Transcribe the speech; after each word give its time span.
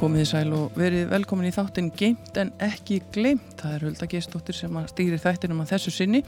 komið 0.00 0.22
í 0.22 0.28
sæl 0.30 0.52
og 0.56 0.76
verið 0.80 1.10
velkomin 1.10 1.50
í 1.50 1.52
þáttin 1.52 1.90
Geimt 1.92 2.38
en 2.40 2.52
ekki 2.64 3.00
gleimt. 3.12 3.52
Það 3.60 3.74
er 3.74 3.82
Hulda 3.84 4.06
Geistóttir 4.08 4.56
sem 4.56 4.78
stýrir 4.88 5.20
þættinum 5.20 5.60
að 5.60 5.74
þessu 5.74 5.92
sinni 5.92 6.22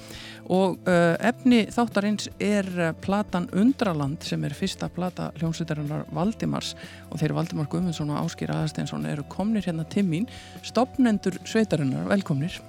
og 0.53 0.77
uh, 0.85 1.15
efni 1.25 1.63
þáttarins 1.73 2.29
er 2.43 2.69
uh, 2.77 2.91
platan 3.05 3.49
Undraland 3.57 4.27
sem 4.29 4.45
er 4.45 4.57
fyrsta 4.57 4.91
plata 4.93 5.31
hljómsveitarinnar 5.39 6.05
Valdimars 6.13 6.75
og 7.09 7.23
þeir 7.23 7.37
Valdimar 7.39 7.71
Guðmundsson 7.73 8.13
og 8.13 8.27
Áskir 8.27 8.53
Aðarsteinsson 8.53 9.09
eru 9.09 9.25
komnir 9.33 9.65
hérna 9.65 9.87
til 9.89 10.05
mín, 10.09 10.29
stopnendur 10.67 11.41
sveitarinnar, 11.49 12.05
velkomnir. 12.13 12.61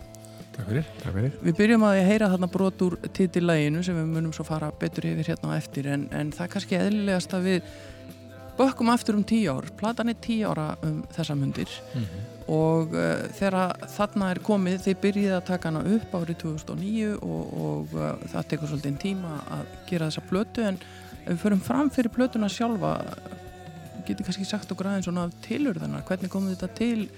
Takk 0.54 0.70
fyrir, 0.70 0.88
takk 1.02 1.18
fyrir. 1.18 1.36
Við 1.44 1.58
byrjum 1.58 1.84
að 1.90 2.04
heyra 2.08 2.30
þarna 2.32 2.48
brot 2.54 2.86
úr 2.86 2.96
titillæginu 3.18 3.84
sem 3.84 3.98
við 3.98 4.12
munum 4.14 4.36
svo 4.36 4.46
fara 4.48 4.72
betur 4.80 5.10
yfir 5.10 5.34
hérna 5.34 5.52
á 5.52 5.58
eftir 5.58 5.90
en, 5.90 6.08
en 6.14 6.32
það 6.32 6.46
er 6.46 6.54
kannski 6.56 6.80
eðlilegast 6.80 7.36
að 7.36 7.50
við 7.50 7.74
bökkum 8.58 8.92
aftur 8.94 9.18
um 9.18 9.24
tíu 9.26 9.54
ár, 9.54 9.68
platan 9.78 10.12
er 10.12 10.20
tíu 10.22 10.50
ára 10.52 10.74
um 10.86 11.04
þessa 11.16 11.36
mundir. 11.36 11.70
Mm 11.94 12.02
-hmm. 12.02 12.30
og 12.48 12.94
uh, 12.94 13.28
þegar 13.40 13.88
þarna 13.88 14.32
er 14.32 14.40
komið 14.40 14.82
þeir 14.86 14.98
byrjið 15.02 15.36
að 15.36 15.46
taka 15.46 15.70
hana 15.70 15.84
upp 15.96 16.14
árið 16.14 16.38
2009 16.38 17.14
og, 17.22 17.54
og 17.68 17.94
uh, 17.94 18.16
það 18.34 18.48
tekur 18.48 18.68
svolítið 18.68 18.98
tíma 19.00 19.40
að 19.50 19.66
gera 19.90 20.10
þessa 20.10 20.28
plötu. 20.30 20.62
En 20.62 20.78
ef 21.26 21.32
við 21.32 21.38
förum 21.38 21.62
fram 21.62 21.90
fyrir 21.90 22.12
plötuna 22.12 22.50
sjálfa 22.50 23.00
getur 24.08 24.26
kannski 24.26 24.46
sagt 24.46 24.72
okkur 24.72 24.90
aðeins 24.92 25.08
svona 25.08 25.30
tilurðanar, 25.46 26.04
hvernig 26.08 26.32
komið 26.32 26.58
þetta 26.58 26.76
til 26.80 27.10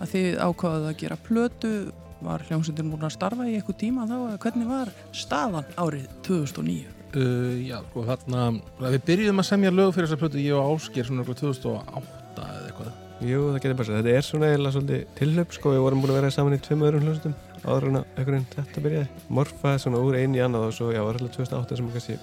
að 0.00 0.12
þið 0.12 0.28
ákvaðið 0.44 0.90
að 0.90 0.98
gera 1.02 1.22
plötu? 1.28 1.72
Var 2.20 2.44
hljómsveitin 2.48 2.90
búin 2.92 3.04
að 3.04 3.16
starfa 3.16 3.48
í 3.48 3.56
eitthvað 3.56 3.80
tíma 3.82 4.06
þá, 4.08 4.18
hvernig 4.40 4.68
var 4.70 4.92
staðan 5.12 5.72
árið 5.76 6.06
2009? 6.28 6.95
Uh, 7.14 7.54
já, 7.62 7.78
sko 7.86 8.02
þarna 8.04 8.46
við 8.82 9.02
byrjuðum 9.06 9.40
að 9.40 9.48
semja 9.48 9.70
lög 9.72 9.92
fyrir 9.94 10.08
þessa 10.08 10.20
plötu 10.20 10.42
ég 10.42 10.56
og 10.58 10.74
Ásker 10.74 11.06
svona 11.06 11.24
2008 11.24 12.02
eða 12.36 12.64
eitthvað. 12.66 12.90
Jú, 13.24 13.44
það 13.54 13.60
getur 13.62 13.78
bara 13.78 14.00
þetta 14.00 14.12
er 14.12 14.26
svona 14.26 14.50
eiginlega 14.50 14.74
svolítið 14.74 15.04
tilhlaup 15.16 15.54
sko, 15.56 15.72
við 15.72 15.84
vorum 15.86 16.02
búin 16.02 16.12
að 16.12 16.18
vera 16.18 16.32
saman 16.34 16.56
í 16.56 16.60
tveim 16.66 16.84
öðrum 16.84 17.06
hljómsveitum 17.06 17.36
áður 17.62 17.88
en 17.88 17.98
að 18.02 18.10
einhvern 18.18 18.36
veginn 18.36 18.50
þetta 18.52 18.84
byrjaði. 18.84 19.24
Morfaði 19.38 19.82
svona 19.86 20.02
úr 20.04 20.18
einu 20.20 20.36
í 20.36 20.42
annað 20.44 20.66
og 20.66 20.76
svo 20.76 20.90
já, 20.92 21.00
var 21.06 21.16
alltaf 21.16 21.38
2008 21.38 21.78
sem 21.78 21.88
við 21.88 21.96
kannski 21.96 22.18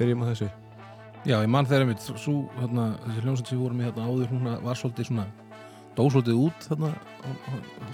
byrjum 0.00 0.24
á 0.24 0.30
þessu. 0.32 0.50
Já, 1.24 1.36
ég 1.38 1.52
mann 1.54 1.70
þegar 1.70 1.86
mitt 1.92 2.02
svo, 2.02 2.34
þarna, 2.58 2.88
þessi 3.04 3.22
hljómsveit 3.28 3.52
sem 3.52 3.60
við 3.60 3.64
vorum 3.68 3.80
í 3.80 3.86
hérna 3.86 4.08
áður 4.10 4.32
hún 4.34 4.50
var 4.66 4.80
svolítið 4.80 5.12
svona 5.12 5.28
dósvöldið 5.98 6.40
út 6.46 6.66
þarna 6.68 6.90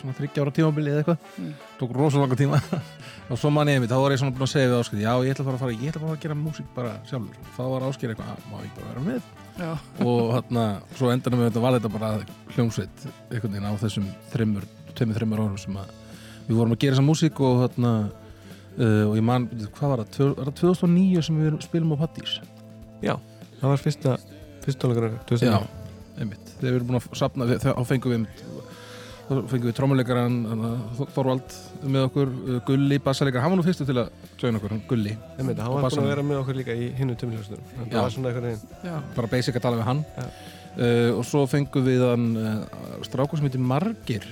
svona 0.00 0.16
þryggjára 0.16 0.52
tímabili 0.54 0.92
eða 0.92 1.02
eitthvað. 1.02 1.26
Mm. 1.38 1.50
tók 1.80 1.92
rosalega 1.96 2.38
tíma. 2.40 2.60
Og 3.30 3.38
svo 3.38 3.50
mann 3.54 3.70
ég 3.70 3.82
mitt, 3.82 3.92
þá 3.92 4.00
var 4.02 4.14
ég 4.14 4.20
svona 4.22 4.34
búin 4.34 4.46
að 4.46 4.52
segja 4.54 4.70
við 4.70 4.78
Áskil 4.80 5.02
já 5.02 5.10
ég 5.10 5.34
ætla 5.34 5.44
að 5.44 5.50
fara 5.50 5.58
að 5.58 5.62
fara, 5.64 5.76
ég 5.76 5.92
ætla 5.92 6.02
bara 6.02 6.16
að 6.16 6.24
gera 6.24 6.38
músík 6.38 6.70
bara 6.74 6.94
sjálfur. 7.10 7.50
Þá 7.56 7.62
var 7.74 7.86
Áskil 7.86 8.10
eitthvað, 8.10 8.40
má 8.50 8.56
ég 8.64 8.72
bara 8.78 8.88
vera 8.90 9.04
með? 9.06 9.28
Já. 9.60 9.70
og 10.08 10.22
þarna, 10.34 10.64
svo 10.98 11.12
endanum 11.12 11.42
við 11.42 11.50
þetta 11.50 11.64
var 11.66 11.76
þetta 11.76 11.92
bara 11.94 12.10
hljómsveit 12.56 13.06
einhvern 13.10 13.54
veginn 13.54 13.68
á 13.68 13.74
þessum 13.84 14.08
þreymur, 14.32 14.68
tveimur, 14.94 15.18
þreymur 15.20 15.44
árum 15.44 15.60
sem 15.60 15.78
að 15.80 15.92
við 16.48 16.58
vorum 16.58 16.74
að 16.74 16.82
gera 16.84 16.96
þessa 16.96 17.06
músík 17.06 17.42
og 17.46 17.60
þarna 17.66 17.92
uh, 18.08 19.04
og 19.10 19.18
ég 19.18 19.26
mann, 19.26 19.50
hvað 19.76 19.92
var 19.92 20.04
það, 20.06 20.32
var 20.38 20.50
það 20.50 20.62
2009 20.62 21.26
sem 21.28 21.42
við 21.42 21.58
spilum 21.66 21.92
á 21.94 22.02
Pattís 22.06 22.38
Já, 23.04 23.14
það 23.60 23.68
var 23.68 23.84
fyrsta 23.84 24.16
fyrsta 24.64 25.60
einmitt, 26.18 26.52
þegar 26.58 26.70
við 26.70 26.78
erum 26.78 26.90
búin 26.90 27.00
að 27.00 27.08
sapna 27.20 27.46
þá 27.60 27.70
fengum 27.88 28.14
við 28.14 28.26
þá 29.30 29.34
fengum 29.46 29.68
við 29.68 29.76
trómuleikaran 29.78 30.38
Þorvald 31.14 31.56
með 31.86 32.06
okkur, 32.08 32.32
Gulli, 32.66 32.98
bassaleikar 33.04 33.44
hann 33.44 33.52
var 33.54 33.60
nú 33.60 33.66
fyrstu 33.66 33.86
til 33.86 33.98
að 34.02 34.10
joina 34.40 34.58
okkur, 34.58 34.74
Gulli. 34.90 35.14
Einmitt, 35.36 35.60
hann 35.62 35.76
var 35.76 35.86
búin 35.86 36.02
að 36.02 36.10
vera 36.10 36.24
með 36.26 36.40
okkur 36.42 36.58
líka 36.58 36.74
í 36.74 36.90
hinnu 36.98 37.16
tömljóðstunum 37.20 37.70
það 37.84 37.98
var 38.00 38.14
svona 38.16 38.32
eitthvað 38.32 38.48
einn 38.50 39.06
bara 39.14 39.30
basic 39.30 39.60
að 39.60 39.66
tala 39.68 39.80
við 39.80 39.88
hann. 39.90 40.04
Uh, 40.70 41.10
og 41.16 41.24
svo 41.26 41.44
fengum 41.50 41.86
við 41.86 42.04
hann 42.06 42.28
uh, 42.38 42.60
strákur 43.06 43.40
sem 43.40 43.48
heitir 43.48 43.62
Margir 43.62 44.26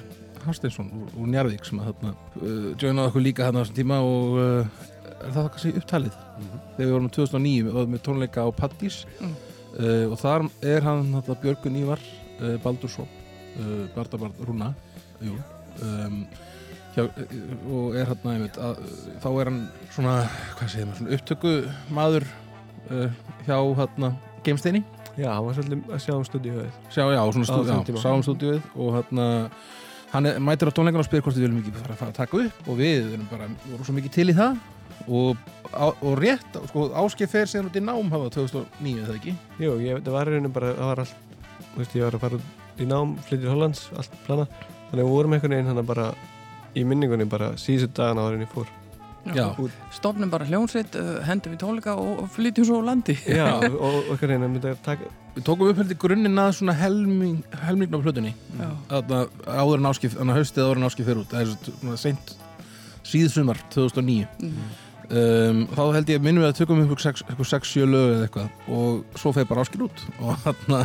Hafsteinsson 0.44 0.86
úr, 0.94 1.08
úr 1.18 1.32
Njarvík 1.32 1.66
sem 1.66 1.80
að 1.82 1.90
þarna 1.90 2.12
uh, 2.14 2.68
joinaði 2.78 3.10
okkur 3.10 3.24
líka 3.24 3.48
hann 3.48 3.58
á 3.58 3.62
þessum 3.64 3.78
tíma 3.78 3.98
og 4.06 4.38
það 5.18 5.40
var 5.40 5.50
kannski 5.54 5.74
upptalið? 5.80 6.14
Mm 6.14 6.46
-hmm. 6.46 6.62
þegar 6.76 6.86
við 6.86 6.94
vorum 6.94 7.10
2009 7.18 7.86
með 7.90 8.04
tónleika 8.06 8.46
á 8.46 8.48
Paddís 8.54 9.00
mm. 9.18 9.34
Uh, 9.76 10.08
og 10.08 10.16
þar 10.20 10.46
er 10.64 10.84
hann 10.86 11.10
Björgun 11.42 11.76
Ívar 11.76 12.00
uh, 12.40 12.54
Baldursson 12.64 13.08
uh, 13.60 13.84
Bardabard 13.94 14.38
Rúna 14.40 14.72
um, 15.20 16.22
hjá, 16.94 17.04
og 17.04 17.98
er 17.98 18.08
hann 18.08 18.46
að, 18.56 18.80
þá 19.22 19.28
er 19.30 19.50
hann 19.50 19.58
svona, 19.92 20.14
svona 20.64 21.12
upptöku 21.18 21.52
maður 21.94 22.26
hjá 23.44 23.58
hann 23.58 24.14
Geimsteini. 24.46 24.80
Já, 25.18 25.28
hann 25.34 25.44
var 25.44 25.58
svolítið 25.58 25.92
að 25.92 26.00
sjá 26.06 26.14
um 26.14 26.24
stúdíuðið 26.24 26.72
Sjá, 26.94 27.02
já, 27.12 27.20
svona 27.34 27.48
stúdíuðið, 27.50 28.00
um 28.14 28.24
stúdíuðið 28.24 28.68
og 28.78 28.96
hann 28.96 29.22
hann 30.12 30.28
er, 30.28 30.40
mætir 30.40 30.70
á 30.70 30.72
tónleikan 30.72 31.02
og 31.02 31.08
spyr 31.08 31.22
hvort 31.24 31.36
við 31.36 31.46
viljum 31.48 31.60
ekki 31.60 31.74
fara 31.76 31.96
að 32.08 32.16
taka 32.16 32.42
upp 32.46 32.68
og 32.70 32.78
við 32.80 33.12
erum 33.12 33.26
bara, 33.30 33.48
vorum 33.66 33.84
svo 33.84 33.96
mikið 33.98 34.14
til 34.14 34.28
í 34.32 34.36
það 34.38 34.60
og, 35.04 35.42
og 35.76 36.14
rétt, 36.18 36.56
sko, 36.70 36.88
áskif 36.96 37.32
fer 37.34 37.50
sér 37.50 37.68
út 37.68 37.76
í 37.76 37.82
nám 37.84 38.10
hafa 38.14 38.30
2009, 38.34 39.04
eða 39.04 39.16
ekki? 39.18 39.34
Jú, 39.60 39.76
ég, 39.84 40.00
það 40.04 40.16
var 40.16 40.32
reynum 40.32 40.54
bara, 40.54 40.72
það 40.78 40.90
var 40.92 41.04
allt 41.04 41.76
veist, 41.76 41.94
ég 41.94 42.06
var 42.06 42.16
að 42.16 42.24
fara 42.24 42.40
út 42.40 42.82
í 42.82 42.88
nám, 42.88 43.14
flyttir 43.28 43.52
Hollands 43.52 43.86
allt 43.98 44.18
plana, 44.26 44.48
þannig 44.88 44.98
að 44.98 45.04
við 45.04 45.14
vorum 45.14 45.36
einhvern 45.36 45.56
veginn 45.56 45.70
hann 45.72 45.86
bara 45.88 46.10
í 46.76 46.84
minningunni 46.88 47.28
bara 47.28 47.54
síðustu 47.60 47.94
dagana 47.98 48.28
en 48.32 48.44
ég 48.46 48.52
fór. 48.52 48.74
Stofnum 49.92 50.30
bara 50.32 50.46
hljónsveit, 50.48 50.94
uh, 50.96 51.18
hendum 51.26 51.52
við 51.52 51.60
tónleika 51.60 51.96
og 52.00 52.28
flytjum 52.32 52.64
svo 52.64 52.80
á 52.80 52.88
landi. 52.88 53.18
Já, 53.38 53.58
og 53.84 54.14
veginn 54.16 54.46
að 54.46 54.52
mynda 54.54 54.74
að 54.76 54.84
taka 54.86 55.14
Við 55.38 55.44
tókum 55.46 55.68
upp 55.70 55.78
heldur 55.78 55.98
grunninn 56.02 56.40
að 56.42 56.48
svona 56.56 56.74
helming 56.74 57.42
helmingn 57.62 57.94
á 57.94 58.02
plötunni. 58.02 58.32
Áður 58.90 59.76
en 59.76 59.86
áskif, 59.86 60.16
þannig 60.16 60.34
að 60.34 60.40
haustið 60.40 60.64
áður 60.64 60.80
en 60.80 60.86
áskif 60.88 61.06
fyrir 61.06 61.20
út. 61.20 61.30
Það 61.30 61.44
er 61.44 61.52
svona 61.68 61.98
seint 62.00 62.32
síðsumar 63.06 63.60
2009 63.72 64.26
mm. 64.42 64.87
Um, 65.08 65.62
þá 65.72 65.82
held 65.96 66.10
ég 66.12 66.18
að 66.20 66.24
minnum 66.26 66.44
við 66.44 66.50
að 66.50 66.58
tökum 66.58 66.82
upp 66.84 66.90
eitthvað 67.00 67.46
6-7 67.48 67.86
lög 67.88 68.10
eða 68.12 68.26
eitthvað 68.26 68.74
og 68.76 69.16
svo 69.16 69.30
feir 69.32 69.46
bara 69.48 69.62
áskil 69.64 69.86
út 69.86 70.02
og 70.20 70.42
hann 70.44 70.82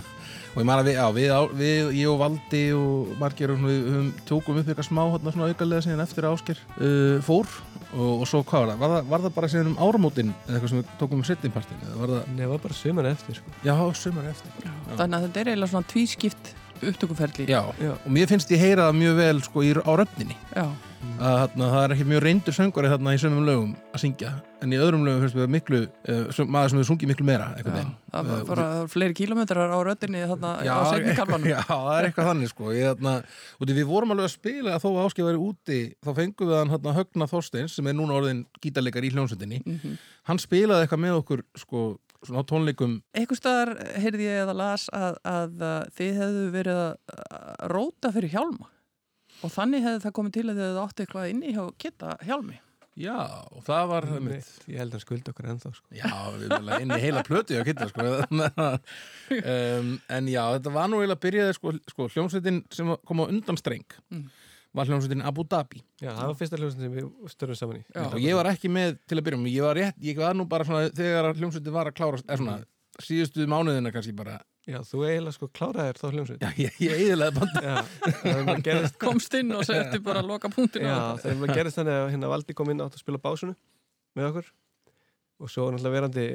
og 0.54 0.62
ég 0.62 0.68
man 0.70 0.80
að 0.80 0.88
við, 0.88 0.96
já, 0.96 1.06
við, 1.18 1.32
við, 1.58 1.88
ég 1.98 2.12
og 2.12 2.20
Valdi 2.22 2.62
og 2.78 3.14
margir 3.20 3.54
við, 3.58 3.80
við 3.90 4.10
tókum 4.30 4.60
upp 4.62 4.70
eitthvað 4.70 4.88
smá 4.88 5.02
hérna 5.02 5.34
svona 5.34 5.50
aukarlega 5.50 5.86
síðan 5.86 6.04
eftir 6.06 6.28
að 6.28 6.38
áskil 6.38 6.56
uh, 6.62 7.18
fór 7.26 7.50
og, 7.90 8.22
og 8.22 8.26
svo 8.30 8.44
hvað 8.46 8.64
var 8.64 8.72
það? 8.72 8.84
Var 8.84 8.94
það, 8.94 9.12
var 9.12 9.26
það 9.26 9.36
bara 9.40 9.52
síðan 9.54 9.72
um 9.74 9.84
áramótin 9.88 10.32
eða 10.46 10.56
eitthvað 10.56 10.74
sem 10.74 10.82
við 10.82 10.96
tókum 11.02 11.20
um 11.20 11.28
setjumpartin? 11.28 11.84
Nei, 11.84 12.46
það 12.46 12.54
var 12.54 12.64
bara 12.68 12.80
sömur 12.80 13.10
eftir 13.10 13.40
sko. 13.42 13.58
Já, 13.66 13.76
sömur 13.98 14.30
eftir 14.30 14.56
já. 14.62 14.70
Já. 14.72 14.96
Þannig 15.02 15.18
að 15.18 15.28
þetta 15.28 15.44
er 15.44 15.52
eiginlega 15.52 15.74
svona 15.74 15.92
tvískipt 15.94 16.56
upptökuferli 16.84 17.46
Já, 17.48 17.62
já. 17.80 17.94
og 17.96 18.10
mér 18.12 18.32
finnst 18.32 18.52
ég 18.54 18.62
heyra 18.62 18.90
það 18.90 18.98
mjög 19.02 19.22
vel 19.22 19.38
sko, 19.46 19.64
í, 19.64 19.76
á 19.84 19.92
röfninni 20.04 20.38
Já 20.54 20.68
að 21.24 21.36
þarna, 21.40 21.68
það 21.74 21.84
er 21.84 21.94
ekki 21.96 22.06
mjög 22.10 22.22
reyndur 22.24 22.56
söngari 22.56 22.90
þarna 22.92 23.14
í 23.14 23.20
sömum 23.22 23.46
lögum 23.48 23.72
að 23.94 24.02
syngja. 24.04 24.32
En 24.64 24.74
í 24.74 24.80
öðrum 24.80 25.04
lögum 25.06 25.24
finnst 25.24 25.38
við 25.38 25.50
miklu 25.52 25.80
uh, 25.84 26.40
maður 26.48 26.72
sem 26.72 26.80
hefur 26.80 26.88
sungið 26.90 27.12
miklu 27.12 27.28
meira 27.28 27.50
já, 27.58 27.64
það 27.66 28.30
var 28.30 28.46
bara 28.48 28.68
uh, 28.78 28.86
fleiri 28.92 29.18
kílometrar 29.18 29.74
á 29.76 29.80
röttinni 29.84 30.24
þarna 30.30 30.54
já, 30.64 30.72
á 30.74 30.84
segnikalman 30.92 31.48
já, 31.54 31.58
það 31.68 31.92
er 31.98 32.08
eitthvað 32.10 32.30
þannig 32.32 32.54
sko. 32.54 32.72
Ég, 32.76 32.90
þarna, 32.94 33.16
við 33.74 33.84
vorum 33.90 34.16
alveg 34.16 34.30
að 34.30 34.36
spila 34.36 34.76
að 34.76 34.86
þó 34.86 34.90
áskil 35.04 35.28
væri 35.28 35.44
úti 35.44 35.82
þá 36.00 36.12
fengum 36.22 36.52
við 36.52 36.60
hann 36.62 36.74
þarna, 36.76 36.96
Högna 37.00 37.30
Þorsteins 37.32 37.78
sem 37.78 37.92
er 37.92 37.98
núna 38.00 38.18
orðin 38.20 38.44
gítarleikar 38.64 39.08
í 39.08 39.14
hljómsveitinni. 39.14 39.62
Mm 39.66 39.80
-hmm. 39.84 40.02
hann 40.32 40.42
spilaði 40.42 40.88
eitthvað 40.88 41.04
með 41.08 41.20
okkur 41.22 41.46
sko 41.60 41.88
svona 42.24 42.44
á 42.44 42.50
tónleikum. 42.50 43.00
Eitthvað 43.16 43.42
staðar 43.42 43.74
heyrði 44.00 44.30
ég 44.30 44.44
eða 44.46 44.56
las 44.56 44.88
að, 44.96 45.18
að, 45.28 45.58
að 45.68 45.90
þið 45.98 46.22
hefðu 46.22 46.46
verið 46.54 46.84
að 46.84 46.96
róta 47.74 48.14
fyrir 48.16 48.32
hjálma 48.38 48.73
Og 49.44 49.52
þannig 49.52 49.84
hefði 49.84 50.04
það 50.06 50.14
komið 50.20 50.36
til 50.38 50.46
að 50.48 50.62
þið 50.62 50.78
átti 50.84 51.04
eitthvað 51.04 51.34
inni 51.34 51.56
hjá 51.56 51.64
Kitta 51.82 52.14
Hjálmi. 52.24 52.60
Já, 53.00 53.16
og 53.50 53.64
það 53.66 53.88
var... 53.90 54.06
Mm, 54.20 54.34
ég 54.70 54.78
held 54.78 54.94
að 54.94 55.02
skuld 55.02 55.30
okkar 55.32 55.48
ennþá, 55.50 55.72
sko. 55.74 55.88
Já, 55.98 56.12
við 56.36 56.52
vilja 56.54 56.78
inni 56.84 57.00
heila 57.02 57.24
plöti 57.26 57.58
á 57.58 57.66
Kitta, 57.66 57.88
sko. 57.90 58.06
um, 59.40 59.90
en 60.14 60.30
já, 60.30 60.42
þetta 60.56 60.74
var 60.76 60.92
nú 60.92 61.00
eiginlega 61.02 61.18
að 61.18 61.24
byrjaði, 61.26 61.56
sko, 61.58 61.74
sko 61.90 62.08
hljómsveitin 62.14 62.62
sem 62.74 62.94
kom 63.10 63.24
á 63.26 63.26
undan 63.26 63.58
streng 63.58 63.98
mm. 64.14 64.28
var 64.78 64.92
hljómsveitin 64.92 65.26
Abu 65.26 65.48
Dhabi. 65.50 65.82
Já, 65.98 66.12
það 66.12 66.30
var 66.30 66.40
fyrsta 66.44 66.62
hljómsveitin 66.62 66.86
sem 66.86 66.96
við 67.00 67.34
störum 67.34 67.60
saman 67.64 67.82
í. 67.82 67.84
Já, 67.90 68.06
og 68.06 68.22
ég 68.22 68.38
var 68.38 68.52
ekki 68.54 68.72
með 68.78 69.00
til 69.10 69.18
að 69.18 69.26
byrja 69.26 69.42
um. 69.42 69.50
Ég 69.50 69.68
var 69.68 69.82
rétt, 69.82 70.02
ég 70.12 70.22
var 70.22 70.38
nú 70.38 70.46
bara 70.54 70.70
svona, 70.70 70.94
þegar 70.94 71.32
hljómsveitin 71.34 71.78
var 71.80 71.90
að 71.90 71.98
klára, 71.98 72.22
er 72.30 72.44
svona, 72.44 72.60
síðustu 73.02 73.50
mánuðina 73.50 73.96
kannski 73.96 74.14
bara 74.14 74.38
Já, 74.64 74.78
þú 74.88 75.02
eiginlega 75.04 75.36
sko 75.36 75.50
kláraðir 75.52 75.98
þá 76.00 76.06
hljómsveit. 76.08 76.44
Já, 76.44 76.52
ég, 76.56 76.76
ég 76.80 76.94
eiginlega 77.02 77.36
bandi 77.36 78.62
gerist... 78.64 78.96
Komst 79.02 79.36
inn 79.36 79.52
og 79.52 79.66
setti 79.68 80.00
bara 80.04 80.22
að 80.24 80.30
loka 80.32 80.52
punktinu. 80.54 80.88
Já, 80.88 81.20
þegar 81.20 81.40
maður 81.42 81.60
gerist 81.60 81.80
þannig 81.80 81.98
að 82.00 82.12
hérna 82.14 82.30
Valdi 82.32 82.56
kom 82.56 82.72
inn 82.72 82.84
átt 82.86 82.96
að 82.96 83.04
spila 83.04 83.20
básunu 83.26 83.58
með 84.16 84.30
okkur. 84.30 84.52
Og 85.44 85.52
svo 85.52 85.68
náttúrulega 85.68 85.98
verandi 85.98 86.28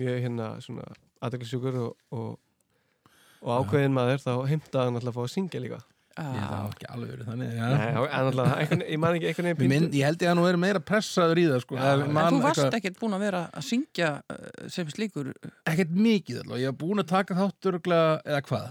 mjög 0.00 0.22
hérna 0.24 0.48
svona 0.64 0.86
aðdæklusjúkur 1.24 1.76
og, 1.82 1.92
og, 2.16 3.10
og 3.44 3.52
ákveðin 3.58 3.96
maður 3.96 4.24
þá 4.24 4.32
heimtaði 4.48 4.88
hann 4.88 5.00
alltaf 5.02 5.12
að 5.12 5.18
fá 5.18 5.26
að 5.26 5.34
syngja 5.34 5.62
líka 5.64 5.82
það 6.14 6.52
var 6.54 6.74
ekki 6.74 6.88
alveg 6.94 7.12
verið 7.14 7.30
þannig 7.30 7.54
ja. 7.58 7.68
Nei, 7.74 7.86
en 7.90 8.28
alltaf, 8.28 8.74
ég 8.84 9.00
man 9.02 9.16
ekki 9.18 9.30
einhvern 9.30 9.58
veginn 9.58 9.88
Ég 9.98 10.08
held 10.08 10.24
ég 10.24 10.30
að 10.30 10.38
nú 10.38 10.46
er 10.46 10.58
meira 10.62 10.82
pressaður 10.92 11.40
í 11.42 11.46
það 11.50 11.62
sko. 11.64 11.78
ja, 11.80 11.92
En 11.98 12.20
þú 12.36 12.40
varst 12.44 12.78
ekkert 12.78 13.00
búin 13.00 13.16
að 13.18 13.24
vera 13.26 13.42
að 13.50 13.66
syngja 13.68 14.10
uh, 14.22 14.48
sem 14.70 14.90
slíkur 14.94 15.32
Ekkert 15.66 15.94
mikið 15.96 16.42
alltaf, 16.44 16.60
ég 16.62 16.70
hef 16.70 16.80
búin 16.84 17.02
að 17.02 17.10
taka 17.14 17.38
þáttur 17.38 17.80
eða 17.82 18.42
hvað 18.46 18.68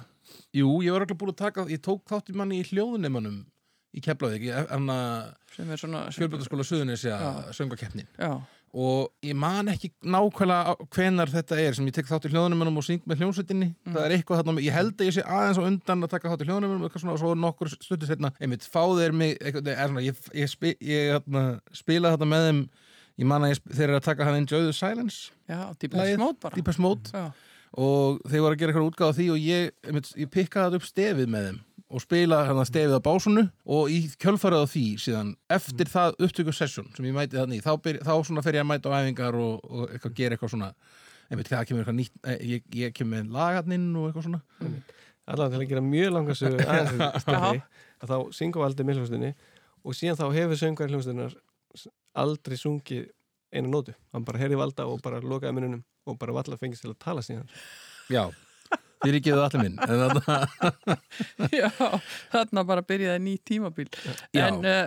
Jú, 0.54 0.70
ég 0.86 0.96
var 0.96 1.06
búin 1.10 1.34
að 1.34 1.42
taka, 1.44 1.68
ég 1.70 1.82
tók 1.84 2.06
þátt 2.10 2.32
í 2.32 2.38
manni 2.38 2.62
í 2.62 2.68
hljóðunemanum 2.70 3.42
í 3.94 4.02
Keflavík, 4.02 4.48
sem 5.54 5.70
er 5.70 5.78
svona 5.78 6.08
fjölbjörnskóla 6.14 6.66
Suðunisja 6.66 7.18
Já. 7.20 7.52
söngakeppnin 7.54 8.08
Já, 8.18 8.32
og 8.74 9.12
ég 9.22 9.36
man 9.38 9.70
ekki 9.70 9.92
nákvæmlega 10.02 10.74
hvenar 10.96 11.30
þetta 11.30 11.58
er 11.62 11.76
sem 11.78 11.86
ég 11.86 11.94
tek 11.94 12.08
þátt 12.10 12.26
í 12.26 12.32
hljóðunemanum 12.34 12.80
og 12.82 12.86
syng 12.88 13.04
með 13.06 13.22
hljómsveitinni. 13.22 13.68
Mm. 13.70 13.94
það 13.94 14.06
er 14.08 14.16
eitthvað 14.16 14.42
þarna, 14.42 14.64
ég 14.66 14.74
held 14.74 14.96
að 14.98 15.10
ég 15.10 15.16
sé 15.18 15.26
aðeins 15.26 15.60
á 15.62 15.68
undan 15.68 16.08
að 16.08 16.14
taka 16.16 16.32
þátt 16.32 16.46
í 16.46 16.48
svona 16.50 17.14
og 17.14 17.22
svo 17.22 17.36
nokkur 17.38 17.70
stuttir 17.76 18.10
setna, 18.10 18.34
einmitt, 18.42 18.66
fá 18.66 18.82
þeir 18.98 19.14
mig 19.14 19.38
eitthvað, 19.38 19.70
er 19.76 19.92
svona, 19.92 20.06
ég, 20.08 20.24
ég, 20.42 20.50
spi, 20.50 20.74
ég 20.82 21.14
hérna, 21.14 21.46
spila 21.84 22.16
þetta 22.16 22.30
með 22.34 22.48
þeim 22.50 22.64
ég 23.22 23.30
man 23.30 23.46
að 23.46 23.54
ég, 23.54 23.64
þeir 23.70 23.88
eru 23.92 24.00
að 24.00 24.08
taka 24.08 24.28
hann 24.30 24.40
Enjoy 24.42 24.66
the 24.66 24.74
Silence 24.74 25.30
já, 25.46 25.60
Deepest 25.78 26.82
Mode 26.82 27.14
Já, 27.14 27.28
og 27.78 28.24
þeir 28.26 28.46
voru 28.46 28.56
að 28.56 28.64
gera 28.64 28.74
eitthvað 28.74 28.90
útgáð 28.90 29.14
á 29.14 29.18
því 29.20 29.28
og 29.36 29.46
ég, 29.46 29.70
einmitt, 29.86 30.10
ég 30.18 30.34
pikkaði 30.34 30.82
upp 30.82 30.90
stefið 30.90 31.30
með 31.30 31.48
þeim 31.52 31.62
og 31.94 32.02
spila 32.02 32.42
hérna 32.48 32.66
stefið 32.66 32.98
á 32.98 33.06
básunu 33.06 33.44
og 33.70 33.92
í 33.94 34.00
kjölfarið 34.22 34.66
á 34.66 34.68
því 34.72 34.84
síðan 35.04 35.32
eftir 35.54 35.90
það 35.92 36.18
upptöku 36.26 36.54
session 36.56 36.90
sem 36.96 37.06
ég 37.06 37.16
mæti 37.16 37.38
þannig 37.38 37.64
þá, 37.66 37.74
byr, 37.86 38.00
þá 38.02 38.14
svona 38.26 38.44
fer 38.46 38.58
ég 38.58 38.66
að 38.66 38.70
mæta 38.72 38.90
á 38.90 38.98
æfingar 38.98 39.38
og, 39.38 39.64
og 39.70 39.94
eitthvað, 39.94 40.16
gera 40.18 40.38
eitthvað 40.38 40.54
svona 40.56 40.72
einmitt, 41.30 41.50
það 41.52 41.66
kemur 41.70 41.84
eitthvað 41.84 41.98
nýtt 42.00 42.30
eh, 42.30 42.46
ég, 42.50 42.68
ég 42.80 42.96
kemur 42.98 43.20
með 43.20 43.34
lagarninn 43.38 43.90
og 44.00 44.10
eitthvað 44.10 44.28
svona. 44.28 44.42
Allan 45.34 45.54
til 45.54 45.62
að 45.62 45.70
gera 45.72 45.84
mjög 45.86 46.14
langa 46.18 46.38
sögu 46.38 46.66
aðeins 46.74 47.28
að 48.04 48.12
þá 48.12 48.18
syngu 48.36 48.64
aldrei 48.66 48.88
með 48.88 49.00
hljómsveitinni 49.00 49.34
og 49.84 49.98
síðan 49.98 50.20
þá 50.20 50.26
hefur 50.38 50.60
söngar 50.60 50.92
hljómsveitinnar 50.92 51.38
aldrei 52.24 52.58
sungið 52.60 53.06
eina 53.54 53.70
nótu. 53.70 53.94
Hann 54.14 54.26
bara 54.26 54.42
herri 54.42 54.58
valda 54.58 54.88
og 54.90 55.02
bara 55.06 55.22
lokaði 55.22 55.56
mununum 55.58 55.84
og 56.10 56.18
bara 56.20 56.36
valla 56.36 56.58
fengist 56.60 56.84
til 56.84 56.92
að 56.92 57.00
tala 57.06 57.24
síðan. 57.26 57.48
Já, 58.12 58.26
þér 59.04 59.18
ekki 59.20 59.34
allir 59.36 59.64
minn 59.64 59.78
en 59.84 60.02
þarna, 60.04 60.38
já 61.62 61.68
þarna 62.34 62.64
bara 62.68 62.84
byrjaði 62.88 63.22
ný 63.24 63.34
tímabil. 63.46 63.88
Já. 64.34 64.48
En 64.48 64.60
uh, 64.64 64.86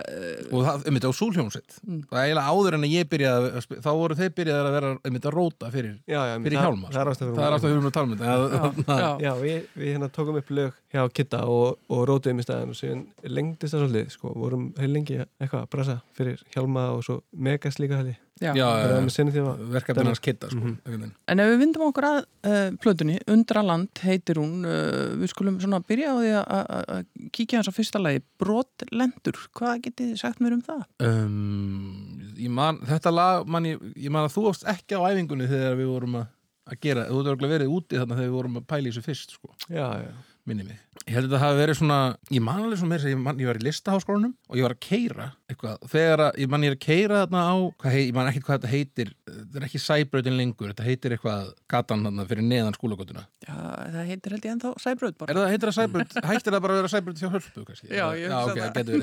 og 0.51 0.65
það, 0.67 0.85
einmitt 0.89 1.07
á 1.07 1.11
súlhjómsveit 1.13 1.79
Mm. 1.87 2.01
það 2.09 2.17
er 2.19 2.25
eiginlega 2.27 2.51
áður 2.51 2.75
en 2.77 2.83
að 2.87 2.93
ég 2.97 3.07
byrjaði 3.11 3.49
að 3.59 3.65
þá 3.85 3.89
voru 3.95 4.15
þeir 4.17 4.31
byrjaði 4.37 4.67
að 4.67 4.75
vera 4.77 4.89
einmitt 5.07 5.27
að 5.29 5.35
róta 5.37 5.69
fyrir, 5.71 5.93
já, 6.09 6.17
já, 6.27 6.33
fyrir 6.43 6.57
það- 6.57 6.65
hjálma 6.67 6.89
það 6.91 6.99
er 7.01 7.11
það 7.21 7.43
er 7.47 7.55
alltaf 7.55 7.67
við 7.67 7.75
erum 7.77 7.87
að 7.87 7.95
tala 7.97 8.07
um 8.07 8.17
þetta. 8.17 8.97
Já, 9.23 9.31
við 9.41 9.57
hérna 9.87 10.09
tókum 10.17 10.39
upp 10.41 10.49
lög 10.57 10.73
hjá 10.93 11.01
Kitta 11.11 11.41
og, 11.51 11.79
og 11.91 12.05
rótuðum 12.07 12.39
í 12.39 12.45
staðin 12.45 12.69
og 12.71 12.77
síðan 12.79 13.01
lengdist 13.27 13.73
það 13.75 13.81
svolítið, 13.83 14.13
sko, 14.13 14.29
vorum 14.39 14.69
heil 14.79 14.93
lengi 14.93 15.17
eitthvað 15.19 15.65
að 15.65 15.69
brasa 15.73 15.97
fyrir 16.15 16.39
Hjálma 16.53 16.85
og 16.95 17.01
svo 17.03 17.17
Megas 17.35 17.75
líka 17.81 17.97
hæli, 17.99 18.13
já. 18.39 18.53
já, 18.55 18.67
er 18.85 18.93
að 18.95 19.65
verkefnin 19.73 20.07
hans 20.13 20.21
kitta 20.23 20.47
sko, 20.47 20.61
einhvern 20.63 21.01
veginn. 21.01 21.11
En 21.27 21.43
ef 21.43 21.49
við 21.51 21.59
vindum 21.65 21.83
okkur 21.89 22.07
að 22.07 22.19
uh, 22.23 22.69
plötunni, 22.83 23.17
Undraland 23.35 24.03
heitir 24.05 24.39
hún, 24.39 24.61
uh, 24.63 25.17
við 25.19 25.33
skulum 25.33 25.59
svona 25.59 25.81
byrja 25.83 26.13
á 26.13 26.15
því 26.21 26.31
að- 26.39 26.47
að 26.55 26.87
að 26.95 27.03
kíkja 27.35 27.59
hans 27.59 27.67
á 27.67 27.75
fyrsta 27.75 27.99
lagi, 27.99 28.23
Brotlendur, 28.39 29.41
hvað 29.59 29.83
getið 29.89 30.13
þið 30.13 30.21
sagt 30.23 30.39
mér 30.39 30.55
um 30.55 30.63
það? 30.69 30.85
Um, 31.03 32.31
ég 32.39 32.49
man, 32.53 32.79
þetta 32.87 33.11
lag 33.11 33.43
man 33.49 33.67
ég, 33.67 33.83
ég 33.99 34.13
man 34.13 34.23
að 34.29 34.37
þú 34.37 34.47
varst 34.47 34.63
ekki 34.71 34.95
á 34.95 35.03
æfingunni 35.11 35.51
þegar 35.51 35.75
við 35.79 35.91
vorum 35.91 36.15
að, 36.21 36.31
að 36.71 36.79
gera, 36.87 37.05
þú 37.11 37.19
hefur 37.19 37.31
örugglega 37.33 37.55
verið 37.57 37.75
úti 37.75 37.99
þarna 37.99 38.17
þegar 38.21 38.29
við 38.31 38.35
vorum 38.39 38.57
að 38.61 38.67
pæla 38.71 38.87
í 38.87 38.91
þessu 38.95 39.05
fyrst 39.11 39.35
sko, 39.37 39.51
Já, 39.67 39.87
já, 40.07 40.11
minni 40.49 40.63
mig 40.67 40.77
ég 41.07 41.15
held 41.15 41.27
að 41.27 41.31
þetta 41.31 41.39
hafi 41.43 41.59
verið 41.61 41.77
svona, 41.79 41.97
ég 42.35 42.41
man 42.43 42.59
alveg 42.63 42.79
svona 42.81 42.91
meira 42.91 43.03
sem 43.03 43.11
ég, 43.13 43.19
man, 43.23 43.37
ég 43.39 43.47
var 43.47 43.57
í 43.59 43.63
listaháskólanum 43.67 44.33
og 44.49 44.55
ég 44.59 44.63
var 44.65 44.73
að 44.75 44.81
keira 44.83 45.27
eitthvað, 45.47 45.75
þegar 45.93 46.19
að, 46.25 46.31
ég 46.43 46.47
man 46.51 46.63
ég 46.65 46.71
er 46.73 46.75
að 46.77 46.83
keira 46.83 47.21
þarna 47.21 47.41
á, 47.47 47.55
hvað 47.83 47.91
hei, 47.95 48.03
ég 48.09 48.15
man 48.17 48.29
ekkert 48.31 48.45
hvað 48.47 48.57
þetta 48.57 48.71
heitir 48.73 49.09
þetta 49.27 49.55
er 49.61 49.65
ekki 49.69 49.79
sæbrautin 49.83 50.37
lengur, 50.39 50.69
þetta 50.73 50.87
heitir 50.87 51.15
eitthvað 51.15 51.41
gatan 51.71 52.03
þarna 52.07 52.23
fyrir 52.31 52.45
neðan 52.47 52.75
skólagotuna 52.75 53.23
Já, 53.47 53.55
það 53.95 54.11
heitir 54.11 54.31
held 54.35 54.45
ég 54.47 54.51
ennþá 54.57 54.69
Sæbraut 54.83 55.17
bara. 55.21 55.29
er 55.31 55.35
það, 55.39 55.51
heitir 55.53 55.67
það 55.71 55.77
sæbraut, 55.77 56.11
hættir 56.27 56.51
það 56.57 56.63
bara 56.65 56.73
að 56.73 56.79
vera 56.81 56.93
sæbraut 56.95 57.19
hjá 57.21 57.29
hölpu 57.37 57.59
kannski? 57.69 57.87
Já, 57.87 58.05
ég 58.17 58.27
já 58.27 58.35
hugsa 58.35 58.51
ok, 58.51 58.57
það. 58.57 58.71
það 58.75 58.81
getur 58.83 58.99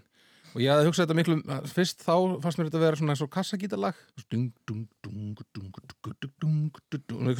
og 0.50 0.62
ég 0.62 0.72
hafði 0.72 0.88
hugsað 0.88 1.04
þetta 1.06 1.16
miklu 1.18 1.36
fyrst 1.70 2.04
þá 2.04 2.14
fannst 2.42 2.58
mér 2.58 2.68
þetta 2.68 2.78
að 2.80 2.84
vera 2.86 2.98
svona 3.00 3.14
eins 3.14 3.24
og 3.24 3.30
kassagítarlag. 3.34 4.00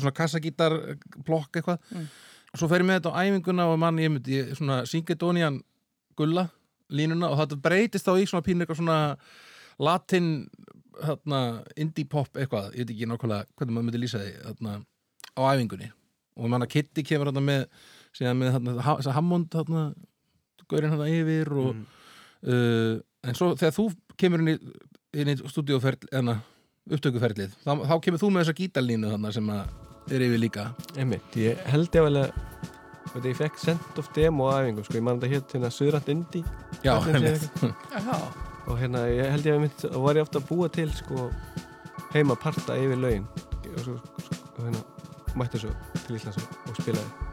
Svona 0.01 0.15
kassagítarblokk 0.21 1.61
eitthvað. 1.61 1.79
Mm. 1.91 2.09
og 2.51 2.61
svo 2.63 2.71
fer 2.71 2.83
ég 2.83 2.89
með 2.89 3.01
þetta 3.01 3.15
á 3.15 3.21
æfinguna 3.23 3.69
og 3.71 3.79
mann 3.83 4.01
ég 4.03 4.13
myndi 4.15 4.43
svona 4.59 4.83
Singedónian 4.91 5.61
gulla 6.19 6.49
línuna. 6.91 7.31
Og 7.31 7.41
þetta 7.43 7.61
breytist 7.65 8.07
þá 8.07 8.15
í 8.19 8.29
svona 8.31 8.47
pínu 8.47 8.65
eitthvað 8.65 8.83
svona 8.83 9.01
latin 9.81 10.29
þarna, 11.01 11.41
indie 11.81 12.09
pop 12.09 12.37
eitthvað. 12.37 12.75
Ég 12.75 12.85
veit 12.85 12.95
ekki 12.95 13.09
nákvæmlega 13.09 13.49
hvernig 13.57 13.75
maður 13.75 13.89
myndi 13.89 14.03
lýsa 14.03 14.21
því 14.23 14.33
þarna, 14.45 14.77
á 15.35 15.41
æfingunni. 15.51 15.91
Og 16.41 16.53
manna 16.53 16.69
Kitty 16.71 17.05
kemur 17.07 17.31
þarna 17.31 17.43
með, 17.45 17.65
með 18.39 18.53
hérna, 18.55 18.77
Hammond 19.17 19.57
hérna, 19.57 19.87
gaurinn 20.71 20.95
hann 20.95 21.09
yfir 21.11 21.51
og 21.57 21.73
mm 21.75 21.87
uh, 22.47 22.95
en 23.27 23.37
svo 23.37 23.53
þegar 23.59 23.77
þú 23.77 23.87
kemur 24.21 24.45
inn 24.45 24.55
í, 24.55 24.57
inn 25.21 25.33
í 25.33 25.37
hérna, 25.37 26.41
upptökuferlið, 26.91 27.55
þá, 27.65 27.73
þá 27.87 27.95
kemur 28.05 28.23
þú 28.23 28.31
með 28.33 28.45
þessa 28.45 28.59
gítarlínu 28.61 29.13
þarna 29.13 29.33
sem 29.37 29.51
er 30.11 30.25
yfir 30.27 30.41
líka. 30.41 30.71
Einmitt, 30.99 31.37
ég 31.39 31.61
held 31.71 31.95
ég 31.95 32.07
vel 32.07 32.23
að 32.25 32.33
veit, 33.15 33.31
ég 33.31 33.39
fekk 33.39 33.59
sent 33.61 33.99
of 34.01 34.11
demo 34.17 34.51
æfingu 34.53 34.85
sko, 34.85 34.99
ég 34.99 35.07
man 35.07 35.21
þetta 35.21 35.33
hétt 35.35 35.55
hérna 35.57 35.73
Suðrand 35.75 36.13
Indi 36.13 36.43
Já, 36.85 36.95
og 38.67 38.77
hérna 38.79 39.07
ég 39.11 39.33
held 39.35 39.49
ég 39.49 39.57
að 39.57 39.65
mitt 39.65 39.87
og 39.91 40.05
var 40.05 40.21
ég 40.21 40.27
ofta 40.27 40.43
að 40.43 40.51
búa 40.51 40.71
til 40.73 40.91
sko 40.95 41.31
heima 42.15 42.39
parta 42.39 42.79
yfir 42.79 43.01
lögin 43.01 43.27
og 43.71 43.83
svo 43.87 43.99
og 43.99 44.63
hérna 44.67 44.85
mætti 45.41 45.63
svo 45.63 45.75
til 46.05 46.19
Íslands 46.19 46.41
og, 46.43 46.55
og 46.69 46.81
spilaði 46.81 47.30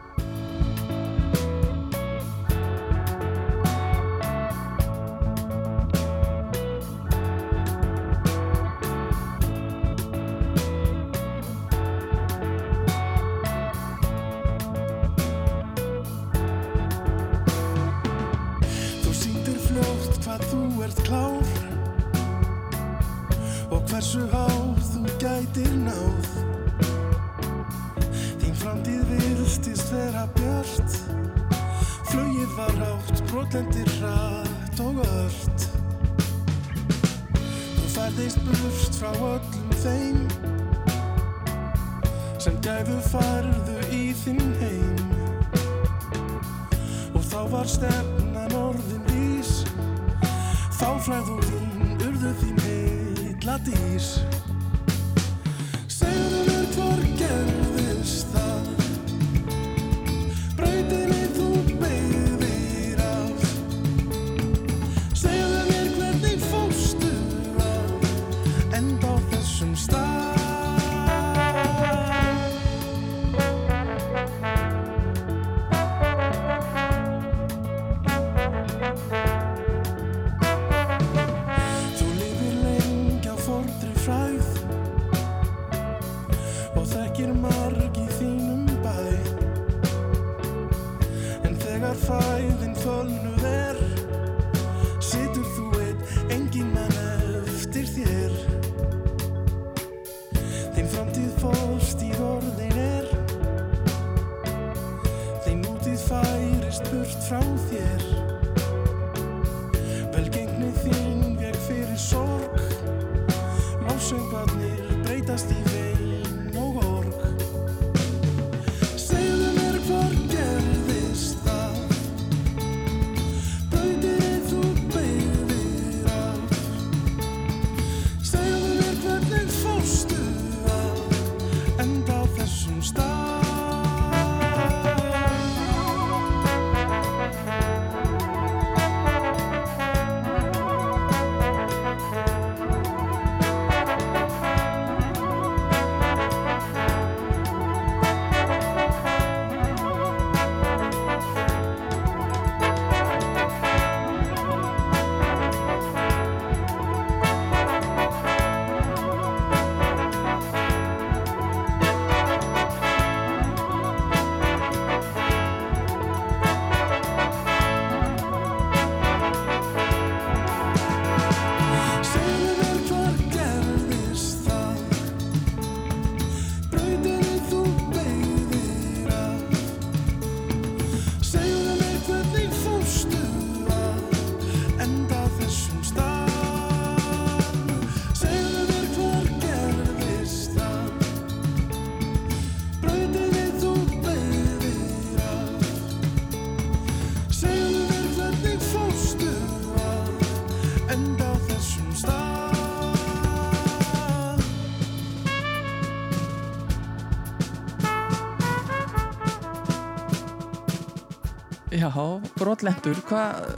brotlendur, 212.38 213.00
hvað, 213.08 213.52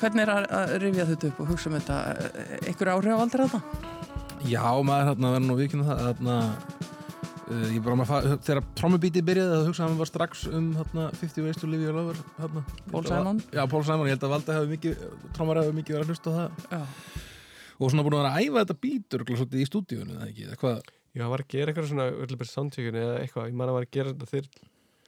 hvernig 0.00 0.24
er 0.24 0.32
að, 0.32 0.46
að 0.58 0.74
rifja 0.82 1.06
þetta 1.10 1.30
upp 1.30 1.42
og 1.42 1.52
hugsa 1.52 1.70
um 1.70 1.76
þetta? 1.78 2.00
Ekkur 2.72 2.90
áhrif 2.92 3.16
á 3.16 3.22
aldrei 3.24 3.46
þetta? 3.46 3.60
Já, 4.46 4.64
maður 4.86 5.10
hérna 5.10 5.30
verður 5.34 5.46
nú 5.48 5.56
vikinu 5.58 5.86
það 5.86 6.02
hérna, 6.04 6.34
uh, 7.46 7.68
ég 7.72 7.78
bara 7.86 7.98
maður 8.00 8.28
þegar 8.46 8.62
trommubítið 8.78 9.26
byrjaði 9.30 9.56
að 9.56 9.70
hugsa 9.70 9.84
að 9.84 9.88
hann 9.88 10.02
var 10.02 10.10
strax 10.10 10.44
um 10.50 10.68
hérna 10.76 11.06
50 11.22 11.46
Ways 11.46 11.62
to 11.62 11.70
Live 11.70 11.86
Your 11.88 11.96
Lover 11.96 12.20
hérna. 12.36 12.64
Paul 12.90 13.06
Simon? 13.08 13.40
Já, 13.54 13.62
Paul 13.72 13.82
Simon, 13.88 14.10
ég 14.10 14.16
held 14.16 14.28
að 14.28 14.34
Valdi 14.36 14.58
hafi 14.58 14.70
mikið 14.74 15.08
trommar 15.38 15.62
hafi 15.62 15.74
mikið 15.78 15.96
verið 15.96 16.04
að 16.06 16.12
hlusta 16.12 16.30
á 16.30 16.36
það 16.36 16.68
Já. 16.76 16.84
og 17.76 17.90
svona 17.92 18.06
búin 18.06 18.18
að 18.18 18.22
vera 18.22 18.34
að 18.36 18.44
æfa 18.44 18.62
þetta 18.62 18.78
bítur 18.86 19.26
svolítið 19.32 19.64
í 19.64 19.68
stúdíunum, 19.70 20.14
eða 20.20 20.30
ekki, 20.30 20.46
eða 20.50 20.60
hvað 20.62 20.94
Já, 21.16 21.22
hann 21.24 21.32
var 21.32 21.40
að 21.40 21.52
gera 21.54 21.72
eitthvað 21.72 21.86
svona 21.88 22.06
öllubur 22.12 22.48
soundcheckinu 22.50 23.00
eða 23.00 23.20
eitthvað, 23.22 23.46
ég 23.48 23.56
man 23.56 23.70
að 23.70 23.76
var 23.78 23.84
að 23.86 23.94
gera 23.96 24.10
þetta 24.12 24.26
þyrl 24.34 24.48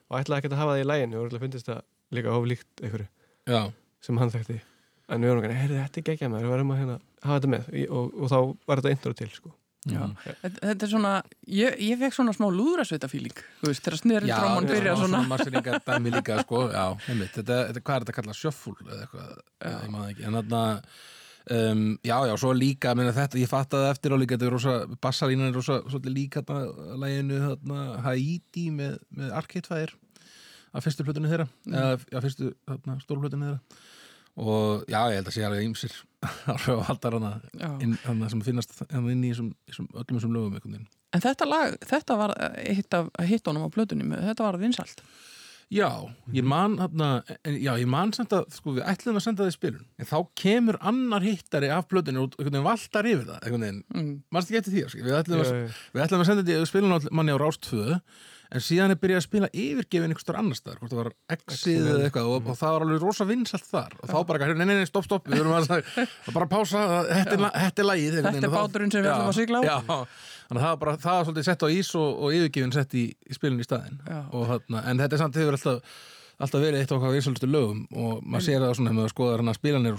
og 0.08 0.14
ætlaði 0.16 0.40
ekkert 0.40 0.54
að 0.54 0.60
hafa 0.62 0.74
það 0.74 0.80
í 0.80 0.86
læginu 0.88 1.18
og 1.18 1.26
öllubur 1.26 1.42
finnst 1.44 1.68
það 1.68 1.82
líka 2.14 2.34
oflíkt 2.34 2.82
einhverju 2.82 3.08
Já, 3.48 3.62
sem 4.04 4.20
hann 4.20 4.32
þekkti 4.32 4.60
en 5.08 5.24
við 5.24 5.32
vorum 5.32 5.46
ekki, 5.46 5.62
heyrðu 5.62 5.78
þetta 5.78 6.00
er 6.00 6.06
geggjað 6.10 6.32
maður 6.32 6.44
við 6.44 6.54
verðum 6.54 6.74
að 6.74 6.82
hérna, 6.82 6.98
hafa 7.24 7.38
þetta 7.38 7.50
með 7.54 7.72
og, 7.88 8.12
og 8.12 8.30
þá 8.32 8.38
var 8.68 8.82
þetta 8.82 8.94
intro 8.96 9.14
til 9.16 9.30
sko. 9.32 9.54
Já. 9.88 10.00
Þetta, 10.24 10.50
þetta 10.66 10.84
er 10.84 10.90
svona, 10.90 11.12
ég, 11.54 11.76
ég 11.86 12.00
fekk 12.00 12.16
svona 12.16 12.32
smá 12.36 12.48
lúðrasveita 12.52 13.08
fíling, 13.08 13.42
þú 13.60 13.70
veist, 13.70 13.84
þegar 13.86 14.00
snöri 14.02 14.28
Já, 14.28 14.34
tróman 14.42 14.66
byrja 14.68 14.96
svona, 14.98 15.20
svona. 15.22 16.00
líka 16.18 16.40
sko, 16.42 16.64
já, 16.74 16.82
einmitt, 17.08 17.30
þetta, 17.36 17.60
þetta, 17.70 17.84
hvað 17.86 17.94
er 17.94 18.04
þetta 18.04 18.14
að 18.14 18.18
kalla 18.18 18.34
shuffle 18.36 18.74
eða 18.82 18.98
eitthvað, 19.06 19.30
Já. 19.62 19.70
ég 19.70 19.94
maður 19.94 20.10
ekki 20.12 20.26
en 20.28 20.38
þarna, 20.40 20.64
um, 21.56 21.86
já, 22.10 22.16
já, 22.28 22.34
svo 22.42 22.52
líka 22.58 22.94
minna, 22.98 23.14
þetta, 23.16 23.40
ég 23.40 23.52
fattaði 23.54 23.88
eftir 23.94 24.16
á 24.18 24.20
líka 24.20 24.36
þetta 24.36 24.50
er 24.50 24.54
rosa, 24.58 24.76
bassalínan 25.06 25.48
er 25.48 25.56
rosa, 25.56 25.78
svolítið 25.86 26.16
líka 26.18 26.44
þarna, 26.50 26.98
læginu, 27.06 27.40
þarna, 27.46 27.86
Haiti 28.10 28.66
með, 28.82 28.98
með 29.22 29.32
Arcade 29.40 29.70
Fire 29.70 29.96
af 30.74 30.84
fyrstu 30.84 31.04
plötunni 31.06 31.30
þeirra, 31.32 31.46
eða 31.68 31.94
af 32.18 32.26
fyrstu, 32.26 32.52
stórplötunni 33.04 33.48
þeirra. 33.48 33.60
Og 34.38 34.84
já, 34.86 35.00
ég 35.10 35.16
held 35.18 35.28
að 35.30 35.34
sé 35.34 35.42
alveg 35.48 35.64
áhrif 35.66 36.68
á 36.78 36.86
haldar 36.86 37.16
hana, 37.18 37.32
hana 38.04 38.28
sem 38.30 38.42
finnast 38.46 38.70
hana 38.86 39.10
inn 39.10 39.24
í 39.26 39.32
þessum, 39.32 39.88
öllum 39.98 40.18
þessum 40.20 40.36
lögum 40.36 40.76
En 41.16 41.24
þetta 41.24 41.46
lag, 41.48 41.74
þetta 41.88 42.16
var 42.20 42.34
eitt 42.60 42.94
af 42.94 43.08
hittunum 43.26 43.64
á 43.66 43.70
plötunni, 43.74 44.06
með- 44.06 44.28
þetta 44.28 44.44
var 44.46 44.58
vinsalt. 44.60 45.02
Já, 45.68 45.88
ég 46.32 46.46
man 46.48 46.78
en, 46.80 47.56
já, 47.60 47.74
ég 47.76 47.88
man 47.90 48.12
senda, 48.16 48.38
sko, 48.48 48.72
við 48.78 48.86
ætlum 48.88 49.18
að 49.18 49.24
senda 49.26 49.42
það 49.44 49.50
í 49.50 49.56
spilun 49.58 49.82
en 50.00 50.06
þá 50.08 50.16
kemur 50.40 50.78
annar 50.80 51.20
hittari 51.26 51.68
af 51.74 51.84
plötunni 51.90 52.22
og 52.22 52.30
einhvern 52.38 52.54
veginn 52.54 52.64
valtar 52.64 53.04
yfir 53.10 53.26
það 53.28 53.42
einhvern 53.42 53.66
veginn, 53.66 53.82
Mm. 53.92 54.14
mannst 54.32 54.48
ekki 54.48 54.60
eftir 54.62 54.72
því 54.78 54.84
sko, 54.94 55.02
við 55.04 55.18
ætlum, 55.18 55.42
að, 55.44 55.76
við 55.92 56.04
ætlum 56.06 56.22
að 56.24 56.30
senda 56.30 56.46
þetta 56.46 56.62
í 56.64 56.70
spilun 56.70 56.94
á 56.96 56.98
manni 57.12 57.34
á 57.36 57.42
Rást 57.42 57.68
2 57.68 57.98
en 58.54 58.62
síðan 58.64 58.94
er 58.94 58.98
byrjað 59.02 59.20
að 59.20 59.24
spila 59.26 59.48
yfirgefin 59.52 60.06
einhver 60.08 60.22
stór 60.24 60.38
annar 60.40 60.56
staðar, 60.58 60.78
hvort 60.80 60.92
það 60.94 61.00
var 61.02 61.10
Exið 61.36 61.88
eða 61.92 62.06
eitthvað 62.08 62.30
og, 62.32 62.48
og 62.52 62.58
það 62.60 62.74
var 62.76 62.84
alveg 62.86 63.02
rosa 63.04 63.26
vinsalt 63.28 63.66
þar. 63.68 63.96
Og 64.02 64.08
þá 64.12 64.16
bara, 64.30 64.48
nei, 64.52 64.64
nei, 64.64 64.74
nei, 64.80 64.88
stopp, 64.88 65.04
stopp, 65.08 65.28
við 65.28 65.42
erum 65.42 65.56
að, 65.58 65.72
bara 66.34 66.48
pása, 66.50 66.84
þetta 67.10 67.36
er, 67.36 67.42
la- 67.44 67.52
þetta 67.58 67.84
er 67.84 67.88
þá- 68.48 68.56
báturinn 68.56 68.94
sem 68.94 69.04
við 69.04 69.10
ætlum 69.12 69.32
að 69.32 69.38
sigla 69.40 69.60
á. 69.60 69.62
Já, 69.68 69.78
þannig 70.48 70.60
að 70.60 70.64
það 70.64 70.70
var 70.72 70.80
bara, 70.84 70.96
það 71.04 71.18
var 71.18 71.26
svolítið 71.28 71.48
sett 71.50 71.64
á 71.64 71.68
ís 71.76 71.90
og, 72.00 72.08
og 72.24 72.36
yfirgefin 72.38 72.76
sett 72.78 72.96
í, 72.96 73.04
í 73.28 73.36
spilun 73.36 73.60
í 73.60 73.68
staðinn. 73.68 74.00
Já. 74.08 74.20
og 74.32 74.46
þarna, 74.54 74.84
en 74.92 75.02
þetta 75.04 75.18
er 75.18 75.22
samt 75.26 75.36
hefur 75.42 75.58
alltaf 75.58 75.98
alltaf 76.38 76.60
verið 76.62 76.84
eitt 76.84 76.92
okkar 76.94 77.10
vísalustu 77.16 77.48
lögum 77.50 77.80
og 77.98 78.20
maður 78.22 78.44
sér 78.46 78.60
það 78.62 78.76
svona 78.78 78.90
þegar 78.92 78.98
maður 79.00 79.10
skoðar 79.16 79.40
hann 79.42 79.50
að 79.50 79.56
spilanir 79.58 79.96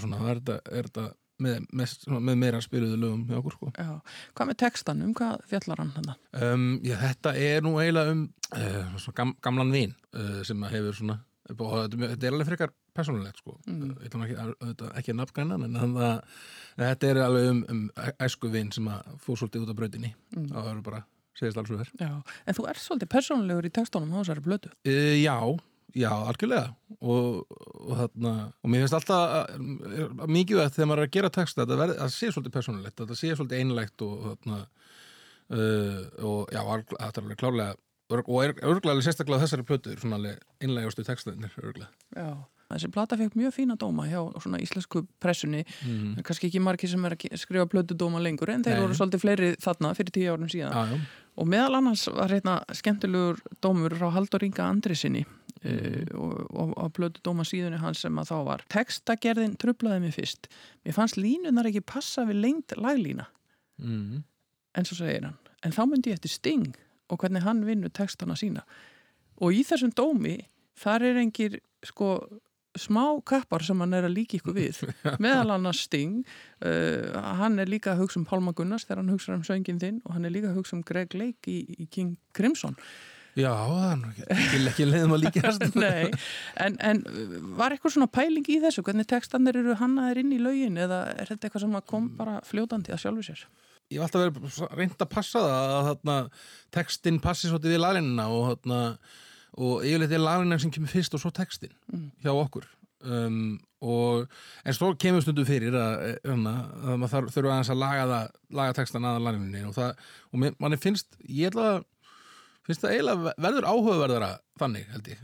og 1.40 1.50
er 1.50 1.62
þetta, 1.62 1.78
er 1.78 1.94
þetta 1.94 2.10
með, 2.10 2.12
með, 2.12 2.20
með 2.28 2.38
meira 2.44 2.60
spiluðu 2.64 3.00
lögum 3.00 3.24
hjá 3.28 3.38
okkur 3.40 3.56
sko. 3.56 3.72
Já. 3.76 3.90
Hvað 4.36 4.50
með 4.50 4.60
textan, 4.64 5.02
um 5.06 5.14
hvað 5.14 5.46
fjallar 5.50 5.82
hann 5.82 5.92
hann? 5.96 6.12
um, 6.42 6.80
já, 6.84 6.96
þetta 7.00 7.34
er 7.36 7.62
nú 7.66 7.74
eiginlega 7.80 8.14
um 8.14 8.22
uh, 8.56 9.10
gam, 9.14 9.34
gamlan 9.42 9.72
vin 9.74 9.94
uh, 10.14 10.40
sem 10.46 10.62
hefur 10.62 10.96
svona 10.96 11.20
og 11.50 11.90
þetta, 11.90 11.98
er 12.04 12.12
þetta 12.14 12.26
er 12.28 12.34
alveg 12.36 12.46
frekar 12.50 12.74
persónulegt 12.94 13.40
sko. 13.40 13.56
Mm. 13.66 13.94
ekki, 14.06 14.34
ekki 15.00 15.14
að 15.14 15.16
nafngræna 15.18 15.56
en 15.58 15.78
þannig 15.80 16.04
að 16.06 16.20
þetta 16.80 17.08
er 17.10 17.22
alveg 17.24 17.48
um, 17.50 17.62
um 17.70 17.80
æsku 18.22 18.50
vin 18.52 18.70
sem 18.74 18.86
að 18.90 19.16
fór 19.24 19.40
svolítið 19.40 19.64
út 19.66 19.72
af 19.74 19.80
brautinni 19.80 20.14
Mm. 20.30 20.44
og 20.54 20.62
það 20.62 20.70
eru 20.70 20.82
bara 20.86 21.00
segist 21.34 21.58
alls 21.58 21.70
við 21.72 21.88
Já. 21.98 22.22
En 22.46 22.54
þú 22.54 22.68
ert 22.70 22.78
svolítið 22.78 23.10
persónulegur 23.10 23.66
í 23.66 23.72
textunum 23.74 24.12
á 24.14 24.22
þessari 24.22 24.44
plötu. 24.44 24.70
Uh, 24.86 25.16
já, 25.18 25.34
já, 25.96 26.10
algjörlega 26.12 26.74
og, 27.00 27.44
og 27.50 27.92
þarna 27.98 28.32
og 28.62 28.70
mér 28.72 28.84
finnst 28.84 28.98
alltaf 28.98 30.28
mikið 30.30 30.62
að 30.64 30.72
þegar 30.76 30.90
maður 30.90 31.02
er 31.04 31.08
að 31.08 31.14
gera 31.16 31.32
texta 31.34 31.66
að 31.66 31.74
það 31.88 32.14
sé 32.14 32.30
svolítið 32.30 32.56
persónulegt 32.58 33.00
að 33.02 33.12
það 33.12 33.20
sé 33.22 33.32
svolítið 33.34 33.64
einlægt 33.64 34.06
og 34.06 34.26
þarna 34.28 34.60
uh, 35.50 36.00
og 36.30 36.54
já, 36.54 36.62
þetta 36.94 37.10
er 37.10 37.24
alveg 37.24 37.42
klárlega 37.42 37.74
örg- 38.10 38.30
og 38.30 38.44
er 38.44 38.56
örglega 38.66 39.04
sérstaklega 39.06 39.44
þessari 39.44 39.66
plötu 39.66 39.98
svona 39.98 40.20
alveg 40.20 40.40
einlægustu 40.62 41.06
textaðinir 41.06 41.60
örglega 41.62 41.92
Já. 42.16 42.32
Þessi 42.70 42.86
plata 42.94 43.16
fekk 43.18 43.34
mjög 43.34 43.54
fína 43.56 43.74
dóma 43.74 44.04
hjá 44.06 44.20
svona 44.38 44.60
íslensku 44.62 45.00
pressunni. 45.18 45.64
mm. 45.82 46.12
Er 46.20 46.26
kannski 46.26 46.46
ekki 46.46 46.60
margir 46.62 46.90
sem 46.92 47.02
er 47.08 47.16
að 47.16 47.40
skrifa 47.42 47.66
plötu 47.66 47.96
dóma 47.98 48.20
lengur 48.22 48.52
en 48.52 48.62
þeir 48.62 48.76
Nei. 48.76 48.82
voru 48.84 48.94
svolítið 48.94 49.22
fleiri 49.24 49.48
þarna 49.58 49.90
fyrir 49.98 50.14
tíu 50.14 50.30
árum 50.30 50.46
síðan. 50.52 50.70
Já, 50.70 50.94
já, 50.94 51.00
Og 51.40 51.48
meðal 51.50 51.80
annars 51.80 52.06
var 52.06 52.30
hérna 52.30 52.60
skemmtilegur 52.70 53.40
dómur 53.64 53.94
frá 53.98 54.10
Haldur 54.14 54.44
Inga 54.46 54.68
Andrisinni 54.70 55.24
og, 55.60 56.36
og, 56.50 56.70
og 56.72 56.92
plötu 56.96 57.20
dóma 57.26 57.44
síðunni 57.44 57.80
hans 57.82 58.00
sem 58.04 58.20
að 58.20 58.30
þá 58.30 58.36
var 58.46 58.64
textagerðin 58.72 59.58
trublaði 59.60 60.04
mig 60.06 60.14
fyrst. 60.16 60.48
Mér 60.86 60.96
fannst 60.96 61.18
línunar 61.20 61.68
ekki 61.68 61.84
passa 61.84 62.24
við 62.28 62.40
lengt 62.46 62.76
laglína 62.80 63.26
mm. 63.82 64.22
en 64.76 64.88
svo 64.88 65.00
segir 65.02 65.26
hann. 65.28 65.36
En 65.60 65.76
þá 65.76 65.82
myndi 65.86 66.14
ég 66.14 66.20
eftir 66.20 66.32
Sting 66.32 66.70
og 67.10 67.20
hvernig 67.20 67.44
hann 67.44 67.64
vinnur 67.66 67.92
textana 67.92 68.36
sína. 68.38 68.64
Og 69.40 69.56
í 69.56 69.64
þessum 69.66 69.92
dómi 69.96 70.38
þar 70.80 71.10
er 71.10 71.20
engir 71.20 71.58
sko 71.84 72.16
smá 72.78 73.18
kappar 73.26 73.64
sem 73.66 73.78
hann 73.82 73.94
er 73.96 74.06
að 74.06 74.14
líka 74.14 74.38
ykkur 74.38 74.54
við 74.54 74.80
meðal 75.24 75.56
annars 75.56 75.82
Sting 75.88 76.20
uh, 76.62 77.18
hann 77.40 77.58
er 77.58 77.70
líka 77.70 77.94
að 77.94 78.04
hugsa 78.04 78.20
um 78.20 78.26
Pálma 78.28 78.54
Gunnars 78.56 78.86
þegar 78.86 79.02
hann 79.02 79.14
hugsa 79.14 79.34
um 79.34 79.46
söngin 79.46 79.80
þinn 79.82 79.98
og 80.04 80.14
hann 80.14 80.28
er 80.28 80.34
líka 80.34 80.52
að 80.52 80.60
hugsa 80.60 80.76
um 80.78 80.84
Greg 80.86 81.16
Lake 81.18 81.50
í, 81.50 81.58
í 81.82 81.88
King 81.90 82.14
Crimson 82.36 82.78
já 83.38 83.50
það 83.54 84.04
er 84.26 84.68
ekki, 84.72 84.86
leiðum 84.88 85.14
að 85.16 85.22
líkast 85.24 85.66
Nei, 85.84 86.10
en, 86.64 86.76
en 86.82 87.02
var 87.58 87.74
eitthvað 87.76 87.94
svona 87.96 88.10
pæling 88.10 88.48
í 88.50 88.58
þessu? 88.64 88.82
Hvernig 88.86 89.08
textanir 89.10 89.60
eru 89.60 89.76
hannaðir 89.78 90.22
inn 90.24 90.34
í 90.34 90.40
lögin 90.42 90.80
eða 90.80 91.04
er 91.14 91.30
þetta 91.30 91.48
eitthvað 91.48 91.66
sem 91.66 91.76
að 91.78 91.86
kom 91.92 92.08
bara 92.18 92.40
fljótandi 92.48 92.94
að 92.94 93.04
sjálfu 93.04 93.26
sér? 93.30 93.44
ég 93.90 93.98
hef 93.98 94.06
alltaf 94.06 94.22
verið 94.22 94.76
reynd 94.78 95.00
að 95.02 95.08
passa 95.10 95.40
það 95.42 95.72
að 95.76 95.86
þarna, 95.88 96.16
textin 96.76 97.16
passi 97.22 97.48
svolítið 97.50 97.72
við 97.74 97.80
lalinina 97.82 98.26
og, 98.30 98.44
þarna, 98.52 98.82
og 99.66 99.86
yfirleitt 99.86 100.14
er 100.14 100.22
lalina 100.22 100.58
sem 100.62 100.70
kemur 100.74 100.92
fyrst 100.92 101.16
og 101.18 101.22
svo 101.24 101.32
textin 101.34 101.72
hjá 102.22 102.30
okkur. 102.30 102.68
Um, 103.00 103.56
og, 103.80 104.26
en 104.62 104.76
svo 104.76 104.92
kemur 105.00 105.24
stundum 105.24 105.46
fyrir 105.48 105.74
að, 105.74 106.04
hana, 106.28 106.52
að 106.84 106.98
maður 107.00 107.12
þarf, 107.14 107.30
þurfa 107.34 107.54
aðeins 107.56 107.72
að 107.72 107.80
laga, 107.80 108.02
það, 108.12 108.34
laga 108.60 108.76
textan 108.76 109.08
að 109.08 109.22
lalinni 109.24 109.62
og, 109.66 109.78
og 109.80 110.42
mér- 110.44 110.58
manni 110.60 110.78
finnst 110.82 111.16
ég 111.24 111.48
ætla 111.50 111.66
að 111.72 111.80
finnst 112.70 112.84
það 112.86 112.94
eiginlega 112.96 113.34
verður 113.46 113.66
áhugaverðara 113.70 114.30
þannig 114.60 114.88
held 114.94 115.10
ég 115.12 115.20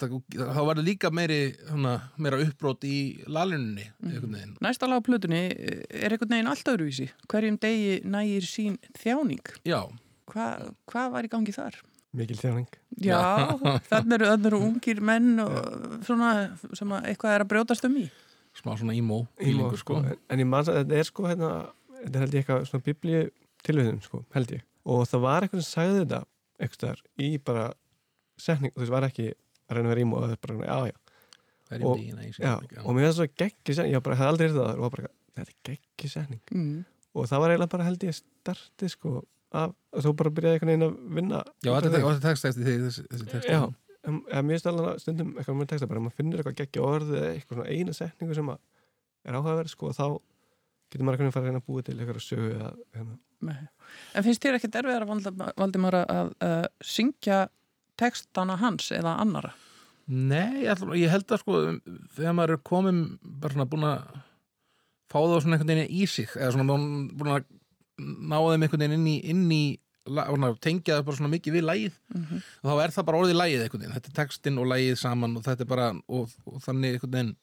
þá 0.00 0.60
verður 0.68 0.84
líka 0.86 1.10
meiri 1.14 1.40
hana, 1.70 1.94
meira 2.20 2.40
uppbrót 2.44 2.84
í 2.88 2.96
lalinunni 3.30 3.86
einhvern 4.04 4.34
veginn 4.36 4.54
Næsta 4.64 4.88
lag 4.90 5.00
á 5.02 5.06
plötunni 5.08 5.42
er 5.50 6.14
einhvern 6.14 6.34
veginn 6.36 6.50
allt 6.52 6.70
öðruvísi. 6.74 7.08
Hverjum 7.30 7.58
degi 7.62 8.00
nægir 8.04 8.46
sín 8.48 8.78
þjáning. 9.00 9.42
já, 9.66 9.80
Hva, 10.30 10.44
hvað 10.86 11.08
var 11.16 11.26
í 11.26 11.30
gangi 11.32 11.54
þar? 11.56 11.78
mikil 12.14 12.36
þjáning 12.38 12.66
Já, 13.02 13.18
þannig 13.90 14.24
eru, 14.26 14.58
ungir 14.66 14.98
menn 15.02 15.38
og 15.44 16.02
svona 16.06 16.30
sem 16.74 16.90
að 16.96 17.04
eitthvað 17.12 17.34
er 17.36 17.44
að 17.44 17.50
brjótast 17.52 17.86
um 17.86 17.94
í. 18.00 18.08
smá 18.58 18.72
svona 18.78 18.96
Ímó, 18.98 19.20
feelingur, 19.38 19.78
sko. 19.78 20.00
en, 20.02 20.18
en 20.28 20.42
ég 20.42 20.48
man 20.50 20.66
að 20.66 20.80
þetta 20.82 20.98
er 20.98 21.06
sko 21.06 21.28
hérna, 21.30 21.50
þetta 22.00 22.18
er 22.18 22.24
held 22.24 22.34
ég 22.34 22.42
eitthvað 22.42 22.66
svona 22.66 22.86
biblíu 22.88 23.22
tilvíðun 23.62 24.02
sko, 24.02 24.24
held 24.34 24.50
ég 24.56 24.64
og 24.90 25.04
það 25.06 25.22
var 25.26 25.46
eitthvað 25.46 25.62
sem 25.62 25.70
sagði 25.76 26.00
þetta 26.02 26.20
eitthvað 26.60 27.00
í 27.18 27.30
bara 27.44 27.68
setning, 28.40 28.72
þú 28.74 28.82
veist, 28.84 28.92
var 28.94 29.06
ekki 29.08 29.26
að 29.30 29.76
reyna 29.76 29.88
að 29.88 29.94
vera 29.94 30.04
ímó 30.04 30.16
og 30.20 30.24
það 30.28 30.36
er 30.36 30.42
bara, 30.46 30.68
já, 30.70 30.78
já, 30.90 30.96
og- 31.86 31.98
í 31.98 32.32
já 32.38 32.54
og 32.84 32.94
mér 32.96 33.04
finnst 33.04 33.10
það 33.10 33.18
svo 33.20 33.28
geggi 33.42 33.74
setning, 33.76 33.94
ég 33.94 34.02
bara, 34.06 34.16
hafði 34.20 34.32
aldrei 34.32 34.48
þetta 34.50 34.64
og 34.74 34.80
var 34.86 34.94
bara, 34.96 35.10
þetta 35.36 35.50
er 35.50 35.58
geggi 35.70 36.08
setning. 36.14 36.40
Mm. 36.54 36.80
og 37.14 37.26
það 37.30 37.40
var 37.42 37.50
eiginlega 37.54 37.72
bara 37.74 37.84
held 37.88 38.04
ég 38.06 38.14
starti 38.20 38.88
sko, 38.90 39.12
af, 39.52 39.72
og 39.92 40.02
svo 40.04 40.12
bara 40.14 40.30
byrjaði 40.30 40.58
einhvern 40.60 40.70
veginn 40.70 40.86
að 40.88 41.14
vinna 41.20 41.38
já, 41.64 41.70
þetta 41.74 41.86
er- 41.90 42.04
þetta 42.06 42.16
er 42.16 42.20
text 42.28 42.44
eftir 42.50 42.64
þig 42.68 42.82
þessi, 42.86 43.06
þessi 43.10 43.30
text 43.34 43.48
Já, 43.50 43.60
en, 44.06 44.20
en 44.32 44.44
mér 44.46 44.54
finnst 44.56 44.66
alveg 44.70 45.00
stundum 45.02 45.32
eitthvað 45.36 45.56
með 45.60 45.70
texta 45.72 45.88
bara, 45.90 45.98
ef 46.00 46.04
maður 46.06 46.18
finnir 46.20 46.38
eitthvað 46.42 46.58
geggi 46.62 46.80
orð 46.86 47.10
eða 47.18 47.32
eitthvað 47.34 47.56
svona 47.58 47.70
eina 47.74 47.92
setningu 47.98 48.34
sem 48.38 48.52
að 48.54 48.58
er 49.26 49.36
áhugaverð 49.40 49.72
sko, 49.74 49.90
og 49.90 49.96
þá 49.98 50.06
getur 50.90 51.06
maður 51.06 51.20
einhvern 51.20 51.30
veginn 51.30 51.36
fara 51.36 51.44
að 51.44 51.50
reyna 51.50 51.62
að 51.62 51.68
búa 51.70 51.86
til 51.86 51.96
eitthvað 51.96 52.22
sögu 52.24 52.50
eða, 52.56 52.70
hérna. 52.96 53.16
Nei. 53.40 53.60
En 54.14 54.26
finnst 54.26 54.44
þér 54.44 54.58
ekkert 54.58 54.78
erfiðar 54.82 55.06
að 55.06 55.52
Valdimar 55.56 55.96
að, 56.02 56.14
að, 56.14 56.32
að 56.44 56.64
syngja 56.84 57.40
textana 58.00 58.56
hans 58.60 58.90
eða 58.94 59.16
annara? 59.22 59.52
Nei, 60.10 60.64
ég, 60.64 60.72
ætla, 60.72 60.96
ég 60.98 61.12
held 61.12 61.30
að 61.30 61.42
sko 61.44 61.60
þegar 62.16 62.34
maður 62.34 62.56
er 62.56 62.64
komin 62.66 63.04
bara 63.22 63.54
svona 63.54 63.68
búin 63.70 63.86
að 63.86 64.16
fá 65.10 65.18
það 65.20 65.36
svona 65.44 65.56
einhvern 65.56 65.70
veginn 65.70 65.94
í 66.00 66.08
sig 66.10 66.32
eða 66.34 66.50
svona 66.56 66.78
búin 67.14 67.34
að 67.36 67.46
ná 68.00 68.36
þeim 68.38 68.64
einhvern 68.64 68.82
veginn 68.82 68.96
inn 68.98 69.06
í, 69.10 69.16
inn 69.30 69.46
í 69.54 69.62
tengja 70.64 70.96
það 70.96 71.04
bara 71.06 71.18
svona 71.20 71.32
mikið 71.34 71.56
við 71.58 71.66
lægið 71.68 71.98
Mm 72.14 72.40
og 72.62 72.66
þá 72.70 72.82
er 72.82 72.90
það 72.94 73.06
bara 73.06 73.20
orðið 73.20 73.38
lægið 73.38 73.62
einhvern 73.62 73.82
veginn 73.82 73.94
þetta 73.94 74.10
er 74.10 74.16
textinn 74.18 74.58
og 74.58 74.66
lægið 74.66 74.96
saman 74.98 75.36
og 75.36 75.44
þetta 75.44 75.62
er 75.62 75.70
bara 75.70 75.86
og, 76.08 76.34
og 76.46 76.62
þannig 76.64 76.96
einhvern 76.96 77.12
veginn 77.14 77.36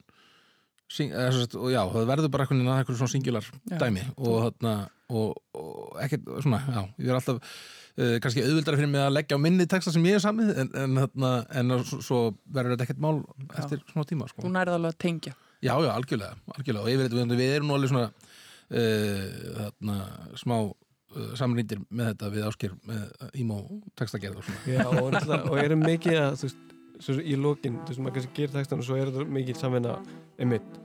sem 0.92 1.12
sagt, 1.12 1.58
og 1.60 1.72
já, 1.74 1.82
það 1.92 2.08
verður 2.08 2.32
bara 2.32 2.46
að 2.48 2.54
einhvern 2.56 3.00
svona 3.00 3.12
singular 3.12 3.48
Já. 3.68 3.76
dæmi 3.82 4.06
og, 4.16 4.38
þarna, 4.46 4.76
og, 5.12 5.36
og 5.60 6.00
ekkert 6.04 6.30
svona, 6.46 6.62
já, 6.64 6.80
ég 7.04 7.12
er 7.12 7.18
alltaf 7.18 7.42
uh, 7.42 8.16
kannski 8.24 8.46
auðvildara 8.46 8.80
fyrir 8.80 8.92
mig 8.94 9.04
að 9.04 9.14
leggja 9.18 9.40
á 9.40 9.44
minni 9.44 9.68
texta 9.68 9.94
sem 9.94 10.08
ég 10.08 10.18
er 10.18 10.24
samið 10.24 10.54
en, 10.64 10.72
en, 10.84 11.02
þarna, 11.04 11.34
en 11.60 11.76
svo, 11.82 12.00
svo 12.06 12.22
verður 12.46 12.76
þetta 12.76 12.88
ekkert 12.88 13.04
mál 13.04 13.20
eftir 13.60 13.84
svona 13.92 14.08
tíma 14.08 14.30
sko. 14.32 14.46
Þú 14.46 14.54
nærið 14.56 14.78
alveg 14.78 14.96
að 14.96 15.04
tengja. 15.04 15.36
Já, 15.58 15.74
já, 15.74 15.92
algjörlega, 15.92 16.40
algjörlega 16.56 16.86
og 16.86 16.92
yfirleitt 16.94 17.18
við, 17.18 17.38
við 17.42 17.56
erum 17.58 17.72
nú 17.72 17.78
alveg 17.78 17.94
svona 17.94 18.08
uh, 18.08 19.22
þarna, 19.60 20.00
smá 20.40 20.58
uh, 20.62 21.30
samrýndir 21.40 21.84
með 21.90 22.14
þetta 22.14 22.34
við 22.38 22.48
ásker 22.48 22.80
með 22.88 23.30
ímó 23.44 23.60
textagerð 24.00 24.40
og 24.40 24.48
svona 24.48 24.78
Já, 24.78 24.88
og, 24.88 25.22
og 25.52 25.62
erum 25.66 25.84
mikið 25.84 26.20
að 26.22 26.40
þú 26.40 26.50
veist, 26.50 26.76
svo 26.98 27.22
í 27.22 27.38
lokin, 27.38 27.82
þú 27.84 27.92
veist, 27.92 28.06
maður 28.06 28.20
kannski 28.22 28.38
gerir 28.40 28.56
textan 28.56 28.82
og 28.82 28.88
svo 28.88 28.98
er 28.98 29.12
þetta 29.12 29.40
mikið 29.40 29.60
samvinna 29.60 29.98
einmitt 30.38 30.84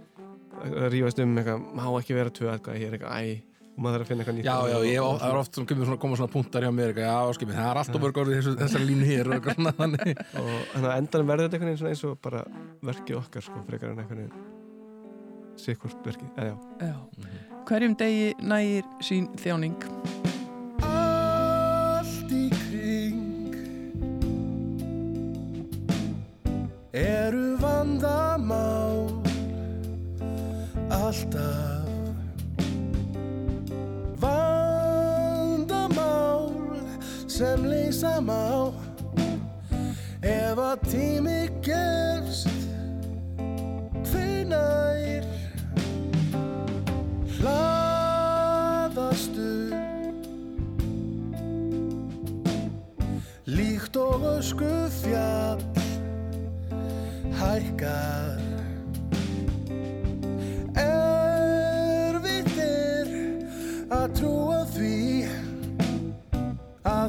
að 0.67 0.93
rífast 0.95 1.23
um 1.25 1.33
eitthvað, 1.41 1.65
má 1.79 1.89
ekki 2.01 2.17
vera 2.19 2.33
tvö 2.39 2.53
eitthvað, 2.53 2.79
hér 2.83 2.97
eitthvað, 2.99 3.17
æ 3.19 3.51
og 3.73 3.81
maður 3.81 3.95
þarf 3.95 4.05
að 4.05 4.11
finna 4.11 4.23
eitthvað 4.23 4.37
nýtt 4.37 4.47
Já, 4.49 4.57
já, 4.69 4.79
ég 4.85 5.05
það 5.23 5.31
er 5.31 5.39
oft 5.41 5.57
sem 5.57 5.67
kemur 5.71 5.87
svona, 5.89 6.01
koma 6.03 6.17
svona 6.21 6.33
punktar 6.35 6.67
hjá 6.67 6.73
mér 6.77 6.91
eitthvað, 6.93 7.07
já, 7.09 7.37
skipið, 7.39 7.55
það 7.57 7.71
er 7.71 7.81
alltaf 7.81 8.03
mörg 8.03 8.19
orðið 8.23 8.37
þessu, 8.37 8.53
þessari 8.61 8.89
línu 8.91 9.07
hér 9.09 9.31
og 9.31 9.37
eitthvað 9.39 9.57
svona 9.57 9.73
þannig 9.79 10.11
og 10.13 10.51
þannig 10.75 10.91
að 10.91 10.97
endanum 10.99 11.31
verður 11.33 11.47
þetta 11.49 11.57
einhvern 11.57 11.71
veginn 11.71 11.81
svona 11.81 11.95
eins 11.95 12.05
og 12.05 12.19
bara 12.27 12.43
verkið 12.91 13.19
okkar, 13.23 13.47
sko, 13.49 13.63
frekar 13.71 13.95
en 13.95 14.03
einhvern 14.03 14.21
veginn 14.27 15.57
sikkvort 15.63 16.05
verkið, 16.11 16.29
eða 16.37 16.53
já 16.53 16.93
Já. 16.93 17.01
Hverjum 17.73 17.93
degi 17.95 18.29
nægir 18.43 18.87
sín 19.07 19.29
þjáning. 19.39 19.77
Alltaf. 31.13 31.89
Vandamál 34.21 35.75
sem 37.27 37.65
leysa 37.67 38.21
má. 38.21 38.73
Ef 40.23 40.59
að 40.63 40.79
tími 40.87 41.51
gefst 41.67 42.49
hvenær 44.07 45.25
hlaðastu 47.41 48.55
líkt 53.51 53.97
og 53.99 54.23
ösku 54.37 54.73
fjall 55.03 55.61
hækkar 57.43 58.42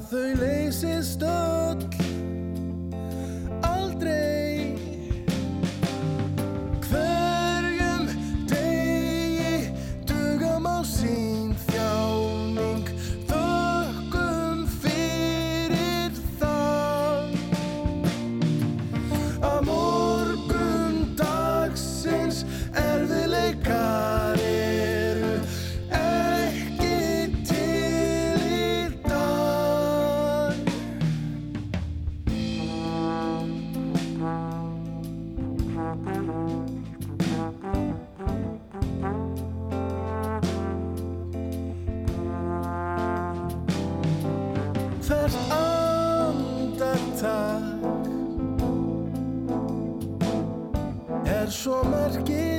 að 0.04 0.12
þau 0.12 0.32
leysist 0.42 1.24
öll 1.24 1.73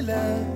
merkilegt 0.06 0.53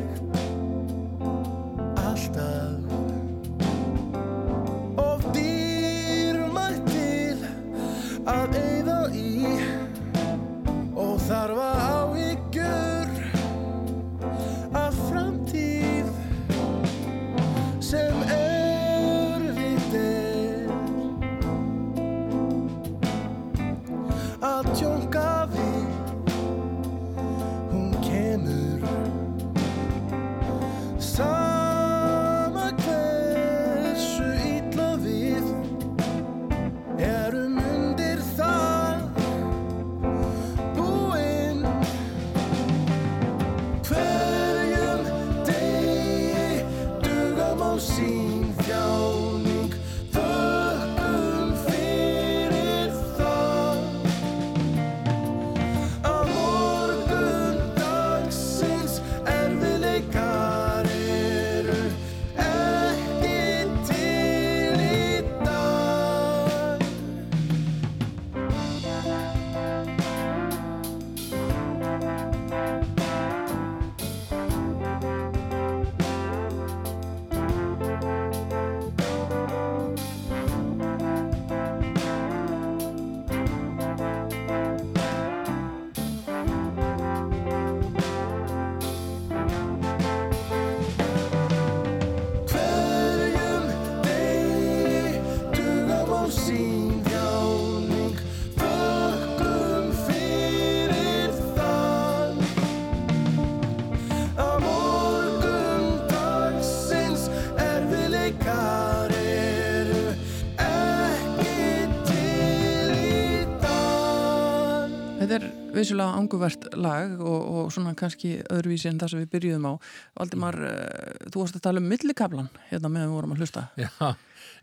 vissulega 115.78 116.16
anguvert 116.18 116.66
lag 116.78 117.14
og, 117.18 117.38
og 117.38 117.70
svona 117.74 117.94
kannski 117.98 118.36
öðruvísi 118.52 118.90
en 118.90 118.98
það 119.00 119.12
sem 119.12 119.22
við 119.22 119.30
byrjuðum 119.34 119.68
á. 119.70 119.72
Valdimar, 120.18 120.58
uh, 120.68 121.30
þú 121.32 121.44
varst 121.44 121.58
að 121.58 121.64
tala 121.64 121.82
um 121.82 121.88
millikablan 121.90 122.50
hérna 122.68 122.90
meðan 122.92 123.10
við 123.10 123.16
vorum 123.16 123.34
að 123.34 123.42
hlusta. 123.42 123.64
Já, 123.78 123.90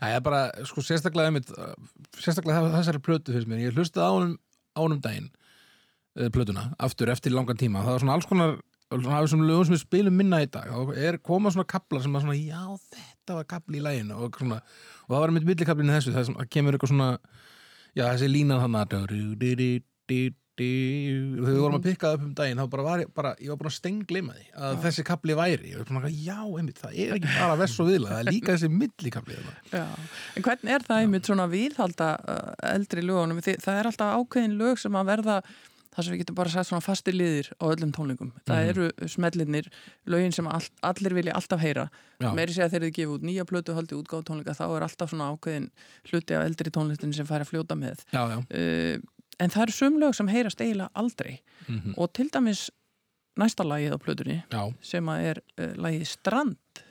já 0.00 0.06
ég 0.12 0.22
bara, 0.26 0.42
sko, 0.68 0.84
sérstaklega 0.86 1.32
einmitt, 1.32 1.50
uh, 1.56 1.74
sérstaklega 2.20 2.70
þessari 2.76 3.02
plötu 3.02 3.34
fyrst 3.34 3.50
mér, 3.50 3.64
ég 3.66 3.76
hlustaði 3.76 4.06
á 4.06 4.12
honum, 4.14 4.38
á 4.76 4.80
honum 4.84 5.02
daginn 5.04 5.28
uh, 5.32 6.30
plötuna, 6.34 6.70
aftur 6.78 7.12
eftir 7.12 7.34
langan 7.34 7.58
tíma. 7.60 7.84
Það 7.84 7.96
var 7.96 8.04
svona 8.04 8.16
alls 8.18 8.30
konar, 8.30 8.56
svona 8.92 9.18
af 9.18 9.26
þessum 9.26 9.44
lögum 9.48 9.66
sem 9.66 9.76
við 9.76 9.84
spilum 9.84 10.16
minna 10.20 10.44
í 10.44 10.48
dag, 10.48 10.70
þá 10.70 10.96
er 11.08 11.20
koma 11.24 11.52
svona 11.52 11.68
kaplar 11.68 12.04
sem 12.04 12.14
að 12.14 12.26
svona, 12.28 12.38
já, 12.38 12.62
þetta 12.94 13.40
var 13.40 13.50
kapli 13.50 13.80
í 13.80 13.84
læginu 13.84 14.22
og 14.26 14.38
svona, 14.38 14.62
og 15.06 15.14
það 15.14 15.20
var 15.20 15.32
einmitt 15.32 15.48
millikablinu 15.50 15.96
þessu, 15.96 16.14
það 16.14 16.86
svona 16.86 17.12
já, 17.96 18.04
þessi 18.12 18.28
línan 18.30 18.60
hann 18.62 18.76
að 18.78 18.92
þegar 20.56 21.50
við 21.50 21.58
vorum 21.60 21.76
að 21.78 21.86
pikka 21.90 22.12
upp 22.16 22.24
um 22.26 22.32
daginn 22.38 22.62
þá 22.62 22.66
bara 22.72 22.86
var 22.86 23.02
ég, 23.04 23.10
bara, 23.16 23.32
ég 23.42 23.52
var 23.52 23.60
búin 23.60 23.70
að 23.70 23.76
stenglima 23.76 24.36
því 24.38 24.46
að 24.70 24.80
þessi 24.86 25.04
kapli 25.10 25.36
væri, 25.38 25.70
ég 25.74 25.82
var 25.82 25.90
svona, 25.90 26.10
já, 26.12 26.38
einmitt 26.60 26.80
það 26.82 26.98
er 27.04 27.14
ekki 27.18 27.34
bara 27.36 27.58
vess 27.60 27.76
og 27.82 27.90
viðla, 27.90 28.10
það 28.14 28.22
er 28.24 28.30
líka 28.32 28.56
þessi 28.56 28.72
millikapli. 28.72 29.38
Já, 29.74 29.84
en 30.40 30.48
hvernig 30.48 30.74
er 30.78 30.88
það 30.88 31.04
einmitt 31.04 31.30
svona 31.30 31.48
viðhalda 31.52 32.10
uh, 32.24 32.52
eldri 32.72 33.04
lögunum? 33.06 33.40
Það 33.46 33.80
er 33.80 33.90
alltaf 33.92 34.20
ákveðin 34.20 34.58
lög 34.60 34.80
sem 34.82 34.96
að 35.00 35.10
verða 35.12 35.40
það 35.96 36.04
sem 36.04 36.12
við 36.12 36.20
getum 36.20 36.36
bara 36.36 36.50
sagt 36.52 36.68
svona 36.68 36.84
fastir 36.84 37.14
liðir 37.16 37.46
á 37.56 37.64
öllum 37.72 37.92
tónlingum. 37.96 38.28
Það 38.44 38.58
Mhm. 38.60 38.68
eru 38.68 39.08
smellinir, 39.08 39.68
lögin 40.12 40.34
sem 40.36 40.46
all, 40.46 40.66
allir 40.84 41.14
vilja 41.16 41.32
alltaf 41.38 41.60
heyra. 41.64 41.86
Já. 42.20 42.34
Meiri 42.36 42.52
segja 42.52 42.68
þegar 42.68 42.84
þið 42.84 42.92
gefa 42.98 43.14
út 43.16 43.24
nýja 43.24 43.46
plötu 43.48 43.72
og 43.72 43.78
haldið 43.80 44.02
útgáð 44.02 44.24
tónleika, 44.28 44.52
þá 44.52 44.64
er 44.76 44.84
alltaf 44.84 45.08
svona 45.14 45.30
ákveðin 45.32 45.70
hluti 46.10 46.36
af 46.36 46.44
eldri 46.50 46.70
tónlistin 46.76 47.14
sem 47.16 47.24
fær 47.24 47.40
að 47.46 47.48
fljóta 47.48 47.76
með. 47.80 48.04
já, 48.12 48.22
já, 48.28 48.36
Uh, 48.52 49.00
en 49.40 49.52
það 49.52 49.66
eru 49.66 49.76
sum 49.76 50.00
lög 50.00 50.16
sem 50.16 50.28
heyrast 50.32 50.60
eiginlega 50.60 50.90
aldrei. 50.94 51.40
Mm 51.66 51.94
og 51.96 52.12
til 52.12 52.28
dæmis 52.32 52.70
næsta 53.36 53.64
lagið 53.66 53.96
á 53.96 53.98
plötunni 54.00 54.36
já, 54.50 54.62
sem 54.80 55.08
að 55.12 55.30
er 55.30 55.40
uh, 55.60 55.72
lagið 55.76 56.06
Strand. 56.08 56.82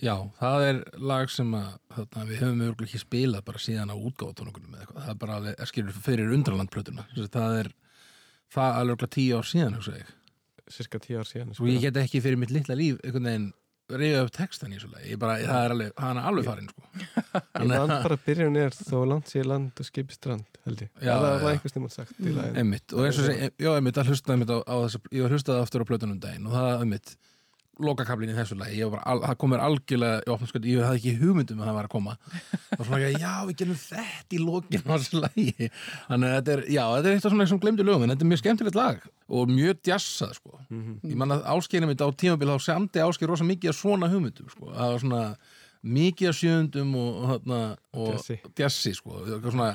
já, 0.00 0.14
það 0.38 0.66
er 0.68 0.78
lag 0.96 1.30
sem 1.30 1.54
að 1.54 1.72
þarna, 1.94 2.24
við 2.28 2.38
höfum 2.42 2.62
örgulega 2.68 2.88
ekki 2.88 3.02
spilað 3.02 3.44
bara 3.44 3.58
síðan 3.58 3.92
á 3.92 3.96
útgáðutónungunum 3.96 4.74
eða 4.74 4.84
eitthvað, 4.84 5.02
það 5.02 5.10
er 5.12 5.18
bara 5.24 5.34
alveg, 5.36 5.66
skilur 5.68 5.98
fyrir 6.06 6.32
undralandplötuna, 6.36 7.04
það 7.16 7.58
er 7.58 7.72
það 8.54 8.78
er 8.78 8.92
örgulega 8.94 9.12
tíu 9.18 9.36
ár 9.36 9.50
síðan, 9.50 9.80
Cirka 10.68 10.98
tíu 11.00 11.20
ár 11.20 11.28
síðan 11.28 11.52
og 11.56 11.68
ég 11.68 11.80
get 11.80 11.96
ekki 11.96 12.20
fyrir 12.20 12.40
mitt 12.40 12.52
litla 12.52 12.76
líf 12.76 12.98
einhvern 13.02 13.28
veginn 13.28 13.52
reyða 13.88 14.24
upp 14.26 14.32
textan 14.36 14.72
í 14.72 14.76
þessu 14.76 14.90
lagi, 14.92 15.10
ég 15.14 15.20
bara, 15.22 15.38
það 15.40 15.64
er 15.64 15.74
alveg, 15.74 15.92
hann 16.02 16.18
er 16.20 16.26
alveg 16.28 16.48
farinn 16.48 16.68
sko. 16.68 16.82
Ég 17.62 17.70
man 17.70 17.92
bara 17.94 18.18
byrjun 18.26 18.58
er 18.60 18.74
þó 18.76 18.98
land 19.08 19.30
sé 19.30 19.44
land 19.46 19.80
og 19.80 19.88
skipi 19.88 20.16
strand 20.16 20.58
held 20.66 20.82
ég. 20.84 20.90
Já, 21.00 21.14
Það 21.14 21.38
var 21.44 21.54
einhvers 21.54 21.76
tímann 21.76 21.94
sagt 21.94 22.12
laginu? 22.20 22.52
Einmitt, 22.60 22.92
og 22.92 23.06
eins 23.06 23.20
og 23.22 23.28
segi, 23.30 23.48
já, 23.64 23.70
einmitt, 23.78 24.00
að 24.02 24.12
hlusta 24.12 24.34
einmitt 24.34 24.52
á, 24.52 24.58
á 24.68 24.76
þess, 24.84 25.00
ég 25.16 25.24
var 25.24 25.34
hlustaði 25.36 25.64
aftur 25.64 25.84
á 25.84 25.88
plötunum 25.88 26.20
daginn 26.20 26.48
og 26.50 26.56
það, 26.58 26.70
einmitt, 26.84 27.14
lokakablinni 27.82 28.34
í 28.34 28.38
þessu 28.38 28.56
lagi, 28.58 28.78
ég 28.80 28.90
var 28.92 29.02
al, 29.06 29.20
það 29.22 29.36
kom 29.42 29.52
mér 29.52 29.62
algjörlega 29.66 30.36
sko, 30.50 30.60
ég 30.66 30.84
hafði 30.86 30.98
ekki 30.98 31.12
hugmyndum 31.20 31.60
að 31.62 31.68
það 31.70 31.76
var 31.78 31.88
að 31.88 31.92
koma. 31.94 32.14
Og 32.78 32.82
svona, 32.82 32.98
ekki, 33.08 33.20
já, 33.22 33.34
við 33.48 33.58
gerum 33.60 33.78
þetta 33.82 34.38
í 34.38 34.40
lokin 34.42 34.82
á 34.82 34.94
þessu 34.94 35.22
lagi, 35.22 35.70
þannig 36.08 36.32
að 36.32 36.34
þetta 36.38 36.54
er 36.56 36.64
já, 36.74 36.82
þetta 36.94 37.10
er 37.12 37.14
eitthvað 37.18 37.34
svona 37.36 37.48
sem 37.52 37.62
glemdi 37.62 37.86
lögum, 37.86 38.06
en 38.06 38.14
þetta 38.14 38.26
er 38.26 38.32
mjög 38.32 38.42
skemmtilegt 38.42 38.78
lag 38.78 39.06
og 39.28 39.52
mjög 39.52 39.80
djassað, 39.86 40.34
sko. 40.40 40.58
Ég 40.72 41.14
man 41.22 41.36
að 41.36 41.46
áskeirin 41.54 41.90
mitt 41.92 42.02
á 42.02 42.08
tímabil 42.18 42.50
þá 42.54 42.66
samdi 42.66 43.04
áskeir 43.04 43.32
rosa 43.32 43.46
mikið 43.46 43.72
af 43.74 43.80
svona 43.80 44.10
hugmyndum, 44.10 44.50
sko. 44.52 44.72
Það 44.74 44.92
var 44.94 45.02
svona 45.04 45.22
mikið 45.98 46.28
af 46.32 46.38
sjöundum 46.40 46.94
og, 46.98 47.48
og, 47.94 48.28
Djassi. 48.58 48.94
sko, 48.98 49.20
eitthvað 49.22 49.52
svona 49.54 49.72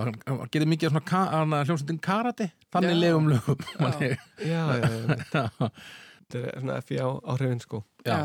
hann 0.00 0.14
hann 0.24 0.50
gerði 0.52 0.68
mikið 0.70 0.88
af 0.88 0.94
svona 0.94 1.08
ka, 1.10 1.22
hana, 1.34 1.62
hljómsveitin 1.66 1.98
karate, 2.02 2.50
þannig 2.72 2.94
Já. 2.94 3.00
legum 3.02 3.26
lögum. 3.32 3.64
Já, 3.80 4.14
já, 4.46 4.60
já, 4.78 5.18
já, 5.34 5.70
þetta 6.30 6.54
er 6.54 6.64
svona 6.64 6.80
FIA 6.86 7.10
áhrifin 7.34 7.62
sko 7.62 7.82
já, 8.06 8.16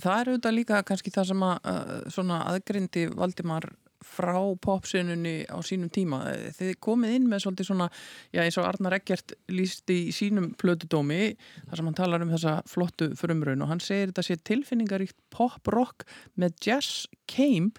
Það 0.00 0.18
er 0.18 0.32
auðvitað 0.32 0.58
líka 0.58 0.82
kannski 0.88 1.14
það 1.14 1.30
sem 1.30 1.46
að 1.46 1.72
uh, 1.72 1.94
svona 2.10 2.42
aðgrindi 2.50 3.06
Valdimar 3.14 3.68
frá 4.02 4.34
popsinunni 4.58 5.44
á 5.46 5.58
sínum 5.62 5.90
tíma. 5.92 6.24
Þið 6.56 6.72
komið 6.82 7.14
inn 7.16 7.28
með 7.30 7.44
svolítið 7.44 7.68
svona, 7.68 7.86
já 8.34 8.42
eins 8.42 8.58
og 8.58 8.66
Arnar 8.66 8.96
Eggert 8.98 9.36
líst 9.54 9.90
í 9.94 10.00
sínum 10.14 10.50
plötudómi 10.58 11.36
þar 11.68 11.78
sem 11.78 11.88
hann 11.88 11.98
talar 12.00 12.24
um 12.24 12.32
þessa 12.34 12.56
flottu 12.66 13.12
frumraun 13.18 13.62
og 13.62 13.70
hann 13.70 13.82
segir 13.82 14.10
þetta 14.10 14.26
sé 14.26 14.38
tilfinningaríkt 14.50 15.18
pop-rock 15.34 16.06
með 16.34 16.58
jazz 16.66 17.06
came 17.30 17.70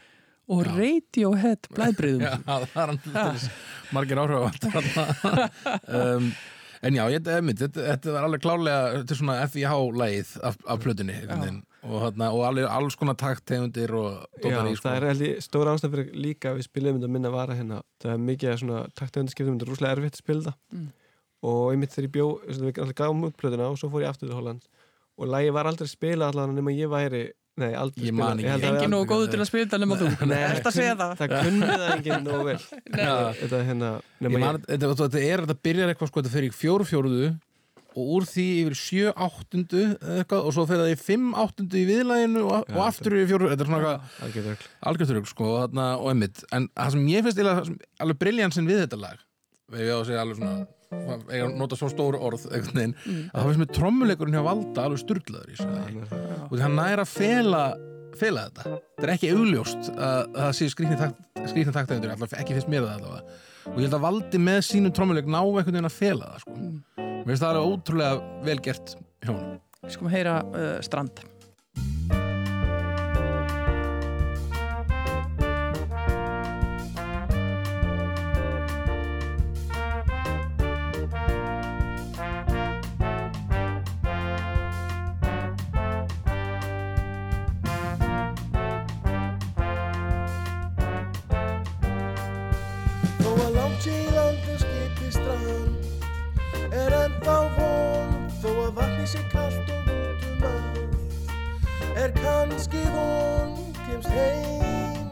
og 0.52 0.66
Já. 0.68 0.74
Radiohead 0.76 1.70
blæðbriðum. 1.76 2.24
já, 2.28 2.34
það 2.48 2.82
er 2.84 2.92
hann 2.92 3.46
margir 3.96 4.20
áhrif 4.24 4.58
um, 6.00 6.34
en 6.84 6.98
já, 6.98 7.04
ég, 7.14 7.28
einmitt, 7.32 7.60
þetta, 7.62 7.84
þetta 7.92 8.16
var 8.16 8.26
alveg 8.28 8.42
klárlega 8.44 8.80
þetta 8.98 9.16
er 9.16 9.20
svona 9.20 9.36
FIH-lægið 9.48 10.34
af, 10.50 10.58
af 10.68 10.82
plötunni 10.84 11.16
og, 11.84 11.96
þarna, 12.06 12.30
og 12.32 12.44
alveg 12.48 12.68
alls 12.72 12.98
konar 13.00 13.18
takttegundir 13.20 13.94
og 14.00 14.26
dótar 14.44 14.70
í 14.72 14.76
sko. 14.80 14.90
það 14.90 15.08
er 15.12 15.42
stóra 15.44 15.76
ástæð 15.76 15.96
fyrir 15.96 16.12
líka 16.26 16.54
við 16.58 16.68
spilum 16.70 17.00
þetta 17.00 17.12
minna 17.12 17.32
vara 17.34 17.56
hérna. 17.58 17.82
Það 18.04 18.16
er 18.16 18.26
mikið 18.30 18.58
svona 18.64 18.84
taktöfundarskiptum 19.00 19.58
þetta 19.58 19.68
er 19.68 19.74
rúslega 19.74 19.98
erfitt 19.98 20.20
að 20.20 20.24
spila 20.26 20.46
það 20.50 20.60
Mm. 20.74 20.90
og 21.44 21.74
einmitt 21.74 21.92
þegar 21.92 22.06
ég 22.08 22.14
bjó, 22.16 22.28
við 22.88 22.94
gáum 22.98 23.26
út 23.28 23.36
plötuna 23.38 23.68
og 23.70 23.78
svo 23.78 23.90
fór 23.92 24.06
ég 24.06 24.10
aftur 24.14 24.30
til 24.30 24.38
Holland 24.38 24.64
og 25.20 25.28
lagi 25.30 25.52
var 25.54 25.68
aldrei 25.70 25.88
spila 25.92 26.30
allan 26.32 26.56
nema 26.56 26.72
ég 26.74 26.90
væri 26.90 27.26
nei, 27.62 27.70
aldrei 27.78 28.08
Ég 28.08 28.16
man 28.18 28.38
spila 28.40 28.56
ekki. 28.56 28.66
að 28.66 28.68
Engin 28.74 28.94
nógu 28.96 29.08
góður 29.12 29.32
til 29.34 29.40
að 29.44 29.50
spila 29.50 29.66
þetta 29.68 29.80
nema 29.84 29.98
þú. 30.00 30.12
Nei, 30.26 30.38
Ertu 30.50 30.70
að 30.72 30.78
segja 30.80 30.94
það? 31.00 31.16
það 31.20 31.34
kunni 31.38 31.72
það 31.72 31.88
enginn 31.96 32.28
nógu 32.28 32.46
vel 32.50 32.60
þetta 33.40 33.58
er 33.60 33.66
hérna 33.70 33.90
Ég 33.94 34.28
nema 34.28 34.44
man, 34.44 34.62
þetta, 34.68 34.94
þetta 35.04 35.24
er, 35.24 35.44
þetta 35.48 35.58
byrjar 35.70 35.92
eitthvað 35.94 36.12
sko, 36.14 36.24
þetta 36.24 36.36
fer 36.38 36.48
í 36.48 36.54
fjóru 36.58 36.88
fjóruðu 36.90 37.34
og 37.94 38.08
úr 38.18 38.24
því 38.26 38.44
yfir 38.64 38.76
sjö 38.80 39.12
áttundu 39.22 39.82
eitthvað, 40.02 40.48
og 40.48 40.54
svo 40.56 40.64
fer 40.66 40.80
það 40.82 40.94
í 40.96 40.98
fimm 40.98 41.28
áttundu 41.38 41.78
í 41.78 41.84
viðlæginu 41.92 42.42
og, 42.48 42.64
og 42.74 42.80
aftur 42.88 43.14
yfir 43.20 43.30
fjóru 43.30 43.52
þetta 43.52 43.66
er 43.68 43.70
svona 43.70 43.82
eitthvað 43.84 44.00
ég 44.02 44.26
algjörðu 44.26 44.54
öll 44.56 44.72
algjörþurug 44.90 45.30
sko, 45.30 45.50
og, 45.60 45.78
og 45.78 46.08
einmitt 46.10 46.42
en 46.58 46.66
það 46.74 46.96
sem 46.96 47.04
ég 47.12 47.28
finnst 47.28 47.44
alveg 48.02 48.22
briljansin 48.24 48.66
við 48.72 48.82
þetta 48.88 48.98
lag 49.04 49.22
við 49.74 49.94
á 49.94 49.98
að 50.00 50.08
segja 50.10 50.24
alveg 50.26 50.40
svona 50.42 50.56
eiga 51.30 51.48
að 51.48 51.56
nota 51.60 51.80
svo 51.80 51.90
stóru 51.92 52.20
orð 52.24 52.46
veginn, 52.52 52.94
að 53.32 53.40
það 53.40 53.50
finnst 53.50 53.64
mér 53.64 53.74
trommuleikurinn 53.80 54.38
hjá 54.38 54.46
Valda 54.50 54.86
alveg 54.88 55.04
sturglaður 55.04 55.52
í 55.54 55.58
þessu 55.58 56.22
og 56.50 56.62
hann 56.64 56.80
næra 56.80 57.08
að 57.08 57.14
fela 57.14 57.64
fela 58.18 58.46
þetta, 58.48 58.76
þetta 58.98 59.08
er 59.08 59.14
ekki 59.16 59.32
augljóst 59.34 59.90
að, 59.94 60.20
að 60.22 60.40
það 60.40 60.54
sé 60.60 60.70
skrýtni 60.74 61.76
taktaðundur 61.76 62.14
alltaf 62.14 62.38
ekki 62.40 62.58
finnst 62.58 62.72
mér 62.72 62.86
það 62.86 62.96
allavega. 63.00 63.38
Og 63.64 63.78
ég 63.80 63.88
held 63.88 63.98
að 63.98 64.06
Valdi 64.06 64.42
með 64.44 64.60
sínum 64.68 64.96
trommuleik 64.96 65.30
ná 65.30 65.40
einhvern 65.42 65.72
veginn 65.72 65.90
að 65.90 65.98
fela 65.98 66.32
það 66.34 66.44
sko. 66.46 66.58
mér 67.00 67.30
finnst 67.32 67.46
það 67.46 67.52
alveg 67.54 67.78
ótrúlega 67.78 68.42
vel 68.50 68.60
gert 68.68 68.98
hjá 69.24 69.32
honum. 69.32 69.62
Við 69.84 69.96
skulum 69.98 70.14
heyra 70.14 70.42
uh, 70.52 70.76
Strand. 70.86 71.24
Kemst 103.94 104.10
heim. 104.10 105.12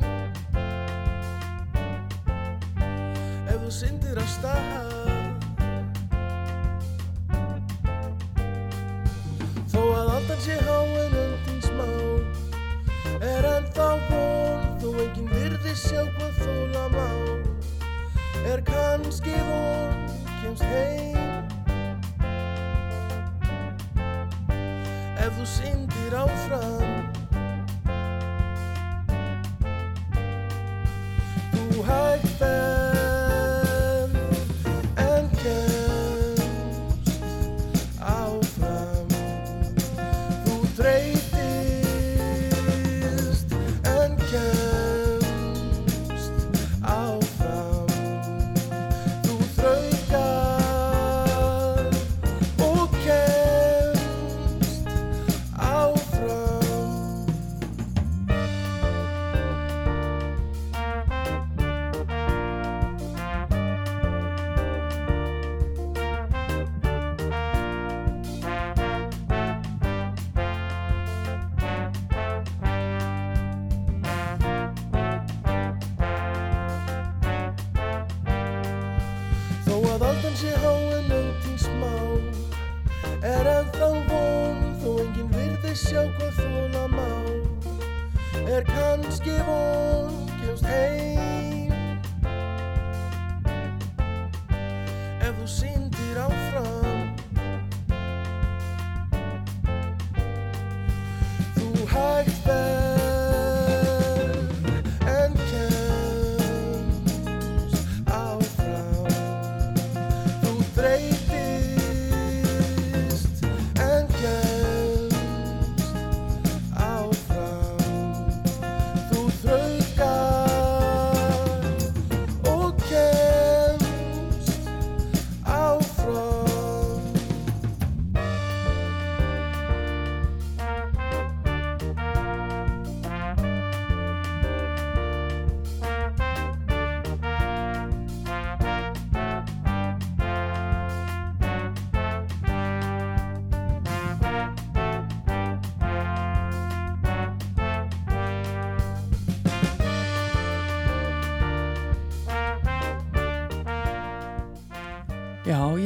Ef 3.46 3.60
þú 3.62 3.68
syndir 3.76 4.18
af 4.18 4.32
stað. 4.32 5.36
Þó 9.70 9.84
að 10.00 10.10
aldan 10.16 10.42
sé 10.48 10.58
há 10.66 10.80
en 11.04 11.14
öndin 11.22 11.62
smá 11.68 11.86
Er 13.22 13.50
ennþá 13.52 13.88
von 14.10 14.66
Þó 14.82 14.90
enginn 15.06 15.30
virði 15.30 15.78
sjá 15.78 16.02
hvað 16.18 16.42
þóla 16.42 16.90
má. 16.98 17.08
Er 18.50 18.66
kannski 18.66 19.38
von 19.46 20.10
Kemst 20.42 20.66
heim. 20.74 21.46
Ef 25.22 25.38
þú 25.38 25.52
syndir 25.60 26.22
áfram 26.26 27.21
Þú 31.82 31.88
hægt 31.90 32.42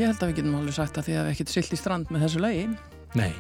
ég 0.06 0.12
held 0.14 0.24
að 0.24 0.32
við 0.32 0.40
getum 0.40 0.58
alveg 0.60 0.78
sagt 0.78 0.98
að 1.00 1.08
því 1.10 1.18
að 1.18 1.28
við 1.28 1.36
ekkert 1.36 1.54
silt 1.56 1.74
í 1.74 1.80
strand 1.80 2.12
með 2.14 2.26
þessu 2.26 2.42
lagi. 2.44 2.66
Nei, 3.16 3.32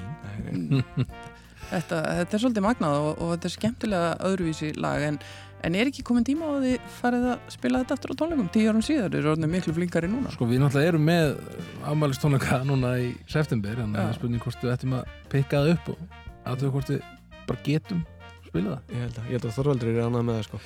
þetta, 1.71 1.97
þetta 2.19 2.38
er 2.38 2.41
svolítið 2.43 2.65
magnað 2.65 3.01
og, 3.01 3.12
og 3.19 3.34
þetta 3.36 3.49
er 3.49 3.54
skemmtilega 3.56 4.13
öðruvísi 4.30 4.71
lag 4.82 5.04
en, 5.06 5.19
en 5.67 5.78
er 5.78 5.91
ekki 5.91 6.06
komin 6.08 6.25
tíma 6.28 6.49
á 6.49 6.51
að 6.56 6.67
þið 6.69 6.88
farið 6.99 7.28
að 7.34 7.51
spila 7.58 7.84
þetta 7.84 7.97
aftur 7.97 8.15
á 8.15 8.19
tónleikum? 8.21 8.49
Tíu 8.56 8.71
árum 8.71 8.86
síðar, 8.86 9.12
þeir 9.12 9.21
eru 9.21 9.34
orðinir 9.36 9.54
miklu 9.54 9.75
flinkari 9.78 10.10
núna. 10.12 10.34
Sko 10.34 10.49
við 10.49 10.63
náttúrulega 10.63 10.93
erum 10.93 11.08
með 11.12 11.38
afmælistónleika 11.91 12.62
núna 12.65 12.95
í 13.04 13.12
september 13.32 13.84
að 13.84 13.86
Já. 13.86 13.99
það 13.99 14.10
er 14.10 14.19
spurning 14.19 14.45
hvort 14.47 14.65
við 14.65 14.75
ættum 14.78 14.97
að 15.01 15.15
pikka 15.36 15.62
það 15.62 15.73
upp 15.75 15.93
og 15.93 16.19
aðtöðu 16.45 16.75
hvort 16.78 16.93
við 16.95 17.08
bara 17.45 17.65
getum 17.67 18.06
spila 18.56 18.76
það? 18.76 18.94
Ég 18.96 19.02
held 19.04 19.18
að, 19.20 19.26
ég 19.26 19.36
held 19.36 19.46
að 19.50 19.56
Þorvaldur 19.56 19.89
er 19.91 20.00
ánað 20.06 20.24
með 20.30 20.38
það 20.39 20.46
sko. 20.48 20.60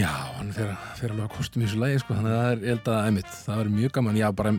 Já, 0.00 0.08
hann 0.38 0.52
fer, 0.56 0.70
fer 0.98 1.12
alveg 1.14 1.24
að 1.28 1.34
kostum 1.36 1.62
í 1.62 1.66
þessu 1.68 1.80
lagi 1.84 1.98
sko, 2.02 2.16
þannig 2.18 2.32
að 2.34 2.40
það 2.40 2.50
er, 2.54 2.62
ég 2.64 2.72
held 2.74 2.88
að, 2.94 3.00
einmitt, 3.10 3.30
það 3.44 3.60
verður 3.60 3.74
mjög 3.76 3.92
gaman 3.98 4.18
já, 4.20 4.26
bara, 4.40 4.52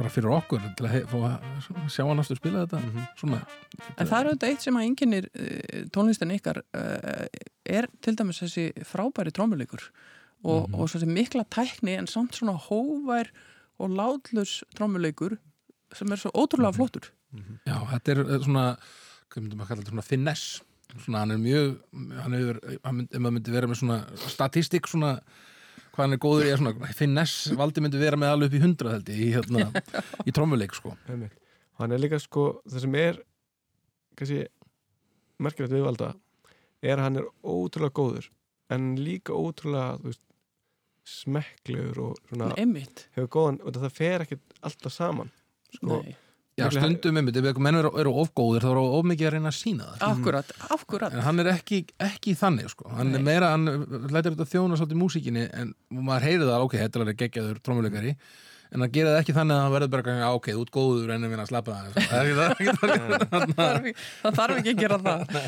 bara 0.00 0.12
fyrir 0.16 0.34
okkur 0.38 0.64
til 0.78 0.88
að 0.88 0.96
fá 1.12 1.16
að 1.28 1.92
sjá 1.92 2.02
hann 2.08 2.22
aftur 2.24 2.40
spila 2.40 2.64
þetta 2.64 2.80
Mhm. 2.82 3.04
svona. 3.20 3.42
En 3.98 4.06
það 4.08 4.18
er 4.18 4.30
auðvitað 4.32 4.48
eitt 4.54 4.66
sem 4.66 4.80
að 4.80 4.86
enginnir 4.88 5.28
uh, 5.36 5.84
tónlistin 5.94 6.34
ykkar 6.34 6.62
uh, 6.62 7.26
er 7.78 7.86
til 8.02 8.16
dæmis 8.16 8.40
þessi 8.42 8.66
frábæri 8.88 9.30
trómuleikur 9.36 9.84
og, 10.42 10.68
Mhm. 10.70 10.74
og 10.80 10.88
svo 10.90 11.06
mikla 11.06 11.44
tækni 11.46 11.98
en 11.98 12.06
samt 12.10 12.34
svona 12.34 12.56
hóvær 12.58 13.28
og 13.78 13.90
látlus 13.90 14.62
trómuleikur 14.74 15.38
sem 15.94 16.10
er 16.12 16.16
svo 16.16 16.30
ótrúlega 16.34 16.74
flottur. 16.74 17.10
Já, 17.66 17.76
þetta 17.92 18.08
er 18.12 18.18
eh, 18.24 18.38
svona, 18.44 18.76
hvað 19.32 19.42
myndum 19.42 19.60
að 19.62 19.68
kalla 19.68 19.82
þetta, 19.82 19.92
svona 19.92 20.04
finesse 20.08 20.62
svona 21.00 21.22
hann 21.24 21.34
er 21.34 21.40
mjög, 21.42 21.72
hann 22.22 22.36
hefur 22.36 22.60
hann 22.84 22.96
myndi, 23.00 23.22
myndi 23.24 23.54
vera 23.54 23.70
með 23.70 23.80
svona 23.82 23.98
statistik 24.28 24.88
svona, 24.90 25.14
hvað 25.92 26.04
hann 26.04 26.16
er 26.16 26.22
góður 26.22 26.48
í 26.48 26.52
að 26.54 26.60
svona 26.62 26.92
finesse, 26.98 27.54
valdi 27.58 27.84
myndi 27.84 28.00
vera 28.02 28.18
með 28.20 28.34
alveg 28.34 28.50
upp 28.52 28.58
í 28.58 28.62
hundra 28.64 28.96
held 28.96 29.12
ég, 29.12 29.22
í 29.22 29.30
hérna, 29.36 29.82
í 30.28 30.34
trommuleik 30.34 30.74
sko. 30.76 30.94
Hann 31.80 31.94
er 31.96 32.02
líka 32.02 32.20
sko, 32.22 32.48
það 32.68 32.84
sem 32.86 32.98
er 33.00 33.22
kannski 34.18 34.42
merkilegt 35.42 35.72
við 35.74 35.86
valda 35.86 36.12
er 36.82 36.98
að 36.98 37.06
hann 37.06 37.20
er 37.22 37.30
ótrúlega 37.42 37.96
góður 37.96 38.28
en 38.72 38.92
líka 39.00 39.34
ótrúlega 39.36 39.96
þú 40.02 40.10
veist, 40.10 40.22
smekklegur 41.08 41.98
og 42.04 42.18
svona 42.30 42.52
Einmitt. 42.60 43.06
hefur 43.16 43.30
góðan, 43.34 43.56
og 43.66 43.74
það 43.74 43.94
fer 43.96 44.22
ekkert 44.26 44.52
alltaf 44.62 44.94
saman 44.94 45.32
sko, 45.74 45.98
Nei. 46.04 46.14
Já, 46.62 46.70
stundum 46.76 47.18
ef 47.22 47.32
einhver 47.40 47.64
menn 47.66 47.80
eru, 47.80 47.90
eru 48.02 48.14
ofgóðir 48.22 48.66
þá 48.66 48.70
eru 48.72 48.84
of 48.98 49.08
mikið 49.10 49.28
að 49.28 49.34
reyna 49.36 49.52
að 49.52 49.58
sína 49.58 49.90
það. 49.96 50.06
Akkurat, 50.12 50.54
akkurat. 50.78 51.16
En 51.16 51.26
hann 51.26 51.42
er 51.42 51.52
ekki, 51.56 51.82
ekki 52.02 52.36
þannig 52.38 52.70
sko. 52.72 52.88
hann 52.92 53.12
Nei. 53.12 53.18
er 53.18 53.26
meira, 53.26 53.52
hann 53.56 54.08
lætur 54.12 54.36
þetta 54.36 54.48
þjóna 54.54 54.78
svolítið 54.80 55.02
músíkinni 55.02 55.44
en 55.50 55.74
maður 55.90 56.28
heyri 56.28 56.48
það, 56.48 56.64
ok, 56.68 56.80
þetta 56.84 57.04
er 57.04 57.20
geggjaður 57.24 57.62
trommuleikari 57.66 58.16
en 58.72 58.80
það 58.80 58.92
gera 58.94 59.12
það 59.12 59.20
ekki 59.20 59.34
þannig 59.36 59.54
að 59.54 59.62
hann 59.62 59.74
verður 59.74 59.92
bara 59.92 60.06
ganga, 60.06 60.28
ok, 60.38 60.48
þú 60.56 60.62
ert 60.64 60.72
góður 60.72 61.12
en 61.12 61.26
við 61.28 61.42
að 61.42 61.50
slappa 61.50 61.74
það 61.76 61.90
það 61.98 62.30
er 62.30 62.38
það, 62.38 62.52
það 62.62 63.46
það. 63.52 63.54
Þarf, 63.58 63.88
ekki, 63.90 63.94
það 64.22 64.54
að 64.54 64.80
gera 64.80 64.98
það. 65.06 65.38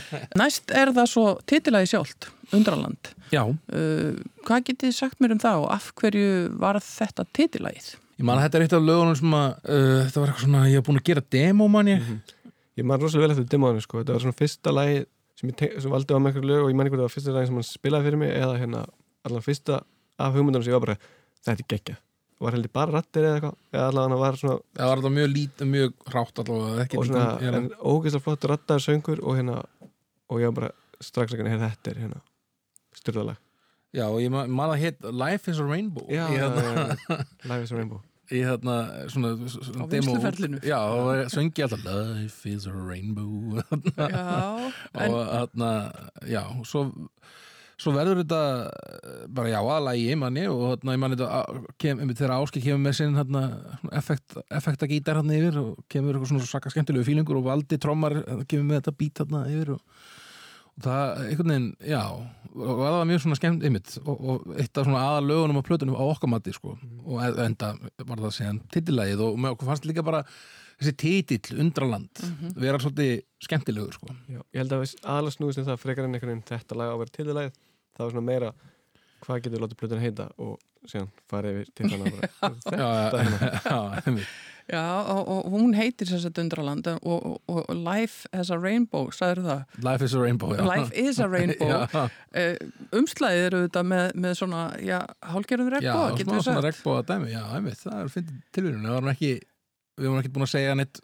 Næst 0.43 0.75
er 0.83 0.93
það 0.99 1.11
svo 1.15 1.27
titilagi 1.49 1.91
sjálft 1.95 2.29
Undraland. 2.55 3.13
Já, 3.33 3.43
uh, 3.49 4.23
Hvað 4.45 4.67
getið 4.69 4.97
sagt 4.97 5.23
mér 5.25 5.37
um 5.37 5.41
það 5.43 5.65
og 5.65 5.71
af 5.73 5.91
hverju 6.01 6.27
var 6.61 6.81
þetta 6.85 7.25
titilagið? 7.37 7.95
Ég 8.19 8.27
man 8.27 8.39
að 8.39 8.47
þetta 8.47 8.59
er 8.59 8.67
eitt 8.67 8.77
af 8.79 8.85
lögunum 8.85 9.19
sem 9.19 9.37
að 9.39 9.49
uh, 9.49 9.99
þetta 10.07 10.23
var 10.23 10.33
eitthvað 10.33 10.47
svona, 10.47 10.63
ég 10.71 10.81
hef 10.81 10.87
búin 10.89 11.01
að 11.01 11.09
gera 11.11 11.25
demo 11.35 11.69
man 11.71 11.91
ég. 11.91 12.15
Ég 12.75 12.87
man 12.87 13.03
rosalega 13.03 13.29
vel 13.29 13.35
eftir 13.37 13.51
demoðinu 13.53 13.85
sko, 13.85 14.01
þetta 14.03 14.17
var 14.17 14.25
svona 14.25 14.39
fyrsta 14.39 14.73
lagi 14.75 15.05
sem, 15.39 15.51
ég 15.51 15.77
sem 15.83 15.93
valdi 15.93 16.15
á 16.15 16.19
með 16.19 16.31
einhverju 16.33 16.51
lög 16.51 16.65
og 16.65 16.73
ég 16.73 16.79
man 16.79 16.89
ekki 16.89 16.95
hvort 16.95 17.05
það 17.05 17.09
var 17.09 17.15
fyrsta 17.15 17.35
lagi 17.37 17.51
sem 17.51 17.59
hann 17.59 17.69
spilaði 17.69 18.09
fyrir 18.09 18.21
mig 18.23 18.33
eða 18.35 18.57
hérna 18.59 18.83
allan 19.27 19.45
fyrsta 19.45 19.79
af 20.19 20.35
hugmyndunum 20.35 20.65
sem 20.65 20.73
ég 20.73 20.79
var 20.79 20.85
bara 20.87 20.97
þetta 21.45 21.55
er 21.55 21.71
geggjað, 21.75 22.01
var 22.45 22.57
heldur 22.57 22.75
bara 22.79 22.97
rattir 22.99 23.29
eða 23.29 23.39
eitthvað, 23.39 23.57
eða 23.79 24.05
hann 24.05 24.17
var 24.21 24.39
svona 24.41 24.59
það 24.79 24.91
var 24.91 25.03
þetta 25.03 25.15
mjög 25.19 25.33
lít, 25.35 25.65
mjög 25.75 25.97
hrátt 26.13 26.43
allavega 26.45 27.01
og 27.01 27.09
svona, 27.11 27.25
ég, 27.43 27.59
en 27.61 27.71
ógeðslega 27.79 28.27
flott 28.27 28.49
rattaður 28.53 28.87
söngur 28.87 29.25
og 29.25 29.39
hérna, 29.41 29.59
og 30.31 30.43
ég 30.43 30.53
var 30.53 30.59
bara 30.61 30.73
strax 31.03 31.35
ekki, 31.35 31.47
hérna, 31.51 31.71
þetta 31.75 31.95
er 31.95 32.03
hérna 32.05 32.23
styrðalag 32.95 33.44
Já, 33.95 34.09
og 34.09 34.19
ég 34.23 34.33
man, 34.35 34.51
að 34.67 34.81
hétt 34.83 35.07
Life 35.07 35.53
is 35.53 35.61
a 35.63 35.69
Rainbow 35.69 36.09
Já, 36.11 36.27
hérna, 36.33 36.65
já, 36.67 36.75
já, 36.99 37.19
Life 37.47 37.63
is 37.63 37.73
a 37.73 37.79
Rainbow. 37.79 38.03
Í 38.33 38.41
hérna 38.41 38.77
svona, 39.13 39.35
svona 39.53 39.85
Á 39.85 39.93
vinnsluferlinu. 39.93 40.61
Já, 40.65 40.79
og 40.81 41.31
söngi 41.31 41.65
alltaf 41.67 41.85
Life 41.85 42.51
is 42.51 42.67
a 42.67 42.75
Rainbow. 42.75 43.61
Já, 43.95 44.73
og 45.07 45.19
hérna, 45.31 45.73
já, 46.27 46.43
svo 46.67 46.89
svo 47.81 47.93
verður 47.95 48.21
þetta 48.23 48.41
eh, 48.71 49.23
bara 49.35 49.51
já 49.51 49.59
að 49.61 49.87
lægi 49.89 50.17
manni 50.19 50.45
og 50.51 50.63
hérna 50.69 50.95
ég 50.95 51.01
manni 51.03 51.19
þetta 51.19 52.09
þegar 52.15 52.35
Áskil 52.37 52.63
kemur 52.65 52.83
með 52.85 52.97
sinn 53.01 53.19
hérna 53.19 53.43
effekt, 53.99 54.37
effektagítar 54.55 55.19
hérna 55.21 55.39
yfir 55.39 55.59
og 55.63 55.83
kemur 55.91 56.15
eitthvað 56.15 56.33
svona 56.33 56.51
sakka 56.51 56.73
skemmtilegu 56.73 57.07
fílingur 57.09 57.41
og 57.41 57.49
valdi 57.49 57.79
trommar 57.83 58.21
eh, 58.23 58.45
kemur 58.51 58.69
með 58.71 58.81
þetta 58.81 58.97
bít 59.03 59.23
hérna 59.23 59.43
yfir 59.51 59.75
og, 59.75 59.83
og 60.75 60.87
það 60.87 61.25
einhvern 61.25 61.55
veginn, 61.55 61.69
já 61.91 62.03
og 62.55 62.81
það 62.81 62.97
var 62.97 63.09
mjög 63.11 63.23
svona 63.25 63.39
skemmt 63.39 63.65
einmitt 63.67 63.95
og, 64.05 64.15
og 64.15 64.51
eitt 64.55 64.79
af 64.79 64.87
svona 64.87 65.03
aðal 65.03 65.31
lögunum 65.31 65.59
á 65.59 65.67
plötunum 65.67 65.99
á 65.99 66.05
okkar 66.07 66.31
mati 66.31 66.55
sko. 66.55 66.77
Og 67.05 67.23
e- 67.25 67.47
enda 67.47 67.73
var 68.07 68.23
það 68.23 68.37
síðan 68.39 68.61
titillagið 68.75 69.25
og 69.27 69.41
með 69.43 69.57
okkur 69.57 69.71
fannst 69.73 69.89
líka 69.91 70.07
bara 70.07 70.23
þessi 70.79 70.95
titill 70.99 71.61
undraland 71.65 72.23
vera 72.59 72.81
svolítið 72.83 73.25
skemmtilegur 73.47 73.99
sko. 73.99 74.15
Já, 74.27 74.41
ég 74.41 74.63
held 74.63 74.77
að 74.77 74.85
við 74.85 74.95
aðalega 75.03 75.37
snúðist 75.37 75.63
um 75.63 75.69
það 75.71 75.83
frekar 75.83 76.09
en 76.09 76.15
einhvern 76.17 76.33
veginn 76.35 76.49
þetta 76.51 76.79
lag 76.79 76.91
á 76.91 76.95
að 76.95 77.03
vera 77.03 77.17
til 77.19 77.29
lagið 77.31 77.59
það 77.95 78.05
var 78.05 78.15
svona 78.15 78.29
meira 78.31 78.55
hvað 79.27 79.45
getur 79.47 79.63
látið 79.65 79.79
plötun 79.83 80.03
heita 80.05 80.27
og 80.41 80.57
síðan 80.89 81.13
farið 81.31 81.61
við 81.61 81.71
til 81.77 81.93
þannig 81.93 82.19
bara? 82.19 82.51
Þetta 82.73 83.71
já, 84.15 84.29
Já, 84.65 84.81
og, 85.13 85.27
og 85.29 85.53
hún 85.53 85.75
heitir 85.77 86.09
sér 86.09 86.23
þetta 86.25 86.41
undraland 86.41 86.87
og, 86.95 87.25
og, 87.29 87.35
og 87.53 87.73
Life 87.77 88.31
has 88.33 88.49
a 88.49 88.57
rainbow, 88.57 89.11
sagður 89.13 89.43
það? 89.45 89.75
Life 89.85 90.07
is 90.07 90.15
a 90.17 90.23
rainbow 90.23 90.55
já. 90.57 90.63
Life 90.65 90.95
is 90.97 91.19
a 91.21 91.27
rainbow. 91.35 91.69
Já, 91.69 92.07
uh, 92.07 92.97
Umslæðið 92.97 93.49
eru 93.51 93.61
þetta 93.67 93.83
með, 93.91 94.07
með 94.25 94.39
svona, 94.41 94.63
já, 94.81 95.03
hálgerðum 95.35 95.69
já, 95.69 95.75
regnbóa, 95.77 96.07
getur 96.17 96.39
við 96.39 96.47
svona 96.47 96.63
sagt. 96.63 96.69
regnbóða 96.71 97.05
dæmi 97.11 97.35
já, 97.35 97.43
einmitt, 97.59 97.83
það 97.85 97.99
er 98.01 98.11
fyndið 98.17 98.41
tilvíðun 98.57 98.89
við 98.89 98.95
varum 98.97 99.13
ekki, 99.13 99.33
við 100.01 100.09
varum 100.09 100.23
ekki 100.23 100.33
búin 100.39 100.47
að 100.49 100.53
segja 100.55 100.79
neitt 100.81 101.03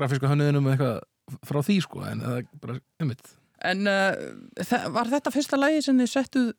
grafíska 0.00 0.32
hönnuðinum 0.32 0.72
eitthvað 0.72 0.98
frá 1.52 1.60
því 1.68 1.78
sko, 1.84 2.04
en 2.08 2.24
það 2.24 2.40
er 2.40 2.48
bara 2.64 2.78
einmitt 3.04 3.34
En 3.66 3.90
uh, 3.90 4.14
var 4.94 5.10
þetta 5.10 5.32
fyrsta 5.34 5.58
lagi 5.58 5.80
sem 5.82 5.98
þið 5.98 6.10
settuð 6.12 6.50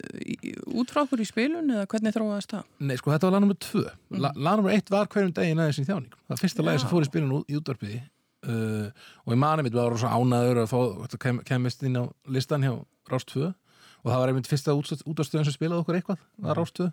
út 0.81 0.91
frá 0.91 1.05
okkur 1.05 1.23
í 1.23 1.27
spilun 1.29 1.71
eða 1.71 1.87
hvernig 1.93 2.15
þróaðist 2.15 2.55
það? 2.57 2.65
Nei, 2.83 2.95
sko, 2.99 3.13
þetta 3.13 3.29
var 3.29 3.35
lag 3.37 3.43
nummer 3.45 3.59
tvö. 3.63 3.85
Mm. 3.87 4.17
Mhm. 4.17 4.39
Lag 4.43 4.59
nummer 4.59 4.75
eitt 4.75 4.91
var 4.91 5.07
hverjum 5.07 5.35
daginn 5.37 5.61
aðeins 5.63 5.79
í 5.79 5.87
þjáning. 5.87 6.17
Það 6.27 6.43
fyrsta 6.43 6.65
lagi 6.67 6.83
sem 6.83 6.91
fór 6.91 7.05
í 7.05 7.09
spilun 7.11 7.35
út, 7.39 7.47
í 7.47 7.59
útvarpiði 7.59 8.01
uh, 8.47 8.91
og 9.25 9.33
ég 9.33 9.39
mani 9.39 9.65
mitt 9.65 9.75
var 9.75 9.95
svo 9.99 10.11
ánaður 10.11 10.63
að 10.63 10.71
fá, 10.71 11.17
kem, 11.21 11.41
kemist 11.47 11.83
inn 11.87 11.99
á 11.99 12.03
listan 12.31 12.63
hjá 12.65 12.73
Rást 13.09 13.31
2 13.33 13.47
og 13.49 14.07
það 14.07 14.21
var 14.21 14.31
einmitt 14.31 14.49
fyrsta 14.49 14.75
útvarpstöðun 14.77 15.47
sem 15.47 15.55
spilaði 15.55 15.83
okkur 15.83 15.99
eitthvað, 15.99 16.21
það 16.37 16.51
var 16.51 16.61
Rást 16.61 16.77
2 16.79 16.87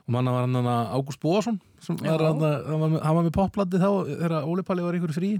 og 0.00 0.14
manna 0.14 0.34
var 0.34 0.46
hann 0.46 0.70
Ágúst 0.94 1.20
Bóasson 1.22 1.58
hann, 1.86 1.98
var 2.00 2.24
með, 2.40 3.00
með 3.26 3.32
popplandi 3.36 3.80
þá 3.82 3.90
þegar 4.08 4.36
Óli 4.48 4.64
Palli 4.66 4.86
var 4.86 4.96
ykkur 4.96 5.16
frí 5.16 5.32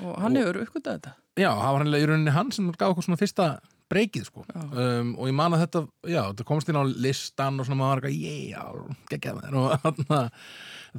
og 0.00 0.14
hann 0.22 0.38
hefur 0.38 0.62
uppgötað 0.62 0.96
þetta 0.96 1.16
Já, 1.38 1.50
það 1.54 1.70
var 1.74 1.82
hann 1.84 1.94
í 1.94 2.06
rauninni 2.10 2.32
hann 2.34 2.50
sem 2.52 2.70
gaf 2.74 2.90
okkur 2.94 3.06
svona 3.06 3.20
fyrsta 3.20 3.46
breykið 3.90 4.24
sko. 4.28 4.44
Já. 4.46 4.60
um, 4.70 5.08
og 5.18 5.26
ég 5.30 5.34
man 5.34 5.54
að 5.56 5.62
þetta, 5.64 5.80
já, 6.10 6.20
þetta 6.30 6.44
komst 6.46 6.68
inn 6.70 6.78
á 6.78 6.84
listan 6.86 7.58
og 7.58 7.66
svona 7.66 7.80
maður 7.80 8.02
var 8.02 8.10
eitthvað, 8.10 8.44
yeah, 8.50 9.00
geggjað 9.10 9.40
mér 9.40 9.56
og 9.58 9.72
þarna, 9.82 10.20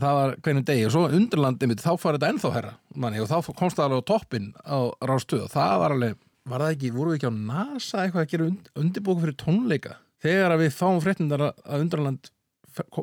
það 0.03 0.17
var 0.19 0.33
hvernig 0.43 0.65
degi. 0.67 0.85
Og 0.89 0.93
svo 0.95 1.03
undirlandið 1.19 1.71
mitt, 1.71 1.83
þá 1.85 1.91
fær 2.01 2.17
þetta 2.17 2.31
ennþá 2.33 2.51
herra 2.57 2.73
manni, 2.95 3.21
og 3.23 3.29
þá 3.31 3.51
komst 3.55 3.79
það 3.79 3.85
alveg 3.87 4.03
á 4.03 4.09
toppin 4.11 4.49
á 4.67 4.77
rástöð 5.07 5.45
og 5.47 5.53
það 5.55 5.75
var 5.85 5.95
alveg, 5.95 6.19
var 6.51 6.65
það 6.65 6.75
ekki, 6.75 6.91
voru 6.97 7.13
við 7.13 7.19
ekki 7.21 7.31
á 7.31 7.35
NASA 7.51 8.03
eitthvað 8.03 8.25
að 8.25 8.31
gera 8.35 8.49
und, 8.51 8.71
undirbúku 8.83 9.23
fyrir 9.25 9.39
tónleika? 9.39 9.95
Þegar 10.21 10.55
að 10.57 10.63
við 10.65 10.75
fáum 10.81 10.99
fréttindar 11.05 11.45
að- 11.47 11.63
að 11.65 11.85
undirland 11.87 12.31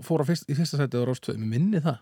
fór 0.04 0.20
á 0.20 0.28
fyrst, 0.28 0.44
í 0.52 0.56
fyrsta 0.58 0.78
sætið 0.82 1.00
á 1.00 1.08
rástöð, 1.08 1.40
mér 1.40 1.52
minni 1.56 1.80
það. 1.84 1.98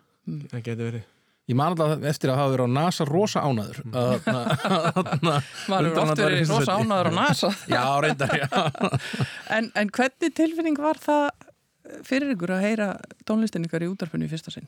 Það 0.51 0.63
getur 0.67 0.91
verið 0.91 1.05
Ég 1.47 1.55
man 1.55 1.71
alltaf 1.71 2.03
eftir 2.11 2.33
að 2.33 2.41
hafa 2.41 2.53
verið 2.57 2.67
á 2.67 2.71
NASA 2.75 3.05
rosa 3.07 3.43
ánaður 3.47 3.77
að, 3.87 4.15
að, 4.33 4.49
að, 4.67 5.51
maður 5.71 5.91
hefur 5.91 6.01
oft 6.03 6.23
verið 6.23 6.51
rosa 6.51 6.79
ánaður 6.81 7.11
á 7.11 7.13
NASA. 7.21 7.51
Já, 7.77 7.83
reyndar, 8.03 8.33
já. 8.41 8.49
En, 9.57 9.69
en 9.79 9.93
hvernig 9.95 10.35
tilfinning 10.35 10.81
var 10.83 10.99
það 10.99 11.29
fyrir 12.07 12.33
ykkur 12.35 12.57
að 12.57 12.65
heyra 12.67 12.89
tónlistin 13.29 13.69
ykkar 13.69 13.87
í 13.87 13.91
útarpunni 13.93 14.27
í 14.27 14.33
fyrsta 14.33 14.51
sinn? 14.51 14.67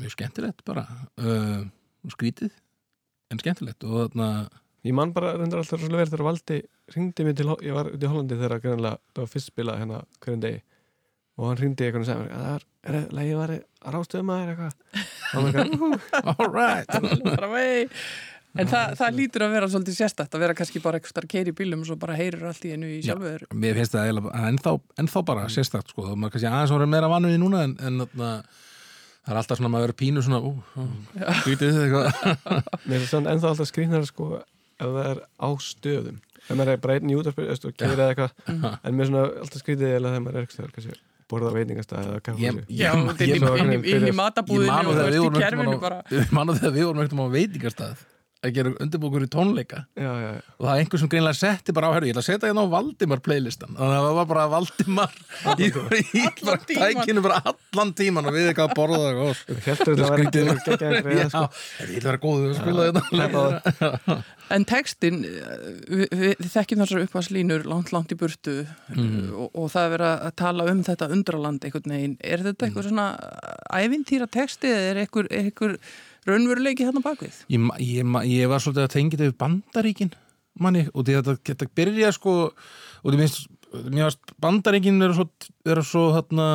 Mjög 0.00 0.16
skemmtilegt 0.16 0.64
bara. 0.66 0.82
Uh, 1.14 1.68
skrítið, 2.10 2.50
en 3.30 3.38
skemmtilegt. 3.38 3.86
Og 3.86 4.08
þarna, 4.08 4.32
Ég 4.86 4.96
man 4.96 5.10
bara 5.12 5.34
reyndar 5.36 5.60
alltaf 5.60 5.76
rosalega 5.76 6.00
vel 6.00 6.08
þegar 6.08 6.24
Valdi 6.24 6.58
ringdi 6.94 7.24
mig 7.26 7.34
til, 7.36 7.50
ég 7.66 7.74
var 7.76 7.90
út 7.92 8.00
í 8.00 8.08
Hollandi 8.08 8.38
þegar 8.40 8.62
greinlega, 8.64 9.00
það 9.12 9.22
var 9.26 9.32
fyrst 9.34 9.50
spilað 9.50 9.80
hérna 9.82 9.98
hverjum 10.24 10.44
degi. 10.44 10.62
Og 11.36 11.48
hann 11.50 11.60
ringdi 11.60 11.84
eitthvað 11.84 12.06
og 12.06 12.08
sagði 12.08 12.22
mér, 12.24 12.32
það 12.38 12.54
er, 12.54 12.64
er, 12.88 12.96
er, 13.02 13.20
ég 13.28 13.40
var 13.40 13.52
að 13.52 13.94
rástöðum 13.96 14.32
og 14.32 14.38
hann 14.38 14.48
var 14.48 14.54
eitthvað, 14.54 15.04
all 15.34 16.50
right. 16.50 16.90
En 18.58 18.66
það, 18.66 18.94
það 18.98 19.18
lítur 19.18 19.44
að 19.46 19.52
vera 19.54 19.66
svolítið 19.70 19.94
sérstætt 19.94 20.32
að 20.34 20.42
vera 20.42 20.54
kannski 20.58 20.80
bara 20.82 20.98
eitthvað 20.98 21.26
keiri 21.30 21.52
í 21.52 21.56
bílum 21.60 21.84
og 21.84 21.86
svo 21.86 21.96
bara 22.00 22.16
heyrir 22.18 22.48
allt 22.48 22.64
í 22.66 22.72
einu 22.74 22.88
í 22.88 22.96
Já. 22.98 23.12
sjálfu 23.12 23.28
þér. 23.28 23.44
Mér 23.62 23.76
finnst 23.78 23.94
það 23.94 24.18
ennþá, 24.48 24.72
ennþá 25.02 25.22
bara 25.28 25.44
sérstakt 25.54 25.92
sko, 25.92 26.08
það 26.08 26.16
maður 26.18 26.34
kannski 26.34 26.50
aðeins 26.50 26.74
voru 26.74 26.88
meira 26.90 27.10
vannu 27.12 27.30
í 27.30 27.38
núna 27.38 27.60
en, 27.68 27.76
en 27.78 28.02
þarna, 28.02 28.30
það 29.20 29.34
er 29.34 29.40
alltaf 29.42 29.60
svona 29.60 29.70
að 29.70 29.74
maður 29.76 29.86
verið 29.86 29.98
pínu 30.02 30.24
svona, 30.26 30.40
ú, 30.42 30.50
ú, 30.58 30.88
skrítið 31.44 31.78
eitthvað. 31.84 32.10
Mér 32.88 32.96
finnst 32.96 33.14
það 33.14 33.30
ennþá 33.36 33.52
alltaf 33.52 33.70
skrýnara 33.70 34.10
sko 34.10 34.32
ef 34.40 34.82
það 34.88 35.00
er 35.04 35.22
á 35.22 35.48
stöðum. 35.68 36.18
Ef 36.40 36.50
maður 36.56 36.72
er 36.74 36.82
bara 36.82 36.98
einn 36.98 37.14
í 37.14 37.20
útarspil 37.20 37.46
og 37.54 37.78
gerir 37.78 37.94
eða 38.00 38.10
eitthvað. 38.16 38.34
En 38.82 38.98
mér 38.98 39.06
er 39.06 39.12
svona 39.12 39.24
alltaf 39.44 39.62
skrýtið 39.62 39.92
eða 39.92 40.10
þegar 40.16 40.26
maður 40.26 40.42
er 40.42 40.50
kannski 40.74 40.98
borða 41.30 41.50
veitingastað 41.56 42.06
eða 42.10 42.20
kaffehúsi 42.26 42.46
ég- 42.46 42.70
Já, 42.80 42.90
ég- 42.94 43.88
inn 43.94 44.08
í- 44.10 44.16
matabúðinu 44.20 44.70
og 44.70 44.94
þú 44.96 45.04
ert 45.06 45.36
í 45.40 45.44
kerfinu 45.44 45.76
bara. 45.84 46.02
ég 46.20 46.32
man 46.36 46.46
nú 46.50 46.56
þegar 46.58 46.74
við 46.76 46.84
vorum 46.90 47.02
eitthvað 47.04 47.26
á 47.30 47.34
veitingastað 47.38 48.06
að 48.40 48.54
gera 48.56 48.70
undirbúkur 48.80 49.24
í 49.26 49.28
tónleika 49.30 49.82
já, 49.98 50.06
já, 50.08 50.28
já. 50.32 50.42
og 50.56 50.64
það 50.64 50.70
er 50.72 50.80
einhver 50.84 51.00
sem 51.02 51.10
greinlega 51.12 51.36
setti 51.40 51.74
bara 51.76 51.90
á 51.90 51.94
herru, 51.96 52.08
ég 52.08 52.14
ætla 52.14 52.22
að 52.24 52.28
setja 52.30 52.48
hérna 52.50 52.64
á 52.64 52.72
Valdimar 52.72 53.20
playlistan 53.26 53.74
þannig 53.76 53.96
að 53.98 54.06
það 54.06 54.16
var 54.20 54.28
bara 54.30 54.46
Valdimar 54.54 55.16
í, 55.60 55.68
í 56.20 56.24
bara 56.40 56.58
tímann. 56.64 56.96
tækinu 57.00 57.24
bara 57.26 57.40
allan 57.52 57.92
tíman 58.00 58.30
og 58.30 58.36
við 58.38 58.48
eitthvað 58.52 58.70
að 58.70 58.76
borða 58.80 59.00
það 59.04 59.22
og 59.26 59.44
Heldur 59.66 60.00
þetta 60.00 60.06
að 60.06 60.14
vera 60.14 60.24
ekki 60.24 60.84
herru, 60.88 61.14
ég 61.20 61.36
að 61.36 62.08
vera 62.08 62.22
góður 62.24 62.50
að 62.50 62.60
spila 62.62 62.88
þetta 62.90 64.20
En 64.50 64.64
textin, 64.66 65.20
við, 65.22 66.08
við, 66.10 66.40
þekkjum 66.50 66.80
þessar 66.82 67.04
uppvarslínur 67.04 67.68
langt, 67.70 67.92
langt 67.94 68.10
í 68.10 68.16
burtu 68.18 68.56
Mhm. 68.90 69.28
og, 69.38 69.52
og 69.54 69.68
það 69.70 69.84
er 69.86 69.92
verið 69.92 70.24
að 70.26 70.32
tala 70.40 70.64
um 70.72 70.80
þetta 70.88 71.06
undraland 71.14 71.62
einhvern 71.68 71.92
veginn. 71.94 72.16
Er 72.26 72.42
þetta 72.42 72.66
eitthvað 72.66 72.88
svona 72.88 73.04
ævintýra 73.78 74.26
texti 74.34 74.66
eða 74.72 74.88
er 74.90 74.98
eitthvað, 75.04 75.28
er 75.30 75.46
eitthvað 75.52 75.76
raunveruleiki 76.28 76.86
hérna 76.88 77.04
bakvið? 77.04 77.44
ég, 77.52 77.70
ég, 77.84 78.18
ég 78.30 78.50
var 78.50 78.62
svolítið 78.62 78.86
að 78.86 78.92
tengja 78.96 79.16
þetta 79.16 79.30
við 79.30 79.38
bandaríkin 79.40 80.12
manni, 80.60 80.84
og 80.92 81.06
þetta 81.06 81.36
geta 81.46 81.68
byrja 81.78 82.12
sko, 82.16 82.36
og 82.50 83.08
því 83.12 83.20
minnst 83.20 83.48
varst 83.70 84.34
bandaríkin 84.42 85.00
vera 85.00 85.14
svo, 85.16 85.26
vera 85.66 85.84
svo 85.86 86.04
þarna 86.16 86.46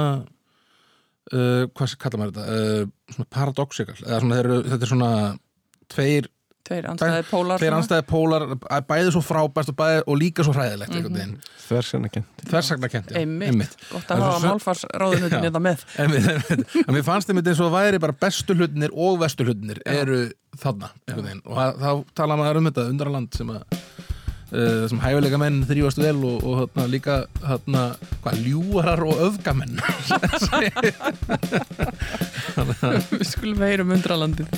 uh, 1.32 1.64
hvað 1.72 1.98
kallar 2.02 2.22
maður 2.22 2.36
þetta 2.36 2.60
uh, 2.60 2.94
svona 3.16 3.32
paradoxikal, 3.38 3.98
svona, 4.02 4.40
eru, 4.42 4.60
þetta 4.66 4.88
er 4.88 4.92
svona 4.92 5.12
tveir, 5.92 6.30
Tveir 6.66 6.88
anstæðir 6.90 7.28
pólar. 7.30 7.62
tveir 7.62 7.76
anstæði 7.78 8.06
pólar 8.10 8.46
bæði 8.90 9.12
svo 9.14 9.22
frábæst 9.22 9.70
og, 9.70 9.76
bæði, 9.78 10.00
og 10.10 10.18
líka 10.18 10.46
svo 10.46 10.56
hræðilegt 10.56 10.96
mm. 10.96 11.12
-hmm. 11.14 11.36
Þversennakent 11.68 12.46
þversagna 12.50 12.90
Einmitt. 13.20 13.76
Gott 13.92 14.10
að 14.10 14.24
hafa 14.26 14.40
málfarsráðunutin 14.50 15.38
Já. 15.38 15.46
þetta 15.46 15.62
með. 15.62 15.86
En 16.02 16.10
mér, 16.12 16.26
en 16.88 16.94
mér 16.96 17.06
fannst 17.06 17.30
þeim 17.30 17.42
eins 17.44 17.62
og 17.62 17.72
væri 17.74 18.02
bara 18.02 18.18
bestu 18.26 18.58
hlutinir 18.58 18.92
og 18.94 19.20
vestu 19.22 19.46
hlutinir 19.46 19.82
eru 19.86 20.30
þarna 20.58 20.90
og 21.46 21.80
þá 21.82 21.92
tala 22.18 22.38
maður 22.40 22.62
um 22.62 22.70
þetta 22.72 22.90
undraland 22.90 23.38
sem 23.38 23.50
að 23.54 23.62
uh, 24.56 24.88
sem 24.90 25.02
hæfileika 25.04 25.40
menn 25.42 25.62
þrýfast 25.70 26.02
vel 26.02 26.18
og, 26.18 26.42
og 26.42 26.64
þarna, 26.64 26.88
líka 26.90 27.20
þarna, 27.44 27.86
hvað, 28.26 28.42
ljúarar 28.46 29.06
og 29.06 29.22
öfgamenn 29.30 29.78
Við 33.20 33.28
skulum 33.30 33.66
heyrum 33.66 33.94
undralandið. 33.98 34.50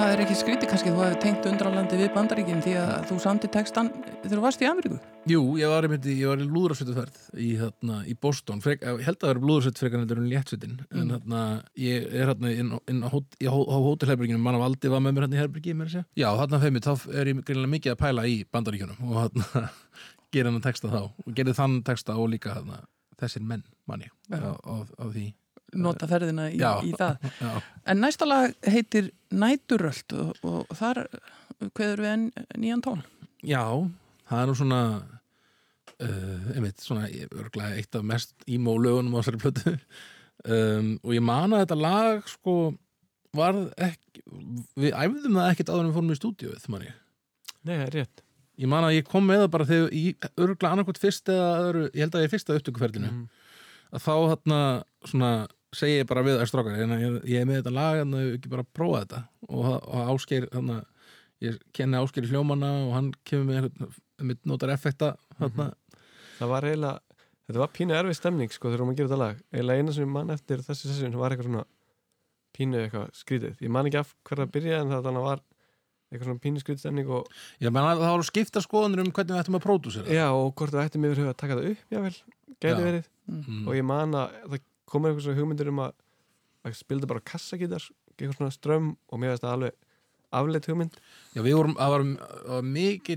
Það 0.00 0.10
er 0.14 0.20
ekki 0.24 0.34
skrítið 0.38 0.68
kannski 0.70 0.90
þú 0.94 1.00
hefur 1.04 1.18
tengt 1.22 1.46
undralandi 1.50 1.96
við 2.00 2.10
bandaríkin 2.14 2.60
því 2.64 2.72
að 2.80 2.90
þú 3.10 3.16
samti 3.22 3.48
textan 3.52 3.90
þegar 4.22 4.32
þú 4.38 4.42
varst 4.44 4.62
í 4.64 4.68
Ameríku. 4.70 4.98
Jú, 5.28 5.40
ég 5.60 5.68
var, 5.72 5.84
einmitt 5.86 6.06
ég 6.08 6.22
var 6.30 6.40
í 6.40 6.46
lúðrasveituferð 6.48 7.18
í, 7.36 7.48
hérna, 7.60 7.98
í 8.08 8.14
Boston, 8.24 8.62
Frek, 8.64 8.80
ég 8.86 9.02
held 9.04 9.18
að 9.18 9.26
það 9.26 9.32
er 9.34 9.40
lúðrasveit 9.50 9.80
frekar 9.82 10.02
heldur 10.04 10.20
en 10.22 10.28
léttsveitin. 10.32 10.76
En 10.96 11.12
hérna, 11.14 11.42
ég 11.80 12.06
er 12.08 12.30
hérna 12.32 12.52
inn, 12.54 12.70
á- 12.72 12.84
inn 12.92 13.02
á, 13.04 13.08
hó- 13.12 13.68
á 13.68 13.76
hótelherberginu, 13.84 14.40
mann 14.40 14.56
af 14.58 14.64
Aldi 14.70 14.92
var 14.94 15.04
með 15.04 15.16
mér 15.18 15.26
hérna 15.28 15.36
í 15.38 15.42
herbergi, 15.42 15.74
að. 15.76 16.04
Já, 16.16 16.28
þarna 16.40 16.62
feimit, 16.64 16.88
þá 16.88 17.10
er 17.20 17.32
ég 17.34 17.44
greinlega 17.44 17.74
mikið 17.76 17.92
að 17.96 18.00
pæla 18.06 18.26
í 18.32 18.38
bandaríkjunum 18.50 19.04
og 19.10 19.20
hérna 19.20 19.68
gera 20.32 20.50
hann 20.54 20.64
texta 20.64 20.88
þá. 20.88 21.00
Og 21.26 21.36
gerði 21.36 21.56
þann 21.60 21.80
texta 21.84 22.16
og 22.16 22.30
líka 22.32 22.56
hérna, 22.56 22.80
þessir 23.20 23.44
menn 23.44 23.64
manni 23.86 24.08
á, 24.32 24.56
á, 24.56 24.74
á 24.88 25.04
því. 25.12 25.28
nota 25.76 26.06
ferðina 26.10 26.48
í, 26.50 26.56
í 26.58 26.92
það. 26.98 27.20
Já, 27.44 27.52
en 27.92 28.00
næsta 28.02 28.26
lag 28.26 28.56
heitir 28.66 29.12
Næturöld 29.30 30.14
og, 30.18 30.30
og 30.42 30.76
þar 30.78 31.04
kveður 31.76 32.04
við 32.04 32.28
nýjan 32.58 32.84
tón 32.84 33.02
já 33.46 33.62
það 34.30 34.40
er 34.42 34.48
nú 34.50 34.54
svona 34.58 34.80
uh, 35.00 36.54
einmitt, 36.54 36.80
svona 36.82 37.08
ég- 37.12 37.30
örugglega 37.34 37.76
eitt 37.78 37.98
af 37.98 38.06
mest 38.06 38.34
emo 38.48 38.76
lögunum 38.80 39.16
á 39.16 39.20
þessari 39.20 39.42
plötu 39.44 39.74
um, 39.76 40.94
og 41.04 41.14
ég 41.16 41.24
man 41.24 41.54
að 41.54 41.64
þetta 41.66 41.80
lag 41.80 42.30
sko 42.30 42.56
varð 43.36 43.68
ekki 43.78 44.24
við 44.80 44.96
æfðum 44.96 45.38
það 45.38 45.52
ekkert 45.52 45.70
áður 45.70 45.84
en 45.84 45.90
við 45.90 45.96
fórum 46.00 46.10
í 46.10 46.18
stúdíuð 46.18 46.66
man 46.72 46.88
ég. 46.88 46.96
Nei, 47.62 47.74
það 47.76 47.86
er 47.86 47.96
rétt 48.00 48.24
ég 48.60 48.68
man 48.68 48.84
að 48.88 48.96
ég 48.98 49.06
kom 49.08 49.24
með 49.28 49.44
það 49.44 49.52
bara 49.54 49.68
þegar 49.70 49.94
í 49.96 50.04
örgulega 50.34 50.72
annarkvæmt 50.74 51.00
fyrst 51.00 51.30
eða 51.32 51.50
öðru, 51.68 51.84
ég 51.94 52.02
held 52.04 52.16
að 52.16 52.24
ég 52.24 52.28
er 52.28 52.34
fyrsta 52.34 52.56
upptökuferðinu 52.58 53.10
mm. 53.12 53.22
að 53.94 54.04
þá 54.04 54.12
þarna 54.32 54.60
svona 55.08 55.30
segi 55.76 56.00
ég 56.00 56.08
bara 56.10 56.24
við 56.26 56.40
að 56.40 56.48
strákar 56.50 56.78
en 56.82 56.94
ég, 56.98 57.18
ég 57.30 57.42
er 57.42 57.48
með 57.48 57.60
þetta 57.60 57.74
lag 57.76 58.00
en 58.02 58.16
ég 58.18 58.32
ekki 58.38 58.52
bara 58.52 58.66
prófa 58.66 59.04
þetta. 59.04 59.20
Og, 59.48 59.68
og 59.76 60.14
Ásgeir 60.14 60.48
þarna, 60.50 60.78
ég 61.44 61.60
kenni 61.76 62.00
Ásgeir 62.00 62.26
í 62.26 62.32
hljómana 62.32 62.72
og 62.86 62.94
hann 62.96 63.12
kemur 63.28 63.46
með 63.50 63.60
einhvern 63.60 63.92
mitt 64.30 64.42
notar 64.48 64.72
effekta 64.74 65.14
þarna, 65.38 65.70
Það 66.40 66.48
var 66.54 66.64
eiginlega, 66.64 67.20
þetta 67.46 67.60
var 67.60 67.72
pínu 67.76 67.96
erfið 67.98 68.16
stemning 68.16 68.52
sko 68.54 68.70
þegar 68.72 68.86
að 68.86 68.94
gera 68.96 69.10
þetta 69.10 69.20
lag. 69.20 69.40
Eiginlega 69.52 69.82
eina 69.82 69.92
sem 69.92 70.06
ég 70.06 70.12
man 70.14 70.32
eftir 70.32 70.62
þessi 70.64 70.88
session 70.88 71.18
var 71.20 71.34
eitthvað 71.34 71.50
svona 71.50 71.64
pínu 72.56 72.80
eitthvað 72.80 73.10
skrítið. 73.18 73.58
Ég 73.60 73.72
man 73.76 73.88
ekki 73.90 74.00
af 74.00 74.14
hverða 74.24 74.46
að 74.46 74.54
byrja 74.54 74.78
en 74.80 74.94
það 74.94 75.08
þannig 75.08 75.26
var 75.26 75.42
eitthvað 76.10 76.30
svona 76.30 76.42
pínu 76.46 76.62
skrítið 76.62 76.82
stemning 76.86 77.12
og 77.12 77.28
ég 77.60 77.74
menna 77.76 77.92
það 78.00 78.14
var 78.16 78.26
skipta 78.30 78.62
skoðanir 78.64 79.04
um 79.04 79.12
hvernig 79.12 79.36
við 79.36 79.42
ættum 79.44 79.58
að 79.60 79.66
pródúsera. 79.66 80.16
Já 80.16 80.26
og 80.32 80.48
hvort 80.56 80.74
við 80.74 80.82
ættum 80.86 81.06
yfir 81.10 81.20
að 84.90 84.96
það 84.96 84.96
að 84.96 84.96
það 84.96 84.96
komur 84.96 85.10
eitthvað 85.10 85.26
svona 85.26 85.40
hugmyndir 85.40 85.70
um 85.70 85.84
að 85.84 85.94
að 86.66 86.80
spilda 86.80 87.08
bara 87.08 87.24
kassagítar 87.24 87.86
eitthvað 88.16 88.36
svona 88.36 88.54
strömm 88.54 88.90
og 89.08 89.20
mér 89.20 89.34
veist 89.34 89.44
það 89.46 89.56
alveg 89.56 89.78
afleitt 90.30 90.66
hugmynd. 90.70 90.98
Já 91.34 91.42
við 91.42 91.56
vorum, 91.58 91.72
það 91.78 91.92
var, 91.92 92.04
það 92.30 92.52
var 92.54 92.66
mikil 92.66 93.16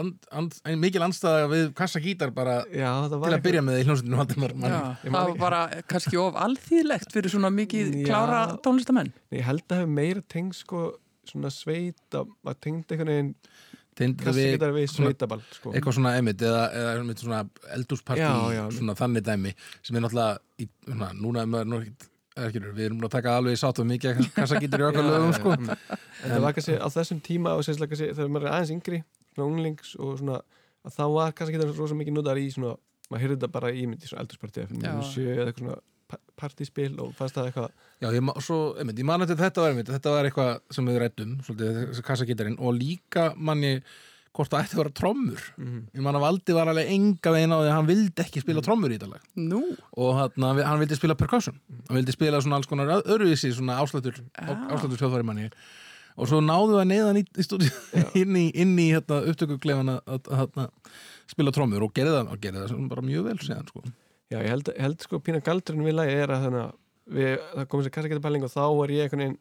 and, 0.00 0.26
and, 0.36 0.56
mikil 0.80 1.04
andstæða 1.06 1.46
við 1.52 1.70
kassa 1.78 2.02
gítar 2.04 2.32
bara 2.36 2.58
já 2.68 2.88
það 3.08 3.14
til 3.24 3.30
að 3.36 3.44
byrja 3.46 3.62
með 3.64 3.80
í 3.80 3.86
hljómsveitinu 3.88 4.50
það 4.60 5.14
var 5.14 5.32
bara 5.40 5.60
kannski 5.88 6.20
of 6.20 6.36
alþýðlegt 6.40 7.14
fyrir 7.16 7.32
svona 7.32 7.52
mikið 7.54 7.94
Já. 8.02 8.06
klára 8.10 8.42
tónlistamenn 8.64 9.12
ég 9.32 9.46
held 9.48 9.64
að 9.68 9.82
hafa 9.82 9.94
meira 10.00 10.24
tengd 10.28 10.58
sko 10.58 10.84
svona 11.30 11.52
sveita 11.54 12.26
að 12.26 12.60
tengd 12.66 12.92
einhvern 12.92 13.12
veginn 13.14 13.34
Við 14.00 14.62
við 14.74 14.86
sveitaball 14.88 15.40
sko. 15.52 15.72
eitthvað 15.74 15.96
svona 15.98 16.14
emitt 16.16 16.42
eða, 16.46 16.62
eða 16.72 17.16
svona 17.20 17.40
svona 18.72 18.94
þannig 18.96 19.26
dæmi 19.26 19.52
sem 19.82 19.96
er 19.98 20.04
náttúrulega 20.06 20.38
í, 20.62 20.68
svona, 20.86 21.10
núna 21.18 21.42
er 21.42 21.50
maður 21.50 21.90
ekki, 22.46 22.62
við 22.70 22.84
erum 22.86 23.04
að 23.04 23.14
taka 23.16 23.34
alveg 23.36 23.58
sátt 23.60 23.82
og 23.82 23.88
mikið 23.90 24.22
kassagítar 24.36 24.84
í 24.84 24.88
okkar 24.88 25.04
Já, 25.06 25.10
lögum 25.10 25.34
sko. 25.36 25.56
það 26.22 26.44
var 26.46 26.56
kannski 26.56 26.78
á 26.78 26.88
þessum 26.96 27.20
tíma 27.26 27.56
og 27.58 27.66
sérslega 27.66 27.92
kannski 27.92 28.12
þegar 28.14 28.32
maður 28.32 28.48
er 28.48 28.56
aðeins 28.56 28.74
yngri 28.76 29.02
svona 29.34 29.48
unglings 29.50 29.94
og 29.98 30.16
svona 30.22 30.40
að 30.86 30.96
þá 30.96 31.04
var 31.16 31.36
kannski 31.36 31.60
ekki 31.60 31.78
rosa 31.82 31.98
mikið 31.98 32.16
notar 32.16 32.40
í 32.40 32.48
svona 32.54 32.76
maður 33.10 33.24
heyrði 33.24 33.38
þetta 33.40 33.54
bara 33.58 33.72
í 33.74 33.86
myndi 33.90 34.08
svona 34.08 34.24
eldursparti 34.24 34.64
Já. 34.64 34.94
eða 34.94 35.48
eitthvað 35.50 35.64
svona 35.64 35.80
partíspil 36.40 36.92
og 37.02 37.14
fannst 37.18 37.36
það 37.38 37.50
eitthvað 37.50 37.70
Já, 38.00 38.08
ég, 38.16 38.22
ma- 38.24 38.36
svo, 38.40 38.60
einmitt, 38.80 38.98
ég 39.02 39.08
man 39.08 39.24
eftir 39.26 39.36
þetta 39.40 39.64
var 39.64 39.74
einmitt, 39.74 39.90
þetta 39.92 40.14
var 40.14 40.28
eitthvað 40.28 40.52
sem 40.76 40.86
við 40.88 41.02
rættum 41.02 42.56
og 42.60 42.72
líka 42.78 43.26
manni 43.36 43.74
hvort 44.30 44.52
það 44.52 44.62
ætti 44.62 44.76
að 44.76 44.80
vera 44.84 44.92
trommur 44.94 45.40
mm. 45.58 45.78
ég 45.98 46.02
man 46.06 46.14
að 46.16 46.22
Valdi 46.22 46.54
var 46.54 46.70
alveg 46.70 46.90
enga 46.94 47.32
veginn 47.34 47.50
á 47.50 47.58
því 47.58 47.66
að 47.66 47.74
hann 47.74 47.88
vildi 47.90 48.22
ekki 48.24 48.38
Mm. 48.40 48.44
spila 48.46 48.62
trommur 48.62 48.92
í 48.94 48.98
þetta 48.98 49.10
lag 49.10 49.24
Nú, 49.42 49.60
og 49.98 50.10
hann, 50.20 50.62
hann 50.62 50.78
vildi 50.84 50.98
spila 51.00 51.16
percussion 51.18 51.56
hann 51.88 51.98
vildi 51.98 52.14
spila 52.14 52.40
svona 52.40 52.60
alls 52.60 52.70
konar 52.70 52.92
öðruvísi 53.02 53.50
svona 53.56 53.80
áslættur, 53.82 54.20
Já. 54.38 54.54
áslættur 54.70 55.02
hljóðfæri 55.02 55.26
manni 55.26 55.48
og 56.20 56.28
svo 56.30 56.40
náðu 56.44 56.78
að 56.78 56.88
neyðan 56.92 57.18
í, 57.20 57.24
í 57.26 57.46
stúdíu 57.46 57.70
inn 58.22 58.36
í, 58.38 58.46
inn 58.54 58.76
í 58.78 58.90
hérna, 58.94 59.18
upptökuklefan 59.30 59.92
að, 59.96 60.00
að, 60.06 60.30
að, 60.30 60.62
að 60.62 60.94
spila 61.34 61.52
trommur 61.54 61.84
og 61.86 61.92
gerði 61.96 62.14
það, 62.20 62.30
og 62.34 62.40
gerði 62.46 62.64
það 62.70 62.88
bara 62.94 63.04
mjög 63.06 63.26
vel 63.30 63.36
séðan 63.42 63.68
sko. 63.70 63.82
Já 64.30 64.38
ég 64.38 64.50
held, 64.50 64.72
held 64.78 65.06
sko 65.06 65.20
pína 65.24 65.42
galdurinn 65.44 65.86
við 65.86 65.96
lagi 65.98 66.18
er 66.22 66.34
að 66.34 66.44
þannig 66.46 66.66
að 66.66 66.76
við, 67.16 67.32
það 67.54 67.70
kom 67.70 67.84
sér 67.84 67.94
kassagítarpæling 67.96 68.46
og 68.46 68.52
þá 68.52 68.62
var 68.78 68.94
ég 68.94 69.06
einhvern 69.06 69.24
veginn 69.24 69.40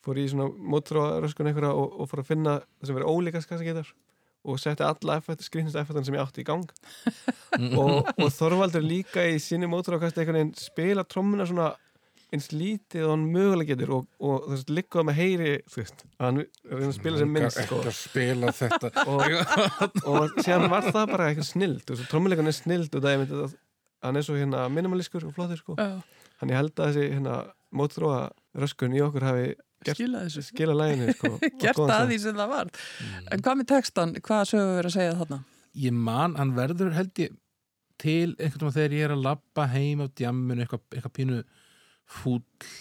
fór 0.00 0.20
í 0.20 0.28
svona 0.32 0.48
mótróaröskun 0.74 1.50
einhverja 1.50 1.74
og, 1.76 1.98
og 2.00 2.08
fór 2.08 2.22
að 2.22 2.30
finna 2.30 2.54
það 2.62 2.88
sem 2.88 2.98
verið 2.98 3.12
ólíkast 3.12 3.50
kassagítar 3.50 3.92
og 4.48 4.56
setti 4.56 4.86
alla 4.86 5.18
skrýnist 5.44 5.76
effektan 5.76 6.06
sem 6.06 6.16
ég 6.16 6.24
átti 6.24 6.40
í 6.40 6.48
gang 6.48 6.64
og, 7.82 8.08
og 8.16 8.32
Þorvaldur 8.32 8.84
líka 8.84 9.26
í 9.28 9.36
sinni 9.42 9.68
mótorákast 9.68 10.16
einhvern 10.16 10.40
veginn 10.40 10.56
spila 10.56 11.04
trommuna 11.04 11.44
svona 11.48 11.74
eins 12.30 12.50
lítið 12.54 13.04
og 13.04 13.12
hann 13.12 13.24
mögulega 13.34 13.74
getur 13.74 13.94
og, 13.96 14.04
og 14.22 14.44
þú 14.46 14.54
veist, 14.54 14.68
líka 14.72 15.02
með 15.06 15.16
heyri 15.18 15.54
þú 15.66 15.80
veist, 15.80 16.04
að 16.16 16.28
hann 16.28 16.38
reyna 16.70 16.90
að 16.90 16.96
spila 16.96 17.20
sem 17.20 17.32
minnst 17.34 17.62
sko. 17.66 17.80
að 17.82 17.96
spila 17.98 18.52
þetta 18.54 19.06
og, 19.10 19.24
og 20.12 20.38
síðan 20.38 20.68
var 20.70 20.86
það 20.88 21.10
bara 21.10 21.30
eitthvað 21.30 21.48
snild 21.50 21.90
og 21.90 22.04
trommuleikan 22.12 22.50
er 22.52 22.56
snild 22.56 22.94
og 22.94 23.02
það 23.02 23.10
er 23.12 23.20
myndið 23.24 23.42
að 23.48 23.58
hann 24.02 24.16
er 24.16 24.24
svo 24.26 24.36
hérna 24.38 24.66
minimalískur 24.72 25.26
og 25.28 25.34
flottur 25.36 25.58
sko. 25.60 25.74
já, 25.78 26.00
hann 26.40 26.52
ég 26.52 26.56
held 26.60 26.72
að 26.80 26.90
þessi 26.94 27.10
hérna 27.16 27.38
mótróa 27.76 28.20
röskun 28.58 28.94
í 28.96 29.02
okkur 29.04 29.26
hafi 29.28 29.50
Gert- 29.84 29.96
skila 29.96 30.24
þessu 30.26 30.42
skila 30.44 30.74
læginu 30.76 31.12
sko, 31.16 31.30
Gert 31.62 31.78
stað. 31.78 32.08
því 32.10 32.18
sem 32.24 32.36
það 32.40 32.50
var 32.54 32.70
En 33.32 33.44
hvað 33.46 33.60
með 33.62 33.68
textan, 33.74 34.14
hvað 34.26 34.42
sögur 34.50 34.74
við 34.80 34.90
að 34.90 34.96
segja 34.98 35.14
þarna? 35.22 35.38
ég 35.84 35.92
man, 35.94 36.34
hann 36.40 36.54
verður 36.56 36.92
held 36.96 37.12
ég 37.22 37.36
til 38.00 38.34
einhvern 38.40 38.66
veginn 38.66 38.76
þegar 38.76 38.96
ég 38.96 39.04
er 39.06 39.12
að 39.14 39.24
labba 39.28 39.66
heim 39.70 40.00
á 40.02 40.06
djamminu, 40.18 40.64
eitthvað, 40.64 40.82
eitthvað 40.96 41.14
pínu 41.20 41.38
fúll, 42.10 42.40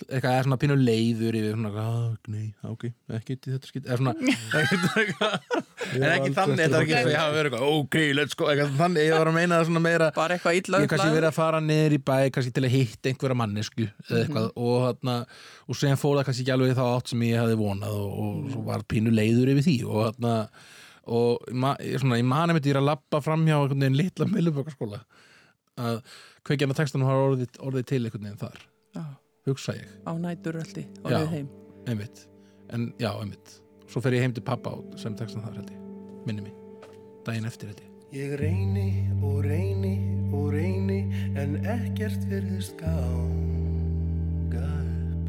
eitthvað 0.09 0.31
eða 0.31 0.45
svona 0.45 0.57
pínu 0.59 0.75
leiður 0.79 1.35
yfir 1.37 1.53
svona, 1.53 1.69
ah, 1.83 2.13
nei, 2.33 2.47
ok 2.65 2.85
ekki 3.13 3.35
þetta 3.45 3.69
skitt, 3.69 3.85
eða 3.85 3.97
svona 3.99 4.13
en 5.93 6.05
ekki 6.09 6.31
þannig 6.33 6.63
þetta 6.63 6.79
er 6.79 6.81
ekki 6.81 6.95
svo, 6.95 7.11
ég 7.13 7.19
hafa 7.19 7.35
verið 7.35 7.49
eitthvað, 7.51 7.75
ok, 7.75 7.97
let's 8.17 8.39
go 8.39 8.47
eitthvað 8.49 8.73
þannig, 8.79 9.05
ég 9.05 9.13
var 9.15 9.29
að 9.29 9.37
meina 9.37 9.59
það 9.59 9.67
svona 9.69 9.83
meira 9.85 10.09
Bara 10.17 10.37
eitthvað 10.37 10.59
illa 10.59 10.81
ég 10.81 10.87
hef 10.87 10.93
kannski 10.95 11.13
verið 11.13 11.29
að 11.29 11.37
fara 11.37 11.61
niður 11.67 11.95
í 11.95 12.01
bæ 12.09 12.17
kannski 12.35 12.55
til 12.57 12.65
að 12.65 12.75
hitta 12.75 13.13
einhverja 13.13 13.39
mannesku 13.43 13.85
eða 13.85 14.23
eitthvað 14.23 14.49
og 14.65 14.75
þarna 14.87 15.15
og 15.69 15.79
sen 15.83 16.01
fór 16.01 16.17
það 16.17 16.27
kannski 16.31 16.45
ekki 16.47 16.55
alveg 16.57 16.75
þá 16.79 16.83
átt 16.89 17.13
sem 17.13 17.25
ég 17.29 17.43
hefði 17.43 17.61
vonað 17.61 18.01
og, 18.01 18.11
og 18.25 18.51
svo 18.55 18.65
var 18.71 18.87
pínu 18.89 19.13
leiður 19.13 19.53
yfir 19.53 19.69
því 19.69 19.77
og 19.85 19.97
þarna 20.07 20.35
og 21.09 21.47
ég, 21.85 22.01
svona, 22.01 22.17
ég 22.17 22.27
mani 22.33 22.57
mitt 22.57 22.65
ég 22.65 22.73
er 22.75 22.81
að 22.81 22.89
labba 22.89 23.21
framhjá 23.23 23.61
einhvern 23.61 23.85
veginn 23.85 24.01
litla 24.01 24.25
til 29.49 29.57
hugsa 29.57 29.73
ég, 29.73 29.97
á 30.05 30.13
næturöldi 30.13 30.85
og 31.03 31.11
við 31.11 31.27
heim. 31.33 31.51
einmitt. 31.89 32.27
En 32.69 32.93
já, 33.01 33.09
einmitt, 33.17 33.59
svo 33.89 34.01
fer 34.05 34.13
ég 34.13 34.21
heim 34.27 34.37
til 34.37 34.45
pappa 34.45 34.77
og 34.77 34.97
sem 35.01 35.17
textan 35.17 35.41
þar 35.41 35.61
held 35.63 35.71
ég, 35.73 35.85
minni 36.29 36.45
mig 36.45 36.59
daginn 37.25 37.49
eftir 37.49 37.69
held 37.71 37.81
ég. 37.83 37.89
Ég 38.09 38.31
reyni 38.39 39.05
og 39.21 39.43
reyni 39.45 39.95
og 40.33 40.53
reyni 40.55 41.01
en 41.37 41.59
ekkert 41.61 42.23
virðist 42.29 42.77
ganga 42.79 44.69
upp. 44.79 45.27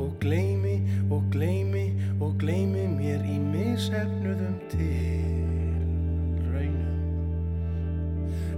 Og 0.00 0.16
gleymi 0.20 0.76
og 1.10 1.28
gleymi 1.32 1.86
og 2.20 2.38
gleymi 2.40 2.86
mér 2.96 3.24
í 3.24 3.36
mishefnuðum 3.40 4.58
tilraunum 4.72 5.55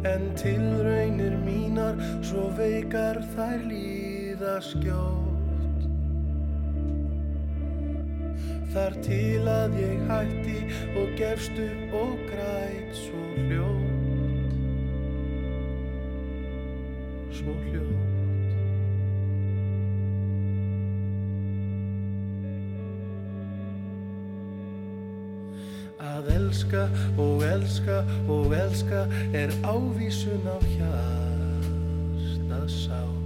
en 0.06 0.28
tilraunir 0.38 1.34
mínar 1.42 1.98
svo 2.22 2.48
veikar 2.58 3.22
þær 3.34 3.64
líða 3.66 4.58
skjótt. 4.62 5.28
Þar 8.68 8.98
til 9.02 9.48
að 9.48 9.78
ég 9.80 10.02
hætti 10.10 10.58
og 11.00 11.14
gefst 11.18 11.56
upp 11.64 11.94
og 12.02 12.18
græt 12.28 12.92
svo 13.00 13.22
hljótt 13.48 14.58
Svo 17.38 17.56
hljótt 17.64 17.97
elska 26.68 26.88
og 27.18 27.42
elska 27.42 28.04
og 28.28 28.52
elska 28.52 29.06
er 29.32 29.48
ávísun 29.64 30.44
á 30.44 30.60
hjarta 30.76 32.68
sál 32.68 33.16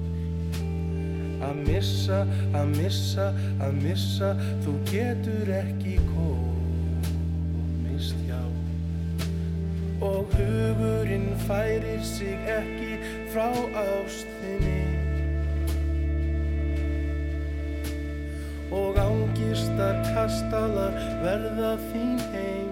að 1.43 1.57
missa, 1.67 2.23
að 2.55 2.67
missa, 2.79 3.35
að 3.61 3.73
missa 3.83 4.37
þú 4.63 4.73
getur 4.87 5.49
ekki 5.51 5.99
komist 6.15 8.15
hjá. 8.29 8.43
Og 10.01 10.27
hugurinn 10.37 11.35
færir 11.49 12.03
sig 12.03 12.39
ekki 12.47 12.99
frá 13.35 13.51
ástinni. 13.75 14.87
Og 18.71 18.95
ángistar 19.03 19.99
kastalar 20.15 20.95
verða 21.27 21.75
þín 21.91 22.19
heimkynni 22.31 22.72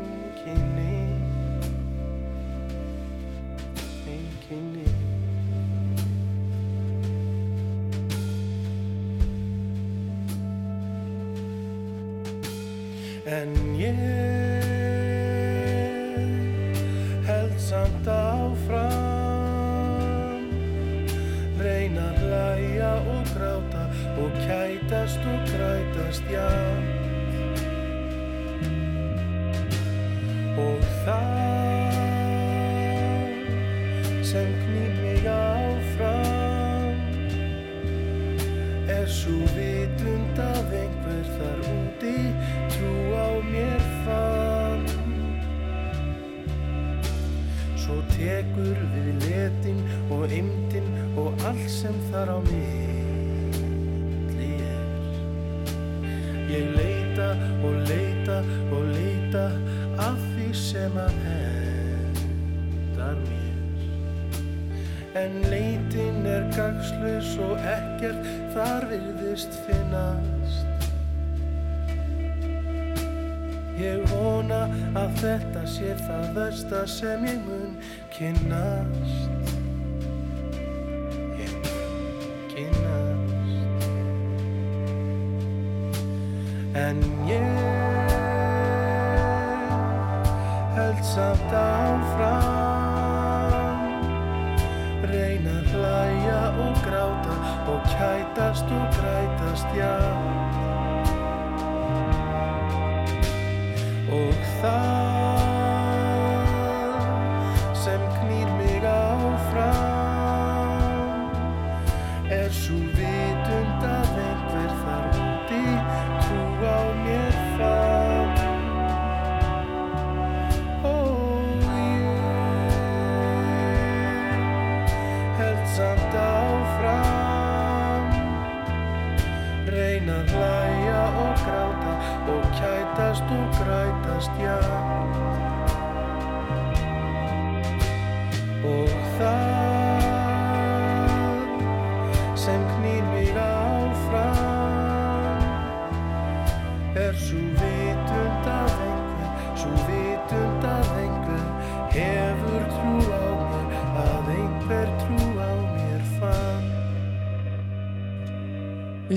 það 76.71 76.79
versta 76.79 76.87
sem 76.87 77.25
ég 77.27 77.50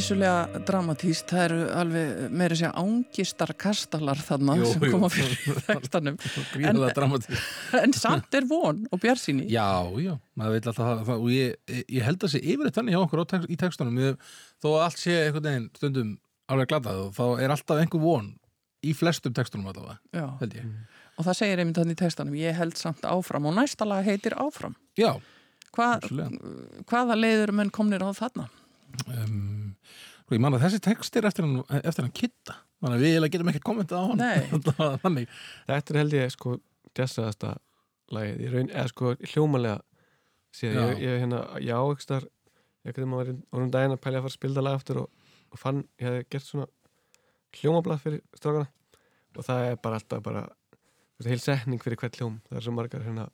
Vissulega 0.04 0.60
dramatíst, 0.68 1.30
það 1.32 1.43
eru 1.45 1.58
alveg 1.80 2.32
meira 2.36 2.56
segja 2.60 2.74
ángistar 2.76 3.54
kastalar 3.56 4.20
þarna 4.20 4.58
Jú, 4.60 4.72
sem 4.74 4.82
koma 4.91 5.08
fyrir 5.08 5.38
Gríðarlega 6.51 6.95
dramatísk 6.97 7.76
en 7.80 7.93
samt 7.95 8.36
er 8.36 8.43
von 8.49 8.82
og 8.91 8.99
bjarsýni 8.99 9.45
Já, 9.47 9.64
já, 10.04 10.18
maður 10.36 10.58
vil 10.58 10.60
alltaf 10.60 10.82
það, 10.82 11.12
og 11.14 11.30
ég, 11.32 11.54
ég 11.88 12.04
held 12.04 12.26
að 12.28 12.34
sé 12.34 12.41
yfirleitt 12.41 12.76
þannig 12.76 12.97
hjá 12.97 12.99
okkur 12.99 13.22
text, 13.32 13.47
í 13.47 13.58
textunum. 13.62 14.01
Ég, 14.04 14.18
þó 14.60 14.68
að 14.74 14.84
allt 14.89 14.99
sé 14.99 15.16
einhvern 15.22 15.47
veginn 15.47 15.68
stundum 15.80 16.10
alveg 16.51 16.74
glatað 16.74 16.99
og 17.06 17.14
þá 17.16 17.45
er 17.45 17.54
alltaf 17.56 17.80
einhver 17.80 18.04
von 18.04 18.28
í 18.84 18.95
flestum 18.99 19.36
textunum 19.38 19.70
allavega, 19.72 20.01
Já. 20.12 20.26
held 20.41 20.58
ég. 20.58 20.74
Og 21.16 21.30
það 21.30 21.38
segir 21.39 21.64
einmitt 21.64 21.80
þannig 21.80 21.95
í 21.95 22.01
textanum 22.01 22.36
ég 22.41 22.60
held 22.60 22.76
samt 22.76 23.08
áfram 23.08 23.47
og 23.47 23.56
næsta 23.56 23.88
lag 23.88 24.04
heitir 24.04 24.36
áfram. 24.36 24.76
Já, 24.99 25.14
Hva, 25.74 25.95
hvaða 26.86 27.16
leiður 27.18 27.56
menn 27.58 27.72
komnir 27.74 28.04
á 28.06 28.14
þarna? 28.14 28.49
Um, 29.08 29.74
sko, 30.24 30.36
ég 30.36 30.44
man 30.44 30.58
að 30.58 30.66
þessi 30.68 30.82
text 30.88 31.18
er 31.20 31.28
eftir 31.30 31.46
hann, 31.48 31.64
eftir 31.82 32.06
hann 32.06 32.16
kitta 32.16 32.58
þannig 32.84 32.98
að 32.98 33.04
við 33.06 33.28
getum 33.34 33.52
ekki 33.54 33.64
kommentað 33.64 34.00
á 34.00 34.06
hann. 34.12 35.20
Þetta 35.70 35.94
er 35.94 36.00
held 36.02 36.16
ég 36.18 36.34
sko 36.34 36.58
jazzaðasta 36.98 37.56
lagið. 38.14 38.41
Í 38.44 38.54
raun, 38.54 38.72
eða 38.72 38.89
sko 38.91 39.14
hljómalega 39.34 39.78
síðan, 40.54 40.76
Já. 40.76 40.86
ég, 40.91 41.04
ég 41.08 41.22
hérna, 41.24 41.44
já, 41.64 41.78
ekki 41.80 42.10
þar 42.12 42.26
ég 42.84 42.96
hvernig 42.98 43.10
maður 43.14 43.30
var 43.56 43.64
um 43.64 43.72
daginn 43.74 43.96
að 43.96 44.02
pælja 44.04 44.20
að 44.20 44.26
fara 44.26 44.34
að 44.34 44.38
spilda 44.38 44.64
lag 44.66 44.76
aftur 44.78 45.00
og, 45.06 45.30
og 45.50 45.62
fann, 45.62 45.80
ég 46.02 46.10
hefði 46.10 46.26
gert 46.36 46.50
svona 46.50 46.68
hljómablað 47.58 48.04
fyrir 48.04 48.22
strákana. 48.38 48.68
Og 49.34 49.48
það 49.48 49.70
er 49.72 49.80
bara 49.82 49.98
alltaf 50.02 50.26
bara 50.26 50.44
heil 51.24 51.39
setning 51.39 51.80
fyrir 51.82 51.98
hvert 52.02 52.18
hljóm 52.20 52.36
það 52.50 52.58
er 52.60 52.66
svo 52.66 52.74
margar 52.76 53.06
hérna 53.06 53.30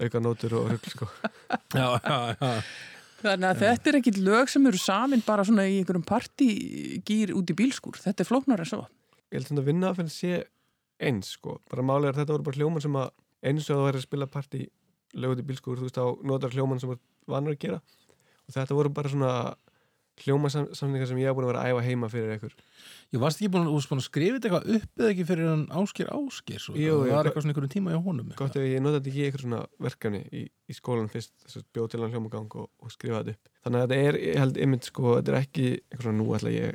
auka 0.00 0.22
nótur 0.24 0.54
og 0.56 0.70
rugl 0.72 0.94
sko. 0.94 1.10
Já, 1.76 1.86
já, 2.00 2.18
já 2.40 2.62
Þannig 3.20 3.48
að 3.50 3.60
þetta 3.60 3.90
er 3.90 3.98
ekkit 3.98 4.18
lög 4.24 4.48
sem 4.48 4.66
eru 4.70 4.80
samin 4.80 5.22
bara 5.26 5.44
svona 5.44 5.66
í 5.68 5.80
einhverjum 5.80 6.06
partígýr 6.08 7.34
út 7.36 7.52
í 7.52 7.56
bílskúr. 7.58 7.98
Þetta 8.00 8.24
er 8.24 8.28
flóknar 8.28 8.62
en 8.64 8.70
svo. 8.70 8.82
Ég 9.30 9.38
held 9.38 9.50
sem 9.50 9.60
að 9.60 9.68
vinna 9.68 9.92
fyrir 9.96 10.08
að 10.08 10.16
sé 10.16 10.38
eins 11.00 11.34
sko, 11.36 11.58
bara 11.70 11.84
málið 11.86 12.10
er 12.10 12.14
að 12.14 12.20
þetta 12.22 12.34
voru 12.34 12.46
bara 12.48 12.60
hljóman 12.60 12.84
sem 12.84 12.96
að 13.00 13.10
eins 13.50 13.68
og 13.68 13.76
það 13.76 13.86
væri 13.86 14.00
að 14.00 14.06
spila 14.06 14.28
partí 14.30 14.62
lögut 15.20 15.42
í 15.42 15.46
bílskúr, 15.48 15.80
þú 15.80 15.88
veist 15.88 16.00
á 16.00 16.06
notar 16.28 16.54
hljóman 16.54 16.80
sem 16.80 16.92
var 16.92 17.00
vanur 17.30 17.56
að 17.56 17.62
gera. 17.64 17.80
Og 18.46 18.56
þetta 18.56 18.76
voru 18.78 18.92
bara 18.94 19.12
svona 19.12 19.32
hljómasamningar 20.24 21.08
sem 21.10 21.18
ég 21.20 21.28
hafa 21.30 21.36
búin 21.38 21.46
að 21.46 21.50
vera 21.52 21.62
að 21.64 21.70
æfa 21.74 21.84
heima 21.86 22.08
fyrir 22.12 22.32
einhver 22.34 22.54
Ég 23.10 23.18
varst 23.22 23.40
ekki 23.40 23.50
búin, 23.50 23.66
að- 23.66 23.90
að 23.96 24.02
skrifa 24.06 24.36
þetta 24.38 24.48
eitthvað 24.50 24.74
upp 24.76 25.00
eða 25.02 25.10
ekki 25.14 25.24
fyrir 25.26 25.48
hann 25.50 25.64
Áskir 25.80 26.10
Áskir 26.14 26.60
svo, 26.62 26.74
Jú, 26.78 26.94
það 27.00 27.06
ég- 27.08 27.14
var 27.16 27.24
eitthvað 27.30 27.42
svona 27.42 27.52
einhverjum 27.54 27.72
tíma 27.74 27.90
hjá 27.94 28.00
honum 28.04 28.32
gott 28.38 28.56
ef 28.56 28.62
ég 28.70 28.80
notaði 28.84 29.10
ekki 29.10 29.24
eitthvað 29.26 29.44
svona 29.46 29.60
verkefni 29.80 30.20
í, 30.30 30.42
í 30.70 30.72
skólan 30.78 31.10
fyrst 31.10 31.32
þess 31.44 31.56
að 31.58 31.64
bjóð 31.74 31.90
til 31.90 32.00
hann 32.04 32.12
hljómagang 32.14 32.54
og, 32.60 32.68
og 32.80 32.90
skrifa 32.94 33.22
þetta 33.24 33.34
upp. 33.34 33.50
Þannig 33.66 33.80
að 33.80 33.88
þetta 33.88 34.08
er, 34.10 34.18
ég 34.30 34.38
held 34.44 34.56
einmitt 34.62 34.84
sko 34.90 35.16
þetta 35.18 35.32
er 35.34 35.40
ekki 35.42 35.66
eitthvað 35.90 36.06
svona 36.06 36.18
nú 36.22 36.28
ætla 36.38 36.54
ég 36.54 36.74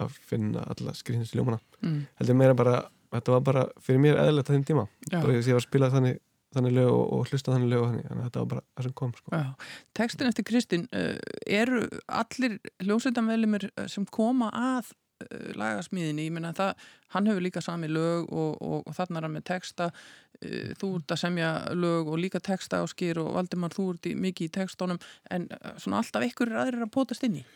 að 0.00 0.18
finna 0.30 0.64
alla 0.68 0.92
skrýnstu 0.96 1.36
hljómana. 1.38 1.60
Mm. 1.82 2.00
heldur 2.20 2.36
meira 2.36 2.54
bara, 2.56 2.76
þetta 3.12 3.32
var 3.36 3.40
bara 3.40 3.64
fyrir 3.80 4.00
mér 4.04 4.20
eðlilegt 4.20 4.48
á 4.48 4.54
þeim 4.54 4.64
tíma, 4.68 4.84
Já. 5.10 5.20
bara 5.20 5.32
að 5.32 5.40
ég 5.48 5.52
var 5.56 5.60
að 5.60 5.66
spila 5.68 5.90
þannig, 5.92 6.20
þannig 6.54 6.76
lög 6.76 6.90
og, 6.92 7.04
og 7.14 7.28
hlusta 7.30 7.54
þannig 7.54 7.72
lög 7.72 7.82
og 7.82 7.90
þannig, 7.90 8.08
þannig 8.08 8.22
að 8.22 8.30
þetta 8.30 8.42
var 8.42 8.48
bara 8.54 8.64
það 8.76 8.86
sem 8.86 8.96
kom 9.00 9.12
sko. 9.18 9.34
Já. 9.36 9.68
Tekstin 10.00 10.30
eftir 10.30 10.48
Kristin 10.48 10.88
uh, 10.96 11.12
eru 11.60 11.84
allir 12.22 12.56
hljómsveitamvelimir 12.84 13.68
sem 13.90 14.06
koma 14.10 14.50
að 14.56 14.90
uh, 14.92 15.52
lagasmíðinni, 15.60 16.26
ég 16.28 16.34
meina 16.34 16.54
það 16.56 16.88
hann 17.14 17.30
hefur 17.30 17.46
líka 17.46 17.62
sami 17.64 17.90
lög 17.90 18.30
og, 18.30 18.56
og, 18.58 18.82
og 18.82 18.96
þarna 18.96 19.20
er 19.20 19.28
hann 19.28 19.36
með 19.38 19.46
texta 19.52 19.90
uh, 19.92 20.72
þú 20.80 20.94
ert 20.98 21.14
að 21.16 21.22
semja 21.24 21.52
lög 21.76 22.10
og 22.10 22.22
líka 22.22 22.42
texta 22.42 22.82
á 22.82 22.84
skýr 22.90 23.22
og 23.22 23.34
Valdimar, 23.38 23.74
þú 23.76 23.92
ert 23.94 24.10
í, 24.10 24.16
mikið 24.18 24.50
í 24.50 24.54
textónum 24.58 25.00
en 25.30 25.46
uh, 25.54 25.76
svona 25.78 26.02
alltaf 26.02 26.26
ykkur 26.30 26.50
er 26.50 26.64
aðrir 26.64 26.88
að 26.88 26.94
potast 26.98 27.26
inn 27.28 27.42
í 27.42 27.46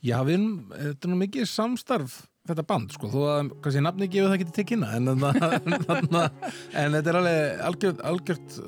Já, 0.00 0.16
við 0.24 0.38
erum, 0.38 0.52
þetta 0.72 1.06
er 1.06 1.12
nú 1.12 1.16
mikið 1.20 1.48
samstarf 1.50 2.22
þetta 2.50 2.66
band, 2.70 2.94
sko, 2.96 3.10
þó 3.12 3.20
að 3.24 3.50
kannski 3.64 3.82
nafni 3.84 4.08
gefur 4.12 4.30
það 4.30 4.38
ekki 4.38 4.56
til 4.56 4.66
kynna 4.70 4.88
en, 4.96 5.10
en 6.80 6.96
þetta 6.96 7.12
er 7.12 7.20
alveg 7.20 7.38
algjört, 7.70 8.00
algjört 8.12 8.56
uh, 8.62 8.64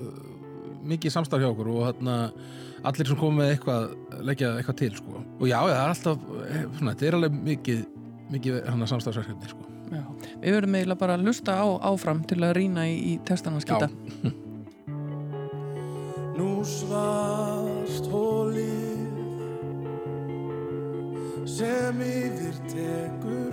mikið 0.92 1.14
samstarf 1.14 1.44
hjá 1.44 1.50
okkur 1.52 1.72
og 1.72 1.82
þarna, 1.88 2.14
allir 2.90 3.10
sem 3.10 3.18
komið 3.18 3.40
með 3.40 3.52
eitthvað 3.56 3.82
leggja 4.28 4.54
eitthvað 4.58 4.80
til, 4.82 4.92
sko. 4.98 5.24
Og 5.38 5.44
já, 5.50 5.58
já, 5.58 5.74
það 5.74 5.82
er 5.82 5.96
alltaf, 5.96 6.30
eh, 6.46 6.64
svona, 6.78 6.94
þetta 6.94 7.10
er 7.10 7.18
alveg 7.18 7.42
mikið 7.50 7.82
mikið 8.32 8.54
hann 8.70 8.88
samstarfsverkefni, 8.88 9.52
sko. 9.52 9.62
Já. 9.92 10.04
Við 10.40 10.54
verðum 10.56 10.76
eiginlega 10.78 11.02
bara 11.02 11.18
að 11.18 11.26
lusta 11.26 11.52
á 11.60 11.68
áfram 11.90 12.22
til 12.24 12.40
að 12.40 12.54
rýna 12.56 12.86
í, 12.88 12.94
í 13.12 13.14
textana 13.28 13.60
skita 13.60 13.90
Nú 16.38 16.64
svart 16.64 18.08
hólið 18.08 19.04
sem 21.44 22.00
yfir 22.06 22.56
tekur 22.72 23.51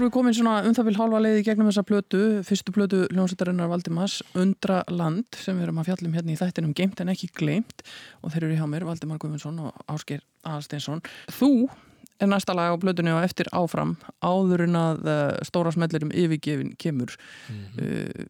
erum 0.00 0.08
við 0.08 0.14
komin 0.14 0.36
svona 0.36 0.54
um 0.64 0.74
það 0.76 0.86
vil 0.88 0.96
hálfa 0.96 1.18
leiði 1.20 1.42
gegnum 1.44 1.68
þessa 1.68 1.84
plötu, 1.84 2.20
fyrstu 2.46 2.72
plötu 2.72 3.00
hljómsveitarinnar 3.10 3.68
Valdimars, 3.68 4.20
Undra 4.38 4.80
Land 4.88 5.36
sem 5.36 5.58
við 5.58 5.66
erum 5.66 5.80
að 5.82 5.90
fjallum 5.90 6.14
hérna 6.16 6.32
í 6.32 6.38
þættinum 6.40 6.72
Geimt 6.78 7.02
en 7.02 7.12
ekki 7.12 7.28
gleimt 7.36 7.84
og 8.24 8.32
þeir 8.32 8.46
eru 8.46 8.58
hjá 8.62 8.66
mér 8.70 8.86
Valdimar 8.88 9.20
Guðmundsson 9.20 9.58
og 9.60 9.82
Ásgeir 9.92 10.22
Aðalsteinsson. 10.40 11.02
Þú 11.36 11.50
er 12.20 12.30
næsta 12.32 12.56
lag 12.56 12.72
á 12.72 12.80
plötunni 12.80 13.12
og 13.12 13.26
eftir 13.26 13.50
áfram 13.52 13.98
áður 14.24 14.64
en 14.68 14.78
að 14.80 15.04
uh, 15.04 15.20
stóra 15.48 15.74
smellirum 15.76 16.14
yfirgefin 16.16 16.72
kemur. 16.80 17.12
Uh, 17.76 18.24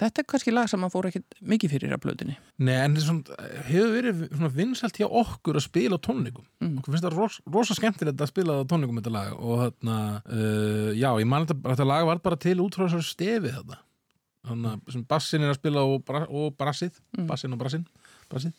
Þetta 0.00 0.22
er 0.22 0.26
kannski 0.32 0.52
lag 0.54 0.68
sem 0.70 0.80
maður 0.80 0.94
fór 0.94 1.06
ekkert 1.10 1.34
mikið 1.44 1.72
fyrir 1.74 1.92
að 1.92 2.00
plötunni 2.06 2.36
Nei, 2.64 2.74
en 2.80 2.94
er 2.96 3.04
svona, 3.04 3.36
hefur 3.68 3.90
verið 3.98 4.22
svona 4.30 4.50
vinsælt 4.54 4.96
hjá 5.00 5.06
okkur 5.20 5.58
að 5.60 5.66
spila 5.66 5.98
á 6.00 6.04
tónleikum 6.06 6.46
Mm. 6.60 6.78
okkur 6.80 6.94
finnst 6.94 7.04
það 7.04 7.16
ros, 7.18 7.36
rosa 7.52 7.74
skemmtilegt 7.76 8.20
að 8.24 8.30
spila 8.32 8.56
á 8.60 8.68
tónleikum 8.70 8.98
þetta 9.00 9.12
lag 9.12 9.32
og 9.36 9.60
þarna, 9.64 9.98
uh, 10.24 10.90
já, 10.96 11.10
ég 11.20 11.26
man 11.28 11.44
þetta, 11.46 11.60
þetta 11.74 11.86
lag 11.92 12.06
var 12.08 12.18
bara 12.24 12.36
til 12.40 12.56
út 12.64 12.74
frá 12.78 12.86
þessar 12.88 13.04
stefi 13.10 13.52
þetta 13.52 13.78
þannig 14.48 14.70
að 14.72 14.92
sem 14.96 15.04
bassin 15.04 15.42
er 15.44 15.52
að 15.52 15.58
spila 15.60 15.82
og, 15.84 16.04
bra, 16.08 16.24
og 16.28 16.56
brassið, 16.56 16.96
Mm. 17.18 17.26
bassin 17.28 17.52
og 17.52 17.58
brassin 17.60 17.86
brassið 18.30 18.52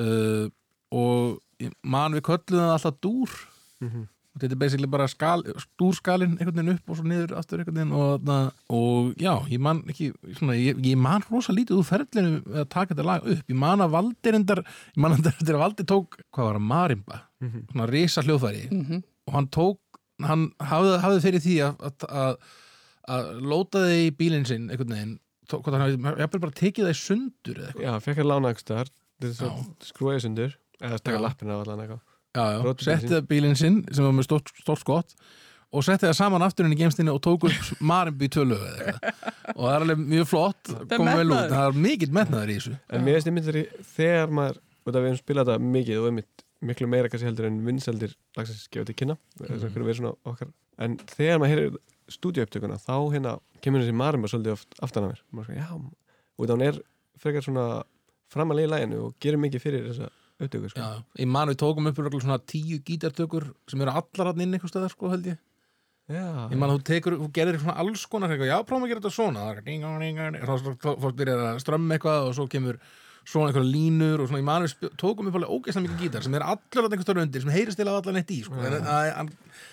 uh, 0.00 0.48
og 0.92 1.40
ég 1.64 1.72
man 1.82 2.12
við 2.12 2.26
kölluðum 2.28 2.68
það 2.68 2.76
alltaf 2.78 3.00
dúr 3.00 3.30
Mhm. 3.84 4.04
Og 4.34 4.42
þetta 4.42 4.56
er 4.56 4.58
basically 4.58 4.88
bara 4.90 5.06
skal, 5.06 5.44
dúrskalinn 5.78 6.32
einhvern 6.40 6.56
veginn 6.58 6.72
upp 6.74 6.88
og 6.90 6.96
svo 6.98 7.04
niður 7.06 7.34
aftur 7.38 7.60
einhvern 7.62 7.76
veginn 7.78 7.92
og, 7.94 8.14
þarna, 8.24 8.38
og 8.74 9.12
já, 9.22 9.32
ég 9.52 9.60
man 9.62 9.82
ekki 9.92 10.08
svona, 10.40 10.56
ég, 10.58 10.80
ég 10.82 10.98
man 10.98 11.22
rosa 11.30 11.54
lítið 11.54 11.78
úr 11.78 11.86
ferlinu 11.86 12.32
við 12.42 12.60
að 12.64 12.68
taka 12.74 12.94
þetta 12.96 13.06
lag 13.06 13.28
upp, 13.34 13.44
ég 13.54 13.60
man 13.62 13.84
að 13.84 13.94
Valdir 13.94 14.38
endar, 14.40 14.62
ég 14.96 15.00
man 15.04 15.14
að 15.14 15.24
þetta 15.38 15.60
Valdir 15.62 15.86
tók 15.94 16.18
hvað 16.34 16.50
var 16.50 16.60
að 16.60 16.68
Marimba, 16.72 17.20
Mhm. 17.44 17.64
svona 17.74 17.86
risa 17.90 18.22
hljóðfæri 18.24 18.62
mm 18.72 19.02
og 19.28 19.32
hann 19.38 19.46
tók 19.52 19.98
hann 20.24 20.42
hafði, 20.60 20.92
hafði 21.02 21.20
fyrir 21.24 21.42
því 21.44 21.54
að, 21.64 21.84
að, 21.88 22.04
að, 22.08 22.34
að 23.14 23.28
lóta 23.52 23.82
þig 23.88 24.02
í 24.04 24.10
bílinn 24.18 24.46
sinn 24.48 24.66
einhvern 24.70 24.92
veginn, 24.94 25.14
tó- 25.48 25.58
hvort 25.60 25.74
hann 25.76 25.84
hafði 25.84 26.28
bara 26.44 26.52
tekið 26.60 26.86
það 26.88 26.94
í 26.94 26.98
sundur 27.00 27.58
eða 27.60 27.68
eitthvað. 27.70 27.84
Já, 27.84 28.00
fekk 28.04 28.20
að 28.24 28.28
lána 28.30 28.52
er 28.54 29.32
Já. 29.38 29.50
skrúið 29.90 30.20
sundur 30.26 30.54
Eða 30.80 30.98
stakka 31.00 31.20
lappina 31.22 31.56
á 31.56 31.60
allan 31.64 31.82
eitthvað 31.84 32.00
já, 32.34 32.44
já, 32.44 32.58
Rótbílinn 32.64 33.00
setti 33.00 33.12
það 33.14 33.26
bílinn 33.30 33.58
sinn 33.58 33.80
sem 33.90 34.06
var 34.06 34.14
með 34.16 34.28
stórt, 34.28 34.52
skott 34.82 35.16
og 35.74 35.82
setti 35.86 36.06
það 36.06 36.16
saman 36.18 36.44
aftur 36.46 36.68
inn 36.68 36.74
í 36.76 36.78
geimstinni 36.78 37.12
og 37.14 37.22
tók 37.24 37.48
upp 37.48 37.72
Marimbi 37.90 38.28
tölu 38.32 38.58
og 38.58 39.62
það 39.62 39.70
er 39.72 39.86
alveg 39.86 40.02
mjög 40.02 40.30
flott 40.30 40.72
það 41.54 41.64
er 41.64 41.80
mikill 41.86 42.12
metnaður 42.14 42.52
í 42.52 42.58
þessu. 42.58 42.76
En 42.90 43.06
mér 43.06 43.18
finnst 43.18 43.30
ég 43.30 43.36
myndir 43.38 43.60
þegar 43.94 44.34
maður 44.38 44.60
af 44.84 45.00
við 45.00 45.08
hefum 45.08 45.22
spilað 45.22 45.50
þetta 45.50 45.72
mikið 45.74 46.00
og 46.02 46.10
einmitt 46.10 46.44
miklu 46.64 46.88
meira 46.88 47.10
kannski 47.12 47.28
heldur 47.28 47.48
en 47.48 47.58
vinsaldir 47.66 48.14
lagsins 48.38 48.68
gefa 48.72 48.88
til 48.88 48.96
kynna 48.98 49.16
að 49.40 49.66
okkar. 50.24 50.52
En 50.80 50.96
þegar 51.10 51.40
maður 51.40 51.54
heyrir 51.54 51.76
stúdíupptökuna 52.14 52.78
þá 52.80 52.96
hérna 53.14 53.34
kemur 53.64 53.82
þessi 53.84 53.96
Marima 53.96 54.30
svolítið 54.30 54.56
oft 54.56 54.76
aftan 54.84 55.08
að 55.08 55.14
mér. 55.14 55.22
Og 56.38 56.50
hún 56.50 56.64
er 56.66 56.80
frekar 57.20 57.44
svona 57.44 57.66
framalega 58.32 58.68
í 58.68 58.72
læginu 58.72 59.00
og 59.06 59.16
gerir 59.22 59.40
mikið 59.40 59.62
fyrir 59.62 59.86
þessa 59.90 60.10
upptöku 60.42 60.70
sko. 60.72 60.80
Já, 60.80 61.04
ég 61.20 61.30
man 61.30 61.50
við 61.52 61.60
tókum 61.62 61.90
upp 61.90 62.00
svona 62.18 62.40
tíu 62.42 62.80
gítartökur 62.84 63.52
sem 63.70 63.84
eru 63.84 63.94
allar 63.94 64.32
hann 64.32 64.46
inn 64.46 64.58
staðar 64.64 64.92
sko 64.92 65.12
held 65.12 65.30
ég. 65.34 65.40
Já, 66.04 66.50
Ég 66.52 66.58
man 66.60 66.68
að 66.68 66.82
þú 66.82 66.84
tekur, 66.90 67.14
þú 67.16 67.30
gerir 67.32 67.56
svona 67.62 67.78
alls 67.80 68.02
konar 68.12 68.32
eitthvað, 68.34 68.50
já, 68.50 68.58
prófum 68.68 68.84
að 68.84 68.90
gera 68.90 69.00
þetta 69.00 69.14
svona. 69.14 69.44
Það 69.46 69.60
er 70.36 70.98
þá 71.00 71.08
byrjar 71.16 71.44
að 71.46 71.60
strömma 71.64 71.96
eitthvað 71.96 72.26
og 72.28 72.34
svo 72.36 72.44
kemur 72.52 72.80
svona 73.24 73.48
eitthvað 73.48 73.68
línur 73.72 74.20
og 74.20 74.28
svona, 74.28 74.40
ég 74.42 74.46
man 74.46 74.66
að 74.66 74.74
við 74.82 74.96
tókum 75.00 75.30
upp 75.30 75.38
alveg 75.38 75.52
ógeðslega 75.54 75.86
mikið 75.86 76.02
gítar 76.04 76.24
sem 76.26 76.34
er 76.36 76.44
allur 76.44 76.82
að 76.82 76.90
einhver 76.90 77.06
störu 77.06 77.22
undir, 77.24 77.44
sem 77.44 77.52
heyrist 77.54 77.80
til 77.80 77.86
að 77.86 77.96
allan 78.02 78.18
eitt 78.20 78.32
í 78.34 78.40
sko. 78.44 78.58
en, 78.60 78.74
en, 78.92 79.30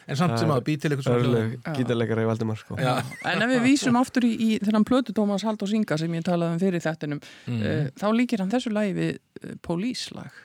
en 0.07 0.19
samt 0.21 0.37
sem 0.39 0.53
að 0.55 0.61
bý 0.69 0.75
til 0.79 0.91
eitthvað 0.93 1.09
svona 1.09 1.73
gítarleikara 1.75 2.23
í 2.23 2.29
Valdimar 2.29 2.61
sko. 2.61 2.77
Já, 2.79 2.93
En 3.27 3.43
ef 3.43 3.51
við 3.51 3.65
vísum 3.65 3.99
aftur 3.99 4.27
í, 4.27 4.31
í 4.31 4.49
þennan 4.63 4.87
plötu 4.87 5.15
Tómas 5.17 5.43
Hald 5.47 5.65
og 5.65 5.71
Singa 5.71 5.99
sem 5.99 6.15
ég 6.15 6.23
talaði 6.27 6.55
um 6.55 6.63
fyrir 6.63 6.85
þettinum 6.85 7.19
mm. 7.19 7.59
uh, 7.59 7.91
þá 7.99 8.07
líkir 8.15 8.45
hann 8.45 8.55
þessu 8.55 8.71
lagi 8.71 8.95
við 8.95 9.11
uh, 9.19 9.57
Políslag 9.67 10.39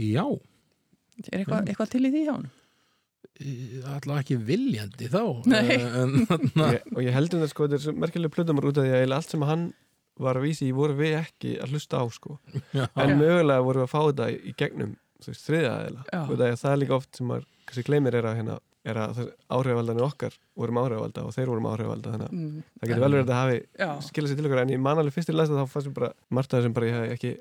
já. 0.00 0.24
Er 1.30 1.40
eitthvað, 1.44 1.68
eitthvað 1.70 1.90
til 1.94 2.04
í 2.04 2.10
því 2.14 2.22
hjá 2.26 2.34
hann? 2.34 2.50
allavega 3.34 4.20
ekki 4.22 4.36
viljandi 4.46 5.08
þá 5.10 5.22
Nei. 5.50 5.62
Eh, 5.74 5.96
en, 6.02 6.12
na, 6.54 6.68
ég, 6.76 6.84
og 6.94 7.00
ég 7.02 7.14
heldum 7.16 7.40
þetta 7.42 7.50
sko, 7.50 7.66
þetta 7.66 7.78
er 7.80 7.84
svo 7.86 7.94
merkilega 7.98 8.34
plötumar 8.34 8.68
út 8.70 8.78
af 8.78 8.86
því 8.86 8.92
að 8.94 9.14
allt 9.16 9.32
sem 9.34 9.46
hann 9.48 9.64
var 10.22 10.38
að 10.38 10.44
vísi 10.46 10.68
voru 10.74 10.94
við 10.98 11.16
ekki 11.18 11.56
að 11.64 11.72
hlusta 11.74 11.98
á 11.98 12.04
sko. 12.14 12.36
já, 12.70 12.84
en 12.94 13.16
mögulega 13.18 13.64
voru 13.66 13.82
við 13.82 13.88
að 13.88 13.90
fá 13.90 14.00
þetta 14.04 14.28
í, 14.30 14.52
gegnum 14.60 14.92
þú 15.24 15.32
veist, 15.32 15.48
þriða 15.48 15.72
eða 15.88 16.52
það 16.60 16.70
er 16.70 16.78
líka 16.84 16.96
oft 17.00 17.18
sem 17.18 17.26
maður 17.32 17.48
kannski 17.66 17.86
gleymir 17.88 18.18
er 18.20 18.28
að, 18.30 18.36
hérna, 18.38 18.58
er 18.86 19.00
að 19.02 19.20
áhrifaldanir 19.56 20.06
okkar 20.06 20.36
vorum 20.60 20.78
áhrifalda 20.84 21.24
og 21.26 21.34
þeir 21.34 21.50
vorum 21.50 21.68
áhrifalda 21.72 22.12
þannig 22.14 22.28
að 22.28 22.38
Mm, 22.38 22.62
það 22.78 22.90
getur 22.92 23.02
vel 23.04 23.14
verið 23.16 23.32
að 23.34 23.40
hafi 23.40 24.06
skilja 24.06 24.30
sér 24.30 24.38
til 24.38 24.46
okkur 24.46 24.62
en 24.62 24.72
ég 24.76 24.82
man 24.86 25.00
alveg 25.02 25.16
fyrst 25.16 25.32
í 25.32 25.34
læsta 25.34 25.58
þá 25.58 25.72
fannst 25.74 25.90
mér 25.90 25.98
bara 25.98 26.12
það 26.54 26.66
sem 26.68 26.76
bara 26.76 26.90
ég 26.90 26.94
hef 27.00 27.16
ekki 27.16 27.32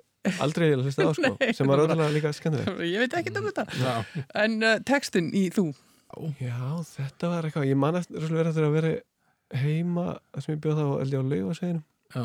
aldrei 0.44 0.70
að 0.72 0.86
hlusta 0.86 1.08
á 1.08 1.12
sko, 1.16 1.32
Nei, 1.40 1.56
sem 1.56 1.70
var 1.70 1.84
ótrúlega 1.84 2.12
líka 2.14 2.34
skemmtilegt. 2.36 2.84
Ég 2.88 3.02
veit 3.04 3.18
ekki 3.20 3.34
um 3.38 3.50
þetta. 3.50 3.66
Já, 3.80 4.24
En 4.44 4.60
uh, 4.64 4.78
textin 4.88 5.32
í 5.36 5.48
þú. 5.54 5.70
Já, 6.40 6.60
þetta 6.94 7.32
var 7.32 7.48
eitthvað, 7.48 7.68
ég 7.72 7.80
man 7.80 7.98
eftir 7.98 8.68
að 8.68 8.76
vera 8.78 8.94
heima 9.58 10.06
sem 10.42 10.56
ég 10.56 10.62
bjóð 10.64 10.80
þá 10.80 10.86
eldi 11.04 11.20
á 11.20 11.24
laugaseginu 11.24 11.82
já, 12.14 12.24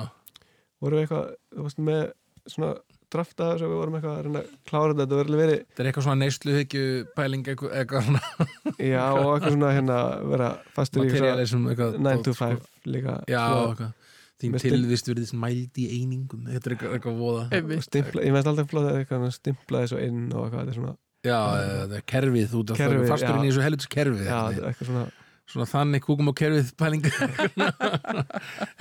vorum 0.82 0.98
við 0.98 1.04
eitthvað, 1.04 1.34
þú 1.56 1.66
veist, 1.66 1.82
með 1.88 2.02
svona 2.48 2.70
drafta 3.08 3.48
sem 3.60 3.70
við 3.70 3.78
vorum 3.80 3.96
eitthvað 3.96 4.16
að 4.18 4.26
reyna 4.26 4.42
að 4.42 4.50
klára 4.68 4.92
þetta, 4.92 5.04
þetta 5.04 5.18
verður 5.20 5.40
verið, 5.42 5.62
þetta 5.64 5.82
er 5.82 5.88
eitthvað 5.90 6.06
svona 6.06 6.20
neysluhyggju 6.22 6.84
pæling 7.16 7.46
eitthvað, 7.52 7.74
eitthvað 7.80 8.08
svona. 8.08 8.48
Já, 8.92 9.04
og 9.12 9.30
eitthvað 9.32 9.54
svona 9.56 9.72
hérna, 9.76 9.98
vera 10.34 10.50
fastur 10.76 11.00
í 11.00 11.06
eitthvað 11.06 11.24
materialism 11.24 11.70
eitthvað 11.72 11.98
9 12.08 12.26
to 12.28 12.36
sko. 12.36 12.50
5 12.52 12.92
líka 12.96 13.16
Já, 13.28 13.40
svona, 13.46 13.72
eitthvað 13.72 14.07
Þín 14.38 14.54
tilvist 14.62 15.08
verið 15.10 15.32
mæld 15.34 15.78
í 15.82 15.86
einingum. 15.98 16.44
Þetta 16.46 16.68
er 16.70 16.74
eitthvað, 16.76 16.92
eitthvað 16.94 17.16
voða 17.18 17.82
stimpla, 17.82 18.22
ég 18.22 18.34
veist 18.36 18.50
alltaf 18.52 18.68
flott 18.70 18.86
að 18.92 18.98
eitthvað 19.00 19.28
stimplaði 19.34 19.90
svo 19.90 20.02
inn 20.04 20.20
og 20.30 20.44
eitthvað, 20.46 20.60
þetta 20.60 20.74
er 20.74 20.78
svona 20.78 20.96
Já, 21.26 21.38
þetta 21.58 21.96
er 21.98 22.04
kerfið, 22.12 22.44
þú 22.52 22.60
ert 22.62 22.76
Kerfið, 22.78 23.00
alltaf 23.00 23.10
fastur 23.16 23.28
já. 23.28 23.38
inn 23.40 23.42
í 23.42 23.50
þessu 23.50 23.64
helvitis 23.66 23.90
kerfið 23.90 24.22
já, 24.28 24.36
einhvern 24.38 24.52
þetta 24.52 24.52
veginn. 24.52 24.62
er 24.62 24.70
eitthvað 24.70 24.92
svona 24.92 25.06
Svona 25.48 25.64
þannig 25.64 26.02
kúkum 26.04 26.28
á 26.28 26.34
kerfið 26.36 26.70
pæling. 26.76 27.06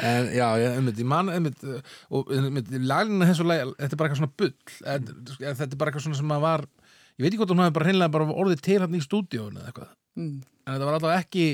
En 0.03 0.28
já, 0.36 0.47
ég, 0.60 0.74
einmitt, 0.78 0.97
ég 0.99 1.08
man 1.08 1.30
einmitt, 1.32 1.62
og 2.12 2.32
einmitt, 2.36 2.72
lagina 2.84 3.30
þessu 3.30 3.45
lag 3.47 3.72
Þetta 3.80 3.95
er 3.95 4.01
bara 4.01 4.10
eitthvað 4.10 4.22
svona 4.22 4.36
bull. 4.41 4.53
En, 4.84 5.08
Þetta 5.39 5.68
er 5.70 5.80
bara 5.80 5.91
eitthvað 5.93 6.05
svona 6.08 6.20
sem 6.20 6.34
að 6.36 6.43
var 6.43 6.66
Ég 7.18 7.24
veit 7.24 7.32
ekki 7.32 7.39
hvort 7.41 7.53
hún 7.55 7.64
hafi 7.64 7.76
bara 7.80 7.88
hreinlega 7.88 8.14
bara 8.14 8.28
orðið 8.43 8.62
til 8.68 8.78
hann 8.84 8.93
í 8.93 9.01
stúdíónu 9.01 9.58
eða 9.64 9.72
eitthvað. 9.72 9.93
Mm, 10.20 10.36
En 10.68 10.76
þetta 10.76 10.89
var 10.89 10.97
alltaf 10.99 11.16
ekki 11.24 11.45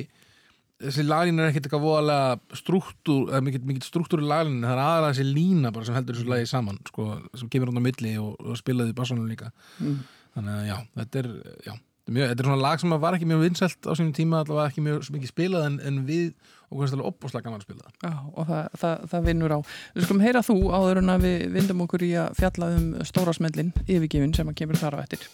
þessi 0.83 1.05
lagin 1.07 1.39
er 1.39 1.49
ekkert 1.49 1.67
eitthvað 1.67 1.85
voðalega 1.85 2.57
struktúr, 2.59 3.29
eða 3.31 3.45
mikið, 3.47 3.63
mikið 3.69 3.87
struktúr 3.87 4.23
í 4.23 4.27
laginu, 4.29 4.65
það 4.65 4.75
er 4.75 4.83
aðalega 4.83 5.15
þessi 5.15 5.37
lína 5.37 5.71
bara 5.75 5.87
sem 5.87 5.97
heldur 5.97 6.19
þessu 6.19 6.33
lagi 6.33 6.49
saman, 6.49 6.81
sko, 6.89 7.07
sem 7.39 7.49
kemur 7.53 7.71
hann 7.71 7.81
á 7.81 7.87
milli 7.87 8.13
og, 8.21 8.35
og 8.41 8.59
spilaði 8.59 8.95
bassanum 8.97 9.29
líka 9.29 9.49
mm. 9.79 9.97
þannig 10.37 10.53
að 10.59 10.69
já, 10.69 10.75
þetta 10.99 11.21
er 11.21 11.29
já, 11.33 11.73
þetta 11.73 12.11
er, 12.11 12.15
mjög, 12.17 12.31
þetta 12.31 12.45
er 12.45 12.49
svona 12.49 12.63
lag 12.63 12.83
sem 12.83 12.97
var 13.05 13.17
ekki 13.17 13.29
mjög 13.31 13.45
vinsælt 13.45 13.89
á 13.89 13.91
sínum 13.93 14.15
tíma, 14.17 14.41
allavega 14.43 14.73
ekki 14.73 14.85
mjög 14.87 15.11
mikið 15.17 15.33
spilað 15.33 15.67
en, 15.69 15.77
en 15.89 16.01
við, 16.09 16.25
og 16.69 16.81
kannski 16.81 16.99
alveg 16.99 17.11
opbúslega 17.11 17.47
gaman 17.47 17.61
að 17.61 17.67
spila 17.67 17.85
það. 17.85 17.99
Já, 18.01 18.17
og 18.33 18.49
það, 18.49 18.79
það, 18.81 19.05
það 19.13 19.29
vinnur 19.29 19.55
á 19.55 19.59
Við 19.93 20.07
skulum 20.07 20.25
heyra 20.25 20.43
þú 20.47 20.57
áður 20.73 21.03
en 21.03 21.13
að 21.13 21.29
við 21.29 21.45
vindum 21.59 21.85
okkur 21.85 22.07
í 22.09 22.11
að 22.23 22.41
fjalla 22.41 22.73
um 22.79 22.89
stóra 23.07 23.37
smellin 23.37 23.71
yfirgifin 23.85 24.35
sem 24.35 24.51
að 24.51 24.59
kemur 24.63 24.81
þar 24.81 24.99
á 24.99 25.03
eftir 25.05 25.29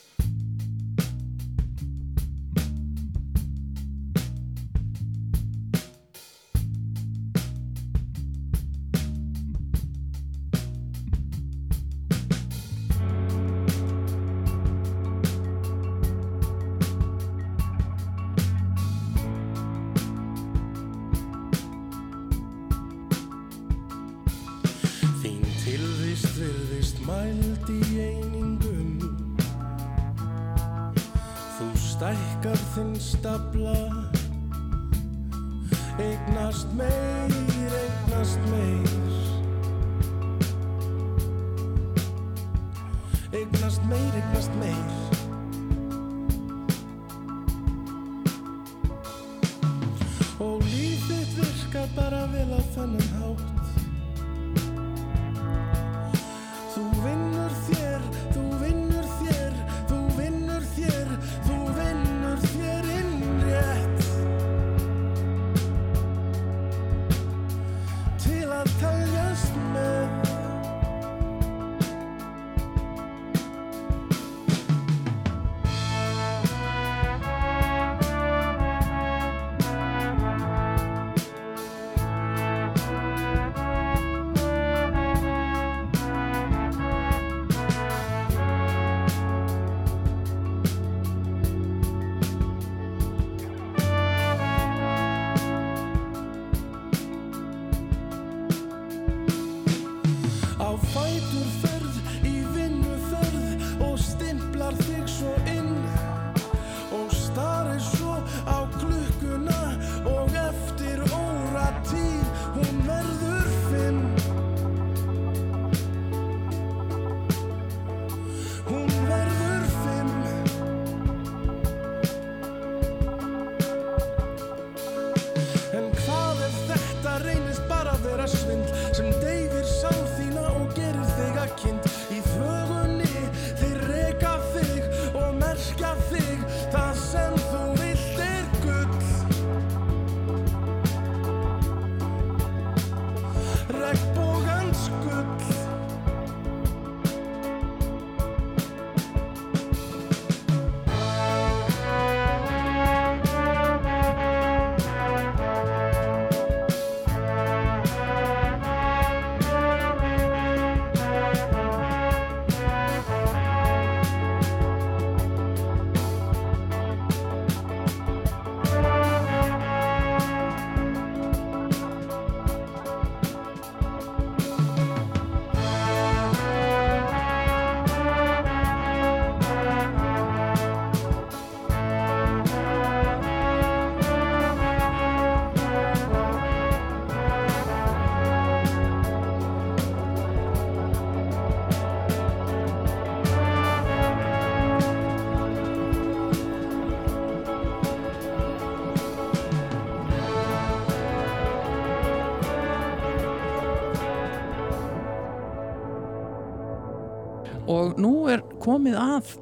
og 207.69 207.99
nú 208.01 208.13
er 208.31 208.43
komið 208.61 208.97
að 208.99 209.33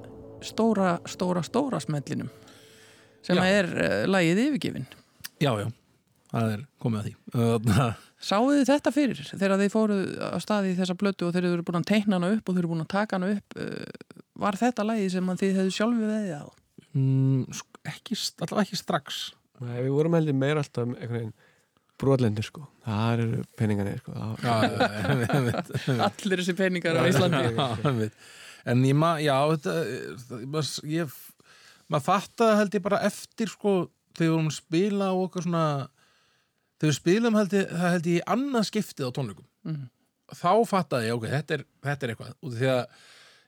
stóra, 0.45 0.97
stóra, 1.09 1.43
stóra 1.45 1.82
smellinum 1.84 2.30
sem 3.25 3.39
Já. 3.39 3.45
er 3.59 3.71
uh, 3.73 4.03
lagið 4.09 4.43
yfirgefin 4.47 4.88
Já, 5.38 5.51
já, 5.61 5.67
það 6.34 6.53
er 6.55 6.67
komið 6.82 6.99
að 6.99 7.07
því 7.07 7.15
Þarna, 7.38 7.88
Sáuð 8.28 8.53
þið 8.55 8.69
þetta 8.71 8.93
fyrir 8.95 9.19
þegar 9.30 9.59
þið 9.61 9.73
fóruð 9.73 10.05
á 10.17 10.38
staði 10.41 10.71
í 10.71 10.78
þessa 10.80 10.95
blötu 10.97 11.28
og 11.28 11.36
þeir 11.36 11.49
eru 11.51 11.65
búin 11.65 11.80
að 11.82 11.89
teikna 11.91 12.17
hana 12.17 12.32
upp 12.34 12.47
og 12.49 12.55
þeir 12.55 12.63
eru 12.63 12.71
búin 12.71 12.86
að 12.86 12.93
taka 12.93 13.19
hana 13.19 13.34
upp 13.36 13.59
uh, 13.61 14.21
var 14.38 14.57
þetta 14.57 14.86
lagið 14.88 15.11
sem 15.13 15.34
að 15.34 15.43
þið 15.43 15.59
hefðu 15.61 15.75
sjálfi 15.75 16.07
veðið 16.07 16.32
á? 16.41 16.45
mm, 16.97 17.59
ekki, 17.93 18.17
allavega 18.41 18.65
ekki 18.65 18.80
strax 18.80 19.19
Nei, 19.57 19.78
við 19.82 19.93
vorum 19.95 20.17
heldur 20.17 20.38
meira 20.38 20.61
alltaf 20.61 20.86
um 20.86 20.95
einhvern 20.97 21.17
veginn 21.17 21.36
brotlendir 21.97 22.45
sko. 22.45 22.65
Það 22.85 23.13
eru 23.17 23.43
peningarnir 23.57 23.99
sko. 24.01 24.13
Allir 25.17 26.41
þessi 26.41 26.55
peningar 26.57 26.97
á 26.99 27.03
Íslandi. 27.09 28.09
En 28.67 28.83
ég 28.83 28.95
ma, 28.99 29.13
já, 29.23 29.35
þetta 29.53 29.73
það- 30.27 30.45
maður- 30.51 30.87
ég, 30.91 31.13
maður 31.89 32.05
fattaði 32.09 32.57
held 32.59 32.73
ég 32.75 32.83
bara 32.83 32.99
eftir 33.07 33.47
sko, 33.51 33.75
þegar 34.17 34.27
við 34.27 34.33
vorum 34.35 34.49
að 34.51 34.57
spila 34.57 35.07
og 35.15 35.21
okkar 35.29 35.45
svona 35.45 35.63
þegar 36.77 36.91
við 36.91 36.97
spilum 36.99 37.37
held 37.39 37.53
ég, 37.55 37.69
það 37.71 37.93
held 37.95 38.09
ég 38.11 38.17
í 38.19 38.25
annað 38.35 38.67
skiptið 38.71 39.07
á 39.07 39.11
tónleikum 39.15 39.47
Mhm. 39.67 39.85
þá 40.35 40.51
fattaði 40.67 41.07
ég, 41.07 41.15
ok, 41.15 41.27
þetta 41.31 41.51
er, 41.57 41.63
þetta 41.87 42.03
er 42.03 42.09
eitthvað 42.13 42.33
út 42.43 42.51
af 42.53 42.59
því 42.59 42.67
að 42.73 42.85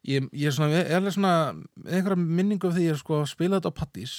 ég, 0.07 0.29
ég 0.31 0.47
er 0.47 0.55
svona, 0.55 0.71
ég 0.79 0.91
er 0.95 1.11
svona 1.11 1.33
einhverja 1.85 2.15
minningu 2.39 2.67
af 2.71 2.75
því 2.79 2.87
að 2.93 2.97
sko 3.03 3.19
spila 3.27 3.59
þetta 3.59 3.71
á 3.75 3.79
Pattís 3.81 4.13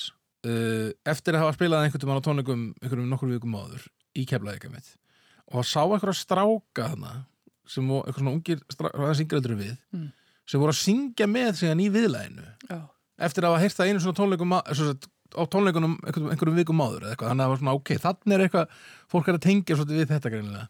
uh, 0.45 0.93
eftir 1.09 1.33
að 1.35 1.41
hafa 1.47 1.57
spilað 1.57 1.85
einhvern 1.89 2.01
tímann 2.05 2.21
á 2.21 2.27
tónleikum 2.29 2.67
einhverjum 2.83 3.09
nokkur 3.09 3.33
vikum 3.33 3.57
áður 3.57 3.89
í 4.17 4.25
keflaðið 4.27 4.63
og 5.55 5.67
sá 5.67 5.81
einhverja 5.83 6.17
stráka 6.21 6.89
þarna 6.93 7.13
sem 7.71 7.87
voru 7.87 8.07
eitthvað 8.07 8.23
svona 8.25 8.35
ungir 8.37 8.61
stráka, 8.71 8.99
en 8.99 9.15
við 9.61 9.77
Mm. 9.95 10.09
sem 10.47 10.61
voru 10.61 10.73
að 10.75 10.81
syngja 10.83 11.27
með 11.31 11.53
síðan 11.61 11.83
í 11.85 11.89
viðlæðinu 11.95 12.47
Já, 12.71 12.81
eftir 13.19 13.45
að 13.45 13.53
hafa 13.55 13.63
heyrt 13.63 13.77
það 13.79 13.89
einu 13.91 14.01
svona 14.01 14.19
tónleikum 14.21 14.55
á- 14.59 14.67
tónleikunum 15.47 15.93
einhverjum, 16.07 16.31
vikum 16.59 16.81
áður 16.83 17.05
eitthvað, 17.13 17.29
þannig 17.31 17.43
að 17.43 17.47
það 17.47 17.53
var 17.55 17.61
svona 17.63 17.75
ok, 17.79 17.91
þannig 18.03 18.35
er 18.35 18.45
eitthvað 18.49 18.69
fólk 19.13 19.29
er 19.29 19.35
að 19.39 19.45
tengja 19.47 19.77
svolítið 19.79 20.01
við 20.01 20.09
þetta 20.11 20.31
greinilega. 20.35 20.69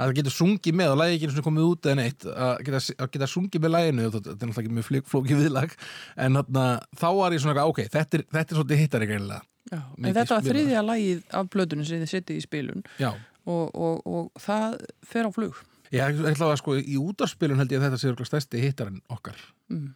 Að 0.00 0.08
það 0.08 0.16
getur 0.16 0.32
sungið 0.34 0.74
með 0.80 0.90
og 0.90 0.96
lagi 0.98 1.14
ekki 1.18 1.28
sinni 1.30 1.44
komið 1.44 1.64
út 1.70 1.86
eða 1.86 1.96
neitt 2.00 2.24
að 2.24 2.52
geta, 2.64 2.80
að 3.04 3.10
geta 3.14 3.26
sungið 3.28 3.60
með 3.60 3.72
læginu 3.74 4.06
þetta 4.10 4.30
er 4.30 4.34
náttúrulega 4.34 4.62
ekki 4.64 4.74
mjög 4.78 4.86
flók- 4.88 5.08
flókið 5.12 5.40
viðlag. 5.44 5.74
En 6.16 6.32
þarna, 6.40 6.64
þá 6.96 7.06
var 7.20 7.30
ég 7.36 7.40
svona 7.44 7.52
eitthvað, 7.54 7.68
ok, 7.70 7.80
þetta 7.94 8.14
er, 8.18 8.24
þetta 8.32 8.50
er 8.56 8.60
hittari 8.80 9.06
greinilega 9.10 9.42
já. 9.68 9.80
En 9.80 10.14
þetta 10.14 10.36
var 10.36 10.46
þriðja 10.46 10.84
lagið 10.86 11.24
af 11.40 11.50
blötunum 11.52 11.88
sem 11.88 12.04
þið 12.04 12.14
setið 12.14 12.40
í 12.40 12.46
spilun 12.46 12.86
já, 13.00 13.10
og, 13.44 13.66
og, 13.74 14.00
og 14.06 14.42
það 14.42 14.80
fer 15.06 15.28
á 15.28 15.30
flug 15.34 15.60
ég 15.94 16.20
ætla 16.30 16.52
að 16.52 16.60
sko 16.60 16.76
í 16.78 16.98
útarspilun 17.00 17.60
held 17.60 17.72
ég 17.72 17.80
að 17.80 17.88
þetta 17.88 17.98
sé 18.00 18.10
örugglega 18.10 18.30
stærsti 18.30 18.62
hittarinn 18.62 19.00
okkar 19.10 19.38
mm. 19.72 19.88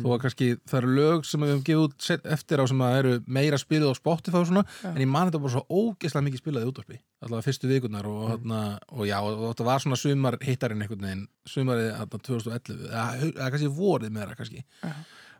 þó 0.00 0.06
að 0.14 0.20
kannski 0.22 0.48
það 0.62 0.78
eru 0.78 0.94
lög 0.98 1.26
sem 1.28 1.44
við 1.44 1.52
höfum 1.52 1.64
gefið 1.68 1.82
út 1.84 2.30
eftir 2.36 2.62
á 2.62 2.64
sem 2.70 2.84
að 2.86 2.96
eru 3.00 3.12
meira 3.38 3.58
spiluð 3.60 3.92
á 3.92 4.00
Spotify 4.00 4.40
og 4.40 4.48
svona, 4.48 4.64
Já. 4.80 4.88
en 4.94 5.02
ég 5.04 5.10
man 5.10 5.28
þetta 5.28 5.42
bara 5.44 5.54
svo 5.54 5.64
ógeðslega 5.68 6.28
mikið 6.28 6.42
spilað 6.42 6.64
í 6.64 6.70
útvarpi, 6.72 7.00
allavega 7.20 7.48
fyrstu 7.48 7.70
vikunar 7.70 8.08
og, 8.08 8.32
mm. 8.40 8.54
og 8.96 9.10
já, 9.10 9.18
og 9.20 9.44
þetta 9.50 9.68
var 9.68 9.84
svona 9.84 10.00
sumar 10.00 10.38
hittarinn 10.44 10.84
einhvern 10.86 11.08
veginn, 11.08 11.26
sumarið 11.44 11.90
þarna 11.98 12.22
2011, 12.30 12.86
eða, 12.88 13.50
kannski 13.52 13.72
vorið 13.76 14.16
meira 14.16 14.38
kannski. 14.38 14.64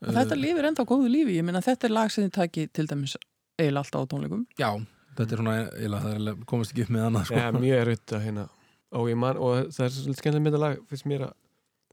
Og 0.04 0.12
þetta 0.12 0.36
lifir 0.36 0.68
ennþá 0.68 0.84
góðu 0.84 1.08
lífi, 1.08 1.38
ég 1.38 1.46
meina 1.46 1.64
þetta 1.64 1.88
er 1.88 1.96
lag 1.96 2.12
sem 2.12 2.26
þið 2.26 2.34
taki 2.36 2.66
til 2.76 2.84
dæmis 2.90 3.16
eiginlega 3.58 3.84
alltaf 3.84 4.04
á 4.04 4.10
tónleikum. 4.12 4.44
Já, 4.60 4.70
þetta 5.14 5.36
er 5.36 5.42
svona, 5.42 5.56
eiginlega, 5.70 6.04
það 6.04 6.32
er 6.32 6.44
komast 6.50 6.74
ekki 6.74 6.86
upp 6.86 6.94
með 6.94 7.08
annað, 7.08 7.26
sko. 7.30 7.40
Já, 7.40 7.48
mjög 7.58 7.82
erfitt 7.84 8.14
að 8.14 8.24
hérna 8.28 8.46
og, 8.94 9.08
ég 9.10 9.18
man, 9.18 9.40
og 9.42 9.72
það 9.74 9.86
er 9.86 9.94
svolítið 9.96 10.20
skemmtilega 10.20 10.44
með 10.44 10.54
þetta 10.54 10.64
lag 10.64 10.80
finnst 10.90 11.10
mér 11.10 11.26
að 11.28 11.36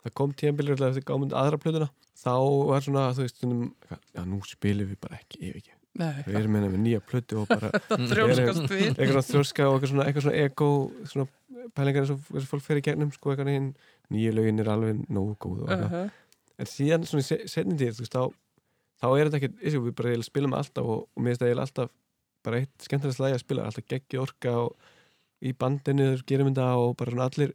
það 0.02 0.16
kom 0.18 0.34
tíðanbílir 0.38 0.88
eftir 0.88 1.06
gámund 1.06 1.36
aðra 1.38 1.60
plötuna 1.62 1.92
þá 2.22 2.34
var 2.70 2.86
svona, 2.86 3.06
þú 3.16 3.26
veist, 3.26 3.38
stundum, 3.38 3.70
já, 3.90 4.24
nú 4.26 4.42
spilum 4.50 4.90
við 4.92 5.00
bara 5.02 5.20
ekki 5.22 5.42
yfir 5.42 5.62
ekki. 5.62 5.78
Nei, 6.02 6.22
við 6.24 6.38
erum 6.40 6.56
hérna 6.56 6.70
með 6.72 6.84
nýja 6.86 7.02
plötu 7.04 7.42
og 7.42 7.50
bara 7.50 7.82
það 7.90 8.04
þrjóskast 8.14 8.68
við 8.72 8.86
eitthvað 8.92 9.10
svona 9.12 9.28
þrjóska 9.28 9.66
og 9.68 9.74
eitthvað 9.74 9.92
svona, 9.92 10.06
eitthvað 10.08 10.26
svona 10.26 10.44
ego 10.46 10.70
svona 11.12 11.66
pælingar 11.76 12.06
eins 12.06 12.14
og 12.16 12.46
fólk 12.48 12.64
fer 12.64 12.80
í 12.80 12.84
gegnum 12.86 13.12
sko, 13.12 13.34
eitthvað 13.34 13.52
hinn, 13.52 13.68
nýju 14.14 14.32
lögin 14.38 14.64
er 14.64 14.72
alveg 14.72 15.02
nógu 15.12 15.36
góð 15.44 15.66
og 15.66 15.74
uh 15.76 15.92
-huh. 15.92 16.14
en 16.58 16.70
síðan 16.72 17.08
svona 17.10 17.26
í 17.26 17.50
setni 17.52 17.76
tíð 17.76 17.98
þú 17.98 18.06
veist, 18.06 18.16
þá, 18.16 18.24
þá 19.02 19.08
er 19.18 19.28
þetta 19.30 19.40
ekkert 19.42 19.66
issue, 19.66 19.84
við 19.88 19.96
bara 19.98 20.14
spilum 20.28 20.54
alltaf 20.58 20.86
og, 20.86 21.04
og 21.10 21.24
mér 21.26 21.34
finnst 21.34 21.44
það 21.44 21.52
eiginlega 21.52 21.68
alltaf 21.70 21.92
bara 22.46 22.62
eitt 22.62 22.88
skemmtilegast 22.88 23.22
lagi 23.22 23.38
að 23.38 23.44
spila, 23.44 23.66
alltaf 23.70 23.88
geggi 23.92 24.22
orka 24.22 24.56
og 24.64 24.90
í 25.42 25.52
bandinu 25.58 26.12
gerum 26.30 26.50
þetta 26.52 26.70
og 26.78 26.96
bara 27.00 27.28
allir 27.28 27.54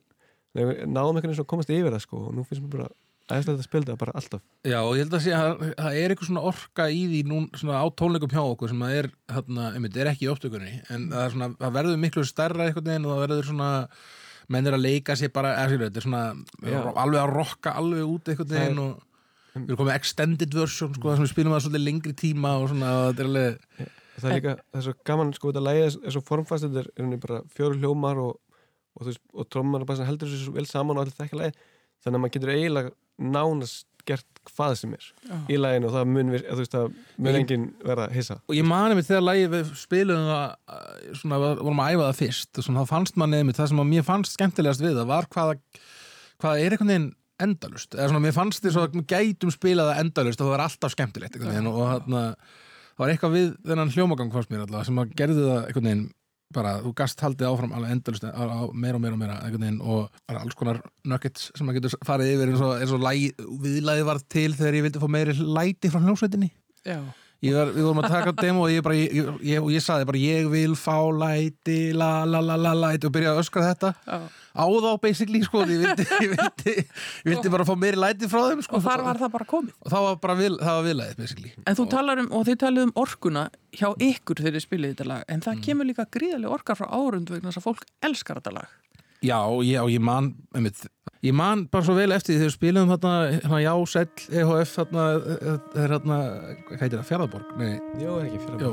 náðum 0.57 1.19
svona 1.21 1.43
að 1.45 1.51
komast 1.53 1.71
yfir 1.75 1.93
það 1.95 2.05
sko 2.07 2.23
og 2.29 2.35
nú 2.37 2.45
finnst 2.47 2.65
mér 2.65 2.73
bara 2.79 2.89
aðeinslega 3.27 3.59
að 3.59 3.65
þetta 3.91 3.99
bara 4.01 4.15
alltaf 4.21 4.43
Já, 4.71 4.77
og 4.87 4.93
ég 4.97 5.03
held 5.05 5.17
að 5.19 5.25
sé 5.25 5.33
að 5.35 5.65
það 5.75 5.97
er 6.01 6.13
eitthvað 6.15 6.29
svona 6.31 6.45
orka 6.51 6.85
í 6.95 7.01
því 7.11 7.23
nú, 7.27 7.41
svona 7.59 7.81
á 7.83 7.87
tónleikum 7.99 8.31
hjá 8.35 8.43
okkur 8.45 8.71
sem 8.71 8.85
að 8.87 8.95
er, 9.01 9.09
hérna, 9.35 9.65
einmitt, 9.75 9.97
er 9.99 10.11
ekki 10.13 10.29
í 10.29 10.31
upptökunni 10.31 10.75
en 10.95 11.09
það, 11.11 11.25
er 11.25 11.35
svona, 11.35 11.49
það 11.65 11.75
verður 11.81 11.99
miklu 12.05 12.25
einhvern 12.71 12.91
veginn 12.93 13.09
og 13.09 13.13
það 13.17 13.25
verður 13.27 13.51
svona 13.51 13.71
menn 14.55 14.71
er 14.71 14.77
að 14.79 14.85
leika 14.87 15.17
sér 15.19 15.33
bara, 15.35 15.57
eða 15.59 15.73
skilur, 15.73 15.89
þetta 15.91 15.99
er 16.03 16.07
svona 16.07 16.23
Já. 16.71 16.79
alveg 17.03 17.21
að 17.25 17.33
rokka 17.35 17.73
alveg 17.83 18.13
út 18.15 18.31
Það 18.47 18.61
er- 18.61 18.63
veginn 18.69 18.83
og 18.85 19.06
við 19.57 19.71
erum 19.73 19.81
komið 19.83 19.95
extended 19.97 20.57
version 20.57 20.95
sko, 20.97 21.09
það 21.11 21.17
sem 21.21 21.27
við 21.27 21.33
spilum 21.35 21.55
að 21.57 21.63
svolítið 21.67 21.85
lengri 21.87 22.15
tíma 22.23 22.55
og 22.61 22.69
svona, 22.73 22.93
og 23.01 23.07
þetta 23.11 23.25
er 23.25 23.31
alveg 23.31 23.87
og 23.87 24.21
það 24.23 24.31
er 24.31 24.37
líka, 24.39 24.55
það 24.73 24.81
er 24.81 24.87
svo 24.89 24.95
gaman 25.11 25.33
sko 25.37 25.51
þetta 25.53 25.65
lagi 25.67 25.85
er, 25.87 25.97
svo 26.17 26.23
formfast, 26.29 26.67
þetta 26.67 26.83
er 26.83 26.91
einhvern 26.95 27.11
veginn 27.15 27.25
bara 27.27 27.41
fjóru 27.57 27.81
hljómar 27.81 28.21
og, 28.23 28.39
og, 28.97 29.03
þú 29.03 29.11
veist, 29.11 29.25
og 29.35 29.51
trommar 29.53 29.85
og 29.85 29.91
bara 29.91 30.01
svona 30.01 30.11
heldur 30.13 30.31
þessu 30.33 30.47
svo 30.49 30.57
vel 30.57 30.69
saman 30.71 30.97
og 31.01 31.05
allir 31.07 31.19
þekka 31.19 31.41
lagi 31.43 31.57
þannig 32.05 32.17
að 32.19 32.23
maður 32.25 32.35
getur 32.37 32.55
eiginlega 32.55 32.95
nánast 33.37 33.87
gert 34.07 34.41
hvað 34.47 34.75
sem 34.79 34.93
er 34.95 35.07
í 35.51 35.57
laginu 35.59 35.89
og 35.89 35.95
það 35.97 36.11
mun, 36.15 36.29
vir, 36.31 36.45
þú 36.47 36.59
veist, 36.61 36.75
það 36.77 36.85
mun 37.19 37.27
Ég- 37.33 37.39
engin 37.41 37.65
verða 37.83 38.05
hissa. 38.15 38.37
Og 38.47 38.55
ég 38.55 38.67
mani 38.69 38.95
mig 38.95 39.07
þegar 39.09 39.25
lagið 39.27 39.49
við 39.57 39.73
spilum 39.81 40.29
það 40.29 40.45
uh, 40.77 41.15
svona, 41.19 41.41
vorum 41.59 41.83
að 41.83 41.97
æfa 41.97 42.05
það 42.05 42.21
fyrst 42.21 42.61
og 42.61 42.67
svona, 42.69 42.85
þá 42.85 42.93
fannst 42.93 43.19
manni 43.19 43.41
einmitt 43.41 43.59
það 43.59 43.73
sem 43.73 43.83
að 43.83 43.89
mér 43.91 44.07
fannst 44.07 44.37
skemmtilegast 44.37 44.85
við 44.85 45.01
það 45.01 45.11
var 45.11 45.27
hvaða 45.35 45.57
hvaða 46.45 46.61
er 46.63 46.77
einhvern 46.77 46.93
veginn 46.93 47.09
endalust 47.43 47.97
eða 47.97 48.11
svona, 48.11 48.23
mér 48.25 48.37
fannst 48.37 48.65
því 48.65 48.73
að 48.73 48.95
við 48.97 49.09
gætum 49.13 49.53
spilað 49.55 49.91
það 49.93 50.05
endalust 50.05 50.41
og 50.41 50.47
það 50.47 50.55
var 50.55 50.65
alltaf 50.67 50.95
skemmtilegt 50.95 51.41
veginn 51.41 51.71
og 51.71 51.81
þarna, 51.83 52.23
það 52.93 53.03
var 53.03 53.13
eitthvað 53.13 53.35
við 53.37 53.51
þennan 53.67 53.93
hljómagang 53.97 54.33
fannst 54.35 54.53
mér 54.53 54.65
alltaf 54.65 54.87
sem 54.89 55.03
að 55.03 55.13
gerði 55.19 55.43
það 55.43 55.59
einhvern 55.59 55.91
veginn 55.91 56.07
bara, 56.55 56.77
þú 56.85 56.93
gast 56.97 57.23
haldið 57.25 57.49
áfram 57.51 57.75
alveg 57.75 57.95
endalust 57.97 58.25
á, 58.25 58.31
á, 58.31 58.61
meira 58.71 58.99
og 58.99 59.03
meira 59.03 59.17
og 59.17 59.21
meira 59.21 59.39
veginn 59.51 59.81
og 59.83 60.21
bara 60.29 60.43
alls 60.45 60.57
konar 60.59 60.81
nuggets 61.05 61.51
sem 61.59 61.69
að 61.69 61.81
getur 61.81 61.97
farið 62.07 62.33
yfir 62.37 62.53
eins 62.53 62.65
og, 62.65 62.95
og 62.95 63.63
viðlæði 63.65 64.07
var 64.07 64.23
til 64.31 64.51
þegar 64.55 64.79
ég 64.79 64.87
vildi 64.87 65.03
fá 65.03 65.09
meiri 65.11 65.35
læti 65.37 65.91
frá 65.91 66.01
hljómsveitinni. 66.05 66.53
Já, 66.87 67.01
var, 67.43 67.71
við 67.75 67.85
vorum 67.85 68.01
að 68.01 68.09
taka 68.15 68.33
demo 68.39 68.65
og 68.65 68.73
ég, 68.73 68.83
bara, 68.85 68.97
ég, 68.97 69.31
ég, 69.45 69.61
og 69.61 69.69
ég 69.75 69.85
saði 69.85 70.09
bara 70.09 70.21
ég 70.23 70.49
vil 70.53 70.77
fá 70.79 70.97
læti 71.13 71.93
la 71.97 72.25
la 72.25 72.41
la 72.45 72.57
la 72.57 72.73
læti 72.77 73.09
og 73.09 73.15
byrjaði 73.17 73.37
að 73.37 73.43
öskra 73.45 73.67
þetta. 73.69 73.93
Já. 74.07 74.19
á 74.57 74.65
þá 74.65 74.89
basically 75.03 75.43
sko 75.45 75.65
ég 75.69 75.83
vildi, 75.85 76.07
vildi, 76.33 76.75
vildi 77.29 77.53
bara 77.53 77.69
fá 77.69 77.75
meiri 77.77 78.01
læti 78.01 78.31
frá 78.33 78.41
þeim 78.49 78.65
sko. 78.65 78.79
Og 78.79 78.87
þar 78.87 79.05
var 79.05 79.21
það 79.21 79.35
bara 79.37 79.49
komið. 79.53 79.77
Og 79.85 79.93
það 79.93 80.09
var 80.09 80.19
bara 80.25 80.39
vil, 80.41 80.55
það 80.63 80.81
var 80.81 80.89
viðlæðið 80.89 81.21
basically. 81.21 81.53
En 81.67 81.79
þú 81.79 81.89
talar 81.93 82.25
um, 82.25 82.33
og 82.33 82.49
þið 82.49 82.59
talið 82.65 82.89
um 82.89 82.97
orkuna 83.05 83.47
hjá 83.77 83.89
ykkur 84.09 84.41
þegar 84.41 84.57
þið 84.57 84.65
spilið 84.65 84.95
þetta 84.95 85.09
lag 85.13 85.31
en 85.33 85.45
það 85.45 85.63
kemur 85.69 85.91
líka 85.91 86.09
gríðarlega 86.17 86.57
orkar 86.57 86.79
frá 86.81 86.89
árund 86.89 87.31
vegna 87.33 87.53
þess 87.53 87.61
að 87.61 87.69
fólk 87.69 87.87
elskar 88.09 88.41
þetta 88.41 88.57
lag 88.57 88.75
Já, 89.27 89.39
og 89.43 89.63
ég, 89.67 89.99
man 90.05 90.31
einmitt, 90.55 90.85
ég 91.27 91.35
man 91.37 91.67
bara 91.73 91.87
svo 91.87 91.97
vel 91.99 92.13
eftir 92.15 92.35
því 92.35 92.41
þegar 92.41 92.51
við 92.51 92.57
spilum 92.57 92.91
þarna, 92.95 93.13
hérna, 93.35 93.61
já, 93.65 93.73
Sæll, 93.93 94.09
EHF 94.41 94.75
þarna, 94.79 95.07
það 95.75 95.85
er 95.85 95.95
hérna 95.97 96.19
hvað 96.69 96.83
heitir 96.83 96.99
það, 97.01 97.07
Fjarðaborg? 97.11 97.55
Nei, 97.61 97.73
Jó, 98.03 98.11
er 98.21 98.27
ekki 98.29 98.43
fyrir 98.45 98.67
Jó, 98.67 98.73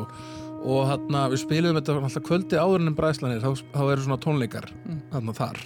og 0.63 0.81
hérna 0.91 1.23
við 1.33 1.41
spilum 1.43 1.79
þetta 1.79 1.95
alltaf 1.99 2.27
kvöldi 2.27 2.59
áður 2.59 2.83
en 2.87 2.97
bræðslanir 2.99 3.41
þá, 3.43 3.49
þá 3.73 3.81
eru 3.85 4.05
svona 4.05 4.19
tónleikar 4.23 4.69
Mm. 4.83 4.99
þarna 5.13 5.33
þar. 5.39 5.63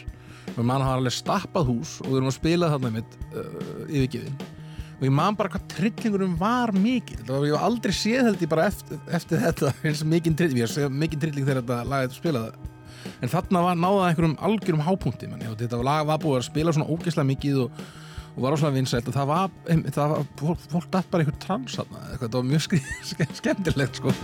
Og 0.57 0.63
mann 0.65 0.81
hafa 0.81 0.97
alveg 0.97 1.13
stappað 1.13 1.67
hús 1.69 1.97
og 2.01 2.07
við 2.11 2.19
erum 2.21 2.29
að 2.31 2.38
spila 2.38 2.69
þarna 2.71 2.93
mitt 2.95 3.17
uh, 3.35 3.49
yfirgefin. 3.89 4.38
Og 4.97 5.03
ég 5.05 5.11
man 5.13 5.35
bara 5.38 5.51
hvað 5.53 5.67
trillingurum 5.75 6.38
var 6.39 6.71
mikil 6.73 7.19
það 7.19 7.35
var 7.35 7.45
ég 7.45 7.53
hef 7.53 7.65
aldrei 7.67 7.93
séð 7.93 8.23
held 8.31 8.41
ég 8.41 8.49
bara 8.49 8.65
eftir, 8.71 8.97
eftir 9.13 9.43
þetta 9.43 9.73
eins 9.85 10.01
og 10.01 10.09
mikinn 10.09 10.38
trilling 10.39 10.63
ég 10.63 10.71
sé 10.73 10.88
mikinn 10.89 11.21
trilling 11.21 11.45
þegar 11.45 11.61
þetta 11.61 11.77
lagið 11.91 12.15
spilaði 12.17 12.71
en 13.21 13.31
þarna 13.31 13.63
var 13.67 13.79
náða 13.79 14.09
einhverjum 14.09 14.37
algjörum 14.49 14.83
hápunkti 14.87 15.31
manni, 15.31 15.49
og 15.51 15.57
þetta 15.61 15.81
lag 15.85 16.05
var 16.09 16.21
búið 16.23 16.41
að 16.41 16.47
spila 16.49 16.75
svona 16.75 16.89
ógeðslega 16.91 17.31
mikið 17.31 17.63
og, 17.65 17.81
og 18.35 18.43
var 18.45 18.57
óslega 18.57 18.77
vinsælt. 18.77 19.09
Og 19.09 19.17
það 19.17 19.31
var, 19.33 19.57
það 19.87 20.13
var 20.15 20.29
fólk, 20.43 20.91
datt 20.93 21.11
bara 21.11 21.25
einhver 21.25 21.41
trans 21.43 21.79
þarna, 21.79 22.05
það 22.21 22.39
var 22.39 22.47
mjög 22.53 22.79
skemmtilegt 23.41 24.01
sko 24.01 24.15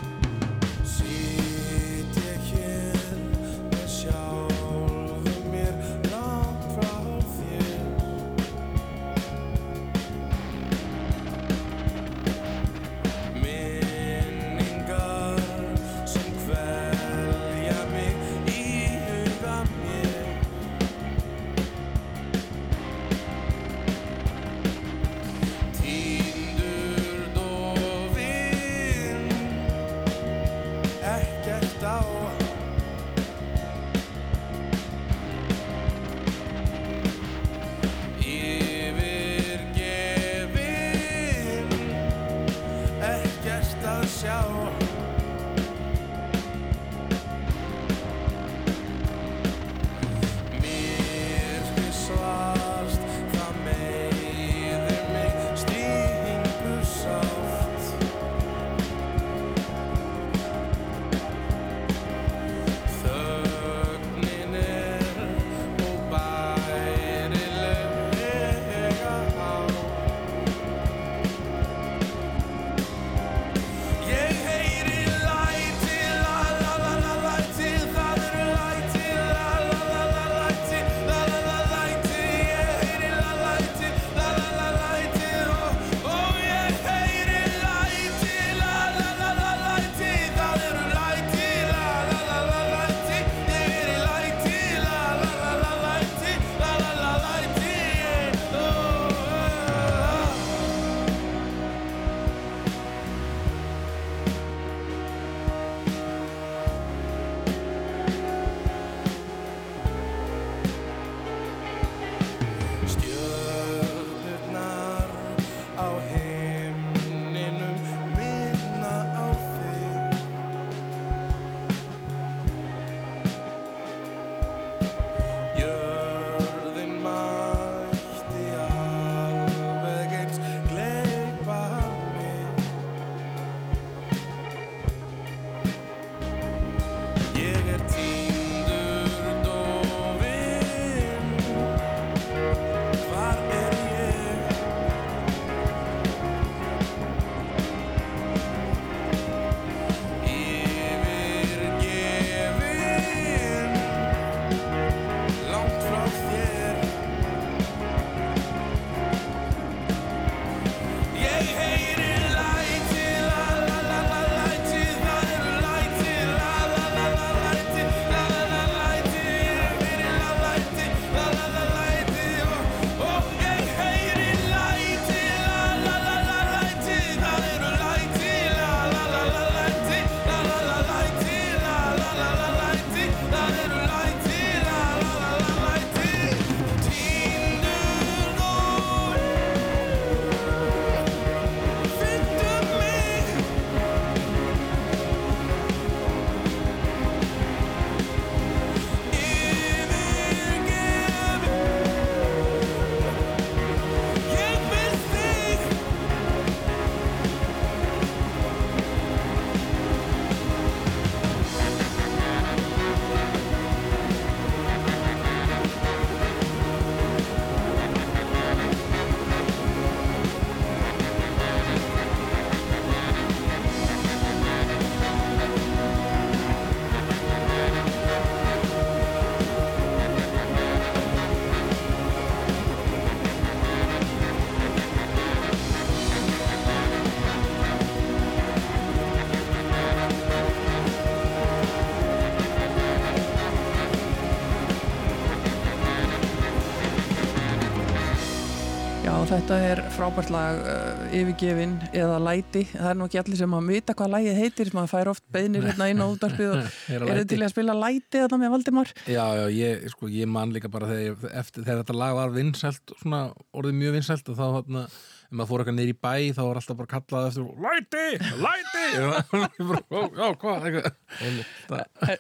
þetta 249.54 249.70
er 249.70 249.82
frábært 249.94 250.32
lag 250.34 250.60
uh, 250.66 251.02
yfirgefin 251.14 251.74
eða 251.94 252.18
læti 252.24 252.64
það 252.72 252.88
er 252.90 252.98
nú 252.98 253.06
ekki 253.06 253.20
allir 253.22 253.38
sem 253.38 253.54
að 253.54 253.68
vita 253.70 253.96
hvað 253.98 254.14
lagið 254.16 254.40
heitir 254.40 254.72
maður 254.74 254.92
fær 254.94 255.10
oft 255.12 255.24
beinir 255.36 255.66
hérna 255.68 255.90
inn 255.92 256.02
á 256.02 256.08
útarpið 256.08 256.54
og 256.56 256.64
Heyra 256.90 257.10
er 257.14 257.28
til 257.30 257.40
að 257.42 257.52
spila 257.54 257.76
læti 257.78 258.22
þetta 258.24 258.40
með 258.42 258.54
Valdimar? 258.56 258.94
Já, 259.06 259.26
já, 259.38 259.44
ég, 259.54 259.86
sko, 259.94 260.10
ég 260.10 260.32
man 260.32 260.54
líka 260.56 260.72
bara 260.74 260.90
þegar, 260.90 261.30
eftir, 261.44 261.66
þegar 261.68 261.84
þetta 261.84 261.98
lag 262.00 262.16
var 262.18 262.34
vinsælt, 262.34 262.96
svona 263.04 263.22
orðið 263.54 263.78
mjög 263.84 263.98
vinsælt 264.00 264.34
og 264.34 264.40
þá, 264.40 264.46
hérna, 264.58 264.86
ef 265.34 265.38
maður 265.40 265.50
fór 265.50 265.64
eitthvað 265.64 265.90
í 265.90 265.96
bæ 265.98 266.14
þá 266.38 266.42
var 266.46 266.60
alltaf 266.60 266.78
bara 266.78 266.92
kallað 266.94 267.28
eftir 267.32 267.48
Læti, 267.66 268.06
læti 268.44 268.84
Ég 268.94 269.66
bara, 269.66 269.82
"Ó, 269.90 270.02
Já, 270.14 270.28
hvað, 270.38 270.68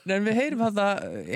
En, 0.09 0.23
við 0.25 0.37
heyrum 0.37 0.63
þetta 0.65 0.87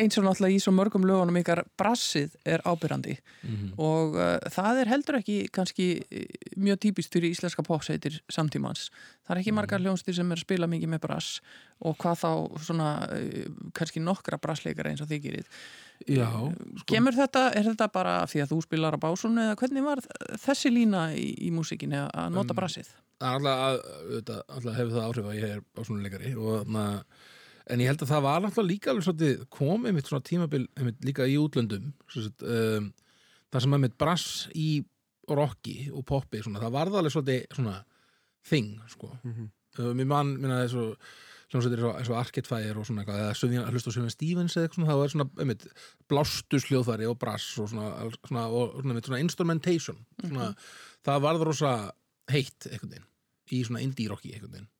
eins 0.02 0.18
og 0.18 0.26
náttúrulega 0.26 0.56
í 0.58 0.62
svo 0.64 0.74
mörgum 0.74 1.06
lögunum 1.08 1.38
ykkar 1.42 1.62
brassið 1.80 2.36
er 2.46 2.64
ábyrrandi 2.66 3.18
Mhm. 3.48 3.68
og 3.80 4.16
uh, 4.18 4.40
það 4.52 4.82
er 4.82 4.90
heldur 4.92 5.18
ekki 5.22 5.36
kannski 5.54 5.86
eh, 6.12 6.26
mjög 6.60 6.80
típist 6.84 7.14
fyrir 7.14 7.32
íslenska 7.32 7.64
popsveitir 7.64 8.18
samtímans. 8.34 8.90
Það 9.28 9.36
er 9.36 9.42
ekki 9.44 9.54
margar 9.56 9.80
hljónstir 9.80 10.16
sem 10.18 10.32
er 10.34 10.36
að 10.42 10.44
spila 10.44 10.68
mikið 10.68 10.90
með 10.92 11.04
brass 11.06 11.30
og 11.86 11.96
hvað 12.02 12.18
þá 12.24 12.32
svona 12.66 12.90
uh, 13.08 13.46
kannski 13.78 14.02
nokkra 14.04 14.40
brassleikara 14.42 14.92
eins 14.92 15.02
og 15.06 15.08
þið 15.12 15.24
gerið. 15.30 15.48
Já, 16.08 16.30
Kemur 16.86 17.16
þetta, 17.18 17.48
er 17.58 17.64
þetta 17.72 17.88
bara 17.92 18.20
því 18.30 18.42
að 18.44 18.52
þú 18.54 18.58
spilar 18.64 18.94
á 18.96 19.00
básun 19.02 19.40
eða 19.42 19.56
hvernig 19.60 19.84
var 19.84 20.02
þessi 20.38 20.70
lína 20.72 21.08
í, 21.18 21.26
í 21.48 21.50
músikinni 21.52 21.98
að- 22.06 22.32
nota 22.32 22.54
Um, 22.54 22.60
brassið? 22.62 22.92
Það 23.18 23.28
er 23.28 23.34
alltaf, 23.34 23.58
að, 23.66 23.80
auðvitað, 24.06 24.42
alltaf 24.56 24.76
hefur 24.78 24.94
það 24.94 25.08
áhrif 25.08 25.26
að 25.26 25.40
ég 25.40 25.50
er 25.56 25.62
þarna 25.76 27.04
en 27.70 27.80
ég 27.84 27.88
held 27.90 28.02
að 28.06 28.12
það 28.14 28.22
var 28.28 28.46
alltaf 28.46 28.66
líka 28.68 28.92
alveg 28.94 29.04
svolítið 29.08 29.42
komið 29.50 29.94
mitt 29.98 30.06
svona 30.08 30.24
tímabil 30.24 30.68
einmitt, 30.78 31.02
líka 31.04 31.26
í 31.28 31.36
útlöndum 31.42 31.90
sett, 32.14 32.44
um, 32.44 32.94
það 33.52 33.62
sem 33.66 33.74
er 33.74 33.82
mitt 33.84 33.98
brass 33.98 34.48
í 34.56 34.86
rocki 35.28 35.90
og 35.92 36.06
poppi 36.08 36.40
svona, 36.46 36.62
það 36.62 36.72
varð 36.78 37.00
alveg 37.02 37.12
svolítið 37.18 37.48
svona 37.58 37.84
thing 38.48 38.80
sko 38.88 39.10
Mhm. 39.26 39.50
uh, 39.80 39.94
mér 39.94 40.06
mann, 40.08 40.38
minna 40.40 40.62
þessu 40.68 40.96
hljómsveitir 41.52 41.84
eins 41.88 42.12
og- 42.12 42.20
Arcade 42.20 42.48
Fire 42.50 42.78
og 42.80 42.86
svona 42.88 43.04
eitthvað 43.04 43.22
eða 43.24 43.64
að 43.64 43.72
hlusta 43.72 43.92
á 43.92 43.96
Sjöfinn 43.96 44.16
Stevens 44.16 44.58
eða 44.58 44.68
eitthvað 44.68 44.80
svona 44.82 44.92
þá 44.92 45.04
er 45.04 45.14
svona, 45.14 45.30
einmitt, 45.40 45.68
blástus 46.10 46.68
hljóðfæri 46.68 47.08
og 47.08 47.18
brass 47.20 47.58
og 47.60 47.70
svona, 47.72 47.90
svona, 48.28 48.48
og 48.48 48.78
svona, 48.82 48.92
einmitt, 48.92 49.10
svona 49.10 49.24
instrumentation 49.24 50.06
svona, 50.20 50.54
það 51.08 51.26
varð 51.28 51.48
rosa 51.48 51.74
heitt 52.32 52.68
einhvern 52.68 52.96
veginn 52.98 53.12
í 53.52 53.64
svona 53.64 53.84
indie 53.86 54.10
rocki 54.12 54.34
einhvern 54.34 54.58
veginn 54.58 54.72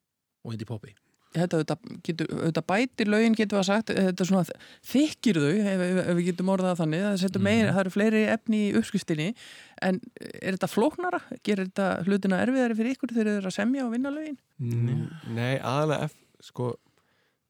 og 0.44 0.52
indie 0.52 0.68
poppi 0.68 0.94
þetta 1.36 1.58
auðvitað, 1.58 1.88
getur, 2.06 2.30
auðvitað 2.32 2.66
bætir 2.68 3.10
lögin 3.12 3.34
getur 3.36 3.58
við 3.58 3.62
að 3.62 3.66
sagt, 3.68 3.90
þetta 3.92 4.24
er 4.24 4.28
svona 4.30 4.44
þykir 4.88 5.40
þau, 5.42 5.50
ef, 5.72 5.82
ef, 5.88 6.12
við 6.16 6.30
getum 6.30 6.52
orðað 6.54 6.78
þannig 6.80 7.04
það, 7.04 7.26
mm. 7.28 7.44
meir, 7.44 7.72
það 7.72 7.82
eru 7.82 7.92
fleiri 7.94 8.22
efni 8.32 8.62
í 8.68 8.70
uppskristinni 8.80 9.26
en 9.84 10.00
er 10.40 10.56
þetta 10.56 10.70
flóknara 10.72 11.20
gerir 11.44 11.68
þetta 11.68 11.90
hlutina 12.06 12.40
erfiðari 12.44 12.78
fyrir 12.78 12.96
ykkur 12.96 13.12
þegar 13.12 13.28
þau 13.28 13.42
eru 13.42 13.52
að 13.52 13.58
semja 13.58 13.84
og 13.84 13.92
vinna 13.92 14.14
lögin? 14.14 14.40
Mm. 14.56 15.04
Nei, 15.36 15.60
aðalega 15.60 16.08
sko, 16.44 16.72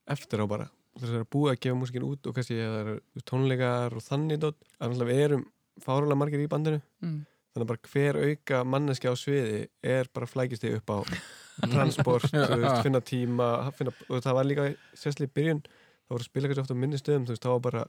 eftir 0.08 0.42
á 0.42 0.46
bara. 0.50 0.68
Þess 0.98 1.08
að 1.08 1.14
það 1.14 1.22
er 1.22 1.32
búið 1.34 1.52
að 1.52 1.60
gefa 1.64 1.78
músikinn 1.78 2.06
út 2.08 2.26
og 2.26 2.36
kannski 2.36 2.58
það 2.58 2.78
eru 2.82 3.24
tónleikar 3.28 3.96
og 3.98 4.04
þannig 4.04 4.40
dot, 4.42 4.62
að 4.82 5.02
við 5.06 5.24
erum 5.26 5.44
fáralega 5.84 6.18
margir 6.18 6.42
í 6.42 6.48
bandinu. 6.50 6.80
Mm. 7.04 7.18
þannig 7.48 7.64
að 7.64 7.70
bara 7.70 7.90
hver 7.92 8.18
auka 8.22 8.58
manneski 8.68 9.10
á 9.10 9.14
sviði 9.18 9.60
er 9.82 10.10
bara 10.14 10.28
flækist 10.28 10.62
þig 10.62 10.78
upp 10.78 10.92
á 10.94 10.98
transport, 11.72 12.28
veist, 12.30 12.82
finna 12.84 13.00
tíma 13.02 13.46
finna, 13.74 13.94
það 14.10 14.36
var 14.36 14.46
líka 14.46 14.66
sérslega 14.94 15.30
í 15.30 15.34
byrjun 15.38 15.62
þá 15.64 16.12
voru 16.12 16.22
að 16.22 16.28
spila 16.28 16.50
kannski 16.50 16.64
ofta 16.64 16.76
á 16.76 16.82
minni 16.82 17.00
stöðum 17.00 17.26
þá 17.30 17.48
var 17.48 17.64
bara 17.64 17.86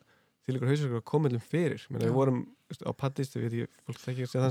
til 0.50 0.58
ykkur 0.58 0.72
hausverkur 0.72 1.02
að 1.02 1.06
koma 1.06 1.30
um 1.30 1.44
fyrir. 1.44 1.84
Menni, 1.92 2.08
við 2.08 2.16
vorum 2.16 2.40
veist, 2.72 2.82
á 2.82 2.92
Pattís 2.98 3.32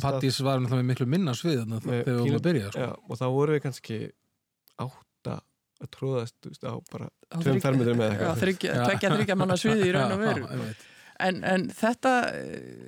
Pattís 0.05 0.39
var 0.47 0.63
með 0.63 0.85
miklu 0.93 1.09
minna 1.11 1.35
svið 1.37 1.65
þegar 1.65 2.07
við 2.07 2.21
vorum 2.21 2.39
að 2.39 2.47
byrja 2.47 2.71
sko. 2.71 2.87
já, 2.87 2.91
og 2.95 3.21
þá 3.21 3.27
voru 3.35 3.57
við 3.57 3.65
kannski 3.67 3.99
átta 4.79 5.08
að 5.83 5.91
tróðast 5.95 6.49
á 6.65 6.75
bara 6.93 7.09
tveim 7.39 7.61
fermiður 7.63 7.99
með 7.99 8.15
eitthvað. 8.15 8.45
tveggja 8.45 9.11
þryggja 9.17 9.37
manna 9.39 9.59
sviði 9.63 9.91
í 9.91 9.97
raun 9.97 10.15
og 10.17 10.23
veru. 10.23 10.71
En, 11.19 11.41
en 11.43 11.67
þetta 11.75 12.13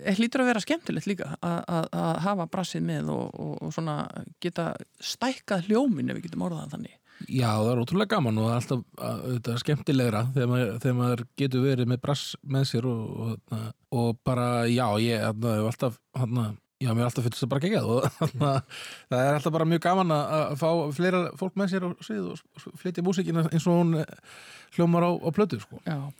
er 0.06 0.18
hlýtur 0.18 0.44
að 0.44 0.52
vera 0.52 0.62
skemmtilegt 0.62 1.08
líka 1.10 1.32
að 1.42 1.88
hafa 2.22 2.46
brassið 2.50 2.84
með 2.86 3.10
og, 3.10 3.32
og, 3.34 3.54
og 3.66 3.74
svona 3.74 3.96
geta 4.42 4.70
stækkað 5.02 5.66
hljómin 5.66 6.12
ef 6.12 6.20
við 6.20 6.28
getum 6.28 6.46
orðað 6.46 6.76
þannig. 6.76 6.96
Já, 7.28 7.50
það 7.58 7.70
er 7.72 7.80
ótrúlega 7.82 8.14
gaman 8.14 8.38
og 8.40 8.52
alltaf 8.54 8.84
þetta, 8.96 9.56
skemmtilegra 9.60 10.22
þegar 10.32 10.48
maður, 10.48 10.70
þegar 10.80 10.96
maður 11.00 11.22
getur 11.42 11.64
verið 11.66 11.90
með 11.90 12.00
brass 12.06 12.22
með 12.54 12.64
sér 12.70 12.88
og, 12.88 13.58
og 13.92 14.22
bara, 14.24 14.46
já, 14.70 14.86
ég 15.04 15.26
hef 15.26 15.48
alltaf, 15.50 15.98
hana, 16.16 16.46
já, 16.80 16.90
mér 16.90 17.04
er 17.04 17.08
alltaf 17.08 17.26
fyrst 17.28 17.46
að 17.46 17.52
bara 17.54 17.64
gegja 17.66 17.82
það 17.84 18.60
það 19.10 19.18
er 19.20 19.34
alltaf 19.34 19.56
bara 19.56 19.68
mjög 19.72 19.82
gaman 19.88 20.14
að 20.16 20.54
fá 20.60 20.70
fleira 20.96 21.24
fólk 21.40 21.58
með 21.60 21.74
sér 21.74 21.90
og, 21.90 22.06
og 22.08 22.80
flytja 22.80 23.04
músikina 23.06 23.44
eins 23.50 23.68
og 23.68 23.82
hún 23.82 24.00
hljómar 24.76 25.06
á, 25.06 25.10
á 25.18 25.28
plötu, 25.34 25.60
sko. 25.60 25.80
Já, 25.86 26.10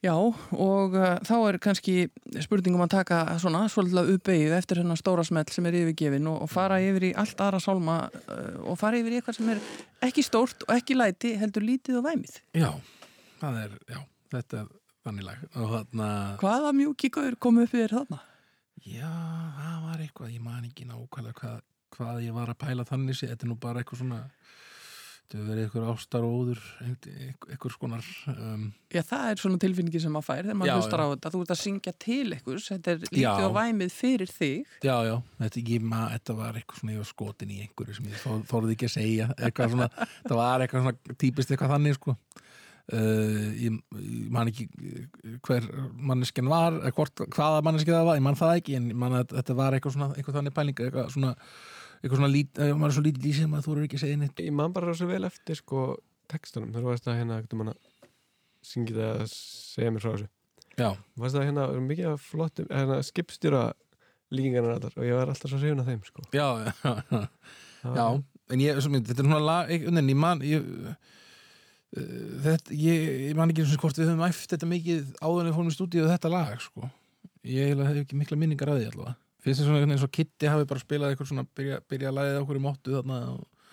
Já 0.00 0.14
og 0.16 0.94
uh, 0.96 1.18
þá 1.28 1.34
er 1.44 1.58
kannski 1.60 1.94
spurningum 2.40 2.80
að 2.86 2.94
taka 2.94 3.18
svona 3.40 3.66
svolítið 3.68 4.14
uppeyðu 4.14 4.54
eftir 4.56 4.80
hennar 4.80 4.96
stóra 4.96 5.24
smell 5.28 5.44
sem 5.52 5.66
er 5.68 5.76
yfirgefin 5.82 6.30
og, 6.30 6.38
og 6.46 6.48
fara 6.48 6.78
yfir 6.80 7.10
í 7.10 7.12
allt 7.20 7.42
aðra 7.44 7.60
sálma 7.60 7.96
uh, 8.08 8.62
og 8.64 8.78
fara 8.80 8.96
yfir 8.96 9.12
í 9.12 9.18
eitthvað 9.18 9.36
sem 9.36 9.50
er 9.52 9.60
ekki 10.08 10.24
stórt 10.24 10.64
og 10.64 10.72
ekki 10.72 10.96
læti 10.96 11.34
heldur 11.36 11.68
lítið 11.68 12.00
og 12.00 12.08
væmið. 12.08 12.40
Já, 12.56 12.70
það 13.42 13.60
er, 13.66 13.76
já, 13.92 14.00
þetta 14.32 14.62
er 14.62 14.72
þannig 15.04 15.28
lag. 15.28 15.44
Þarna... 15.58 16.10
Hvaða 16.40 16.72
mjúkíkaur 16.80 17.36
kom 17.44 17.60
upp 17.60 17.76
yfir 17.76 17.96
þarna? 17.98 18.22
Já, 18.86 19.10
það 19.58 19.76
var 19.86 20.04
eitthvað, 20.06 20.32
ég 20.34 20.44
man 20.44 20.66
ekki 20.68 20.88
nákvæmlega 20.88 21.36
hvað, 21.40 21.60
hvað 21.96 22.24
ég 22.24 22.36
var 22.36 22.52
að 22.52 22.60
pæla 22.62 22.88
þannig 22.88 23.18
sér, 23.18 23.34
þetta 23.34 23.46
er 23.46 23.52
nú 23.52 23.60
bara 23.60 23.82
eitthvað 23.82 24.02
svona 24.04 24.24
Þetta 25.30 25.44
verið 25.46 25.66
einhver 25.68 25.84
ástar 25.92 26.24
og 26.26 26.32
óður, 26.40 26.62
einhver 26.82 27.70
skonar... 27.70 28.06
Um... 28.32 28.64
Já, 28.90 28.98
það 29.06 29.26
er 29.28 29.42
svona 29.44 29.60
tilfinningi 29.62 30.00
sem 30.02 30.10
maður 30.10 30.26
fær 30.26 30.40
þegar 30.40 30.56
maður 30.58 30.80
hlustar 30.80 31.02
á 31.06 31.06
þetta. 31.12 31.30
Þú 31.30 31.42
ert 31.44 31.52
að 31.54 31.60
syngja 31.60 31.92
til 32.02 32.24
einhvers, 32.34 32.66
þetta 32.72 32.90
er 32.90 33.04
lítið 33.04 33.44
og 33.46 33.54
væmið 33.54 33.94
fyrir 33.94 34.32
þig. 34.34 34.72
Já, 34.82 34.96
já, 35.06 35.14
þetta, 35.44 35.62
ég, 35.70 35.86
maður, 35.92 36.16
þetta 36.16 36.36
var 36.40 36.58
eitthvað 36.58 36.80
svona, 36.80 36.96
ég 36.96 37.04
var 37.04 37.10
skotin 37.12 37.54
í 37.54 37.60
einhverju 37.62 37.98
sem 38.00 38.10
ég 38.10 38.26
þorði 38.50 38.74
ekki 38.74 38.88
að 38.88 38.94
segja. 38.96 39.28
Eitthvað 39.36 39.76
svona, 39.76 39.88
það 40.26 40.36
var 40.42 40.66
eitthvað 40.66 40.86
svona 40.88 41.18
típist 41.22 41.54
eitthvað 41.54 41.74
þannig, 41.76 42.00
sko. 42.00 42.16
Uh, 42.90 43.50
ég, 43.60 43.76
ég 44.02 44.30
man 44.34 44.48
ekki 44.50 44.66
hver 45.46 45.66
manneskinn 45.94 46.48
var, 46.50 46.78
hvort, 46.96 47.22
hvaða 47.30 47.60
manneskinn 47.66 47.94
það 47.94 48.08
var, 48.08 48.18
ég 48.18 48.24
man 48.26 48.38
það 48.38 48.54
ekki, 48.56 48.78
en 48.80 48.88
man, 48.98 49.18
þetta 49.30 49.56
var 49.58 49.76
eitthvað 49.76 49.94
svona, 49.94 50.08
eitthvað 50.16 50.38
þannig 50.40 50.56
pæling, 50.56 50.82
eitthvað 50.86 51.12
svona 51.14 51.34
eitthvað 52.00 52.16
svona 52.22 52.32
lít, 52.32 52.60
maður 52.72 52.88
er 52.88 52.96
svo 52.96 53.04
lítið 53.04 53.28
í 53.28 53.34
sem 53.36 53.54
að 53.54 53.66
þú 53.66 53.72
eru 53.74 53.86
ekki 53.86 53.98
að 53.98 54.04
segja 54.06 54.18
neitt. 54.22 54.40
Ég 54.40 54.56
man 54.56 54.74
bara 54.76 54.94
svo 54.96 55.08
vel 55.10 55.22
eftir 55.28 55.58
sko 55.58 55.84
textunum, 56.32 56.72
þú 56.72 56.84
varst 56.86 57.08
að 57.10 57.18
hérna 57.20 57.40
manna, 57.60 57.76
syngið 58.64 59.00
að 59.04 59.24
segja 59.28 59.92
mér 59.92 60.04
frá 60.06 60.14
þessu? 60.14 60.30
Já. 60.80 60.88
Varst 61.20 61.36
það 61.36 61.46
hérna 61.50 61.68
mikið 61.84 62.10
af 62.14 62.26
flottum 62.32 62.70
hérna, 62.72 63.00
skipstjóra 63.04 63.64
líkingarnar 64.32 64.88
og 64.94 65.04
ég 65.04 65.18
var 65.18 65.32
alltaf 65.32 65.52
svo 65.52 65.60
hrifun 65.60 65.82
af 65.82 65.90
þeim 65.90 66.02
sko. 66.06 66.24
Já, 66.32 66.46
já, 66.64 66.72
já, 67.10 67.94
já 67.98 68.06
en 68.50 68.62
ég, 68.62 68.80
svo, 68.82 68.92
þetta 68.96 69.16
er 69.16 69.28
svona 69.28 69.40
lag, 69.42 69.70
en 69.70 70.00
ég 70.00 70.18
man 70.18 70.42
ég, 70.46 70.66
þetta, 71.90 72.74
ég, 72.76 73.06
ég 73.30 73.38
man 73.38 73.50
ekki 73.50 73.64
eins 73.64 73.74
og 73.74 73.82
hvort 73.82 73.98
við 73.98 74.10
höfum 74.12 74.26
æft 74.28 74.52
þetta 74.52 74.68
mikið 74.70 75.08
áður 75.18 75.40
en 75.42 75.48
við 75.48 75.56
fórum 75.56 75.70
í 75.72 75.74
stúdíu 75.74 76.06
þetta 76.06 76.30
lag 76.30 76.62
sko. 76.62 76.90
Ég 77.50 77.72
hef 77.72 78.00
ekki 78.04 78.18
mikla 78.20 78.38
minningar 78.38 78.70
að 78.70 78.82
því 78.82 78.90
allavega. 78.92 79.16
Finnst 79.40 79.62
það 79.62 79.70
svona 79.70 79.94
eins 79.96 80.04
og 80.04 80.12
Kitty 80.12 80.50
hafi 80.52 80.68
bara 80.68 80.82
spilað 80.82 81.14
eitthvað 81.14 81.30
svona, 81.30 81.46
byrja, 81.56 81.80
byrja 81.88 82.10
að 82.10 82.18
læða 82.18 82.42
okkur 82.42 82.58
í 82.60 82.62
móttu 82.62 82.92
þarna 82.94 83.20
og, 83.32 83.70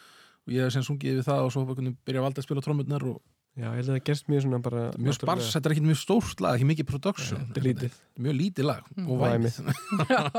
og 0.48 0.54
ég 0.56 0.64
hef 0.64 0.74
sem 0.74 0.86
sungið 0.88 1.20
við 1.20 1.28
það 1.28 1.44
og 1.44 1.52
svo 1.54 1.66
byrja 1.76 2.22
að 2.22 2.26
valda 2.26 2.42
að 2.42 2.48
spila 2.48 2.64
trómurnar 2.64 3.08
og 3.12 3.20
Já, 3.58 3.72
ég 3.72 3.80
held 3.80 3.88
að 3.88 3.96
það 3.96 4.04
gerst 4.06 4.28
mjög 4.30 4.44
svona 4.44 4.58
bara 4.62 4.82
Mjög 5.02 5.16
spars, 5.18 5.48
þetta 5.56 5.70
er 5.70 5.74
ekki 5.74 5.86
mjög 5.88 5.98
stórt 5.98 6.42
lag, 6.46 6.58
ekki 6.60 6.68
mikið 6.70 6.88
production. 6.92 7.40
Þetta 7.48 7.58
er 7.58 7.66
lítið. 7.66 7.96
Mjög 8.22 8.36
lítið 8.38 8.68
lag 8.70 8.92
mm. 8.94 9.08
og 9.10 9.24
væmið. 9.24 9.58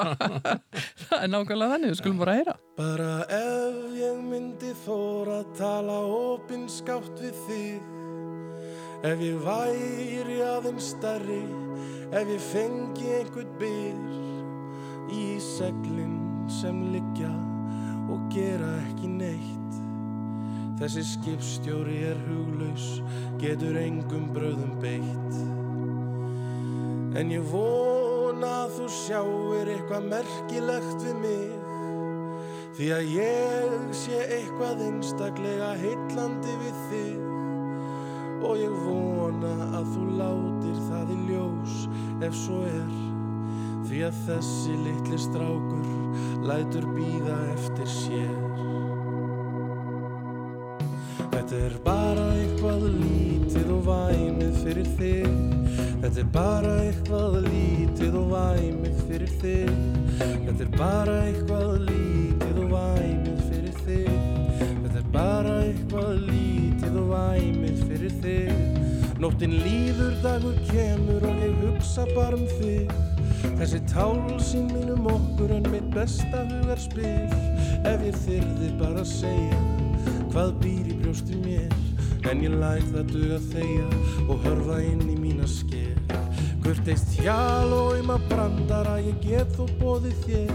Það 1.09 1.25
er 1.25 1.33
nákvæmlega 1.33 1.73
þannig, 1.75 1.91
við 1.91 1.99
skulum 1.99 2.23
bara 2.23 2.37
heyra. 2.39 2.55
Bara 2.79 3.11
ef 3.41 3.81
ég 3.99 4.23
myndi 4.23 4.71
þóra 4.85 5.41
að 5.43 5.51
tala 5.59 5.99
opinskátt 6.21 7.25
við 7.25 7.43
þig 7.49 7.95
Ef 9.09 9.21
ég 9.23 9.37
væri 9.45 10.41
aðeins 10.43 10.89
starri 10.95 11.43
Ef 12.09 12.33
ég 12.33 12.43
fengi 12.53 13.13
einhvern 13.19 13.53
byr 13.61 15.15
í 15.15 15.39
seglinn 15.43 16.19
sem 16.51 16.81
liggja 16.95 17.31
og 18.09 18.27
gera 18.33 18.75
ekki 18.87 19.11
neitt 19.11 19.58
Þessi 20.79 21.03
skipstjóri 21.03 22.01
er 22.07 22.19
huglaus, 22.29 23.01
getur 23.43 23.79
engum 23.81 24.29
bröðum 24.35 24.77
beitt. 24.83 25.39
En 27.19 27.33
ég 27.35 27.43
vona 27.51 28.53
að 28.65 28.77
þú 28.77 28.91
sjáir 28.95 29.73
eitthvað 29.75 30.13
merkilegt 30.13 31.03
við 31.03 31.17
mig 31.25 31.59
Því 32.79 32.89
að 32.95 33.09
ég 33.11 33.87
sé 33.99 34.19
eitthvað 34.23 34.85
einstaklega 34.87 35.73
heitlandi 35.81 36.53
við 36.61 36.77
þig. 36.93 37.25
Og 38.47 38.61
ég 38.61 38.77
vona 38.85 39.51
að 39.81 39.89
þú 39.97 40.05
látir 40.21 40.79
það 40.85 41.11
í 41.11 41.17
ljós 41.33 41.81
ef 42.29 42.39
svo 42.39 42.61
er 42.69 42.93
Því 43.89 44.05
að 44.07 44.21
þessi 44.29 44.77
litli 44.85 45.19
strákur 45.25 45.91
lætur 46.47 46.87
býða 46.95 47.41
eftir 47.57 47.91
sér 47.97 48.48
Þetta 51.49 51.65
er 51.65 51.77
bara 51.81 52.25
eitthvað 52.37 52.83
lítið 52.93 53.69
og 53.73 53.87
væmið 53.87 54.57
fyrir 54.61 54.89
þig. 54.99 55.39
Þetta 56.03 56.21
er 56.21 56.27
bara 56.35 56.73
eitthvað 56.83 57.39
lítið 57.47 58.19
og 58.21 58.27
væmið 58.35 58.99
fyrir 59.09 59.33
þig. 59.41 59.79
Þetta 60.19 60.67
er 60.67 60.75
bara 60.75 61.15
eitthvað 61.23 61.73
lítið 61.87 62.61
og 62.67 62.69
væmið 62.75 63.41
fyrir 63.47 63.81
þig. 63.87 64.29
Þetta 64.59 65.01
er 65.01 65.09
bara 65.17 65.57
eitthvað 65.63 66.13
lítið 66.27 67.01
og 67.01 67.11
væmið 67.15 67.83
fyrir 67.87 68.21
þig. 68.27 69.03
Nóttinn 69.25 69.59
líður 69.65 70.21
dagur 70.29 70.63
kemur 70.69 71.29
og 71.33 71.43
ég 71.49 71.59
hugsa 71.65 72.09
bara 72.13 72.37
um 72.37 72.47
þig. 72.61 72.97
Þessi 73.49 73.85
tálsinn 73.89 74.69
mínum 74.77 75.09
okkur 75.17 75.57
en 75.57 75.73
mitt 75.73 75.89
besta 75.97 76.45
hugar 76.45 76.77
spil 76.77 77.09
Ef 77.89 78.03
ég 78.05 78.25
þyrði 78.27 78.75
bara 78.77 79.01
að 79.01 79.15
segja 79.17 79.88
hvað 80.39 80.53
býr 80.63 80.87
í 80.87 80.97
brjóstu 81.01 81.37
mér. 81.43 81.73
En 82.31 82.43
ég 82.45 82.53
læt 82.61 82.85
það 82.93 83.09
duga 83.11 83.39
þeia 83.49 83.87
og 84.31 84.45
hörfa 84.45 84.77
inn 84.87 85.01
í 85.11 85.17
mína 85.19 85.49
sker. 85.51 85.97
Kurteist 86.63 87.17
hjál 87.19 87.73
og 87.75 87.97
um 87.99 88.13
að 88.15 88.29
brandara 88.31 88.93
ég 89.03 89.19
get 89.25 89.51
þó 89.57 89.65
bóðið 89.81 90.21
þér. 90.29 90.53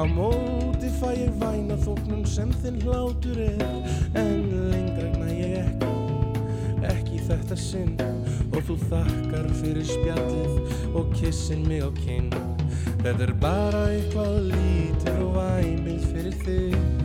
Á 0.00 0.04
móti 0.08 0.88
fæ 0.96 1.10
ég 1.18 1.36
væna 1.42 1.76
þóknum 1.84 2.24
sem 2.24 2.56
þinn 2.62 2.80
hlátur 2.86 3.42
er. 3.50 3.66
En 4.16 4.48
lengregna 4.70 5.28
ég 5.28 5.60
ekki, 5.60 5.92
ekki 6.94 7.22
þetta 7.28 7.60
sinn. 7.66 7.94
Og 8.48 8.64
þú 8.64 8.80
þakkar 8.86 9.52
fyrir 9.60 9.92
spjallið 9.92 10.96
og 10.96 11.12
kissin 11.20 11.68
mig 11.68 11.84
á 11.84 11.92
kinn. 12.00 12.32
Þetta 13.04 13.28
er 13.28 13.38
bara 13.44 13.86
eitthvað 13.92 14.44
lítið 14.54 15.24
og 15.26 15.40
væmið 15.42 16.12
fyrir 16.14 16.44
þig 16.46 17.01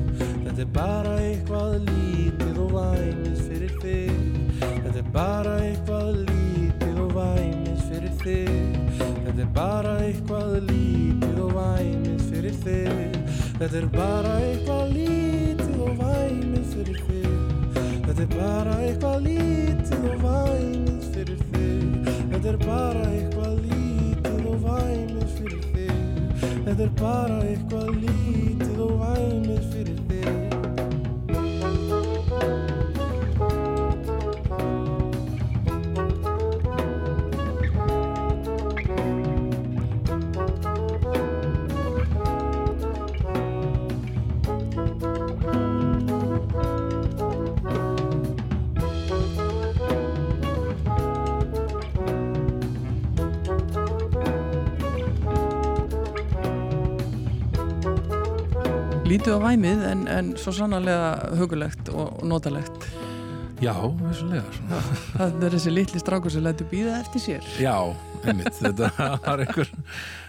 Þetta 0.58 0.66
er 0.66 0.74
bara 0.74 1.10
eitthvað 1.22 1.74
lítið 1.86 2.56
og 2.64 2.72
væmið 2.74 3.42
fyrir 3.46 3.74
þig. 3.78 4.16
Þetta 4.64 5.02
er 5.04 5.12
bara 5.14 5.52
eitthvað 5.62 6.08
lítið 6.32 6.96
og 7.04 7.12
væmið 7.14 7.84
fyrir 7.92 8.16
þig. 8.24 8.96
Þetta 8.98 9.44
er 9.44 9.52
bara 9.54 9.92
eitthvað 10.08 10.56
lítið 10.72 11.38
og 11.46 11.54
væmið 11.60 12.24
fyrir 12.32 12.58
þig. 12.64 13.22
Þetta 13.60 13.78
er 13.84 13.88
bara 13.94 14.34
eitthvað 14.48 14.96
lítið 14.96 15.78
og 15.86 16.02
væmið 16.02 16.74
fyrir 16.74 17.00
þig. 17.06 17.38
Þetta 18.08 18.18
Þetta 18.18 18.24
er 18.24 18.30
bara 18.34 18.76
eitthvað 18.82 19.18
lítið 19.28 20.06
og 20.10 20.22
vænið 20.24 21.04
fyrir 21.14 21.42
þig. 21.52 22.08
Þetta 22.32 22.50
er 22.50 22.58
bara 22.64 23.04
eitthvað 23.12 23.60
lítið 23.62 24.48
og 24.50 24.64
vænið 24.64 25.36
fyrir 25.36 25.68
þig. 25.76 26.00
Þetta 26.66 26.82
er 26.88 26.96
bara 26.98 27.38
eitthvað 27.46 27.92
lítið 28.02 28.82
og 28.88 28.96
vænið 29.04 29.47
Lítið 59.18 59.34
á 59.34 59.50
væmið 59.50 59.80
en, 59.90 60.02
en 60.14 60.28
svo 60.38 60.52
sannarlega 60.54 61.32
hugulegt 61.40 61.88
og, 61.90 62.20
notalegt. 62.30 62.84
Já, 63.58 63.74
vissulega 63.98 64.44
svona. 64.54 64.82
Það 65.16 65.46
er 65.48 65.56
þessi 65.56 65.72
litli 65.74 66.02
strákur 66.04 66.34
sem 66.36 66.44
lætur 66.46 66.68
býða 66.70 67.00
eftir 67.00 67.24
sér. 67.24 67.48
Já, 67.58 67.74
einmitt, 68.22 68.60
þetta 68.60 68.92
var 69.26 69.42
einhver 69.42 69.72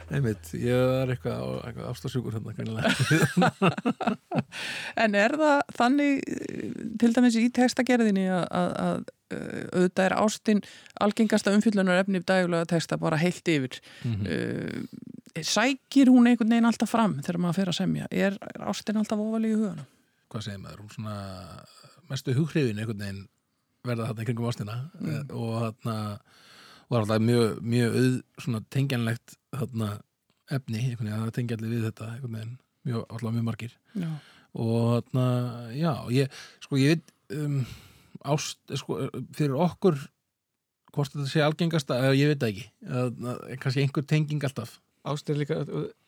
einmitt, 0.08 0.48
ég 0.56 0.94
er 1.02 1.12
eitthvað, 1.12 1.52
eitthvað 1.68 1.90
ástasjúkur 1.90 2.38
hérna 2.38 3.52
En 5.04 5.18
er 5.20 5.36
það 5.36 5.76
þannig, 5.82 6.24
til 7.04 7.12
dæmis 7.18 7.36
í 7.36 7.44
textagerðinni 7.60 8.24
að, 8.32 9.04
eh, 9.36 9.68
auðvitað 9.74 10.04
er 10.06 10.16
ástin 10.22 10.64
algengasta 11.04 11.52
umfyllunar 11.52 12.00
efni 12.06 12.24
dægulega 12.24 12.72
texta 12.72 12.96
bara 12.96 13.20
heilt 13.20 13.52
yfir. 13.52 13.82
Mhm. 14.08 14.24
Uh, 14.24 15.08
sækir 15.46 16.10
hún 16.12 16.28
einhvern 16.30 16.52
veginn 16.54 16.68
alltaf 16.68 16.90
fram 16.92 17.18
þegar 17.20 17.40
maður 17.42 17.58
fer 17.60 17.72
að 17.72 17.78
semja? 17.80 18.08
Er, 18.10 18.36
er 18.54 18.66
ástin 18.70 19.00
alltaf 19.00 19.22
ofalega 19.22 19.54
í 19.54 19.58
huganum? 19.58 19.88
Hvað 20.28 20.44
segir 20.44 20.62
maður, 20.62 20.84
hún 20.84 20.94
svona 20.94 21.16
mestu 22.08 22.34
hughrifin 22.36 22.80
einhvern 22.80 23.02
veginn 23.04 23.24
verða 23.86 24.10
þarna 24.10 24.26
kringum 24.28 24.48
ástina 24.50 24.76
mm. 24.98 25.32
og 25.36 25.54
þarna 25.62 25.96
var 26.88 27.04
alltaf 27.04 27.22
mjög, 27.24 27.60
mjög 27.74 27.98
auð, 28.00 28.16
svona 28.44 28.62
tengjanlegt 28.74 29.36
þarna 29.54 29.90
efni, 30.48 30.82
einhvern 30.82 31.10
veginn, 31.10 31.22
það 31.26 31.34
tengja 31.36 31.58
allir 31.58 31.74
við 31.74 31.86
þetta 31.88 32.10
einhvern 32.14 32.38
veginn, 32.38 32.54
mjög, 32.88 33.06
alltaf 33.06 33.36
mjög 33.36 33.46
margir 33.48 33.74
Já. 33.92 34.10
og 34.64 34.78
þarna, 34.94 35.26
já, 35.76 35.92
ég 36.16 36.38
sko, 36.64 36.80
ég 36.80 36.94
veit 36.96 37.14
um, 37.38 37.58
ást, 38.34 38.62
sko, 38.80 39.00
fyrir 39.36 39.58
okkur 39.68 40.00
hvort 40.94 41.14
þetta 41.14 41.30
sé 41.30 41.44
algengast 41.44 41.92
að 41.94 42.16
ég 42.18 42.32
veit 42.32 42.42
það 42.42 42.52
ekki, 42.54 42.68
að, 42.88 43.10
að, 43.32 43.42
kannski 43.62 43.84
einhver 43.84 44.08
tenging 44.08 44.48
alltaf 44.48 44.78
Ást 45.08 45.30
er 45.32 45.38
líka, 45.40 45.58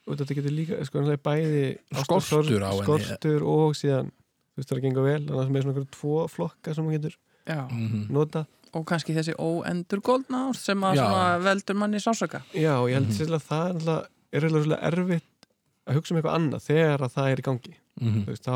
þetta 0.06 0.36
getur 0.38 0.54
líka 0.54 0.78
sko, 0.84 1.02
það 1.06 1.16
er 1.16 1.22
bæði 1.24 1.64
Skortur 2.04 2.46
henni. 2.50 2.84
skortur 2.84 3.44
og 3.54 3.76
síðan 3.78 4.10
þú 4.12 4.60
veist 4.60 4.68
það 4.70 4.76
er 4.76 4.80
að 4.80 4.86
genga 4.86 5.04
vel, 5.06 5.20
þannig 5.26 5.34
að 5.34 5.40
það 5.40 5.44
er 5.44 5.62
svona 5.64 5.74
einhverjum 5.74 5.92
tvo 5.96 6.16
flokka 6.28 6.74
sem 6.74 6.84
maður 6.84 6.98
getur 6.98 7.18
Já. 7.50 7.60
mm 7.70 8.06
nota 8.12 8.46
Og 8.70 8.84
kannski 8.86 9.14
þessi 9.16 9.34
óendur 9.34 9.98
góldna 10.00 10.44
ást 10.50 10.62
sem 10.68 10.78
að 10.86 11.42
veldur 11.42 11.74
manni 11.74 11.98
sásöka. 11.98 12.38
Já, 12.54 12.78
og 12.78 12.86
ég 12.88 12.94
held 12.94 13.08
Mhm. 13.08 13.10
mm 13.10 13.26
-hmm. 13.26 13.40
það 13.48 13.66
er 13.68 13.74
náttúrulega 13.74 14.06
er 14.32 14.40
svolítið 14.40 14.82
erfitt 14.82 15.46
að 15.86 15.94
hugsa 15.94 16.14
um 16.14 16.18
eitthvað 16.20 16.36
annað 16.38 16.62
þegar 16.68 17.00
að 17.00 17.14
það 17.16 17.30
er 17.32 17.38
í 17.38 17.42
gangi 17.42 17.74
-hmm. 18.00 18.24
þú 18.24 18.26
veist, 18.26 18.44
þá 18.44 18.52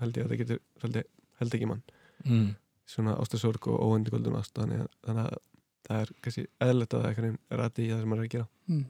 held 0.00 0.16
ég 0.16 0.24
að 0.24 0.30
það 0.30 0.40
getur 0.42 0.60
svolítið, 0.80 1.04
held 1.40 1.54
ekki 1.54 1.68
mann, 1.70 1.82
mm. 2.24 2.54
svona 2.86 3.16
ástasorg 3.20 3.68
og 3.70 3.80
óendigöldun 3.86 4.38
ást 4.38 4.54
þannig 4.56 4.80
að, 4.84 4.88
þannig 5.06 5.26
að 5.26 5.38
það 5.86 6.02
er 6.02 6.12
kannski 6.24 6.46
eðlert 6.62 6.94
að 6.94 7.02
það 7.02 7.08
einhvern 7.10 7.28
veginn 7.28 7.40
er 7.50 7.62
rætti 7.62 7.84
í 7.84 7.90
það 7.92 8.02
sem 8.02 8.12
maður 8.12 8.22
er 8.22 8.28
að 8.28 8.34
gera 8.36 8.48
Mm. 8.72 8.84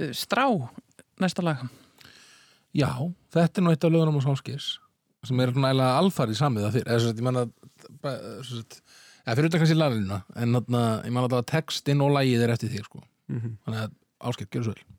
Uh, 0.00 0.10
Strá, 0.12 0.44
næsta 1.22 1.42
lag. 1.46 1.60
Já, 2.74 2.90
þetta 3.30 3.60
er 3.60 3.64
nú 3.64 3.70
eitt 3.70 3.84
af 3.86 3.92
lögunum 3.94 4.18
á 4.18 4.26
Sámskirs 4.26 4.72
sem 5.24 5.40
er 5.40 5.52
svona 5.54 5.70
eiginlega 5.70 6.00
alfarið 6.00 6.38
samið 6.40 6.64
það 6.66 6.74
fyrir 6.74 6.90
eða 6.90 7.02
svo 7.02 7.12
að 7.12 7.20
ég 7.20 7.26
manna 7.28 7.44
eða 9.24 9.36
fyrir 9.38 9.48
utan 9.48 9.62
kannski 9.62 9.76
laginu 9.78 10.18
en 10.18 10.58
þarna, 10.58 10.82
ég 11.06 11.14
manna 11.14 11.38
að 11.38 11.46
textinn 11.52 12.02
og 12.04 12.12
lagið 12.12 12.44
er 12.44 12.52
eftir 12.56 12.72
þig 12.74 12.84
sko. 12.88 13.00
mm 13.30 13.38
-hmm. 13.38 13.54
þannig 13.64 13.80
að 13.84 13.94
áskipt, 14.28 14.54
gjör 14.54 14.64
svo 14.64 14.74
vel 14.74 14.92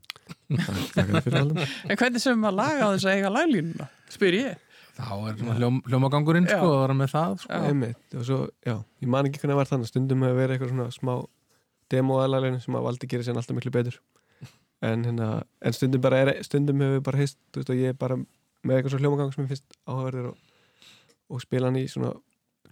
En 1.90 1.96
hvernig 1.96 2.22
sem 2.22 2.40
maður 2.40 2.56
laga 2.58 2.82
á 2.82 2.88
þess 2.94 3.06
að 3.06 3.14
eiga 3.14 3.30
laglínuna? 3.30 3.86
Spyr 4.10 4.34
ég. 4.34 4.56
Þá 4.96 5.12
er 5.30 5.38
svona 5.40 5.56
hljóm, 5.60 5.80
hljómagangurinn 5.86 6.48
sko, 6.48 6.68
að 6.72 6.82
vera 6.82 6.96
með 6.98 7.10
það 7.12 7.34
sko. 7.42 7.60
Einmitt, 7.70 8.16
svo, 8.28 8.38
ég 8.66 9.10
man 9.12 9.28
ekki 9.28 9.42
hvernig 9.42 9.58
var 9.60 9.70
þannig 9.70 9.90
stundum 9.90 10.24
hefur 10.26 10.38
verið 10.40 10.56
eitthvað 10.56 10.72
svona 10.72 10.86
smá 10.94 11.12
demo-aðlæðinu 11.92 12.62
sem 12.64 12.78
að 12.78 12.86
valdi 12.88 13.10
gerir 13.10 13.26
sér 13.26 13.38
alltaf 13.38 13.58
miklu 13.58 13.74
betur. 13.74 14.00
En, 14.84 15.04
hérna, 15.06 15.28
en 15.64 15.76
stundum 15.76 16.02
bara 16.04 16.22
er, 16.24 16.32
stundum 16.46 16.82
hefur 16.84 17.04
bara 17.06 17.20
heist 17.22 17.38
þú 17.52 17.62
veist, 17.62 17.70
og 17.72 17.80
ég 17.80 17.94
er 17.94 18.00
bara 18.00 18.18
með 18.20 18.78
eitthvað 18.78 18.96
svo 18.96 19.02
hljómagang 19.04 19.30
sem 19.34 19.44
ég 19.44 19.52
finnst 19.54 19.78
áhugaverður 19.86 20.32
og, 20.32 20.40
og 21.32 21.44
spila 21.44 21.70
hann 21.70 21.78
í 21.80 21.86
svona 21.92 22.10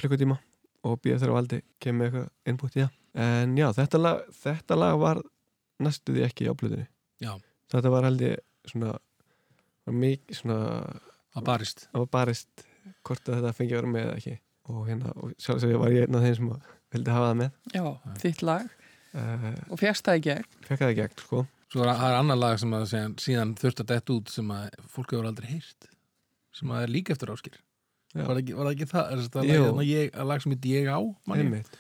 klukkutíma 0.01 0.41
og 0.85 0.99
býða 1.01 1.21
þegar 1.23 1.37
valdi 1.39 1.61
kemur 1.81 2.01
með 2.01 2.11
eitthvað 2.11 2.53
input 2.53 2.77
í 2.77 2.83
það. 2.83 2.99
En 3.25 3.55
já, 3.57 3.69
þetta 3.79 4.01
lag, 4.01 4.25
þetta 4.43 4.81
lag 4.81 4.99
var 5.01 5.23
næstuði 5.83 6.25
ekki 6.27 6.51
á 6.51 6.53
blöðinni 6.55 6.87
Já. 7.23 7.35
þetta 7.73 7.93
var 7.95 8.07
held 8.09 8.23
ég 8.25 8.43
svona 8.69 8.95
var 9.85 9.97
mikið 10.01 10.39
svona 10.39 10.59
að 11.35 11.47
barist 11.49 11.87
það 11.91 12.05
var 12.05 12.11
barist 12.19 12.65
hvort 13.05 13.29
að 13.29 13.39
þetta 13.41 13.53
fengi 13.59 13.75
að 13.75 13.81
vera 13.81 13.93
með 13.95 14.07
eða 14.09 14.17
ekki 14.21 14.37
og 14.65 14.87
hérna, 14.89 15.13
og 15.21 15.35
sjálfsög 15.45 15.75
var 15.83 15.93
ég 15.93 16.07
einn 16.07 16.17
af 16.19 16.25
þeim 16.25 16.37
sem 16.39 16.53
að 16.55 16.71
vildi 16.95 17.15
hafa 17.15 17.31
það 17.31 17.39
með 17.43 17.75
Já, 17.75 17.85
þitt 18.23 18.43
lag. 18.49 18.71
uh, 19.15 19.51
Og 19.75 19.81
fjast 19.83 20.07
það 20.07 20.21
í 20.21 20.25
gegn. 20.29 20.47
fekk 20.69 20.81
það 20.85 20.95
í 20.95 20.99
gegn, 21.01 21.19
sko 21.25 21.43
svo 21.75 21.83
er 21.85 21.91
það 21.99 22.13
er 22.13 22.17
annar 22.21 22.39
lag 22.39 22.59
sem 22.63 22.75
að 22.79 22.85
síðan, 22.93 23.15
síðan 23.19 23.55
þurft 23.59 23.81
að 23.83 23.91
detta 23.91 24.15
út 24.15 24.31
sem 24.31 24.51
að 24.55 24.77
fólk 24.95 25.11
hefur 25.15 25.27
aldrei 25.29 25.49
heyrt 25.51 25.89
sem 26.55 26.71
að 26.71 26.85
er 26.87 26.93
líka 26.95 27.13
eftir 27.17 27.33
áskir 27.35 27.57
Já. 28.15 28.23
var, 28.23 28.31
það 28.37 28.43
ekki, 28.45 28.55
var 28.55 28.69
það 28.69 28.75
ekki 28.77 28.87
það? 28.93 29.11
Er 29.11 29.59
Jú. 29.59 29.65
lag, 29.75 29.89
ég, 29.91 30.13
að 30.15 30.29
lag 30.31 30.45
sem 30.45 30.55
heit 30.55 30.69
ég 30.71 30.87
á 30.87 30.99
ég? 31.03 31.73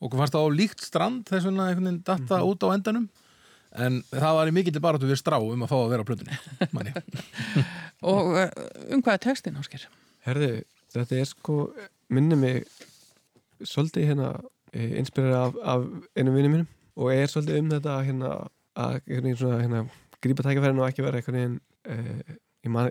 og 0.00 0.10
hvað 0.12 0.22
fannst 0.22 0.34
það 0.38 0.46
á 0.48 0.56
líkt 0.56 0.82
strand 0.86 1.22
þess 1.28 1.46
vegna 1.50 1.66
einhvern 1.68 1.88
veginn 1.90 2.02
datta 2.08 2.38
út 2.48 2.64
á 2.64 2.68
endanum 2.72 3.06
en 3.76 4.00
það 4.08 4.40
var 4.40 4.50
í 4.50 4.56
mikill 4.56 4.82
baráttu 4.82 5.10
við 5.10 5.20
strá 5.20 5.36
um 5.40 5.66
að 5.66 5.72
fá 5.72 5.76
að 5.78 5.92
vera 5.92 6.04
á 6.04 6.08
plötunni. 6.08 6.34
Og 8.12 8.34
uh, 8.36 8.48
um 8.92 9.04
hvað 9.04 9.16
er 9.16 9.24
textin, 9.28 9.60
Ásker? 9.60 9.86
herði 10.26 10.50
þetta 10.94 11.18
er 11.20 11.26
sko, 11.28 11.56
minni 12.12 12.36
mig 12.38 12.56
svolítið 13.64 14.08
hérna 14.10 14.28
eh, 14.72 14.98
inspirera 15.00 15.38
af, 15.46 15.52
af 15.62 15.80
einu 16.16 16.30
vinni 16.34 16.50
mínum 16.52 16.68
og 16.96 17.06
er 17.12 17.26
svolítið 17.30 17.58
um 17.60 17.70
þetta 17.74 17.92
hérna 18.06 18.30
að 18.76 18.92
svona 19.38 19.62
hérna 19.62 19.80
grípa 20.24 20.42
tækifærin 20.44 20.80
og 20.80 20.88
ekki 20.88 21.04
vera 21.04 21.16
einhvern 21.20 21.38
veginn 21.38 21.58
uh, 21.92 22.20
man, 22.72 22.84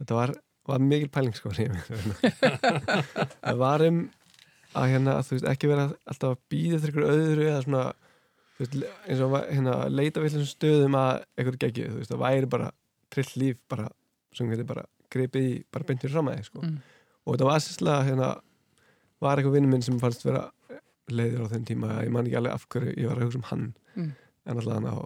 þetta 0.00 0.14
var, 0.18 0.30
var 0.66 0.78
mikil 0.82 1.10
pæling 1.12 1.34
sko 1.36 1.48
það 1.56 3.54
var 3.60 3.80
um 3.86 3.98
að 4.76 4.90
hérna, 4.92 5.12
þú 5.24 5.32
veist, 5.36 5.48
ekki 5.48 5.70
vera 5.70 5.84
alltaf 6.04 6.30
að 6.34 6.42
býða 6.52 6.76
eftir 6.78 6.90
ykkur 6.92 7.08
öðru 7.08 7.44
eða 7.46 7.64
svona 7.64 7.84
veist, 8.58 8.76
eins 9.08 9.20
og 9.26 9.36
hérna, 9.50 9.76
leita 9.92 10.20
við 10.24 10.34
þessum 10.36 10.50
stöðum 10.50 10.96
að 11.00 11.24
einhver 11.38 11.58
geggi, 11.64 11.86
þú 11.90 12.00
veist, 12.00 12.10
það 12.12 12.22
væri 12.24 12.50
bara 12.56 12.70
trill 13.12 13.32
líf 13.42 13.56
bara, 13.68 13.88
sem 14.34 14.50
getur 14.50 14.68
bara 14.70 14.84
gripið 15.12 15.48
í, 15.50 15.64
bara 15.72 15.84
beint 15.88 16.00
fyrir 16.02 16.12
fram 16.16 16.28
að 16.32 16.38
þig, 16.40 16.44
sko 16.50 16.62
Mm. 16.64 16.78
og 17.26 17.34
þetta 17.36 17.50
var 17.50 17.60
sérstlega, 17.60 18.04
hérna 18.08 18.30
var 19.20 19.36
eitthvað 19.38 19.56
vinnu 19.58 19.68
minn 19.72 19.82
sem 19.82 19.98
fannst 20.00 20.24
vera 20.26 20.50
leiður 21.10 21.46
á 21.46 21.52
þeim 21.52 21.64
tíma, 21.68 21.92
ég 22.04 22.10
man 22.10 22.26
ekki 22.26 22.36
alveg 22.40 22.52
af 22.56 22.66
hverju 22.68 22.96
ég 22.96 23.08
var 23.08 23.16
að 23.20 23.26
hugsa 23.28 23.38
um 23.42 23.46
hann, 23.52 23.66
Mm. 23.96 24.10
en 24.46 24.56
alltaf 24.56 24.74
hann 24.74 24.90
á 24.90 24.96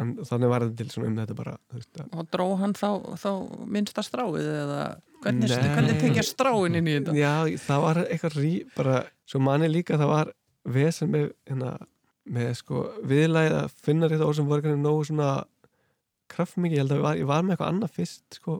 en 0.00 0.08
þannig 0.26 0.48
var 0.50 0.60
þetta 0.64 0.76
til 0.76 0.88
svona 0.90 1.06
um 1.06 1.16
þetta 1.20 1.34
bara 1.38 1.56
veist, 1.72 2.00
Og 2.18 2.26
dró 2.30 2.56
hann 2.58 2.72
þá, 2.74 2.88
þá 3.14 3.30
minnsta 3.66 4.02
stráið 4.02 4.42
eða 4.42 4.80
hvernig, 5.22 5.48
hvernig 5.54 6.00
tekja 6.00 6.24
stráin 6.26 6.74
inn 6.74 6.88
í 6.90 6.96
þetta? 6.98 7.14
Já, 7.14 7.56
það 7.62 7.80
var 7.84 8.00
eitthvað 8.08 8.34
rí, 8.42 8.50
bara, 8.74 9.04
svo 9.24 9.38
manni 9.40 9.68
líka 9.70 9.94
það 10.00 10.10
var 10.10 10.32
vesen 10.66 11.10
með, 11.12 11.28
hérna, 11.46 11.76
með 12.24 12.52
sko 12.60 12.84
viðlæð 13.04 13.56
að 13.58 13.74
finna 13.84 14.08
rétt 14.08 14.24
orð 14.24 14.38
sem 14.38 14.48
voru 14.48 14.64
kannar 14.64 14.80
nógu 14.80 15.08
svona 15.08 15.30
kraftmikið, 16.32 16.76
ég 16.76 16.82
held 16.84 16.94
að 16.94 16.98
ég 16.98 17.04
var, 17.04 17.18
ég 17.20 17.28
var 17.28 17.44
með 17.44 17.54
eitthvað 17.54 17.72
annað 17.72 17.96
fyrst, 17.98 18.24
sko. 18.38 18.58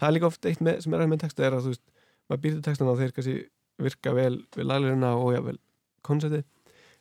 Það 0.00 0.06
er 0.08 0.14
líka 0.16 0.28
oft 0.30 0.48
eitt 0.48 0.62
með, 0.64 0.80
sem 0.84 0.94
er 0.96 1.04
að 1.04 1.10
með 1.12 1.22
texta 1.24 1.46
er 1.46 1.56
að 1.56 1.66
þú 1.66 1.74
veist 1.74 1.84
maður 2.30 2.42
býrði 2.44 2.62
textana 2.66 2.92
og 2.92 3.00
þeir 3.00 3.14
kannski 3.16 3.36
virka 3.80 4.14
vel 4.16 4.34
við 4.56 4.66
laglirina 4.66 5.12
og 5.18 5.32
jável 5.36 5.56
konceptið, 6.06 6.44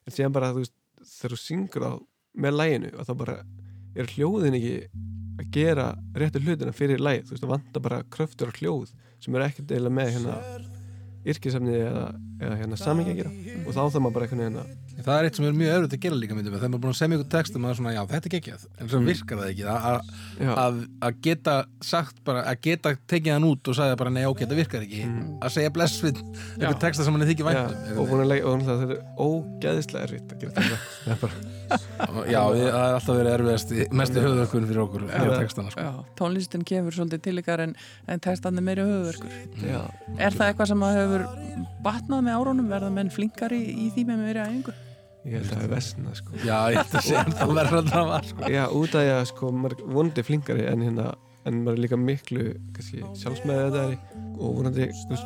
en 0.06 0.16
síðan 0.16 0.36
bara 0.36 0.52
þú 0.54 0.64
veist 0.64 0.76
þegar 1.10 1.36
þú 1.36 1.42
syngur 1.42 1.88
á 1.90 1.94
með 2.40 2.58
læginu 2.60 2.92
og 2.96 3.08
þá 3.08 3.14
bara 3.24 3.38
er 3.96 4.12
hljóðin 4.14 4.58
ekki 4.60 4.76
að 5.40 5.54
gera 5.56 5.88
réttu 6.22 6.44
hlutina 6.44 6.76
fyrir 6.76 7.02
lægið, 7.02 7.26
þú 7.26 7.36
veist 7.36 7.46
það 7.46 7.56
vantar 7.56 7.86
bara 7.88 8.04
kröftur 8.14 8.52
og 8.52 8.60
hljóð 8.62 8.94
sem 9.24 9.36
er 9.36 9.48
ekkert 9.48 9.74
eiginlega 9.74 9.98
með 9.98 10.14
hérna 10.18 10.38
yrkisefni 11.34 11.76
eða 11.86 12.04
eða 12.40 12.56
hérna 12.62 12.78
samingi 12.80 13.12
að 13.12 13.18
gera. 13.20 13.32
Og 13.68 13.74
þá 13.76 13.80
þarf 13.82 13.98
maður 14.00 14.14
bara 14.16 14.26
einhvern 14.28 14.42
veginn 14.46 14.60
að 14.62 14.76
Það 15.00 15.18
er 15.20 15.26
eitt 15.30 15.38
sem 15.40 15.46
er 15.48 15.54
mjög 15.56 15.74
öðrugt 15.76 15.94
að 15.96 16.02
gera 16.04 16.16
líka 16.20 16.36
myndum 16.36 16.54
þegar 16.56 16.70
maður 16.72 16.80
er 16.80 16.84
búin 16.84 16.94
að 16.94 17.00
text 17.34 17.56
og 17.56 17.62
maður 17.64 17.72
er 17.76 17.80
svona, 17.80 17.94
já, 17.96 18.02
þetta 18.12 18.28
er 18.30 18.34
geggjað. 18.36 18.66
En 18.80 18.90
svo 18.90 19.00
Mm. 19.00 19.06
virkar 19.10 19.38
það 19.40 19.50
ekki. 19.50 19.64
Að- 19.64 19.86
að- 19.90 20.58
að 20.64 20.80
að 21.08 21.22
geta 21.28 21.56
sagt 21.82 22.24
bara, 22.26 22.44
að 22.44 22.62
geta 22.62 22.96
tekið 23.08 23.32
hann 23.34 23.44
út 23.48 23.68
og 23.68 23.76
sagði 23.76 23.98
bara, 23.98 24.10
nei, 24.10 24.26
ok, 24.26 24.40
þetta 24.44 24.60
virkar 24.60 24.82
ekki. 24.88 25.04
Mm. 25.06 25.40
að 25.40 25.56
segja 25.56 25.74
bless 25.74 26.02
við 26.04 26.20
ykkur 26.60 26.80
texta 26.80 27.04
sem 27.04 27.14
hann 27.14 27.22
er 27.22 27.32
þykir 27.34 27.48
væntum 27.48 28.00
og 28.00 28.08
að 28.08 28.44
og 28.44 28.60
náttúrulega 28.60 28.80
þetta 28.84 28.96
er 28.96 29.04
ógeðislega 29.20 30.04
erfitt 30.04 30.34
að 30.34 30.40
gera 30.40 30.52
þetta 30.52 31.30
Já, 32.30 32.42
það 32.42 32.66
er 32.66 32.76
alltaf 32.80 33.16
verið 33.20 33.32
erfiðast 33.36 33.74
mestu 34.02 34.24
höfðverkun 34.24 34.68
fyrir 34.70 34.82
okkur 34.84 35.06
sko. 35.54 35.66
Já, 35.86 35.90
tónlistin 36.20 36.66
kemur 36.68 36.96
svolítið 36.96 37.24
til 37.28 37.36
ykkar 37.44 37.64
en, 37.68 37.74
en 38.10 38.24
textandi 38.24 38.64
meiri 38.66 38.86
höfuverkur 38.88 39.66
já, 39.68 39.82
Er 40.18 40.36
það 40.36 40.52
eitthvað 40.52 40.72
sem 40.74 40.86
að 40.88 41.00
hefur 41.00 41.26
batnað 41.86 42.28
með 42.28 42.38
árunum 42.40 42.70
verða 42.72 42.94
menn 43.00 43.12
flinkari 43.14 43.62
í 43.70 43.90
því 43.96 44.06
með 44.12 44.24
meiri 44.28 44.46
æfingu? 44.46 44.78
ég 45.28 45.36
held 45.36 45.50
að 45.50 45.56
það 45.56 45.64
er 45.66 45.72
vesna 45.74 46.14
sko. 46.16 46.38
Já, 46.46 46.58
ég 46.72 46.78
held 46.80 46.94
að 46.96 47.08
segja 47.10 47.24
það 47.36 47.56
verður 47.58 47.80
að 47.82 47.90
það 47.92 48.06
var, 48.10 48.30
sko. 48.30 48.52
já, 48.54 48.62
út 48.80 48.94
af 48.96 49.04
því 49.04 49.12
að 49.16 49.26
sko, 49.34 49.52
maður 49.52 49.76
er 49.76 49.90
vonandi 49.98 50.26
flinkari 50.26 50.68
en 50.70 50.86
hérna 50.88 51.08
en 51.50 51.62
maður 51.64 51.78
er 51.78 51.84
líka 51.86 52.00
miklu 52.00 52.50
sjálfsmeðið 53.20 53.78
þetta 53.78 54.20
og 54.40 54.60
vonandi 54.60 54.90
þú 54.96 55.20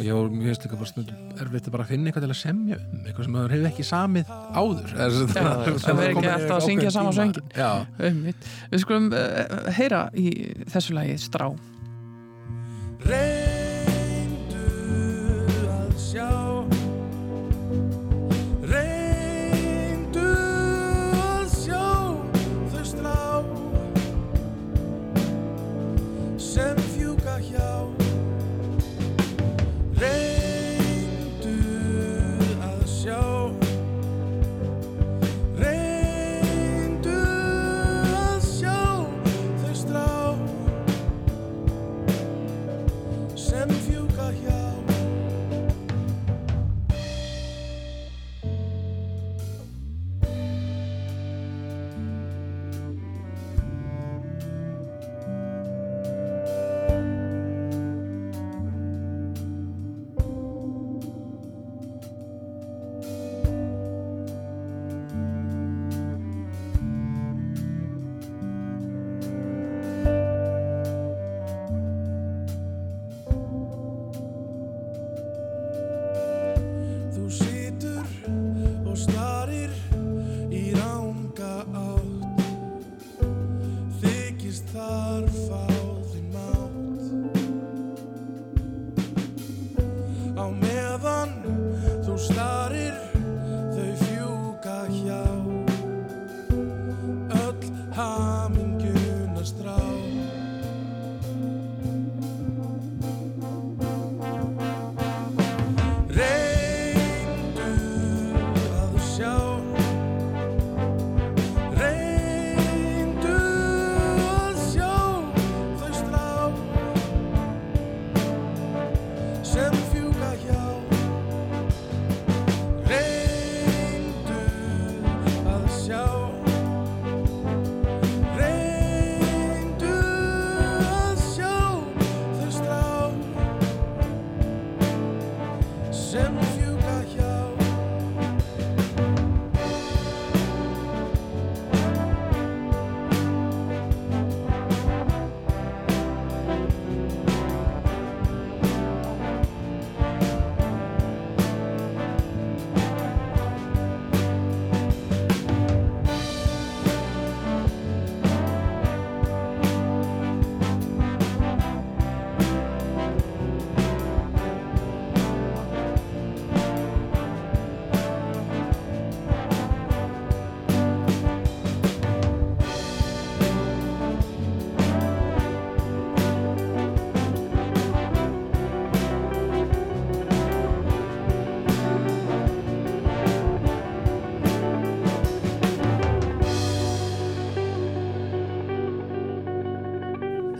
og 0.00 0.06
ég 0.08 0.16
var 0.16 0.30
mjög 0.32 0.54
stökka 0.56 0.76
bara 0.80 0.88
stundum 0.88 1.16
erfitt 1.44 1.66
að 1.68 1.74
bara 1.76 1.84
finna 1.90 2.08
eitthvað 2.08 2.24
til 2.24 2.32
að 2.32 2.38
semja 2.40 2.76
um 2.80 3.02
eitthvað 3.04 3.26
sem 3.26 3.34
maður 3.36 3.52
hefur 3.54 3.68
ekki 3.70 3.84
samið 3.90 4.30
áður 4.56 4.94
Já, 4.94 5.04
það 5.04 6.00
verður 6.00 6.08
ekki 6.08 6.30
alltaf 6.34 6.56
að 6.56 6.64
syngja 6.70 6.90
sama 6.94 7.10
ákveðinn 7.12 7.34
sönginn. 7.34 7.50
tíma. 7.52 7.60
Já, 7.60 7.70
Einmitt. 8.08 8.48
Við 8.72 8.84
skulum 8.86 9.10
uh, 9.12 9.20
heyra 9.76 10.00
í 10.16 10.26
þessu 10.72 10.96
lagi 10.96 11.18
Strá 11.20 11.46
Reyndu 13.10 14.64
að 15.68 15.92
sjá 16.00 16.28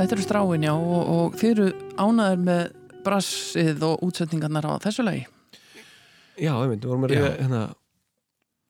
Þetta 0.01 0.17
eru 0.17 0.25
stráin 0.25 0.63
já 0.65 0.73
og, 0.73 1.01
og 1.13 1.35
þið 1.37 1.51
eru 1.53 1.67
ánaður 2.01 2.45
með 2.47 2.63
brassið 3.05 3.83
og 3.85 4.03
útsetningarnar 4.07 4.65
á 4.69 4.73
þessu 4.81 5.05
lagi? 5.05 5.27
Já, 6.41 6.55
einmitt, 6.57 6.81
við 6.81 6.89
vorum 6.89 7.05
að 7.05 7.13
ríða 7.15 7.31
hérna 7.37 7.61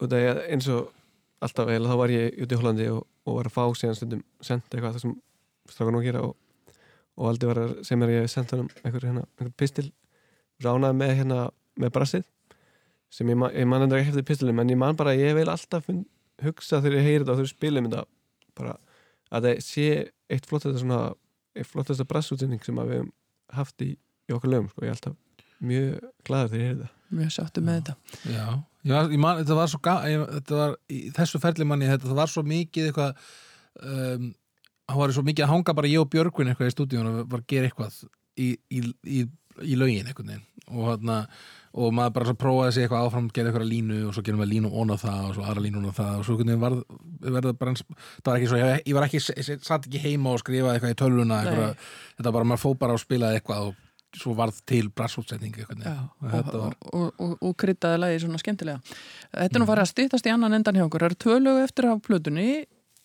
út 0.00 0.06
af 0.10 0.16
því 0.16 0.28
að 0.32 0.40
eins 0.56 0.68
og 0.74 0.88
alltaf 1.46 1.70
eiginlega 1.70 1.92
þá 1.94 2.00
var 2.02 2.12
ég 2.14 2.40
út 2.44 2.52
í 2.54 2.58
Hollandi 2.60 2.88
og, 2.90 3.02
og 3.28 3.36
var 3.38 3.48
að 3.50 3.54
fá 3.54 3.62
síðan 3.78 3.98
stundum 3.98 4.22
senda 4.42 4.66
eitthvað 4.74 4.96
það 4.96 5.04
sem 5.04 5.14
strákan 5.70 5.98
að 6.00 6.06
gera 6.08 6.22
og, 6.26 6.34
og 7.20 7.30
aldrei 7.30 7.50
var 7.52 7.60
að 7.62 7.74
segja 7.86 8.00
mér 8.02 8.10
að 8.12 8.16
ég 8.18 8.30
senda 8.34 8.58
hann 8.58 8.70
einhver, 8.82 9.06
hérna, 9.06 9.24
einhver 9.38 9.54
pistil 9.62 9.86
ránaði 10.66 10.98
með 11.04 11.14
hérna 11.20 11.40
með 11.80 11.94
brassið 11.94 12.26
sem 13.14 13.30
ég, 13.32 13.38
ma- 13.38 13.52
ég 13.54 13.68
man 13.70 13.86
endur 13.86 14.00
ekki 14.02 14.12
eftir 14.16 14.26
pistilum 14.32 14.60
en 14.64 14.72
ég 14.74 14.78
man 14.82 14.98
bara 14.98 15.14
ég 15.18 15.36
vil 15.38 15.46
alltaf 15.50 15.86
hugsa 16.44 16.80
þegar 16.82 16.98
ég 16.98 17.06
heyri 17.06 17.22
þetta 17.22 17.34
og 17.36 17.38
þegar 17.40 17.48
ég 17.50 17.54
spilum 17.54 17.88
þetta 17.90 18.04
bara 18.60 18.74
að 19.30 19.46
það 19.48 19.62
sé 19.68 19.86
eitt 20.30 20.46
flottasta 20.48 20.82
svona 20.82 21.00
eitt 21.56 21.68
flottasta 21.70 22.06
brassútsinning 22.08 22.62
sem 22.64 22.78
að 22.80 22.92
við 22.92 23.02
höfum 23.02 23.12
haft 23.56 23.84
í, 23.84 23.90
í 23.98 24.34
okkur 24.36 24.52
lögum 24.52 24.70
sko. 24.70 24.86
ég 24.86 24.92
er 24.92 24.98
alltaf 24.98 25.16
mjög 25.60 26.10
glaður 26.26 26.52
þegar 26.52 26.62
ég 26.62 26.68
heyri 26.70 26.80
þetta 26.80 26.96
Mjög 27.10 27.30
sáttu 27.34 27.62
með 27.66 27.80
þetta. 27.80 27.94
Já, 28.30 28.44
ég 28.86 28.92
var, 28.94 29.08
ég 29.10 29.18
man, 29.18 29.38
þetta 29.40 29.54
var 29.58 29.70
svo 29.72 29.80
ég, 30.06 30.20
þetta 30.36 30.58
var, 30.60 30.74
í 30.94 30.98
þessu 31.16 31.40
ferli 31.42 31.66
manni 31.66 31.88
þetta, 31.90 32.14
var 32.14 32.30
svo 32.30 32.44
mikið 32.46 32.86
eitthvað 32.86 33.24
um, 33.82 34.28
hann 34.90 35.00
var 35.00 35.14
svo 35.16 35.24
mikið 35.26 35.46
að 35.46 35.52
hanga 35.54 35.74
bara 35.80 35.90
ég 35.90 36.04
og 36.04 36.10
Björgvin 36.12 36.52
eitthvað 36.52 36.70
í 36.70 36.74
stúdíun 36.76 37.10
og 37.10 37.18
var 37.32 37.42
að 37.42 37.48
gera 37.50 37.70
eitthvað 37.70 37.98
í, 38.38 38.52
í, 38.70 38.82
í, 39.10 39.24
í 39.66 39.78
lögin 39.78 40.06
veginn. 40.12 40.46
Og, 40.70 40.84
hana, 40.92 41.18
og 41.72 41.92
maður 41.94 42.14
bara 42.16 42.26
svo 42.26 42.34
prófaði 42.40 42.72
sig 42.74 42.84
eitthvað 42.86 43.04
áfram 43.06 43.26
gera 43.30 43.50
eitthvað 43.52 43.68
línu 43.70 43.98
og 44.08 44.14
svo 44.16 44.22
gerum 44.26 44.40
við 44.42 44.48
línu 44.56 44.70
ón 44.74 44.90
á 44.90 44.96
það 44.98 45.20
og 45.28 45.34
svo 45.36 45.44
aðra 45.46 45.62
línu 45.66 45.78
ón 45.82 45.90
á 45.90 45.94
það. 45.94 46.14
Og 46.18 46.24
svo 46.26 46.36
var, 46.64 46.74
var 47.36 47.52
bara, 47.52 47.70
eins- 47.70 47.84
það 48.24 48.30
var 48.32 48.40
ekki 48.40 48.48
svo, 48.50 48.58
ég, 48.58 48.82
ég 48.90 48.96
var 48.98 49.06
ekki 49.06 49.20
ég 49.20 49.62
satt 49.68 49.86
ekki 49.86 50.00
heima 50.02 50.32
og 50.34 50.42
skrifaði 50.42 50.80
eitthvað 50.80 50.96
í 50.96 50.98
tölvuna 50.98 51.38
eitthvað, 51.44 51.86
þetta 52.18 52.32
bara, 52.34 52.48
maður 52.50 52.64
fó 52.64 52.72
bara 52.82 52.96
og 52.98 53.02
spilaði 53.04 53.38
eitthvað 53.38 53.68
og 53.70 53.86
svo 54.18 54.34
varð 54.34 54.56
til 54.66 54.88
brassútsetning 54.90 55.54
eitthvað 55.54 55.84
Já, 55.86 55.94
Þetta 56.32 56.56
og, 56.58 56.64
var- 56.64 56.76
og, 56.90 57.12
og, 57.22 57.36
og 57.46 57.54
kryddaði 57.62 58.00
lagi 58.02 58.18
svona 58.24 58.40
skemmtilega. 58.42 58.80
Þetta 59.30 59.54
er 59.54 59.62
nú 59.62 59.68
farið 59.70 59.84
að 59.86 59.92
stýttast 59.94 60.26
í 60.26 60.32
annan 60.34 60.56
endan 60.58 60.74
hjá 60.74 60.88
okkur. 60.88 61.04
Það 61.04 61.12
eru 61.12 61.20
tvö 61.22 61.36
lög 61.44 61.60
eftir 61.68 61.86
af 61.92 62.00
plötunni. 62.02 62.48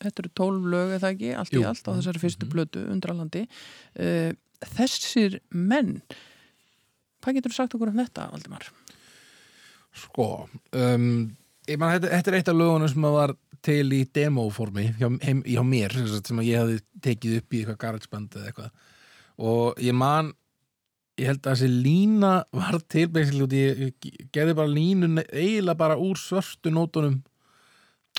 Þetta 0.02 0.24
eru 0.26 0.32
tólf 0.42 0.66
lög 0.74 0.96
eða 0.98 1.12
ekki, 1.14 1.30
allt 1.38 1.54
Jú. 1.54 1.62
í 1.62 1.68
allt 1.70 1.86
á 1.86 1.92
þessari 1.94 2.20
fyrstu 2.26 2.50
plötu, 2.50 2.82
undralandi. 2.90 3.46
Uh, 3.94 4.34
Þessir 4.66 5.38
menn 5.54 6.00
Hvað 7.26 7.40
getur 7.40 7.54
þú 7.54 7.58
sagt 7.58 7.76
okkur 7.78 7.90
um 7.90 7.98
þetta, 8.04 8.30
Valdimar? 8.30 8.70
Sko 9.96 10.30
um, 10.78 11.10
ég 11.66 11.80
man, 11.82 11.96
þetta, 11.96 12.12
þetta 12.14 12.32
er 12.32 12.40
eitt 12.40 12.52
af 12.52 12.58
lögunum 12.60 12.92
sem 12.92 13.08
var 13.16 13.34
til 13.66 13.84
í 13.98 14.04
demóformi 14.14 14.92
hjá, 15.00 15.08
heim, 15.26 15.42
hjá 15.50 15.62
mér 15.66 15.96
sem, 15.96 16.08
sagt, 16.12 16.30
sem 16.30 16.42
að 16.42 16.50
ég 16.52 16.62
hafði 16.62 16.82
tekið 17.08 17.38
upp 17.40 17.56
í 17.56 17.62
eitthvað 17.62 17.80
garageband 17.82 18.38
eða 18.38 18.52
eitthvað. 18.52 18.90
Og 19.50 19.82
ég 19.82 19.98
man 19.98 20.34
ég 21.20 21.32
held 21.32 21.42
að 21.42 21.54
þessi 21.54 21.70
lína 21.72 22.34
var 22.54 22.78
til 22.92 23.06
basically 23.12 23.46
út 23.46 23.56
í, 23.56 23.64
ég 23.88 24.26
gerði 24.36 24.58
bara 24.58 24.72
línu 24.72 25.10
eiginlega 25.24 25.80
bara 25.80 25.98
úr 26.02 26.20
svörstu 26.20 26.74
nótunum 26.74 27.22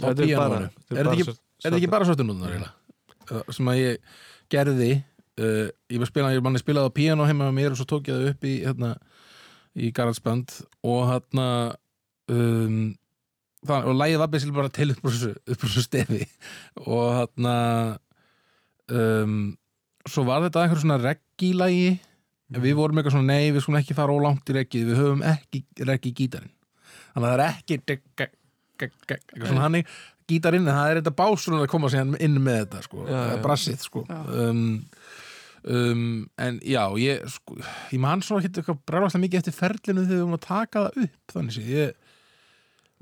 á 0.00 0.10
Þetta 0.10 0.24
er 0.24 0.30
þetta 0.32 0.56
er 0.56 0.66
þetta 0.90 1.12
ekki, 1.12 1.36
ekki 1.72 1.92
bara 1.92 2.08
svörstu 2.08 2.26
nótunar 2.26 2.56
eiginlega? 2.56 3.44
Sem 3.52 3.70
að 3.70 3.80
ég 3.82 4.16
gerði 4.52 4.90
uh, 5.42 5.66
ég 5.92 6.02
var 6.02 6.10
spilað, 6.10 6.36
ég 6.36 6.44
manni 6.44 6.62
spilaði 6.62 6.92
á 6.92 6.96
píanó 6.96 7.26
heima 7.28 7.48
með 7.48 7.58
mér 7.58 7.74
og 7.74 7.80
svo 7.80 7.88
tók 7.90 8.10
ég 8.10 8.16
það 8.16 8.30
upp 8.32 8.46
í 8.46 8.54
hérna, 8.62 8.94
í 9.76 9.90
garageband 9.96 10.56
og 10.86 11.04
hérna 11.10 11.46
um, 12.32 12.80
það, 13.66 13.90
og 13.90 14.00
lægið 14.00 14.22
var 14.22 14.32
basically 14.32 14.56
bara 14.56 14.72
til 14.72 14.90
upp 14.94 15.06
úr 15.06 15.20
þessu, 15.20 15.84
stefi. 15.84 16.24
Og 16.86 17.06
hérna 17.18 17.54
um, 18.88 19.38
svo 20.06 20.26
var 20.28 20.44
þetta 20.46 20.64
einhver 20.64 20.82
svona 20.82 21.00
reggi-lægi 21.02 21.96
en 22.54 22.62
við 22.62 22.76
vorum 22.78 23.00
eitthvað 23.00 23.16
svona, 23.16 23.34
nei, 23.34 23.50
við 23.54 23.64
skulum 23.64 23.80
ekki 23.80 23.96
fara 23.98 24.14
ólangt 24.14 24.52
í 24.52 24.54
reggið, 24.54 24.90
við 24.92 25.00
höfum 25.00 25.24
ekki 25.26 25.64
reggi 25.88 26.12
gítarinn 26.14 26.52
þannig 27.16 27.26
að 27.26 27.32
það 27.32 27.40
er 27.40 27.46
ekki 27.48 27.78
eitthvað 27.80 29.48
svona 29.48 29.64
hannig 29.64 29.88
gítarinn, 30.30 30.66
en 30.66 30.74
það 30.74 30.90
er 30.90 31.00
þetta 31.00 31.14
básunum 31.16 31.62
að 31.62 31.70
koma 31.72 31.90
síðan 31.92 32.16
inn 32.22 32.38
með 32.42 32.58
þetta, 32.64 32.82
sko, 32.86 33.04
brassið, 33.44 33.82
sko. 33.86 34.02
Um, 34.10 34.62
um, 35.66 36.02
en 36.38 36.58
já, 36.62 36.82
ég 37.02 37.24
sko, 37.32 37.56
ég 37.92 38.00
man 38.02 38.22
svona 38.24 38.42
ekki 38.44 38.60
eitthvað 38.62 38.80
bræðast 38.88 39.18
mikið 39.22 39.40
eftir 39.42 39.56
ferlinu 39.56 40.04
þegar 40.06 40.16
við 40.16 40.24
vorum 40.24 40.38
að 40.38 40.44
taka 40.46 40.82
það 40.86 40.98
upp 41.06 41.36
þannig 41.36 41.56
sé, 41.56 41.64
ég 41.70 41.94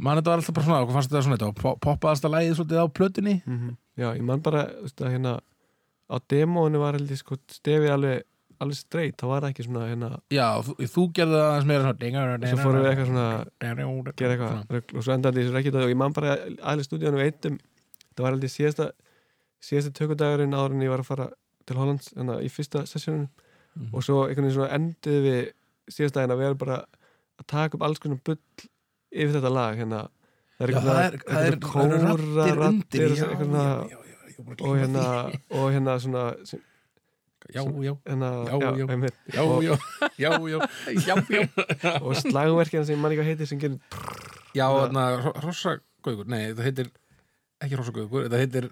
man 0.04 0.18
þetta 0.18 0.32
var 0.32 0.40
alltaf 0.42 0.54
bara 0.56 0.66
svona, 0.68 0.82
hvað 0.84 0.96
fannst 0.98 1.10
þetta 1.12 1.24
svona 1.28 1.38
þetta 1.38 1.50
og 1.72 1.80
poppaðast 1.84 2.24
að 2.28 2.32
lægið 2.36 2.54
svolítið 2.58 2.82
á 2.82 2.86
plötunni 2.98 3.34
Mhm. 3.46 3.74
Já, 3.94 4.08
ég 4.18 4.22
man 4.26 4.40
bara, 4.42 4.64
þú 4.74 4.86
veist 4.88 5.02
að 5.06 5.12
hérna 5.14 5.32
á 6.10 6.16
demóinu 6.28 6.78
var 6.82 6.96
heldur 6.98 7.16
sko 7.20 7.36
stefið 7.46 7.92
alveg, 7.94 8.24
alveg 8.60 8.76
straight, 8.80 9.14
það 9.20 9.28
var 9.30 9.46
ekki 9.48 9.64
svona 9.68 9.84
hérna, 9.86 10.08
já, 10.34 10.48
þú, 10.66 10.74
þú 10.90 11.04
gerði 11.14 11.36
það 11.38 11.46
aðeins 11.52 11.68
meira 11.70 11.84
svona 11.84 11.98
svo 12.50 12.58
fórum 12.64 12.82
við 12.82 12.90
eitthvað 12.90 13.08
svona 13.12 13.28
gera 14.18 14.34
eitthvað 14.34 14.98
og 14.98 15.04
svo 15.06 15.14
endaði 15.14 15.44
þessu 15.44 15.54
rekkið 15.54 15.78
og 15.84 15.92
ég 15.94 15.96
man 16.02 16.12
bara 16.18 16.34
aðlega 16.42 16.88
stúdíunum 16.88 17.22
eittum 17.24 17.58
það 18.16 18.24
var 18.26 18.34
heldur 18.34 18.52
síðasta 18.56 18.90
síðasta 19.64 19.94
tökudagurinn 19.98 20.54
áður 20.58 20.74
en 20.74 20.82
ég 20.84 20.90
var 20.92 21.02
að 21.04 21.08
fara 21.12 21.28
til 21.66 21.76
Hollands 21.80 22.12
hérna, 22.16 22.38
í 22.44 22.48
fyrsta 22.52 22.84
sessjónunum 22.86 23.28
Mhm. 23.74 23.90
og 23.92 24.02
svo 24.06 24.20
einhvern 24.28 24.44
veginn 24.46 24.54
svona 24.54 24.70
endiði 24.76 25.20
við 25.24 25.48
síðasta 25.90 26.20
daginn 26.20 26.30
að 26.36 26.38
vera 26.44 26.54
bara 26.54 26.76
að 27.40 27.46
taka 27.50 27.74
upp 27.76 27.82
alls 27.82 27.98
konar 27.98 28.20
bull 28.24 28.38
yfir 29.10 29.34
þetta 29.40 29.50
lag 29.50 29.76
hérna. 29.80 30.02
Það 30.54 30.62
er 30.62 30.70
eitthvað 30.70 30.94
er, 30.94 31.14
er, 31.14 31.18
það 31.24 32.46
eru 32.46 32.60
rattir 32.60 33.08
eitthvað 33.10 34.62
og 34.62 34.76
hérna 34.78 35.04
og 35.50 35.66
hérna 35.74 35.96
svona 35.98 36.22
sem- 36.46 36.62
já, 37.54 37.62
já, 37.84 37.92
hérna, 38.06 38.30
Já, 38.48 38.58
já. 38.78 38.86
einmitt. 38.90 39.14
já, 39.34 39.42
og, 39.42 39.62
já, 39.62 39.76
já, 40.18 40.30
já. 40.38 40.58
Já, 41.06 41.14
já, 41.28 42.00
og 42.00 42.14
slagverkina 42.16 42.84
sem 42.86 42.96
ég 42.96 43.00
man 43.02 43.12
ekki 43.12 43.20
hvað 43.22 43.30
heitir 43.34 43.46
sem 43.50 43.58
gerir 43.58 43.80
já, 44.54 44.66
þarna, 44.70 45.04
rossagaugur, 45.44 46.26
nei, 46.26 46.52
það 46.54 46.64
heitir 46.70 46.90
ekki 47.62 47.76
rossagaugur, 47.78 48.24
það 48.28 48.40
heitir 48.42 48.64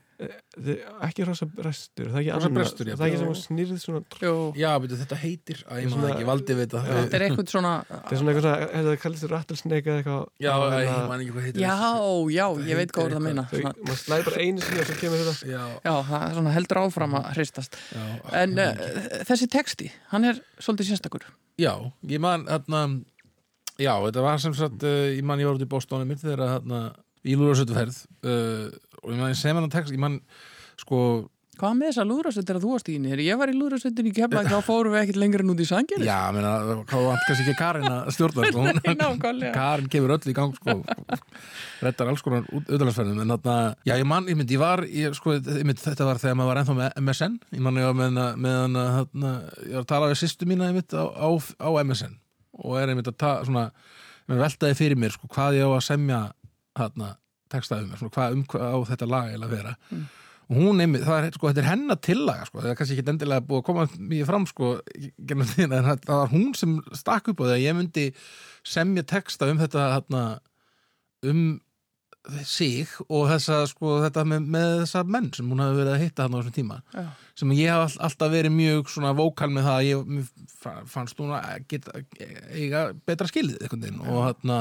þið- 0.58 0.80
ekki 1.06 1.24
rosa 1.24 1.46
brestur 1.46 2.08
það 2.10 2.16
er 2.18 2.22
ekki 2.22 2.32
annað, 2.34 2.72
það 2.72 3.04
er 3.04 3.06
ekki 3.06 3.18
sem 3.20 3.28
að 3.30 3.38
snýrið 3.42 3.78
svona 3.82 4.00
já, 4.58 4.70
betur, 4.82 4.98
þetta 5.02 5.18
heitir, 5.22 5.60
að 5.70 5.78
ég 5.78 5.86
maður 5.86 5.94
Svona- 6.02 6.10
ekki 6.16 6.26
valdi 6.28 6.56
við 6.58 6.66
þetta 6.66 6.82
þetta 6.88 7.16
er 7.18 7.24
eitthvað 7.26 7.52
svona 7.52 7.72
það 7.88 8.12
er 8.12 8.18
svona 8.20 8.32
eitthvað 8.32 8.46
svona, 8.48 8.66
þetta 8.74 8.96
kallist 9.04 9.28
rattlesnake 9.32 9.86
eða 9.92 10.02
eitthvað. 10.02 10.26
Já, 10.42 10.52
og 10.52 10.72
ég 10.72 10.88
hérna- 10.90 11.08
man 11.12 11.20
ekki 11.22 11.32
hvað 11.32 11.46
heitir 11.46 11.62
Já, 11.62 11.76
já, 12.36 12.46
ég 12.72 12.76
veit 12.82 12.92
hvað 12.92 13.12
það 13.12 13.22
meina. 13.22 13.44
maður 13.52 14.00
slæði 14.02 14.24
bara 14.28 14.42
einu 14.42 14.60
sinni 14.66 14.80
og 14.82 14.86
svo 14.90 14.96
kemur 15.00 15.22
þetta. 15.22 15.46
Já, 15.86 15.94
það 16.10 16.26
er 16.26 16.34
svona 16.40 16.52
heldur 16.58 16.80
áfram 16.82 17.14
að 17.20 17.30
hristast. 17.36 17.78
En 18.32 18.58
uh, 18.58 18.74
þessi 19.30 19.48
texti, 19.48 19.90
hann 20.10 20.24
er 20.24 20.42
svolítið 20.58 20.90
sérstakur. 20.92 21.24
Já, 21.56 21.72
ég 22.08 22.20
man 22.20 22.44
hérna, 22.50 23.04
já, 23.78 23.94
þetta 24.04 24.22
var 24.26 24.38
sem 24.42 24.52
sagt 24.54 24.82
uh, 24.84 25.08
ég 25.14 25.22
man 25.24 25.38
ég 25.38 25.46
var 25.48 25.54
út 25.56 25.64
í 27.22 27.34
hérna, 27.34 27.44
Lúrasötuferð 27.44 28.00
uh, 28.26 28.66
og 29.02 29.14
ég 29.14 29.20
ég 29.32 29.38
sem 29.38 29.58
hann 29.58 29.70
text, 29.72 29.94
ég 29.94 30.02
man 30.02 30.20
sko, 30.80 31.02
Hvað 31.62 31.74
með 31.76 31.90
þessa 31.90 32.04
lúðrasveitir 32.08 32.56
að 32.56 32.64
þú 32.64 32.70
varst 32.72 32.88
í 32.88 32.94
henni? 32.96 33.24
Ég 33.26 33.36
var 33.36 33.50
í 33.52 33.54
lúðrasveitin 33.54 34.06
í 34.08 34.12
kefla 34.16 34.40
þá 34.48 34.64
fórum 34.64 34.94
við 34.94 35.02
ekkert 35.02 35.18
lengur 35.20 35.42
en 35.44 35.52
út 35.52 35.60
í 35.60 35.66
sanginu 35.68 36.06
já, 36.08 36.16
menna, 36.34 36.52
hvað 36.88 37.04
vant 37.10 37.26
kannski 37.28 37.44
ekki 37.44 37.54
Karin 37.60 37.86
að 37.86 38.08
stjórna, 38.16 38.48
sko, 38.48 38.64
Nákvæmlega. 39.02 39.52
Karin 39.54 39.90
kemur 39.92 40.14
öll 40.16 40.32
í 40.32 40.34
gang 40.38 40.56
sko 40.56 40.74
rettar 41.84 42.10
alls 42.10 42.24
konar 42.24 42.48
auðvitaðsferðum 42.48 43.22
en 43.22 43.34
þarna, 43.36 43.56
já 43.84 43.94
ég 44.00 44.08
man, 44.08 44.26
ég 44.32 44.40
myndi, 44.40 44.56
ég 44.56 44.64
var 44.64 44.84
ég, 44.88 45.14
sko, 45.20 45.36
ég 45.36 45.62
myndi, 45.68 45.84
þetta 45.84 46.08
var 46.08 46.24
þegar 46.24 46.40
maður 46.40 46.50
var 46.54 46.62
ennþá 46.64 46.78
með 46.80 47.00
MSN 47.04 47.38
ég 47.52 47.64
man 47.68 47.80
ég 47.82 47.88
var 47.90 47.98
með 48.00 48.10
hana, 48.10 48.28
með 48.46 48.58
hana 48.64 48.84
þarna, 48.96 49.32
ég 49.60 49.76
var 49.76 49.84
að 49.84 49.90
tala 49.92 50.10
við 50.10 50.20
sýstu 50.24 50.48
mína 50.50 50.72
ég 50.72 50.78
myndi, 50.80 50.98
á, 50.98 51.04
á, 51.04 51.28
á 51.36 51.70
MSN 51.84 52.16
og 52.64 52.78
er 52.80 52.94
að 53.12 53.20
ta, 53.22 53.36
svona, 53.44 53.68
ég 54.24 54.32
myndi 54.32 54.42
mér 54.42 54.48
að 55.76 55.84
semja 55.92 56.24
þarna, 56.24 56.41
textaði 57.52 57.84
um 57.84 57.88
mér, 57.92 57.98
svona, 58.00 58.14
hvað 58.16 58.36
um 58.38 58.44
hvað 58.48 58.62
á 58.72 58.78
þetta 58.92 59.08
lag 59.12 59.30
eiginlega 59.30 59.48
að 59.50 59.56
vera 59.56 59.74
Mm. 59.92 60.04
og 60.52 60.56
hún 60.58 60.80
einmitt, 60.82 61.02
það 61.06 61.24
er, 61.26 61.32
sko, 61.36 61.48
þetta 61.48 61.60
er 61.62 61.68
hennar 61.70 61.96
tillaga 62.02 62.46
sko, 62.48 62.60
það 62.60 62.70
er 62.70 62.74
kannski 62.76 62.96
ekki 62.98 63.12
endilega 63.12 63.44
búið 63.46 63.60
að 63.62 63.66
koma 63.68 63.84
mjög 64.12 64.26
fram 64.26 64.46
sko, 64.50 64.70
gennum 65.28 65.46
því, 65.48 65.62
en 65.68 65.84
það 65.90 66.06
var 66.08 66.32
hún 66.32 66.54
sem 66.58 66.78
stakk 66.98 67.28
upp 67.32 67.40
á 67.40 67.44
því 67.46 67.54
að 67.58 67.62
ég 67.66 67.76
myndi 67.78 68.06
semja 68.64 69.02
texta 69.04 69.48
um 69.52 69.60
þetta 69.62 69.84
þarna, 69.94 70.24
um 71.30 71.60
sig 72.46 72.86
og 73.10 73.24
þessa, 73.32 73.56
sko, 73.66 73.96
þetta 74.04 74.22
með, 74.30 74.44
með 74.54 74.68
þessa 74.84 75.00
menn 75.10 75.30
sem 75.34 75.48
hún 75.50 75.58
hafi 75.62 75.78
verið 75.80 75.94
að 75.96 76.02
hitta 76.04 76.22
þarna 76.26 76.38
á 76.38 76.40
þessum 76.42 76.54
tíma 76.58 76.76
Já. 76.94 77.06
sem 77.40 77.54
ég 77.58 77.72
haf 77.72 77.80
all- 77.96 78.04
alltaf 78.06 78.30
verið 78.30 78.52
mjög 78.54 78.92
svona 78.92 79.10
vókal 79.18 79.48
með 79.50 79.66
það 79.66 79.78
að 79.78 79.88
ég 79.88 80.28
fannst 80.92 81.18
hún 81.18 81.32
að 81.34 81.64
geta 81.72 81.96
eiga 82.54 82.84
betra 83.06 83.26
skilið 83.26 83.58
veginn 83.66 83.98
og 84.06 84.20
þarna 84.28 84.60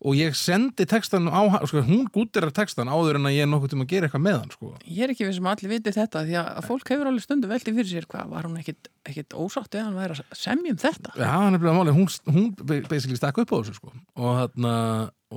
og 0.00 0.16
ég 0.16 0.36
sendi 0.38 0.86
textan 0.88 1.28
á 1.28 1.40
hann 1.52 1.66
sko, 1.68 1.82
hún 1.84 2.06
gútirar 2.12 2.52
textan 2.56 2.88
áður 2.88 3.18
en 3.18 3.28
að 3.28 3.36
ég 3.36 3.44
er 3.44 3.50
nokkuð 3.50 3.74
tíma 3.74 3.84
að 3.84 3.92
gera 3.92 4.08
eitthvað 4.08 4.24
með 4.24 4.38
hann 4.38 4.54
sko. 4.54 4.70
Ég 4.86 5.04
er 5.04 5.12
ekki 5.12 5.26
við 5.26 5.36
sem 5.36 5.48
allir 5.52 5.72
viti 5.74 5.92
þetta 5.96 6.22
því 6.24 6.36
að 6.40 6.60
fólk 6.68 6.92
hefur 6.94 7.10
alveg 7.10 7.26
stundu 7.26 7.50
velti 7.50 7.74
fyrir 7.76 7.90
sér 7.90 8.08
hvað 8.08 8.32
var 8.32 8.48
hún 8.48 8.60
ekkit, 8.62 9.36
ósátt 9.36 9.76
eða 9.76 9.86
hann 9.90 9.98
væri 10.00 10.16
að 10.16 10.40
semja 10.40 10.72
um 10.72 10.80
þetta? 10.80 11.14
Já, 11.20 11.28
hann 11.34 11.58
er 11.58 11.62
bleið 11.62 11.72
að 11.74 11.78
máli, 11.80 11.96
hún, 11.98 12.08
hún 12.32 12.48
basically 12.88 13.20
stakk 13.20 13.42
upp 13.44 13.52
á 13.52 13.56
þessu 13.60 13.76
sko. 13.76 13.92
Og 14.16 14.40
þarna 14.40 14.74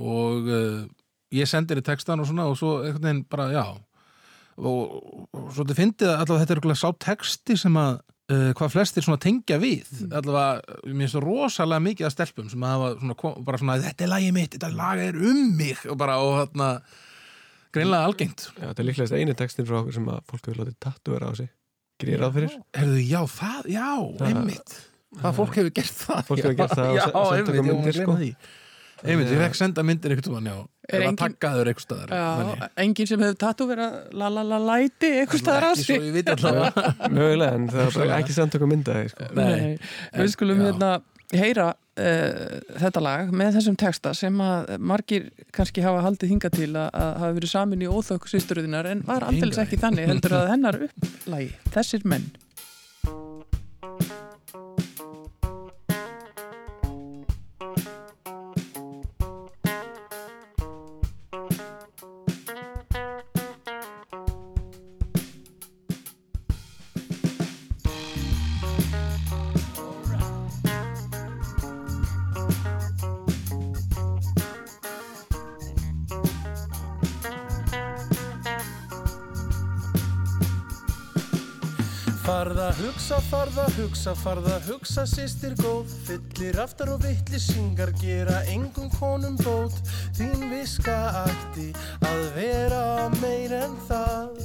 og 0.00 0.48
uh, 0.48 0.80
ég 1.36 1.50
sendir 1.50 1.82
í 1.82 1.84
textan 1.84 2.24
og 2.24 2.30
svona 2.30 2.48
og 2.48 2.56
svo 2.60 2.78
einhvern 2.80 3.04
veginn 3.10 3.22
bara, 3.28 3.50
já. 3.52 3.66
Og, 4.54 4.96
og 5.34 5.46
svo 5.52 5.66
þið 5.66 5.80
fyndið 5.82 6.08
að 6.08 6.24
allavega 6.24 6.46
þetta 6.46 6.72
er 6.72 6.80
sá 6.80 6.90
texti 7.04 7.56
sem 7.58 7.76
að 7.76 7.98
uh, 8.32 8.50
hvað 8.56 8.72
flestir 8.74 9.04
svona 9.06 9.20
tengja 9.22 9.58
við. 9.62 9.88
Allavega, 10.10 10.78
mér 10.86 11.04
finnst 11.04 11.18
það 11.18 11.26
rosalega 11.26 11.84
mikið 11.88 12.08
að 12.08 12.14
stelpum 12.16 12.48
sem 12.52 12.62
hafa 12.68 12.92
svona, 13.00 13.34
bara 13.48 13.60
svona 13.60 13.78
þetta 13.84 14.06
er 14.06 14.12
lagið 14.14 14.32
mitt, 14.38 14.54
þetta 14.56 14.70
lag 14.78 15.02
er 15.08 15.18
um 15.32 15.42
mig 15.58 15.84
og 15.90 15.98
bara, 16.00 16.16
og 16.24 16.38
þarna 16.42 16.70
greinlega 17.74 18.08
algengt. 18.08 18.48
Já, 18.58 18.66
þetta 18.70 18.82
er 18.84 18.88
líklegast 18.90 19.16
eini 19.18 19.34
textin 19.38 19.66
frá 19.68 19.80
okkur 19.82 19.96
sem 19.98 20.08
að 20.14 20.20
fólk 20.30 20.48
hefur 20.48 20.60
látið 20.62 20.76
tattu 20.86 21.14
vera 21.16 21.30
á 21.30 21.32
sig 21.38 21.50
Gerir 22.02 22.18
ráð 22.24 22.32
fyrir? 22.38 22.54
Herðu, 22.74 23.00
já, 23.06 23.20
það, 23.30 23.66
já, 23.70 23.88
Það- 24.18 24.28
einmitt. 24.32 24.72
Það 25.14 25.36
fólk 25.36 25.56
hefur 25.60 25.74
gert 25.76 25.92
það 25.94 26.22
Fólk 26.26 26.40
hefur 26.42 26.56
gert 26.58 26.72
það 26.74 26.88
og 26.90 26.96
Já, 26.96 27.04
se- 27.04 27.12
sent 27.14 27.22
einmitt, 27.22 27.50
okkur 27.54 27.68
myndir, 27.68 27.98
sko. 28.00 28.16
Einmitt, 29.02 29.32
ég 29.34 29.40
fekk 29.42 29.58
senda 29.58 29.82
myndir 29.84 30.14
einhvern 30.14 30.28
tímann, 30.28 30.48
já 30.52 30.56
Er 30.84 31.00
Eða 31.00 31.06
engin- 31.08 31.16
taggaður 31.16 31.68
einhvers 31.70 31.86
staðar. 31.86 32.10
Já, 32.12 32.68
enginn 32.84 33.08
sem 33.08 33.22
hefur 33.24 33.38
tattu 33.40 33.66
verið 33.70 33.86
að 33.88 34.18
la 34.20 34.28
la 34.28 34.42
la 34.44 34.58
læti 34.60 35.08
eitthvað 35.22 35.40
staðar 35.40 35.64
á 35.64 35.70
Ekki 35.72 35.80
svo 35.86 35.94
sig 35.94 36.02
ég 36.04 36.12
viti 36.18 36.32
allavega 36.34 37.08
Mögulega, 37.08 37.54
en 37.56 37.68
það 37.72 37.96
er 38.04 38.12
ekki 38.18 38.36
sendt 38.36 38.58
okkur 38.58 38.70
myndaði 38.74 39.08
sko. 39.14 39.30
Nei. 39.38 39.78
Við 40.18 40.30
skulum 40.34 40.60
Já. 40.60 40.66
hérna 40.68 40.90
heyra 41.34 41.66
uh, 41.72 42.60
þetta 42.84 43.00
lag 43.02 43.32
með 43.32 43.56
þessum 43.56 43.78
texta 43.80 44.12
sem 44.14 44.36
að 44.44 44.74
margir 44.92 45.30
kannski 45.56 45.82
hafa 45.82 46.04
haldið 46.04 46.34
hinga 46.34 46.50
til 46.52 46.68
að, 46.76 46.88
að 46.92 47.12
hafa 47.24 47.32
verið 47.40 47.54
samin 47.56 47.82
í 47.82 47.88
óþökk 47.88 48.28
sýsturöðinar 48.34 48.90
en 48.92 49.00
var 49.08 49.24
Hingað. 49.32 49.62
ekki 49.64 49.80
þannig 49.80 50.10
heldur 50.12 50.36
að 50.36 50.50
hennar 50.52 50.78
upplagi 50.90 51.48
þessir 51.74 52.04
menn 52.12 52.28
farða 83.30 83.64
hugsa, 83.76 84.12
farða 84.16 84.58
hugsa 84.66 85.04
sýstir 85.08 85.54
góð. 85.60 85.92
Fyllir 86.06 86.58
aftar 86.62 86.92
og 86.94 87.02
vittlisingar 87.04 87.92
gera 88.00 88.42
engum 88.52 88.90
konum 88.98 89.36
bót. 89.40 89.76
Þín 90.16 90.48
viska 90.52 90.96
ætti 91.24 91.70
að 92.04 92.22
vera 92.36 92.84
meir 93.20 93.54
en 93.58 93.74
það. 93.88 94.38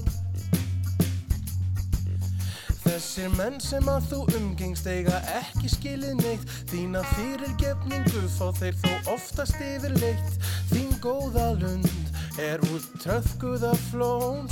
Þessir 2.84 3.32
menn 3.38 3.60
sem 3.64 3.88
að 3.92 4.10
þú 4.12 4.22
umgengst 4.40 4.88
eiga 4.90 5.22
ekki 5.40 5.72
skilið 5.76 6.18
neitt. 6.24 6.58
Þína 6.72 7.06
fyrirgefningu 7.14 8.26
fá 8.36 8.50
þeir 8.60 8.82
þó 8.84 9.16
oftast 9.16 9.62
yfirleitt. 9.64 10.52
Þín 10.74 10.94
góða 11.04 11.52
lund 11.62 11.92
er 12.40 12.64
út 12.74 12.92
tröðkuða 13.04 13.76
flóm 13.90 14.48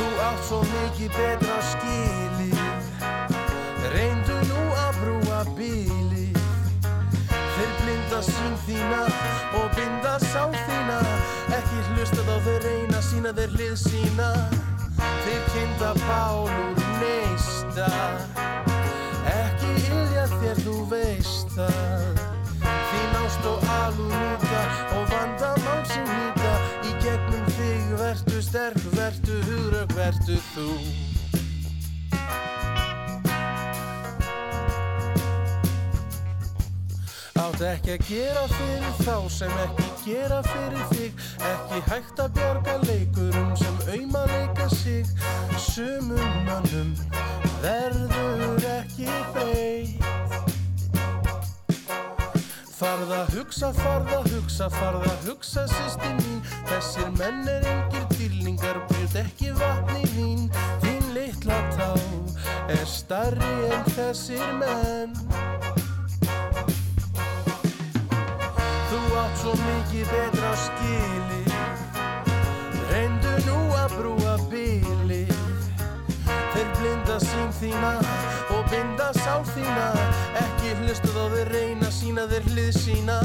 Þú 0.00 0.06
átt 0.24 0.44
svo 0.48 0.58
mikið 0.64 1.10
betra 1.12 1.56
skilið. 1.60 2.60
Reyndu 3.92 4.36
nú 4.48 4.62
að 4.80 5.00
brúa 5.02 5.40
bílið 5.58 6.38
Þeir 7.28 7.72
blinda 7.82 8.20
sín 8.24 8.54
þína 8.64 9.00
og 9.58 9.66
binda 9.76 10.14
sál 10.30 10.54
þína. 10.56 10.96
Ekki 11.52 11.82
hlustað 11.90 12.30
á 12.32 12.36
þeir 12.46 12.64
reyna 12.64 13.02
sína 13.04 13.34
þeir 13.36 13.52
hlið 13.58 13.74
sína. 13.82 14.30
Þeir 15.26 15.44
kinda 15.52 15.92
bál 16.06 16.48
úr 16.48 16.80
neista. 17.02 17.90
Ekki 19.34 19.74
ilja 19.90 20.24
þér 20.38 20.64
þú 20.64 20.78
veist 20.94 21.52
það. 21.58 22.24
Þín 22.64 23.20
ást 23.20 23.52
og 23.52 23.68
alúð 23.76 24.16
nýta 24.16 24.64
og 24.96 25.04
vandamál 25.12 25.84
sem 25.92 26.08
nýta 26.08 26.56
Í 26.88 26.96
gegnum 27.04 27.44
þig 27.58 27.92
vertu 28.00 28.40
sterk, 28.44 28.79
hugrögg, 29.46 29.94
vertu 29.96 30.36
þú. 30.52 30.66
Átt 37.40 37.64
ekki 37.70 37.96
að 37.96 38.04
gera 38.08 38.44
fyrir 38.54 38.94
þá 39.00 39.16
sem 39.32 39.56
ekki 39.64 39.88
gera 40.04 40.42
fyrir 40.50 40.84
þig. 40.92 41.24
Ekki 41.52 41.80
hægt 41.88 42.22
að 42.24 42.36
bjarga 42.38 42.76
leikurum 42.84 43.56
sem 43.60 43.82
auðma 43.88 44.26
leika 44.34 44.68
sig. 44.74 45.16
Sumum 45.70 46.38
mannum 46.48 46.94
verður 47.60 48.64
ekki 48.78 49.10
breytt 49.34 50.00
Farða 52.80 53.26
hugsa, 53.34 53.74
farða 53.76 54.22
hugsa, 54.30 54.70
farða 54.72 55.12
hugsa 55.26 55.66
sýsti 55.68 56.14
mín. 56.16 56.38
Þessir 56.70 57.12
menn 57.18 57.44
er 57.58 57.68
engir 57.74 58.09
dýrlingar, 58.20 58.82
björð 58.90 59.14
ekki 59.22 59.52
vatni 59.56 60.04
vín 60.14 60.48
Þín 60.82 61.06
litla 61.14 61.56
tá 61.72 61.92
er 62.70 62.84
starri 62.86 63.52
en 63.72 63.86
þessir 63.96 64.50
menn. 64.60 65.14
Þú 68.90 69.00
átt 69.22 69.40
svo 69.40 69.54
mikið 69.62 70.12
betra 70.12 70.52
skili 70.66 71.40
Reyndu 72.90 73.32
nú 73.46 73.58
að 73.78 73.96
brúa 73.96 74.36
bíli 74.52 75.24
Þeir 76.28 76.68
blinda 76.76 77.16
sín 77.24 77.50
þína 77.56 77.94
og 78.52 78.68
binda 78.72 79.10
sál 79.22 79.46
þína 79.54 79.88
Ekki 80.44 80.76
hlustuð 80.82 81.16
á 81.16 81.26
þeir 81.36 81.54
reyna 81.56 81.90
sína 81.94 82.28
þeir 82.30 82.52
hlið 82.52 82.70
sína. 82.76 83.18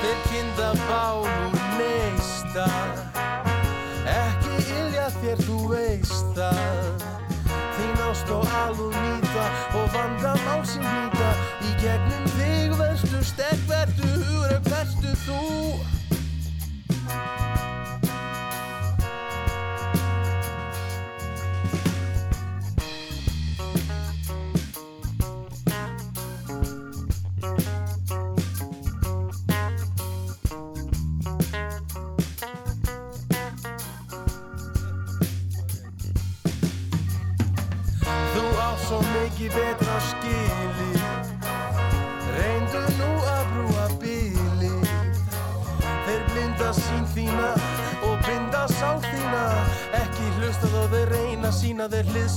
Þeir 0.00 0.20
kinda 0.26 0.72
bál 0.88 1.24
úr 1.28 1.56
neista 1.78 2.66
þér 5.20 5.44
þú 5.46 5.58
veist 5.72 6.30
það. 6.36 7.08
Þín 7.80 8.00
ást 8.04 8.30
og 8.34 8.48
alúð 8.60 8.96
nýta 8.96 9.44
og 9.78 9.86
vandamál 9.94 10.64
sem 10.68 10.84
nýta 10.84 11.30
Í 11.64 11.74
gegnum 11.80 12.26
þig 12.36 12.74
vertu 13.70 14.10
hugrögg, 14.10 14.68
vertu 14.68 15.14
þú 15.26 15.44
Þú 17.10 17.39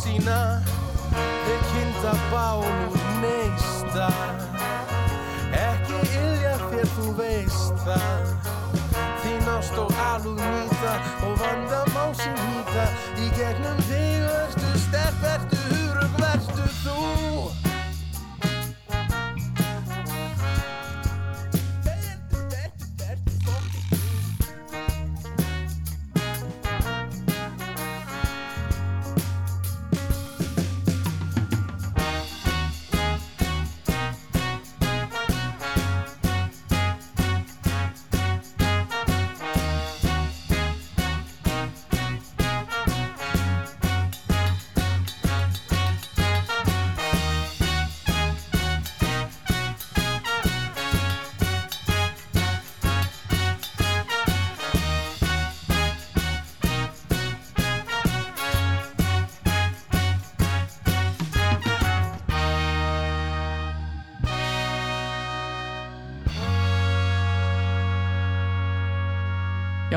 sína. 0.04 0.40
Þeir 1.46 1.62
kinda 1.72 2.14
bál 2.32 2.64
úr 2.64 2.98
neista. 3.22 4.10
Ekki 5.54 6.00
ilja 6.20 6.56
þér 6.70 6.90
þú 6.98 7.14
veist 7.20 7.86
það. 7.86 8.34
Þín 9.24 9.52
ást 9.58 9.80
og 9.80 9.94
alúð 10.10 10.53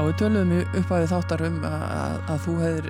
við 0.07 0.17
töluðum 0.21 0.53
upp 0.81 0.91
að 0.97 1.05
þáttar 1.11 1.43
um 1.47 1.57
að, 1.67 1.83
að, 1.97 2.17
að 2.33 2.41
þú 2.45 2.55
hefur, 2.61 2.87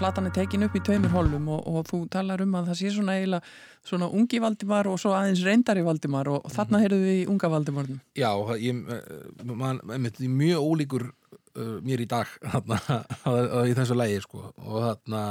platan 0.00 0.28
er 0.28 0.34
tekin 0.36 0.66
upp 0.66 0.76
í 0.76 0.82
tveimur 0.86 1.12
holum 1.14 1.48
og, 1.56 1.66
og 1.70 1.86
þú 1.88 2.00
talar 2.12 2.42
um 2.44 2.56
að 2.58 2.70
það 2.70 2.78
sé 2.80 2.92
svona 2.94 3.16
eiginlega 3.18 3.54
svona 3.90 4.08
ungi 4.20 4.40
Valdimar 4.44 4.88
og 4.90 4.98
svo 5.00 5.12
aðeins 5.16 5.42
reyndari 5.46 5.84
Valdimar 5.86 6.28
og, 6.30 6.42
og 6.44 6.54
þarna 6.54 6.80
heyrðu 6.82 6.98
við 7.02 7.18
í 7.22 7.28
unga 7.32 7.50
Valdimarnum. 7.54 8.00
Já, 8.18 8.28
það- 8.50 8.62
ég, 8.66 8.82
eh, 8.96 9.44
man, 9.50 9.80
einmitt, 9.88 10.20
ég 10.20 10.28
er 10.28 10.36
mjög 10.42 10.68
ólíkur 10.68 11.06
uh, 11.08 11.76
mér 11.86 12.04
í 12.04 12.08
dag 12.10 12.34
þarna, 12.44 12.80
í 13.70 13.76
þessu 13.78 13.96
lægi 13.98 14.20
sko. 14.26 14.44
og 14.60 14.78
þarna 14.84 15.22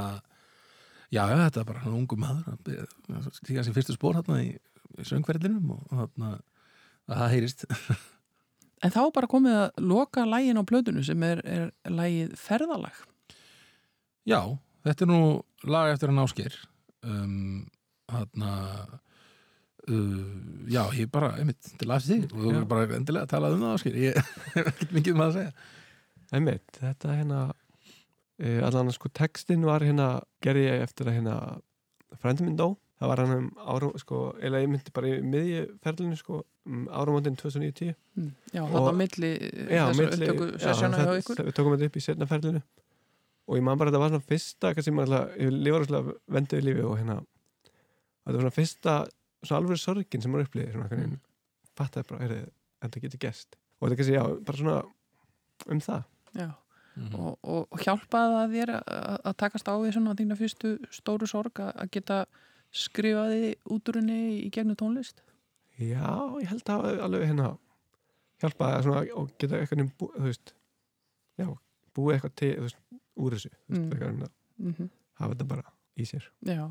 já, 1.14 1.22
þetta 1.30 1.62
er 1.62 1.68
bara 1.72 1.84
hann 1.86 1.96
ungu 2.02 2.18
maður 2.20 3.30
stíka 3.40 3.64
sem 3.66 3.76
fyrstu 3.76 3.96
spór 3.96 4.20
þarna 4.20 4.42
í, 4.44 4.54
söngverðinum 5.06 5.76
og 5.78 5.86
þarna 5.94 6.34
að 7.10 7.22
það 7.22 7.32
heyrist 7.36 7.64
En 8.80 8.92
þá 8.94 9.02
bara 9.12 9.28
komið 9.28 9.56
að 9.58 9.84
loka 9.90 10.24
lægin 10.28 10.60
á 10.60 10.64
plötunu 10.64 11.02
sem 11.04 11.22
er, 11.26 11.42
er 11.44 11.92
lægið 11.92 12.32
ferðalag. 12.40 12.96
Já, 14.28 14.40
þetta 14.86 15.04
er 15.04 15.10
nú 15.10 15.20
lag 15.68 15.92
eftir 15.92 16.12
hann 16.12 16.22
ásker 16.22 16.56
um, 17.04 17.66
þarna 18.10 18.52
uh, 19.90 20.30
já, 20.70 20.82
ég 20.96 21.10
bara 21.12 21.34
einmitt 21.40 21.72
til 21.80 21.90
að 21.90 22.08
þig. 22.08 22.26
Og 22.32 22.46
þú 22.46 22.54
er 22.56 22.68
bara 22.70 22.88
endilega 22.96 23.28
að 23.28 23.34
tala 23.34 23.52
um 23.52 23.64
það 23.66 23.76
ásker 23.76 24.00
ég 24.00 24.20
hef 24.54 24.72
ekkert 24.72 24.96
mikið 24.96 25.14
um 25.14 25.22
það 25.24 25.30
að 25.30 25.38
segja. 25.38 25.54
Einmitt, 26.30 26.76
þetta 26.78 27.16
hérna 27.18 27.40
uh, 27.50 28.60
allan 28.68 28.94
sko 28.96 29.12
textin 29.12 29.66
var 29.66 29.84
hérna 29.84 30.12
gerði 30.44 30.68
ég 30.70 30.86
eftir 30.86 31.10
að 31.10 31.20
hérna 31.20 31.36
frændi 32.20 32.46
minn 32.46 32.58
dó, 32.58 32.72
það 33.00 33.08
var 33.08 33.20
hann 33.22 33.32
um 33.36 33.46
árum 33.74 33.94
sko, 33.98 34.18
eða 34.44 34.60
ég 34.60 34.68
myndi 34.68 34.92
bara 34.94 35.08
í 35.08 35.20
miðjuferlinu 35.24 36.16
sko, 36.20 36.42
um 36.68 36.86
árumótin 36.92 37.36
2009-10 37.40 37.94
Mm. 38.20 38.30
Já, 38.52 38.60
Og- 38.62 38.70
þarna 38.74 38.90
á 38.92 39.00
milli 39.00 39.30
Já, 39.70 39.84
þessar 39.88 39.96
milli- 39.96 40.28
upptöku 40.28 40.46
já, 40.50 40.58
sessjóna 40.66 40.98
hjá 41.00 41.12
ykkur. 41.22 41.36
Við 41.46 41.54
tókum 41.56 41.72
þetta 41.76 41.86
upp 41.86 41.96
í 41.96 42.02
setna 42.04 42.26
ferlinu 42.28 42.62
og 43.48 43.56
ég 43.56 43.62
man 43.62 43.78
bara 43.78 43.90
að 43.90 43.94
þetta 43.94 44.00
var 44.02 44.10
svona 44.10 44.28
fyrsta 44.28 44.74
kannski 44.74 44.92
maður 44.92 45.14
alltaf, 45.14 45.36
ég 45.40 45.50
lifar 45.64 45.80
alltaf 45.86 46.10
venduði 46.28 46.62
lífi 46.66 46.84
og 46.84 46.98
hérna 46.98 47.16
þetta 48.26 48.34
var 48.36 48.40
svona 48.44 48.56
fyrsta, 48.58 48.94
svona 49.46 49.60
alveg 49.62 49.78
sorgin 49.80 50.22
sem 50.22 50.30
maður 50.34 50.46
upplýði 50.50 50.72
svona 50.74 50.88
hvernig 50.90 51.06
mm. 51.08 51.20
fattaði 51.80 52.06
bara, 52.10 52.20
heyrðu, 52.26 52.50
þetta 52.84 53.00
getur 53.06 53.22
gest 53.24 53.56
og 53.80 53.88
þetta 53.88 53.96
kannski, 54.02 54.18
já, 54.18 54.44
bara 54.44 54.58
svona 54.58 54.76
um 55.70 55.80
það 55.80 56.02
Já, 56.36 56.50
Mhm. 56.96 57.14
og, 57.14 57.38
og, 57.44 57.66
og 57.72 57.78
hjálpaði 57.80 58.34
það 58.34 58.54
þér 58.54 58.70
að, 58.76 59.20
að 59.24 59.36
takast 59.40 59.68
á 59.70 59.74
við 59.80 59.92
svona 59.94 60.14
þína 60.18 60.36
fyrstu 60.36 60.70
stóru 60.90 61.26
sorg 61.30 61.54
að, 61.62 61.72
að 61.80 61.90
geta 61.96 62.26
skrifaði 62.72 63.54
út 63.70 63.88
úr 63.90 63.98
henni 64.00 64.18
í 64.46 64.50
gegnum 64.54 64.76
tónlist? 64.78 65.22
Já, 65.80 66.04
ég 66.40 66.48
held 66.52 66.68
að 66.70 67.00
alveg 67.06 67.26
hérna 67.30 67.50
hjálpaði 68.40 68.84
svona 68.84 69.02
og 69.20 69.30
geta 69.40 69.58
eitthvað 69.60 69.90
bú, 70.00 70.10
þú 70.16 70.24
veist, 70.28 70.54
já, 71.40 71.46
búið 71.96 72.14
eitthvað 72.18 72.34
til, 72.40 72.52
þú 72.58 72.66
veist, 72.68 72.80
úr 73.20 73.36
þessu 73.36 73.50
þú 73.50 73.58
veist, 73.58 73.80
Mm. 73.80 73.90
eitthvað 73.92 74.08
hérna, 74.10 74.30
Mm 74.60 74.90
hafa 75.20 75.34
þetta 75.34 75.46
bara 75.48 75.62
í 76.00 76.04
sér 76.08 76.24
Já, 76.48 76.64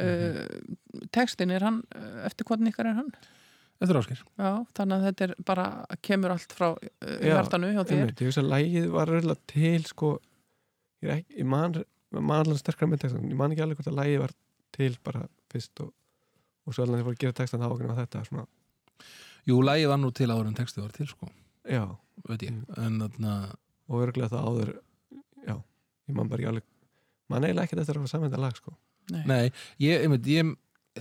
uh, 0.00 1.06
textin 1.12 1.50
er 1.52 1.60
hann, 1.60 1.82
eftir 2.24 2.46
hvernig 2.48 2.72
ykkar 2.72 2.88
er 2.88 2.94
hann? 2.96 3.10
Þetta 3.82 3.92
er 3.92 3.98
áskir 4.00 4.20
Já, 4.38 4.50
þannig 4.78 4.94
að 4.96 5.06
þetta 5.08 5.24
er 5.26 5.34
bara, 5.44 5.66
kemur 6.00 6.30
allt 6.32 6.52
frá 6.56 6.68
uh, 6.72 6.78
Já, 7.20 7.34
hjartanu 7.34 7.72
hjá 7.74 7.82
þér. 7.84 7.98
Einmitt, 7.98 8.22
ég 8.22 8.30
veist 8.30 8.40
að 8.40 8.48
lægið 8.52 8.86
var 8.94 9.10
röðlega 9.12 9.40
til 9.52 9.82
sko, 9.90 10.12
ég, 11.02 11.08
er 11.10 11.14
ekki, 11.18 11.36
ég 11.42 11.50
man, 11.52 11.76
man 12.14 12.44
alveg 12.46 12.60
sterkra 12.62 12.88
með 12.88 13.02
textan, 13.04 13.28
ég 13.28 13.36
man 13.36 13.52
ekki 13.52 13.64
alveg 13.66 13.80
hvort 13.82 13.92
að 13.92 13.98
lægið 14.00 14.22
var 14.22 14.34
til 14.72 14.96
bara 15.04 15.26
fyrst 15.52 15.80
og, 15.84 15.92
og 16.66 16.74
svo 16.74 16.84
alveg 16.86 16.98
þegar 16.98 17.02
ég 17.02 17.08
fór 17.08 17.16
að 17.16 17.22
gera 17.26 17.38
textan 17.40 17.62
þá 17.64 17.68
var 17.72 17.96
þetta 18.02 18.24
svona, 18.28 18.46
Jú, 19.48 19.56
lægi 19.66 19.88
var 19.90 19.98
nú 19.98 20.12
til 20.14 20.30
áður 20.30 20.46
en 20.52 20.54
textið 20.54 20.84
var 20.84 20.92
til 20.94 21.06
sko, 21.10 21.28
já, 21.66 21.82
veit 22.28 22.42
ég 22.46 22.52
Mm. 22.52 22.64
En 22.86 23.00
þarna, 23.02 23.32
og 23.90 24.02
örglega 24.06 24.28
það 24.30 24.44
áður 24.48 24.70
já, 25.48 25.56
ég 26.08 26.14
man 26.16 26.28
bara 26.30 26.42
ekki 26.42 26.50
alveg 26.52 26.68
man 27.32 27.44
eiginlega 27.46 27.64
ekkert 27.66 27.80
eftir 27.82 27.96
að 27.96 28.02
fara 28.04 28.12
saman 28.12 28.30
þetta 28.30 28.42
lag 28.44 28.56
sko 28.60 28.74
Nei. 29.10 29.22
nei, 29.26 29.52
ég, 29.82 30.04
einmitt, 30.04 30.26
ég 30.30 30.52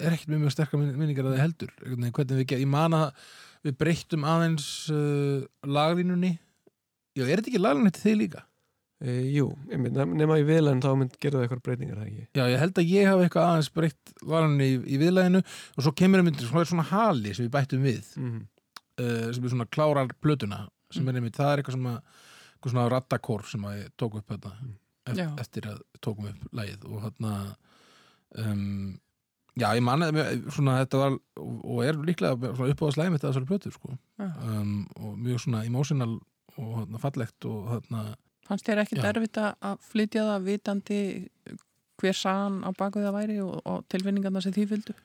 er 0.02 0.16
ekkert 0.16 0.32
með 0.34 0.42
mjög 0.42 0.54
sterkar 0.56 0.80
min- 0.82 0.96
minningar 0.98 1.28
að 1.30 1.36
það 1.36 1.44
heldur 1.44 1.74
hvernig 1.82 2.16
við 2.42 2.48
gerðum, 2.50 2.64
ég 2.66 2.72
man 2.72 2.96
að 2.98 3.26
við 3.68 3.76
breyttum 3.78 4.24
aðeins 4.26 4.68
uh, 4.90 5.44
laglínunni 5.68 6.32
Já, 7.14 7.26
er 7.28 7.38
þetta 7.42 7.52
ekki 7.52 7.62
laglínunni 7.62 7.92
til 7.94 8.02
þig 8.08 8.18
líka? 8.24 8.42
E, 9.02 9.16
Jú, 9.34 9.48
nema 9.72 10.40
í 10.40 10.46
viðlæðin 10.48 10.84
þá 10.86 10.90
mynd 11.00 11.18
gerðu 11.22 11.40
það 11.40 11.46
eitthvað 11.48 11.64
breytingar 11.68 12.00
það 12.00 12.08
ekki? 12.10 12.26
Já, 12.38 12.44
ég 12.54 12.64
held 12.64 12.82
að 12.82 12.92
ég 12.92 13.10
hafi 13.12 13.28
eitthvað 13.28 13.50
aðeins 13.50 13.72
breytt 13.78 14.14
laglínunni 14.22 14.70
í, 14.70 14.78
í 14.82 15.02
viðlæðinu 15.02 15.44
og 15.44 15.86
svo 15.86 15.96
kemur 16.02 16.24
einmitt 16.24 16.44
svona, 16.46 16.68
svona 16.72 16.88
hali 16.92 17.34
sem 17.36 17.48
við 17.48 17.54
bættum 17.56 17.88
við 17.88 18.14
mm. 18.22 18.40
uh, 19.02 19.28
sem 19.32 19.48
er 19.48 19.56
svona 19.56 19.70
klárar 19.72 20.16
plötuna 20.22 20.64
sem 20.92 21.08
er 21.08 21.20
einmitt, 21.20 21.38
það 21.40 21.54
er 21.54 21.62
eitthvað 21.64 21.78
sem 21.78 21.92
að 21.92 22.00
eitthvað 22.52 22.76
svona 22.76 22.90
rattakór 22.94 23.46
sem 23.50 23.70
að 23.70 23.78
ég 23.80 23.94
tók 23.98 24.18
upp 24.20 24.34
þetta 24.36 24.56
Já. 24.62 25.12
eftir, 25.12 25.30
eftir 25.42 25.70
að 25.72 25.80
tókum 26.06 26.28
upp 26.30 26.58
lægið 26.60 26.84
og 26.92 27.06
þarna 27.08 27.38
um, 28.38 29.00
já, 29.58 29.68
ég 29.76 29.84
manna 29.84 30.10
svona 30.54 30.80
þetta 30.82 31.02
var 31.02 31.16
og, 31.42 31.56
og 31.66 31.82
er 31.86 32.00
líklega 32.08 32.52
svona 32.56 32.76
uppáðaslægum 32.76 33.18
þetta 33.18 33.30
þessari 33.30 33.50
plötu 33.50 33.72
sko. 33.74 33.96
Um, 34.22 34.76
og 34.96 35.16
mjög 35.20 35.46
svona 35.46 35.64
emotional 35.68 36.14
og 36.58 36.72
þarna, 36.78 37.02
fallegt 37.02 37.50
og 37.50 37.72
þarna 37.72 38.04
Fannst 38.48 38.66
þér 38.68 38.82
ekkit 38.84 39.04
erfitt 39.06 39.38
að- 39.38 39.80
flytja 39.92 40.24
það 40.28 40.46
vitandi 40.50 41.00
hver 42.02 42.18
sann 42.18 42.62
á 42.66 42.70
baku 42.74 43.00
það 43.04 43.14
væri 43.20 43.40
og, 43.46 43.62
og 43.66 43.84
tilfinningarna 43.94 44.42
sem 44.42 44.54
því 44.56 44.68
fylgdu? 44.72 44.96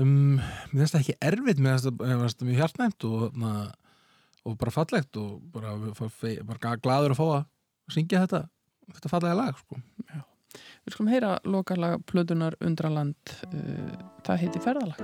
um, 0.00 0.36
mér 0.72 0.80
finnst 0.82 0.94
það 0.96 1.02
ekki 1.04 1.18
erfitt 1.30 1.60
mér 1.60 1.76
finnst 1.80 2.40
það- 2.40 2.46
mjög 2.48 2.60
hjartnæmt 2.62 3.04
og 3.08 3.18
þarna 3.26 3.52
og 4.46 4.56
bara 4.58 4.70
fallegt 4.70 5.16
og 5.20 5.42
bara, 5.52 5.74
bara, 5.76 6.34
bara 6.52 6.76
gladur 6.76 7.14
að 7.14 7.20
fá 7.20 7.26
að 7.36 7.44
syngja 7.96 8.22
þetta 8.24 8.42
þetta 8.94 9.12
fallega 9.12 9.38
lag 9.42 9.58
sko 9.60 9.80
Við 10.86 10.94
skulum 10.94 11.10
heyra 11.12 11.32
lokalag 11.44 12.04
plötunar 12.06 12.54
Undraland, 12.64 13.16
uh, 13.50 13.96
það 14.24 14.38
heiti 14.40 14.60
Ferðalag. 14.62 15.00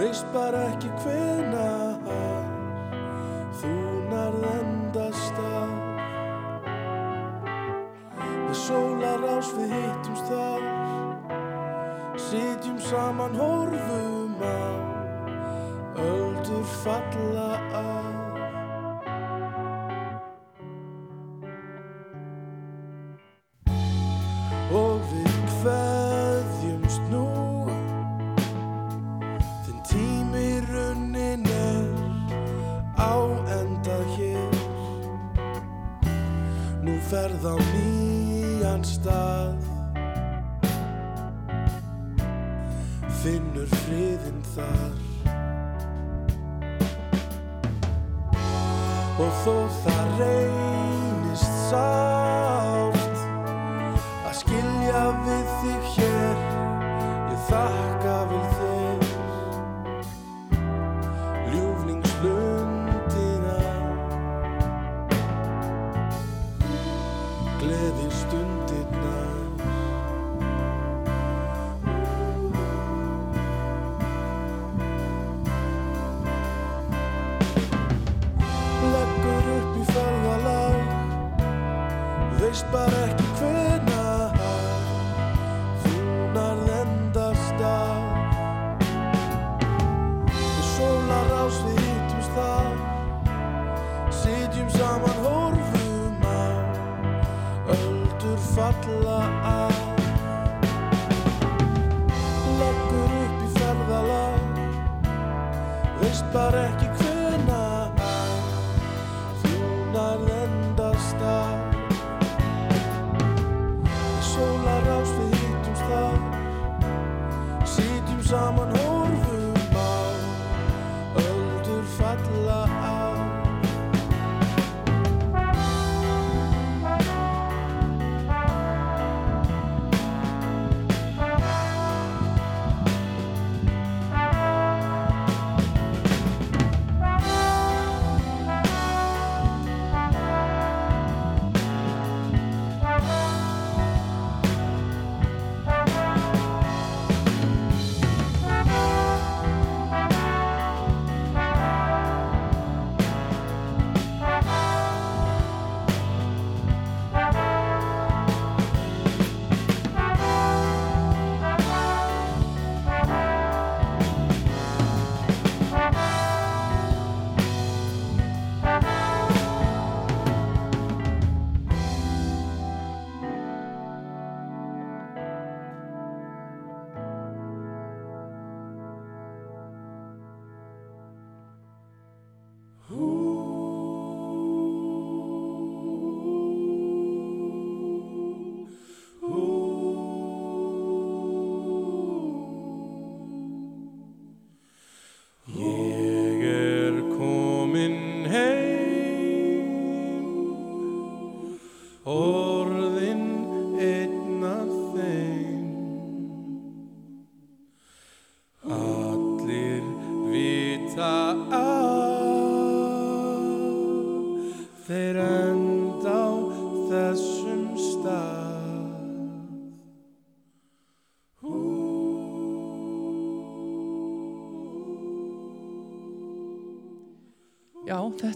Veist 0.00 0.26
bara 0.32 0.62
ekki 0.70 0.88
hvenar 1.02 1.98
Þú 3.60 3.72
nærð 4.08 4.46
endastað 4.48 5.74
Við 8.22 8.56
sólar 8.64 9.26
ás 9.34 9.50
við 9.58 9.74
hittumst 9.76 10.30
þar. 10.32 10.64
Sitjum 12.30 12.80
saman 12.88 13.36
horfum 13.36 13.99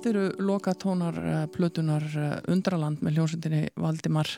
þetta 0.04 0.12
eru 0.12 0.44
lokatónar 0.44 1.16
uh, 1.16 1.36
plötunar 1.52 2.04
uh, 2.12 2.32
Undraland 2.52 3.00
með 3.04 3.16
hljómsveitinni 3.16 3.62
Valdimar. 3.80 4.28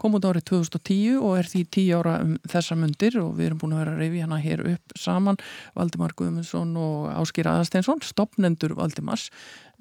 Kom 0.00 0.16
út 0.16 0.24
árið 0.24 0.46
2010 0.48 1.18
og 1.20 1.36
er 1.36 1.50
því 1.50 1.64
10 1.76 1.90
ára 1.98 2.14
um 2.24 2.32
þessa 2.48 2.78
mundir 2.78 3.18
og 3.20 3.34
við 3.36 3.50
erum 3.50 3.60
búin 3.60 3.74
að 3.76 3.82
vera 3.82 3.94
að 3.96 4.00
reyfi 4.00 4.22
hana 4.24 4.40
hér 4.40 4.64
upp 4.72 4.96
saman. 4.96 5.40
Valdimar 5.76 6.16
Guðmundsson 6.16 6.72
og 6.80 7.10
Áskýr 7.12 7.50
Aðasteinsson 7.52 8.00
stopnendur 8.06 8.74
Valdimars. 8.78 9.28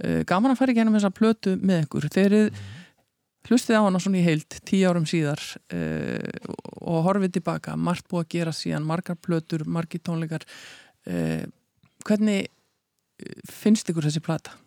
Uh, 0.03 0.21
gaman 0.27 0.55
að 0.55 0.59
fara 0.59 0.75
í 0.75 0.79
genum 0.81 0.99
þessa 0.99 1.15
plötu 1.15 1.55
með 1.63 1.85
ykkur. 1.85 2.11
Þeir 2.17 2.37
hlustið 3.47 3.79
á 3.79 3.87
hana 3.87 4.03
svona 4.03 4.19
í 4.19 4.27
heild 4.27 4.59
10 4.59 4.85
árum 4.91 5.07
síðar 5.09 5.41
og 6.83 7.05
horfið 7.07 7.37
tilbaka, 7.39 7.73
margt 7.79 8.09
búið 8.11 8.25
að 8.25 8.33
gera 8.35 8.53
síðan 8.53 8.85
margar 8.85 9.17
plötur, 9.17 9.63
margir 9.65 10.03
tónleikar. 10.05 10.43
Hvernig 12.05 12.51
finnst 13.49 13.89
ykkur 13.89 14.05
þessi 14.05 14.21
plata? 14.21 14.59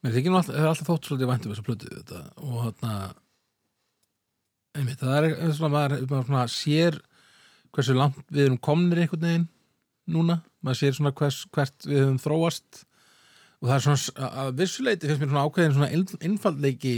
Mér 0.00 0.14
þykir 0.16 0.32
nú 0.32 0.38
alltaf, 0.40 0.56
hefur 0.56 0.70
alltaf 0.70 0.88
þótt 0.88 1.08
svolítið 1.08 1.28
væntum 1.30 1.52
þessa 1.52 1.66
plötu 1.66 1.90
þetta. 1.92 2.20
Og 2.40 2.60
þarna 2.64 2.92
einmitt, 4.78 5.00
það 5.02 5.26
er 5.28 5.54
svona 5.56 5.72
maður, 5.74 6.04
maður 6.08 6.28
svona 6.30 6.44
sér 6.52 7.00
hversu 7.74 7.96
langt 7.98 8.22
við 8.32 8.46
erum 8.46 8.60
komnir 8.64 9.02
einhvern 9.04 9.26
veginn 9.26 9.48
núna, 10.10 10.38
maður 10.64 10.80
sér 10.80 10.96
svona 10.96 11.12
hvers, 11.20 11.42
hvert 11.54 11.86
við 11.88 12.00
höfum 12.04 12.20
þróast. 12.22 12.82
Og 13.60 13.68
það 13.68 13.76
er 13.76 13.84
svona 13.84 14.26
að 14.26 14.38
að 14.46 14.52
vissuleiti 14.62 15.10
finnst 15.10 15.20
mér 15.22 15.32
svona 15.34 15.44
ákveðin 15.46 15.76
svona 15.76 15.90
einfaldleiki 16.30 16.94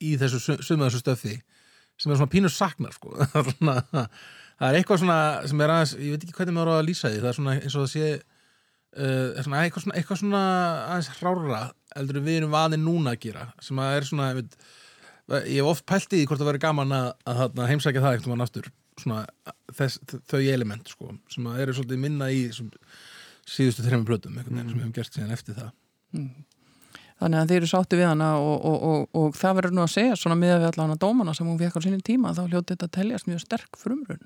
í 0.00 0.14
þessu 0.20 0.40
su- 0.40 0.60
sumu 0.64 0.86
þessu 0.88 1.02
stöfi 1.02 1.34
sem 2.00 2.12
er 2.14 2.16
svona 2.16 2.32
pínur 2.32 2.52
saknar 2.54 2.94
sko. 2.96 3.12
Það 3.20 3.68
er 3.68 4.08
það 4.60 4.66
er 4.70 4.76
eitthvað 4.78 4.98
svona 5.02 5.18
sem 5.48 5.60
er 5.64 5.72
aðeins, 5.72 5.92
ég 6.00 6.14
veit 6.14 6.24
ekki 6.24 6.34
hvernig 6.38 6.56
maður 6.56 6.70
á 6.72 6.74
að 6.80 6.86
lýsa 6.88 7.08
því. 7.12 7.20
Það 7.20 7.28
er 7.30 7.36
svona 7.36 7.52
eins 7.58 7.76
og 7.76 7.84
það 7.84 7.90
sé 7.92 8.06
uh, 8.14 9.28
er 9.36 9.44
svona, 9.46 9.60
eitthvað, 9.64 9.84
svona, 9.84 10.18
svona 10.20 10.42
aðeins 10.94 11.10
hrára 11.20 11.60
eldur 11.98 12.20
en 12.20 12.26
við 12.26 12.40
erum 12.40 12.54
vanið 12.54 12.84
núna 12.84 13.14
að 13.14 13.24
gera 13.26 13.46
sem 13.64 13.80
að 13.82 13.96
er 13.96 14.08
svona 14.08 14.28
ég, 14.30 14.40
veit, 14.40 14.58
ég 15.48 15.56
hef 15.60 15.70
oft 15.70 15.86
pælt 15.88 16.12
í 16.12 16.20
því 16.20 16.28
hvort 16.28 16.42
það 16.42 16.50
verður 16.52 16.64
gaman 16.66 16.94
að, 16.96 17.08
að, 17.32 17.42
að 17.48 17.70
heimsækja 17.72 18.04
það 18.04 18.18
eitthvað 18.18 18.44
aftur 18.46 18.70
svona 19.00 19.24
þess, 19.78 20.00
þau 20.28 20.40
element 20.42 20.92
sko, 20.92 21.14
sem 21.32 21.48
að 21.48 21.64
eru 21.64 21.76
svolítið 21.76 22.04
minna 22.04 22.30
í 22.32 22.44
þessum 22.48 22.70
síðustu 23.50 23.86
þreymum 23.86 24.06
plötum 24.08 24.36
einhvern 24.36 24.58
veginn 24.58 24.72
sem 24.72 24.78
við 24.78 24.84
hefum 24.84 24.96
gert 24.98 25.16
síðan 25.16 25.36
eftir 25.36 25.58
það 25.58 25.74
Þannig 27.20 27.36
að 27.36 27.50
þeir 27.50 27.58
eru 27.58 27.68
sátti 27.68 27.96
við 28.00 28.06
hana 28.08 28.28
og, 28.40 28.62
og, 28.64 28.76
og, 28.90 29.00
og 29.20 29.34
það 29.36 29.56
verður 29.58 29.74
nú 29.76 29.82
að 29.84 29.90
segja 29.92 30.16
svona 30.16 30.38
miða 30.40 30.60
við 30.62 30.68
allan 30.70 30.94
að 30.94 31.02
dómana 31.02 31.34
sem 31.36 31.48
hún 31.50 31.58
fekk 31.60 31.76
á 31.76 31.80
sinni 31.84 32.04
tíma 32.04 32.32
þá 32.32 32.46
hljóti 32.46 32.72
þetta 32.72 32.86
að 32.88 32.94
teljast 32.94 33.28
mjög 33.28 33.42
sterk 33.42 33.80
frumrun. 33.80 34.22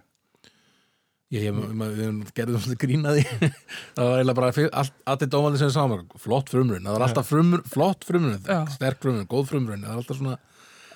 Ég, 1.34 1.50
við 1.58 2.32
gerðum 2.36 2.60
svolítið 2.62 2.80
grínaði 2.84 3.22
það 3.96 4.08
var 4.08 4.16
eiginlega 4.20 4.38
bara 4.38 4.52
fyr- 4.54 4.72
allt- 4.80 4.98
allir 5.14 5.30
dómandi 5.32 5.58
sem 5.62 5.72
saman, 5.74 6.04
flott 6.22 6.52
frumrun 6.52 6.84
það 6.86 6.96
var 6.98 7.06
alltaf 7.08 7.30
frumrun, 7.32 7.64
flott 7.74 8.04
frumrun 8.06 8.42
sterk 8.74 9.00
frumrun, 9.02 9.26
góð 9.30 9.48
frumrun 9.50 9.82
það 9.86 9.94
var 9.96 10.02
alltaf 10.04 10.20
svona, 10.20 10.36
það 10.36 10.44
var 10.44 10.50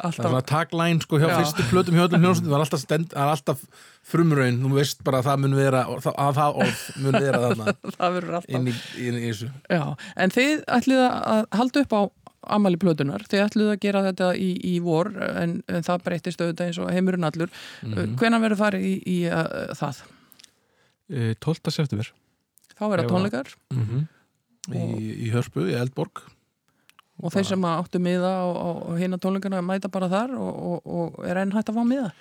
Alltaf, 0.08 0.28
svona 0.28 0.42
tagline 0.46 1.02
sko 1.02 1.18
hjá 1.18 1.26
Já. 1.26 1.36
fyrstu 1.40 1.64
plötum 1.72 1.96
hjá 1.98 2.04
öllum 2.04 2.22
hljómsveitum, 2.22 2.50
það 2.52 2.54
var 2.54 2.62
alltaf, 2.68 2.82
stend, 2.84 3.16
alltaf 3.18 3.64
frumrun, 4.12 4.60
þú 4.62 4.68
veist 4.76 5.00
bara 5.08 5.18
að 5.24 5.26
það 5.32 5.40
mun 5.42 5.56
vera 5.58 5.80
að 5.88 6.36
það 6.38 6.60
orð 6.62 6.84
mun 7.02 7.18
vera 7.18 7.40
þarna 7.48 7.72
alltaf. 8.06 8.46
inn 8.54 8.70
í, 8.70 8.74
inn 9.08 9.18
í 9.18 9.24
þessu 9.26 9.48
Já, 9.74 9.82
en 10.22 10.34
þið 10.36 10.62
ætlið 10.78 11.02
að 11.08 11.42
halda 11.58 11.82
upp 11.82 11.96
á 11.98 12.02
amali 12.54 12.78
plötunar, 12.80 13.24
þið 13.28 13.42
ætlið 13.48 13.72
að 13.72 13.80
gera 13.82 14.04
þetta 14.06 14.28
í, 14.38 14.52
í 14.70 14.76
vor 14.86 15.10
en, 15.18 15.56
en 15.66 15.82
það 15.84 16.04
breytist 16.06 16.40
auðvitað 16.46 16.70
eins 16.70 16.78
og 16.84 16.92
heimurinn 16.94 17.26
allur. 17.28 17.50
Mm 17.82 17.96
Mhm. 17.98 18.14
Hvenær 18.22 18.40
verður 18.46 18.60
farið 18.62 18.86
í, 18.86 18.92
í 19.02 19.16
uh, 19.26 19.74
það? 19.76 19.98
Eh, 21.08 21.34
12. 21.40 21.70
september 21.72 22.10
Þá 22.78 22.82
verða 22.92 23.08
tónleikar 23.08 23.54
Mhm. 23.72 24.06
í, 24.68 25.28
í 25.28 25.30
Hörpu, 25.32 25.64
í 25.70 25.74
Eldborg 25.78 26.20
og 27.18 27.32
þeir 27.34 27.46
sem 27.48 27.64
áttu 27.66 27.98
miða 27.98 28.28
á 28.46 28.94
hina 29.00 29.16
tónleikana 29.18 29.62
mæta 29.64 29.88
bara 29.90 30.06
þar 30.12 30.36
og, 30.38 30.60
og, 30.68 30.86
og 30.86 31.24
er 31.26 31.40
enn 31.40 31.50
hægt 31.56 31.72
að 31.72 31.78
fá 31.80 31.84
miða. 31.88 32.12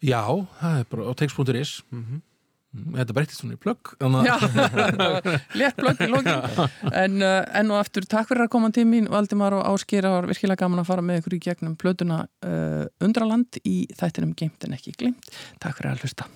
já, 0.00 0.22
það 0.62 0.78
er 0.80 0.84
bara 0.88 1.02
á 1.10 1.12
text.is 1.18 1.82
Mhm. 1.92 2.22
þetta 2.94 3.12
breytist 3.16 3.40
svona 3.42 3.56
í 3.56 3.60
plögg 3.60 3.96
Já, 3.98 4.36
létt 5.58 5.76
blögg 5.80 6.00
í 6.04 6.08
lókin 6.08 6.68
en 6.92 7.22
uh, 7.24 7.44
enn 7.58 7.70
og 7.72 7.80
aftur, 7.82 8.04
takk 8.06 8.28
fyrir 8.28 8.44
að 8.46 8.50
koma 8.54 8.70
til 8.70 8.84
mín 8.86 9.08
Valdimar 9.10 9.52
og 9.56 9.64
Áskýr, 9.72 10.04
það 10.04 10.14
var 10.16 10.26
virkilega 10.30 10.62
gaman 10.62 10.80
að 10.84 10.86
fara 10.92 11.02
með 11.02 11.20
ykkur 11.22 11.36
í 11.38 11.40
gegnum 11.48 11.76
plötuna 11.80 12.22
uh, 12.44 12.84
Undraland 13.04 13.58
í 13.64 13.86
þættinum 13.98 14.34
Geimt 14.38 14.64
en 14.68 14.76
ekki 14.78 14.94
glimt 15.00 15.28
Takk 15.60 15.76
fyrir 15.80 15.92
að 15.96 16.04
hlusta 16.06 16.28